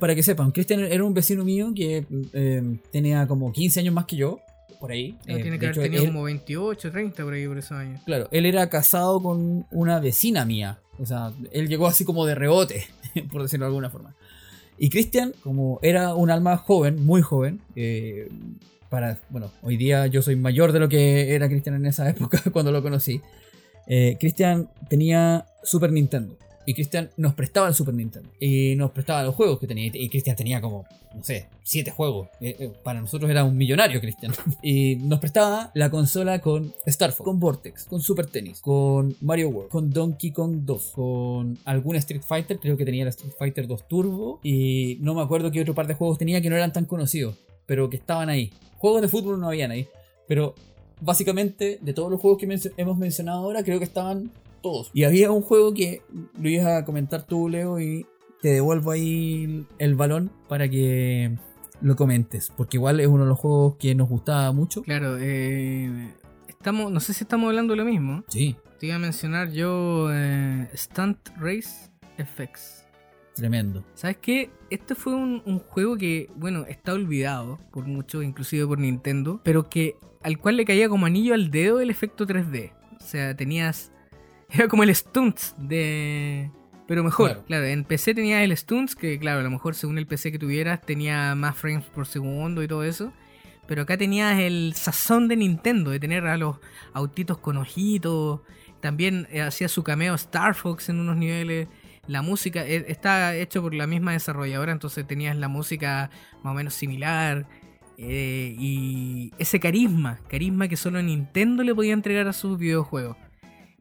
para 0.00 0.14
que 0.14 0.22
sepan, 0.22 0.50
Christian 0.50 0.80
era 0.80 1.04
un 1.04 1.14
vecino 1.14 1.44
mío 1.44 1.72
que 1.74 2.06
eh, 2.32 2.78
tenía 2.90 3.26
como 3.26 3.52
15 3.52 3.80
años 3.80 3.94
más 3.94 4.06
que 4.06 4.16
yo, 4.16 4.40
por 4.80 4.90
ahí. 4.90 5.16
No, 5.26 5.36
Eh, 5.36 5.42
tiene 5.42 5.58
que 5.58 5.66
haber 5.66 5.78
tenido 5.78 6.04
como 6.06 6.24
28, 6.24 6.90
30 6.90 7.22
por 7.22 7.34
ahí 7.34 7.46
por 7.46 7.58
esos 7.58 7.72
años. 7.72 8.00
Claro, 8.04 8.28
él 8.32 8.46
era 8.46 8.68
casado 8.68 9.22
con 9.22 9.66
una 9.70 10.00
vecina 10.00 10.44
mía. 10.44 10.80
O 10.98 11.06
sea, 11.06 11.32
él 11.52 11.68
llegó 11.68 11.86
así 11.86 12.04
como 12.04 12.26
de 12.26 12.34
rebote, 12.34 12.86
por 13.32 13.42
decirlo 13.42 13.66
de 13.66 13.68
alguna 13.68 13.90
forma. 13.90 14.14
Y 14.82 14.90
Christian, 14.90 15.32
como 15.44 15.78
era 15.80 16.16
un 16.16 16.28
alma 16.32 16.56
joven, 16.56 17.06
muy 17.06 17.22
joven, 17.22 17.60
eh, 17.76 18.28
para, 18.88 19.20
bueno, 19.30 19.52
hoy 19.62 19.76
día 19.76 20.08
yo 20.08 20.22
soy 20.22 20.34
mayor 20.34 20.72
de 20.72 20.80
lo 20.80 20.88
que 20.88 21.36
era 21.36 21.48
Christian 21.48 21.76
en 21.76 21.86
esa 21.86 22.10
época 22.10 22.42
cuando 22.52 22.72
lo 22.72 22.82
conocí. 22.82 23.20
Eh, 23.86 24.16
Christian 24.18 24.70
tenía 24.90 25.46
Super 25.62 25.92
Nintendo. 25.92 26.36
Y 26.66 26.74
Christian 26.74 27.10
nos 27.16 27.34
prestaba 27.34 27.68
el 27.68 27.74
Super 27.74 27.94
Nintendo. 27.94 28.28
Y 28.38 28.74
nos 28.76 28.90
prestaba 28.90 29.22
los 29.22 29.34
juegos 29.34 29.58
que 29.58 29.66
tenía. 29.66 29.90
Y 29.92 30.08
Christian 30.08 30.36
tenía 30.36 30.60
como, 30.60 30.84
no 31.14 31.24
sé, 31.24 31.48
siete 31.62 31.90
juegos. 31.90 32.28
Eh, 32.40 32.56
eh, 32.58 32.72
para 32.82 33.00
nosotros 33.00 33.30
era 33.30 33.44
un 33.44 33.56
millonario 33.56 34.00
Christian. 34.00 34.32
Y 34.62 34.96
nos 34.96 35.18
prestaba 35.18 35.70
la 35.74 35.90
consola 35.90 36.40
con 36.40 36.72
Star 36.86 37.12
Fox, 37.12 37.24
con 37.24 37.40
Vortex, 37.40 37.84
con 37.84 38.00
Super 38.00 38.26
Tennis, 38.26 38.60
con 38.60 39.16
Mario 39.20 39.48
World, 39.48 39.70
con 39.70 39.90
Donkey 39.90 40.30
Kong 40.30 40.60
2, 40.64 40.92
con 40.94 41.58
algún 41.64 41.96
Street 41.96 42.22
Fighter. 42.22 42.58
Creo 42.58 42.76
que 42.76 42.84
tenía 42.84 43.02
el 43.02 43.08
Street 43.08 43.32
Fighter 43.38 43.66
2 43.66 43.88
Turbo. 43.88 44.40
Y 44.42 44.98
no 45.00 45.14
me 45.14 45.22
acuerdo 45.22 45.50
qué 45.50 45.60
otro 45.60 45.74
par 45.74 45.86
de 45.86 45.94
juegos 45.94 46.18
tenía 46.18 46.40
que 46.40 46.50
no 46.50 46.56
eran 46.56 46.72
tan 46.72 46.84
conocidos. 46.84 47.36
Pero 47.66 47.90
que 47.90 47.96
estaban 47.96 48.28
ahí. 48.28 48.52
Juegos 48.78 49.02
de 49.02 49.08
fútbol 49.08 49.40
no 49.40 49.48
habían 49.48 49.70
ahí. 49.70 49.88
Pero 50.28 50.54
básicamente, 51.00 51.78
de 51.80 51.92
todos 51.92 52.10
los 52.10 52.20
juegos 52.20 52.38
que 52.38 52.72
hemos 52.76 52.96
mencionado 52.96 53.40
ahora, 53.40 53.62
creo 53.64 53.78
que 53.78 53.84
estaban 53.84 54.30
todos. 54.62 54.90
Y 54.94 55.04
había 55.04 55.30
un 55.30 55.42
juego 55.42 55.74
que 55.74 56.02
lo 56.40 56.48
ibas 56.48 56.66
a 56.66 56.84
comentar 56.84 57.24
tú, 57.26 57.48
Leo, 57.48 57.78
y 57.80 58.06
te 58.40 58.48
devuelvo 58.50 58.90
ahí 58.92 59.66
el 59.78 59.94
balón 59.94 60.30
para 60.48 60.68
que 60.68 61.36
lo 61.80 61.96
comentes. 61.96 62.52
Porque 62.56 62.76
igual 62.76 63.00
es 63.00 63.06
uno 63.08 63.24
de 63.24 63.28
los 63.28 63.38
juegos 63.38 63.76
que 63.76 63.94
nos 63.94 64.08
gustaba 64.08 64.52
mucho. 64.52 64.82
Claro, 64.82 65.16
eh, 65.20 66.14
estamos, 66.48 66.90
no 66.90 67.00
sé 67.00 67.12
si 67.12 67.24
estamos 67.24 67.48
hablando 67.48 67.72
de 67.72 67.76
lo 67.78 67.84
mismo. 67.84 68.24
Sí, 68.28 68.56
Te 68.78 68.86
iba 68.86 68.96
a 68.96 68.98
mencionar 68.98 69.50
yo 69.52 70.08
eh, 70.12 70.68
Stunt 70.74 71.28
Race 71.36 71.90
FX. 72.18 72.84
tremendo. 73.34 73.84
¿Sabes 73.94 74.16
qué? 74.18 74.50
Este 74.70 74.94
fue 74.94 75.14
un, 75.14 75.42
un 75.46 75.58
juego 75.60 75.96
que, 75.96 76.28
bueno, 76.36 76.64
está 76.66 76.92
olvidado 76.92 77.58
por 77.70 77.86
muchos, 77.86 78.24
inclusive 78.24 78.66
por 78.66 78.78
Nintendo, 78.78 79.40
pero 79.44 79.68
que 79.68 79.96
al 80.22 80.38
cual 80.38 80.56
le 80.56 80.64
caía 80.64 80.88
como 80.88 81.06
anillo 81.06 81.32
al 81.34 81.50
dedo 81.50 81.80
el 81.80 81.90
efecto 81.90 82.26
3D. 82.26 82.72
O 82.96 83.00
sea, 83.04 83.36
tenías... 83.36 83.91
Era 84.54 84.68
como 84.68 84.82
el 84.82 84.94
Stunts 84.94 85.54
de... 85.58 86.50
Pero 86.86 87.04
mejor, 87.04 87.28
Claro. 87.30 87.44
claro. 87.46 87.64
en 87.66 87.84
PC 87.84 88.14
tenías 88.14 88.42
el 88.42 88.54
Stunts, 88.56 88.94
que 88.96 89.18
claro, 89.18 89.40
a 89.40 89.42
lo 89.42 89.50
mejor 89.50 89.74
según 89.74 89.98
el 89.98 90.06
PC 90.06 90.32
que 90.32 90.38
tuvieras 90.38 90.80
tenía 90.82 91.34
más 91.34 91.56
frames 91.56 91.84
por 91.86 92.06
segundo 92.06 92.62
y 92.62 92.68
todo 92.68 92.84
eso. 92.84 93.12
Pero 93.66 93.82
acá 93.82 93.96
tenías 93.96 94.38
el 94.40 94.74
sazón 94.74 95.28
de 95.28 95.36
Nintendo, 95.36 95.90
de 95.90 96.00
tener 96.00 96.26
a 96.26 96.36
los 96.36 96.56
autitos 96.92 97.38
con 97.38 97.56
ojitos. 97.56 98.40
También 98.80 99.26
eh, 99.30 99.40
hacía 99.40 99.68
su 99.68 99.84
cameo 99.84 100.14
Star 100.16 100.54
Fox 100.54 100.88
en 100.88 100.98
unos 101.00 101.16
niveles. 101.16 101.68
La 102.08 102.20
música 102.20 102.66
eh, 102.66 102.84
está 102.88 103.36
hecho 103.36 103.62
por 103.62 103.72
la 103.72 103.86
misma 103.86 104.12
desarrolladora, 104.12 104.72
entonces 104.72 105.06
tenías 105.06 105.36
la 105.36 105.48
música 105.48 106.10
más 106.42 106.50
o 106.52 106.54
menos 106.54 106.74
similar. 106.74 107.46
eh, 107.96 108.54
y 108.58 109.30
ese 109.38 109.60
carisma, 109.60 110.18
carisma 110.28 110.66
que 110.66 110.76
solo 110.76 111.00
Nintendo 111.00 111.62
le 111.62 111.74
podía 111.74 111.92
entregar 111.94 112.26
a 112.26 112.32
sus 112.32 112.58
videojuegos. 112.58 113.16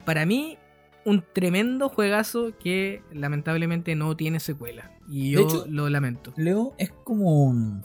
Para 0.06 0.26
mí, 0.28 0.58
un 1.06 1.24
tremendo 1.34 1.90
juegazo 1.90 2.52
que 2.58 3.02
lamentablemente 3.14 3.96
no 3.96 4.16
tiene 4.16 4.40
secuela. 4.40 4.92
Y 5.10 5.26
De 5.26 5.30
yo 5.32 5.40
hecho, 5.42 5.66
lo 5.70 5.90
lamento. 5.90 6.34
Leo 6.38 6.74
es 6.78 6.92
como 7.04 7.44
un- 7.46 7.84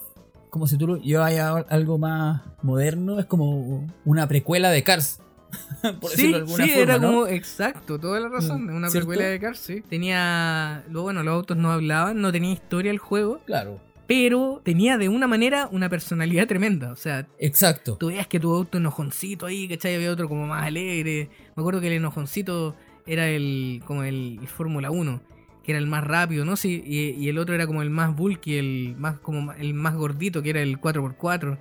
como 0.51 0.67
si 0.67 0.79
tú 0.79 0.87
lo 0.87 0.97
llevas 0.97 1.35
algo 1.69 1.99
más 1.99 2.43
moderno, 2.62 3.19
es 3.19 3.27
como 3.27 3.87
una 4.05 4.27
precuela 4.27 4.71
de 4.71 4.83
Cars. 4.83 5.21
por 6.01 6.11
sí, 6.11 6.17
decirlo 6.17 6.37
de 6.39 6.43
alguna 6.43 6.64
sí, 6.64 6.71
forma, 6.71 6.83
era 6.83 6.99
¿no? 6.99 7.09
como 7.09 7.27
exacto, 7.29 7.99
toda 7.99 8.21
la 8.21 8.29
razón. 8.29 8.64
Mm, 8.67 8.77
Una 8.77 8.89
¿cierto? 8.91 9.09
precuela 9.09 9.31
de 9.31 9.41
Cars, 9.41 9.59
sí. 9.59 9.83
Tenía. 9.89 10.85
Lo 10.91 11.03
bueno, 11.03 11.23
los 11.23 11.35
autos 11.35 11.57
no 11.57 11.71
hablaban, 11.73 12.21
no 12.21 12.33
tenía 12.33 12.53
historia 12.53 12.91
el 12.91 12.99
juego, 12.99 13.41
Claro, 13.47 13.81
pero 14.07 14.61
tenía 14.64 14.99
de 14.99 15.09
una 15.09 15.27
manera 15.27 15.69
una 15.71 15.89
personalidad 15.89 16.47
tremenda. 16.47 16.91
O 16.93 16.97
sea, 16.97 17.27
exacto. 17.39 17.97
tú 17.99 18.07
veías 18.09 18.27
que 18.27 18.41
tu 18.41 18.53
auto 18.55 18.79
enojoncito 18.79 19.47
ahí, 19.47 19.69
¿cachai? 19.69 19.95
Había 19.97 20.11
otro 20.12 20.29
como 20.29 20.47
más 20.47 20.64
alegre. 20.64 21.29
Me 21.55 21.61
acuerdo 21.61 21.81
que 21.81 21.89
el 21.89 21.95
enojoncito 21.95 22.75
era 23.07 23.29
el. 23.29 23.83
como 23.87 24.03
el, 24.03 24.41
Fórmula 24.47 24.91
1, 24.91 25.21
que 25.65 25.73
era 25.73 25.79
el 25.79 25.87
más 25.87 26.05
rápido, 26.05 26.45
¿no? 26.45 26.57
Sí, 26.57 26.83
y, 26.85 27.11
y 27.11 27.29
el 27.29 27.39
otro 27.39 27.55
era 27.55 27.67
como 27.67 27.83
el 27.83 27.91
más 27.91 28.15
bulky, 28.15 28.57
el 28.57 28.95
más, 28.99 29.19
como 29.19 29.53
el 29.53 29.75
más 29.75 29.95
gordito, 29.95 30.43
que 30.43 30.51
era 30.51 30.63
el 30.63 30.81
4x4. 30.81 31.59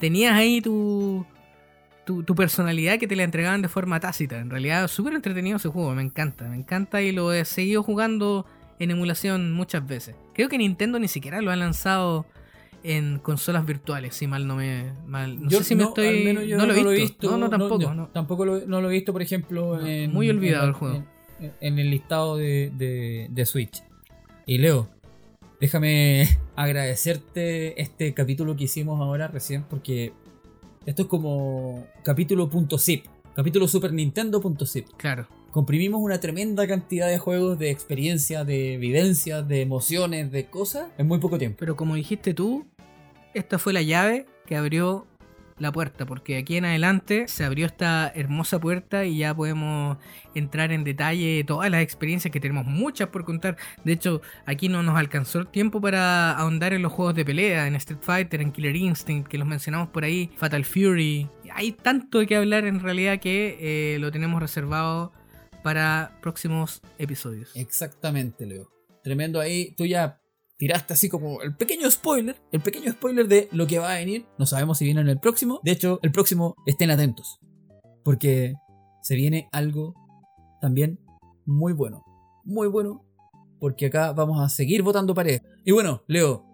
Tenías 0.00 0.34
ahí 0.34 0.60
tu. 0.60 1.26
Tu, 2.04 2.24
tu 2.24 2.34
personalidad 2.34 2.98
que 2.98 3.06
te 3.06 3.14
la 3.14 3.22
entregaban 3.22 3.62
de 3.62 3.68
forma 3.68 4.00
tácita. 4.00 4.40
En 4.40 4.50
realidad, 4.50 4.88
súper 4.88 5.14
entretenido 5.14 5.58
ese 5.58 5.68
juego, 5.68 5.94
me 5.94 6.02
encanta, 6.02 6.48
me 6.48 6.56
encanta 6.56 7.00
y 7.00 7.12
lo 7.12 7.32
he 7.32 7.44
seguido 7.44 7.84
jugando 7.84 8.44
en 8.80 8.90
emulación 8.90 9.52
muchas 9.52 9.86
veces. 9.86 10.16
Creo 10.34 10.48
que 10.48 10.58
Nintendo 10.58 10.98
ni 10.98 11.06
siquiera 11.06 11.40
lo 11.40 11.52
ha 11.52 11.56
lanzado 11.56 12.26
en 12.84 13.18
consolas 13.20 13.64
virtuales, 13.66 14.14
si 14.14 14.26
mal 14.26 14.46
no 14.46 14.56
me. 14.56 14.92
Mal, 15.06 15.42
no 15.42 15.48
Yo 15.48 15.58
sé 15.58 15.64
si 15.64 15.74
me 15.74 15.84
estoy. 15.84 16.06
al 16.08 16.24
menos 16.24 16.44
yo 16.46 16.56
no, 16.58 16.66
lo 16.66 16.90
he 16.92 16.96
visto. 16.96 17.30
No, 17.30 17.38
no, 17.38 17.48
tampoco. 17.50 17.94
no. 17.94 18.08
Tampoco 18.08 18.44
lo, 18.44 18.66
no 18.66 18.80
lo 18.80 18.90
he 18.90 18.92
visto, 18.94 19.12
por 19.12 19.22
ejemplo, 19.22 19.84
en, 19.86 20.12
muy 20.12 20.28
olvidado 20.30 20.64
en- 20.64 20.68
el 20.68 20.74
juego. 20.74 21.04
En, 21.40 21.52
en 21.60 21.78
el 21.78 21.90
listado 21.90 22.36
de, 22.36 22.70
de- 22.76 23.28
de 23.30 23.46
Switch. 23.46 23.82
Y 24.46 24.58
Leo, 24.58 24.88
déjame 25.60 26.28
agradecerte 26.56 27.80
este 27.80 28.14
capítulo 28.14 28.56
que 28.56 28.64
hicimos 28.64 29.00
ahora 29.00 29.28
recién, 29.28 29.64
porque 29.64 30.12
esto 30.86 31.02
es 31.02 31.08
como 31.08 31.86
capítulo.zip, 32.04 33.06
capítulo 33.36 33.68
Super 33.68 33.92
Nintendo.zip. 33.92 34.88
Claro. 34.96 35.28
Comprimimos 35.50 36.00
una 36.00 36.18
tremenda 36.18 36.66
cantidad 36.66 37.08
de 37.08 37.18
juegos, 37.18 37.58
de 37.58 37.70
experiencias, 37.70 38.46
de 38.46 38.78
vivencias, 38.78 39.46
de 39.46 39.60
emociones, 39.60 40.32
de 40.32 40.46
cosas 40.46 40.88
en 40.96 41.06
muy 41.06 41.18
poco 41.18 41.36
tiempo. 41.38 41.56
Pero 41.60 41.76
como 41.76 41.94
dijiste 41.94 42.32
tú, 42.32 42.64
esta 43.34 43.58
fue 43.58 43.72
la 43.72 43.82
llave 43.82 44.26
que 44.46 44.56
abrió 44.56 45.06
la 45.58 45.70
puerta, 45.70 46.06
porque 46.06 46.36
aquí 46.36 46.56
en 46.56 46.64
adelante 46.64 47.28
se 47.28 47.44
abrió 47.44 47.66
esta 47.66 48.10
hermosa 48.14 48.58
puerta 48.58 49.04
y 49.04 49.18
ya 49.18 49.34
podemos 49.34 49.96
entrar 50.34 50.72
en 50.72 50.82
detalle 50.82 51.36
de 51.36 51.44
todas 51.44 51.70
las 51.70 51.82
experiencias 51.82 52.32
que 52.32 52.40
tenemos 52.40 52.66
muchas 52.66 53.08
por 53.08 53.24
contar. 53.24 53.56
De 53.84 53.92
hecho, 53.92 54.22
aquí 54.44 54.68
no 54.68 54.82
nos 54.82 54.98
alcanzó 54.98 55.38
el 55.38 55.46
tiempo 55.46 55.80
para 55.80 56.32
ahondar 56.32 56.72
en 56.72 56.82
los 56.82 56.92
juegos 56.92 57.14
de 57.14 57.24
pelea, 57.24 57.66
en 57.66 57.76
Street 57.76 58.00
Fighter, 58.02 58.40
en 58.40 58.50
Killer 58.50 58.76
Instinct, 58.76 59.28
que 59.28 59.38
los 59.38 59.46
mencionamos 59.46 59.88
por 59.88 60.04
ahí, 60.04 60.30
Fatal 60.36 60.64
Fury. 60.64 61.28
Hay 61.54 61.72
tanto 61.72 62.26
que 62.26 62.36
hablar 62.36 62.64
en 62.64 62.80
realidad 62.80 63.20
que 63.20 63.58
eh, 63.60 63.98
lo 63.98 64.10
tenemos 64.10 64.40
reservado 64.40 65.12
para 65.62 66.18
próximos 66.20 66.82
episodios. 66.98 67.52
Exactamente, 67.54 68.46
Leo. 68.46 68.68
Tremendo 69.02 69.40
ahí. 69.40 69.74
Tú 69.76 69.84
ya 69.86 70.21
tiraste 70.62 70.92
así 70.92 71.08
como 71.08 71.42
el 71.42 71.56
pequeño 71.56 71.90
spoiler, 71.90 72.36
el 72.52 72.60
pequeño 72.60 72.92
spoiler 72.92 73.26
de 73.26 73.48
lo 73.50 73.66
que 73.66 73.80
va 73.80 73.94
a 73.94 73.96
venir. 73.96 74.26
No 74.38 74.46
sabemos 74.46 74.78
si 74.78 74.84
viene 74.84 75.00
en 75.00 75.08
el 75.08 75.18
próximo. 75.18 75.60
De 75.64 75.72
hecho, 75.72 75.98
el 76.02 76.12
próximo 76.12 76.54
estén 76.66 76.92
atentos. 76.92 77.40
Porque 78.04 78.54
se 79.02 79.16
viene 79.16 79.48
algo 79.50 79.96
también 80.60 81.00
muy 81.46 81.72
bueno. 81.72 82.04
Muy 82.44 82.68
bueno. 82.68 83.04
Porque 83.58 83.86
acá 83.86 84.12
vamos 84.12 84.40
a 84.40 84.48
seguir 84.48 84.84
votando 84.84 85.16
paredes. 85.16 85.42
Y 85.64 85.72
bueno, 85.72 86.04
Leo, 86.06 86.46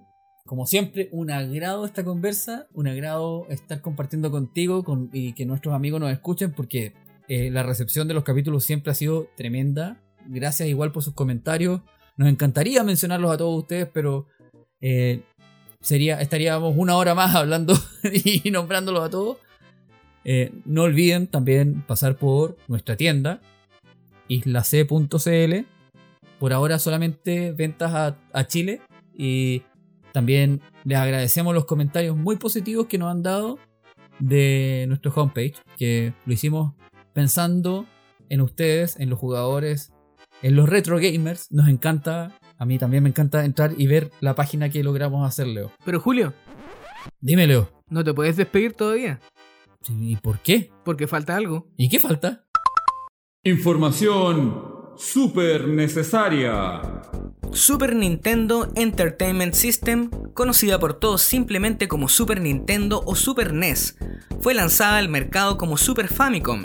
como 0.47 0.65
siempre, 0.65 1.11
un 1.13 1.31
agrado 1.31 1.85
esta 1.85 2.03
conversa, 2.03 2.67
un 2.73 2.89
agrado 2.89 3.47
estar 3.51 3.83
compartiendo 3.83 4.31
contigo 4.31 4.85
con, 4.85 5.11
y 5.13 5.35
que 5.35 5.45
nuestros 5.45 5.75
amigos 5.75 6.01
nos 6.01 6.13
escuchen 6.13 6.53
porque 6.53 6.95
eh, 7.29 7.51
la 7.51 7.63
recepción 7.63 8.09
de 8.09 8.15
los 8.15 8.25
capítulos 8.25 8.65
siempre 8.65 8.91
ha 8.91 8.95
sido 8.95 9.29
tremenda. 9.37 10.01
Gracias 10.27 10.67
igual 10.67 10.93
por 10.93 11.03
sus 11.03 11.13
comentarios. 11.13 11.83
Nos 12.19 12.29
encantaría 12.29 12.83
mencionarlos 12.83 13.31
a 13.31 13.39
todos 13.39 13.57
ustedes, 13.57 13.89
pero 13.95 14.27
eh, 14.81 15.23
sería, 15.81 16.21
estaríamos 16.21 16.75
una 16.77 16.97
hora 16.97 17.15
más 17.15 17.35
hablando 17.35 17.75
y 18.13 18.51
nombrándolos 18.51 19.05
a 19.05 19.11
todos. 19.11 19.39
Eh, 20.25 20.53
no 20.65 20.83
olviden 20.83 21.29
también 21.29 21.83
pasar 21.87 22.17
por 22.17 22.57
nuestra 22.67 22.97
tienda, 22.97 23.41
islac.cl. 24.27 25.67
Por 26.41 26.53
ahora 26.53 26.81
solamente 26.81 27.53
ventas 27.53 27.95
a, 27.95 28.17
a 28.33 28.47
Chile 28.49 28.81
y 29.17 29.63
también 30.13 30.61
les 30.85 30.99
agradecemos 30.99 31.55
los 31.55 31.67
comentarios 31.67 32.17
muy 32.17 32.37
positivos 32.37 32.89
que 32.89 32.99
nos 32.99 33.13
han 33.13 33.23
dado 33.23 33.61
de 34.19 34.87
nuestro 34.89 35.13
homepage, 35.15 35.55
que 35.77 36.13
lo 36.27 36.33
hicimos 36.33 36.75
pensando 37.13 37.87
en 38.29 38.41
ustedes, 38.41 38.99
en 38.99 39.09
los 39.09 39.21
jugadores, 39.21 39.93
en 40.43 40.57
los 40.57 40.69
retro 40.69 40.99
gamers. 40.99 41.51
Nos 41.51 41.69
encanta, 41.69 42.39
a 42.59 42.65
mí 42.65 42.79
también 42.79 43.03
me 43.03 43.09
encanta 43.09 43.45
entrar 43.45 43.73
y 43.77 43.87
ver 43.87 44.11
la 44.21 44.35
página 44.35 44.69
que 44.69 44.83
logramos 44.83 45.27
hacer, 45.27 45.47
Leo. 45.47 45.73
Pero 45.85 46.01
Julio, 46.01 46.35
Dime, 47.21 47.47
Leo. 47.47 47.71
no 47.89 48.05
te 48.05 48.13
puedes 48.15 48.37
despedir 48.37 48.73
todavía, 48.75 49.21
¿Y 49.89 50.17
por 50.17 50.41
qué? 50.41 50.71
porque 50.85 51.07
falta 51.07 51.37
algo. 51.37 51.69
¿Y 51.77 51.89
qué 51.89 51.99
falta? 52.01 52.45
Información 53.45 54.93
súper 54.97 55.69
necesaria. 55.69 56.83
Super 57.53 57.97
Nintendo 57.97 58.71
Entertainment 58.75 59.55
System, 59.55 60.11
conocida 60.35 60.79
por 60.79 60.95
todos 60.95 61.23
simplemente 61.23 61.89
como 61.89 62.09
Super 62.09 62.41
Nintendo 62.41 63.03
o 63.07 63.15
Super 63.15 63.53
NES, 63.53 63.97
fue 64.41 64.55
lanzada 64.55 64.99
al 64.99 65.09
mercado 65.09 65.59
como 65.59 65.77
Super 65.77 66.09
Famicom 66.09 66.65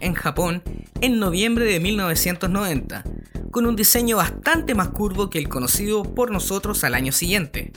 en 0.00 0.14
Japón 0.14 0.62
en 1.00 1.18
noviembre 1.18 1.64
de 1.64 1.80
1990, 1.80 3.04
con 3.50 3.66
un 3.66 3.76
diseño 3.76 4.16
bastante 4.16 4.74
más 4.74 4.88
curvo 4.88 5.30
que 5.30 5.38
el 5.38 5.48
conocido 5.48 6.02
por 6.02 6.30
nosotros 6.30 6.84
al 6.84 6.94
año 6.94 7.12
siguiente. 7.12 7.72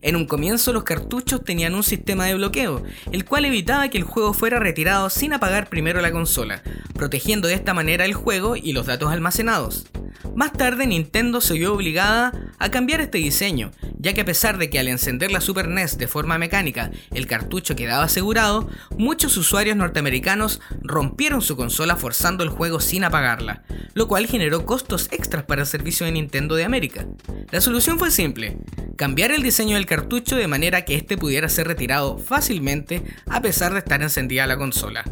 En 0.00 0.14
un 0.14 0.26
comienzo 0.26 0.72
los 0.72 0.84
cartuchos 0.84 1.42
tenían 1.44 1.74
un 1.74 1.82
sistema 1.82 2.26
de 2.26 2.34
bloqueo, 2.34 2.84
el 3.10 3.24
cual 3.24 3.44
evitaba 3.44 3.88
que 3.88 3.98
el 3.98 4.04
juego 4.04 4.32
fuera 4.32 4.60
retirado 4.60 5.10
sin 5.10 5.32
apagar 5.32 5.68
primero 5.68 6.00
la 6.00 6.12
consola, 6.12 6.62
protegiendo 6.94 7.48
de 7.48 7.54
esta 7.54 7.74
manera 7.74 8.04
el 8.04 8.14
juego 8.14 8.54
y 8.54 8.72
los 8.72 8.86
datos 8.86 9.10
almacenados. 9.10 9.86
Más 10.34 10.52
tarde 10.52 10.86
Nintendo 10.86 11.40
se 11.48 11.54
vio 11.54 11.72
obligada 11.72 12.32
a 12.58 12.70
cambiar 12.70 13.00
este 13.00 13.18
diseño, 13.18 13.70
ya 13.98 14.12
que 14.12 14.20
a 14.20 14.24
pesar 14.24 14.58
de 14.58 14.68
que 14.68 14.78
al 14.78 14.86
encender 14.86 15.32
la 15.32 15.40
Super 15.40 15.66
NES 15.66 15.96
de 15.96 16.06
forma 16.06 16.36
mecánica 16.36 16.90
el 17.10 17.26
cartucho 17.26 17.74
quedaba 17.74 18.04
asegurado, 18.04 18.68
muchos 18.98 19.36
usuarios 19.38 19.76
norteamericanos 19.76 20.60
rompieron 20.82 21.40
su 21.40 21.56
consola 21.56 21.96
forzando 21.96 22.44
el 22.44 22.50
juego 22.50 22.80
sin 22.80 23.04
apagarla, 23.04 23.62
lo 23.94 24.08
cual 24.08 24.26
generó 24.26 24.66
costos 24.66 25.08
extras 25.10 25.44
para 25.44 25.62
el 25.62 25.66
servicio 25.66 26.04
de 26.04 26.12
Nintendo 26.12 26.54
de 26.54 26.64
América. 26.64 27.06
La 27.50 27.62
solución 27.62 27.98
fue 27.98 28.10
simple, 28.10 28.58
cambiar 28.96 29.32
el 29.32 29.42
diseño 29.42 29.76
del 29.76 29.86
cartucho 29.86 30.36
de 30.36 30.48
manera 30.48 30.84
que 30.84 30.96
este 30.96 31.16
pudiera 31.16 31.48
ser 31.48 31.66
retirado 31.66 32.18
fácilmente 32.18 33.02
a 33.26 33.40
pesar 33.40 33.72
de 33.72 33.78
estar 33.78 34.02
encendida 34.02 34.46
la 34.46 34.58
consola. 34.58 35.02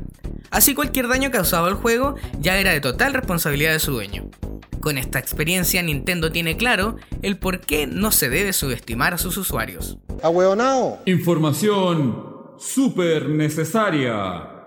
Así 0.50 0.74
cualquier 0.74 1.08
daño 1.08 1.30
causado 1.30 1.64
al 1.64 1.74
juego 1.74 2.16
ya 2.40 2.58
era 2.58 2.72
de 2.72 2.80
total 2.80 3.14
responsabilidad 3.14 3.72
de 3.72 3.80
su 3.80 3.92
dueño. 3.92 4.30
Con 4.86 4.98
esta 4.98 5.18
experiencia 5.18 5.82
Nintendo 5.82 6.25
tiene 6.30 6.56
claro 6.56 6.96
el 7.22 7.38
por 7.38 7.60
qué 7.60 7.86
no 7.86 8.10
se 8.10 8.28
debe 8.28 8.52
subestimar 8.52 9.14
a 9.14 9.18
sus 9.18 9.36
usuarios. 9.36 9.98
¡Ahueonao! 10.22 11.00
Información 11.06 12.54
súper 12.58 13.28
necesaria. 13.28 14.64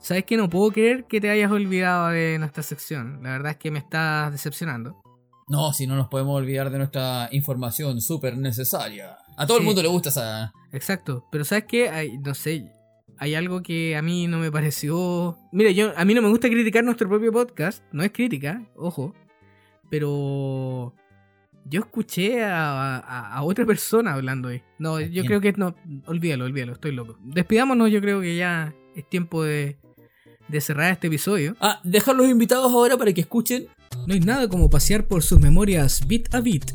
Sabes 0.00 0.24
que 0.24 0.36
no 0.36 0.50
puedo 0.50 0.70
creer 0.70 1.04
que 1.04 1.20
te 1.20 1.30
hayas 1.30 1.50
olvidado 1.50 2.08
de 2.08 2.38
nuestra 2.38 2.62
sección. 2.62 3.20
La 3.22 3.30
verdad 3.30 3.52
es 3.52 3.58
que 3.58 3.70
me 3.70 3.78
estás 3.78 4.30
decepcionando. 4.32 5.00
No, 5.48 5.72
si 5.72 5.86
no 5.86 5.96
nos 5.96 6.08
podemos 6.08 6.36
olvidar 6.36 6.70
de 6.70 6.78
nuestra 6.78 7.28
información 7.32 8.00
súper 8.00 8.36
necesaria. 8.36 9.16
A 9.36 9.46
todo 9.46 9.58
el 9.58 9.64
mundo 9.64 9.82
le 9.82 9.88
gusta 9.88 10.08
esa... 10.10 10.52
Exacto. 10.72 11.26
Pero 11.30 11.44
sabes 11.44 11.64
que 11.64 11.88
hay, 11.90 12.18
no 12.18 12.34
sé, 12.34 12.70
hay 13.18 13.34
algo 13.34 13.62
que 13.62 13.96
a 13.96 14.02
mí 14.02 14.26
no 14.26 14.38
me 14.38 14.50
pareció. 14.50 15.38
Mira, 15.52 15.70
yo 15.70 15.92
a 15.96 16.04
mí 16.04 16.14
no 16.14 16.22
me 16.22 16.28
gusta 16.28 16.48
criticar 16.48 16.84
nuestro 16.84 17.08
propio 17.08 17.32
podcast. 17.32 17.82
No 17.92 18.02
es 18.02 18.12
crítica, 18.12 18.62
ojo. 18.76 19.14
Pero 19.94 20.92
yo 21.70 21.80
escuché 21.82 22.42
a, 22.42 22.96
a- 22.98 23.34
a 23.36 23.42
otra 23.44 23.64
persona 23.64 24.14
hablando 24.14 24.48
ahí. 24.48 24.60
No, 24.80 25.00
yo 25.00 25.08
quién? 25.08 25.26
creo 25.26 25.40
que 25.40 25.52
no. 25.52 25.76
Olvídalo, 26.06 26.46
olvídalo, 26.46 26.72
estoy 26.72 26.90
loco. 26.90 27.16
Despidámonos, 27.22 27.92
yo 27.92 28.00
creo 28.00 28.20
que 28.20 28.34
ya 28.36 28.74
es 28.96 29.08
tiempo 29.08 29.44
de, 29.44 29.78
de 30.48 30.60
cerrar 30.60 30.90
este 30.92 31.06
episodio. 31.06 31.54
Ah, 31.60 31.80
dejar 31.84 32.16
los 32.16 32.28
invitados 32.28 32.72
ahora 32.72 32.96
para 32.96 33.12
que 33.12 33.20
escuchen. 33.20 33.68
No 34.08 34.14
hay 34.14 34.20
nada 34.20 34.48
como 34.48 34.68
pasear 34.68 35.06
por 35.06 35.22
sus 35.22 35.38
memorias 35.38 36.04
bit 36.08 36.34
a 36.34 36.40
bit. 36.40 36.72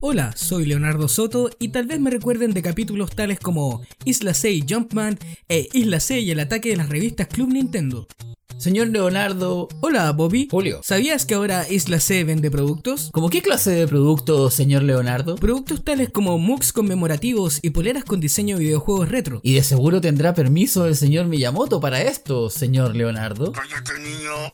Hola, 0.00 0.32
soy 0.36 0.64
Leonardo 0.66 1.08
Soto 1.08 1.50
y 1.58 1.68
tal 1.68 1.86
vez 1.86 1.98
me 1.98 2.10
recuerden 2.10 2.52
de 2.52 2.62
capítulos 2.62 3.10
tales 3.16 3.40
como 3.40 3.82
Isla 4.04 4.32
6 4.32 4.64
Jumpman 4.68 5.18
e 5.48 5.68
Isla 5.72 5.98
6 5.98 6.24
y 6.24 6.30
el 6.30 6.38
ataque 6.40 6.68
de 6.68 6.76
las 6.76 6.88
revistas 6.88 7.26
Club 7.26 7.48
Nintendo. 7.52 8.06
Señor 8.56 8.88
Leonardo... 8.88 9.68
Hola, 9.80 10.12
Bobby. 10.12 10.48
Julio. 10.50 10.80
¿Sabías 10.82 11.26
que 11.26 11.34
ahora 11.34 11.68
Isla 11.68 11.98
C 11.98 12.24
vende 12.24 12.50
productos? 12.50 13.10
¿Cómo 13.12 13.28
qué 13.28 13.42
clase 13.42 13.70
de 13.72 13.86
producto, 13.88 14.48
señor 14.50 14.84
Leonardo? 14.84 15.34
Productos 15.34 15.82
tales 15.82 16.10
como 16.10 16.38
mugs 16.38 16.72
conmemorativos 16.72 17.58
y 17.62 17.70
poleras 17.70 18.04
con 18.04 18.20
diseño 18.20 18.56
de 18.56 18.64
videojuegos 18.64 19.08
retro. 19.08 19.40
Y 19.42 19.54
de 19.54 19.62
seguro 19.62 20.00
tendrá 20.00 20.34
permiso 20.34 20.86
el 20.86 20.96
señor 20.96 21.26
Miyamoto 21.26 21.80
para 21.80 22.02
esto, 22.02 22.48
señor 22.48 22.94
Leonardo. 22.94 23.52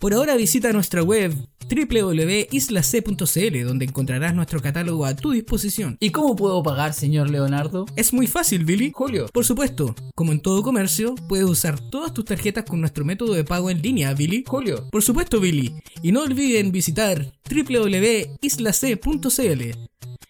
Por 0.01 0.15
ahora 0.15 0.35
visita 0.37 0.73
nuestra 0.73 1.03
web 1.03 1.35
www.islac.cl 1.71 3.65
donde 3.65 3.85
encontrarás 3.85 4.35
nuestro 4.35 4.61
catálogo 4.61 5.07
a 5.07 5.15
tu 5.15 5.31
disposición. 5.31 5.97
¿Y 6.01 6.11
cómo 6.11 6.37
puedo 6.37 6.63
pagar, 6.63 6.93
señor 6.93 7.31
Leonardo? 7.31 7.87
Es 7.97 8.13
muy 8.13 8.27
fácil, 8.27 8.65
Billy. 8.65 8.91
Julio. 8.93 9.27
Por 9.33 9.45
supuesto, 9.45 9.95
como 10.15 10.33
en 10.33 10.41
todo 10.41 10.63
comercio, 10.63 11.15
puedes 11.29 11.47
usar 11.47 11.79
todas 11.79 12.13
tus 12.13 12.25
tarjetas 12.25 12.65
con 12.65 12.81
nuestro 12.81 13.05
método 13.05 13.35
de 13.35 13.45
pago 13.45 13.71
en 13.71 13.83
línea, 13.83 14.13
Billy. 14.15 14.45
Julio. 14.47 14.89
Por 14.91 15.03
supuesto, 15.03 15.41
Billy. 15.41 15.75
Y 16.03 16.13
no 16.13 16.23
olviden 16.23 16.73
visitar 16.73 17.33
www.islac.cl. 17.49 19.63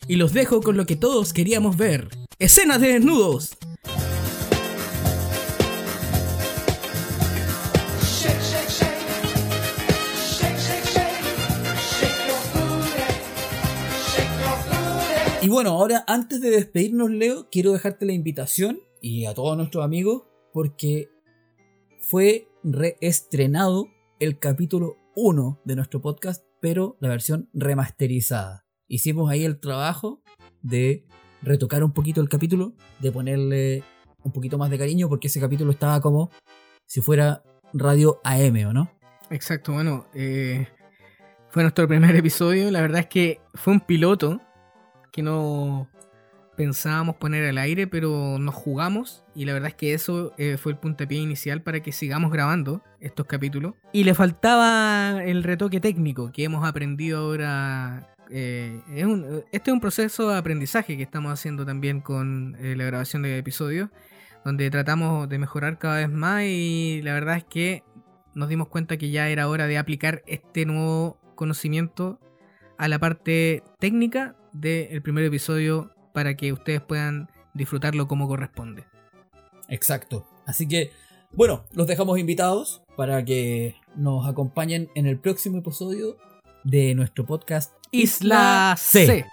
Y 0.09 0.17
los 0.17 0.33
dejo 0.33 0.61
con 0.61 0.77
lo 0.77 0.87
que 0.87 0.97
todos 0.97 1.33
queríamos 1.33 1.77
ver. 1.77 2.09
¡Escenas 2.39 2.81
de 2.81 2.95
desnudos! 2.95 3.57
Bueno, 15.51 15.70
ahora 15.70 16.05
antes 16.06 16.40
de 16.40 16.51
despedirnos, 16.51 17.10
Leo, 17.10 17.48
quiero 17.51 17.72
dejarte 17.72 18.06
la 18.06 18.12
invitación 18.12 18.81
y 19.01 19.24
a 19.27 19.35
todos 19.35 19.56
nuestros 19.56 19.85
amigos 19.85 20.22
porque 20.52 21.10
fue 21.98 22.48
reestrenado 22.62 23.89
el 24.20 24.39
capítulo 24.39 24.97
1 25.16 25.60
de 25.64 25.77
nuestro 25.77 26.01
podcast, 26.01 26.44
pero 26.60 26.97
la 27.01 27.09
versión 27.09 27.48
remasterizada. 27.52 28.64
Hicimos 28.86 29.31
ahí 29.31 29.44
el 29.44 29.59
trabajo 29.59 30.22
de 30.62 31.05
retocar 31.43 31.82
un 31.82 31.93
poquito 31.93 32.20
el 32.20 32.28
capítulo, 32.28 32.74
de 33.01 33.10
ponerle 33.10 33.82
un 34.22 34.32
poquito 34.32 34.56
más 34.56 34.70
de 34.70 34.78
cariño 34.78 35.09
porque 35.09 35.28
ese 35.28 35.40
capítulo 35.40 35.72
estaba 35.72 36.01
como 36.01 36.31
si 36.86 37.01
fuera 37.01 37.43
radio 37.72 38.20
AM, 38.24 38.66
¿o 38.68 38.72
no? 38.72 38.90
Exacto, 39.31 39.72
bueno, 39.72 40.06
eh, 40.14 40.68
fue 41.51 41.62
nuestro 41.62 41.89
primer 41.89 42.14
episodio. 42.14 42.70
La 42.70 42.82
verdad 42.82 43.01
es 43.01 43.06
que 43.06 43.40
fue 43.55 43.72
un 43.72 43.81
piloto 43.81 44.40
que 45.11 45.23
no 45.23 45.89
pensábamos 46.57 47.16
poner 47.16 47.49
al 47.49 47.59
aire, 47.59 47.87
pero 47.87 48.39
nos 48.39 48.55
jugamos. 48.55 49.24
Y 49.35 49.45
la 49.47 49.53
verdad 49.55 49.69
es 49.69 49.74
que 49.74 49.95
eso 49.95 50.32
eh, 50.37 50.57
fue 50.59 50.73
el 50.73 50.78
puntapié 50.78 51.19
inicial 51.19 51.62
para 51.62 51.81
que 51.81 51.93
sigamos 51.93 52.31
grabando 52.32 52.82
estos 53.01 53.27
capítulos. 53.27 53.74
Y 53.93 54.05
le 54.05 54.15
faltaba 54.15 55.23
el 55.24 55.43
retoque 55.43 55.81
técnico 55.81 56.31
que 56.32 56.45
hemos 56.45 56.66
aprendido 56.69 57.19
ahora. 57.20 58.07
eh, 58.32 58.81
es 58.95 59.05
un- 59.07 59.43
este 59.51 59.70
es 59.70 59.74
un 59.74 59.81
proceso 59.81 60.31
de 60.31 60.39
aprendizaje 60.39 60.97
que 60.97 61.03
estamos 61.03 61.32
haciendo 61.32 61.66
también 61.66 62.01
con 62.01 62.57
eh, 62.61 62.77
la 62.77 62.85
grabación 62.85 63.23
de 63.23 63.37
episodios, 63.39 63.89
donde 64.45 64.70
tratamos 64.70 65.28
de 65.28 65.37
mejorar 65.39 65.78
cada 65.78 65.97
vez 65.97 66.09
más 66.11 66.45
y 66.45 67.01
la 67.03 67.12
verdad 67.12 67.39
es 67.39 67.45
que 67.45 67.82
nos 68.35 68.49
dimos 68.49 68.69
cuenta 68.69 68.99
que 68.99 69.11
ya 69.11 69.28
era 69.31 69.49
hora 69.49 69.66
de 69.66 69.78
aplicar 69.78 70.23
este 70.28 70.65
nuevo 70.65 71.19
conocimiento 71.35 72.20
a 72.78 72.87
la 72.87 73.01
parte 73.01 73.65
técnica 73.81 74.37
del 74.52 75.02
primer 75.02 75.24
episodio 75.24 75.90
para 76.12 76.36
que 76.36 76.52
ustedes 76.52 76.81
puedan 76.81 77.28
disfrutarlo 77.55 78.09
como 78.09 78.28
corresponde. 78.28 78.85
Exacto. 79.68 80.27
Así 80.47 80.66
que, 80.66 80.93
bueno, 81.32 81.64
los 81.72 81.86
dejamos 81.86 82.18
invitados 82.18 82.82
para 82.97 83.24
que 83.24 83.77
nos 83.97 84.28
acompañen 84.28 84.90
en 84.94 85.06
el 85.06 85.18
próximo 85.18 85.59
episodio 85.59 86.16
de 86.64 86.94
nuestro 86.94 87.24
podcast 87.24 87.72
Isla 87.93 88.74
C. 88.77 89.24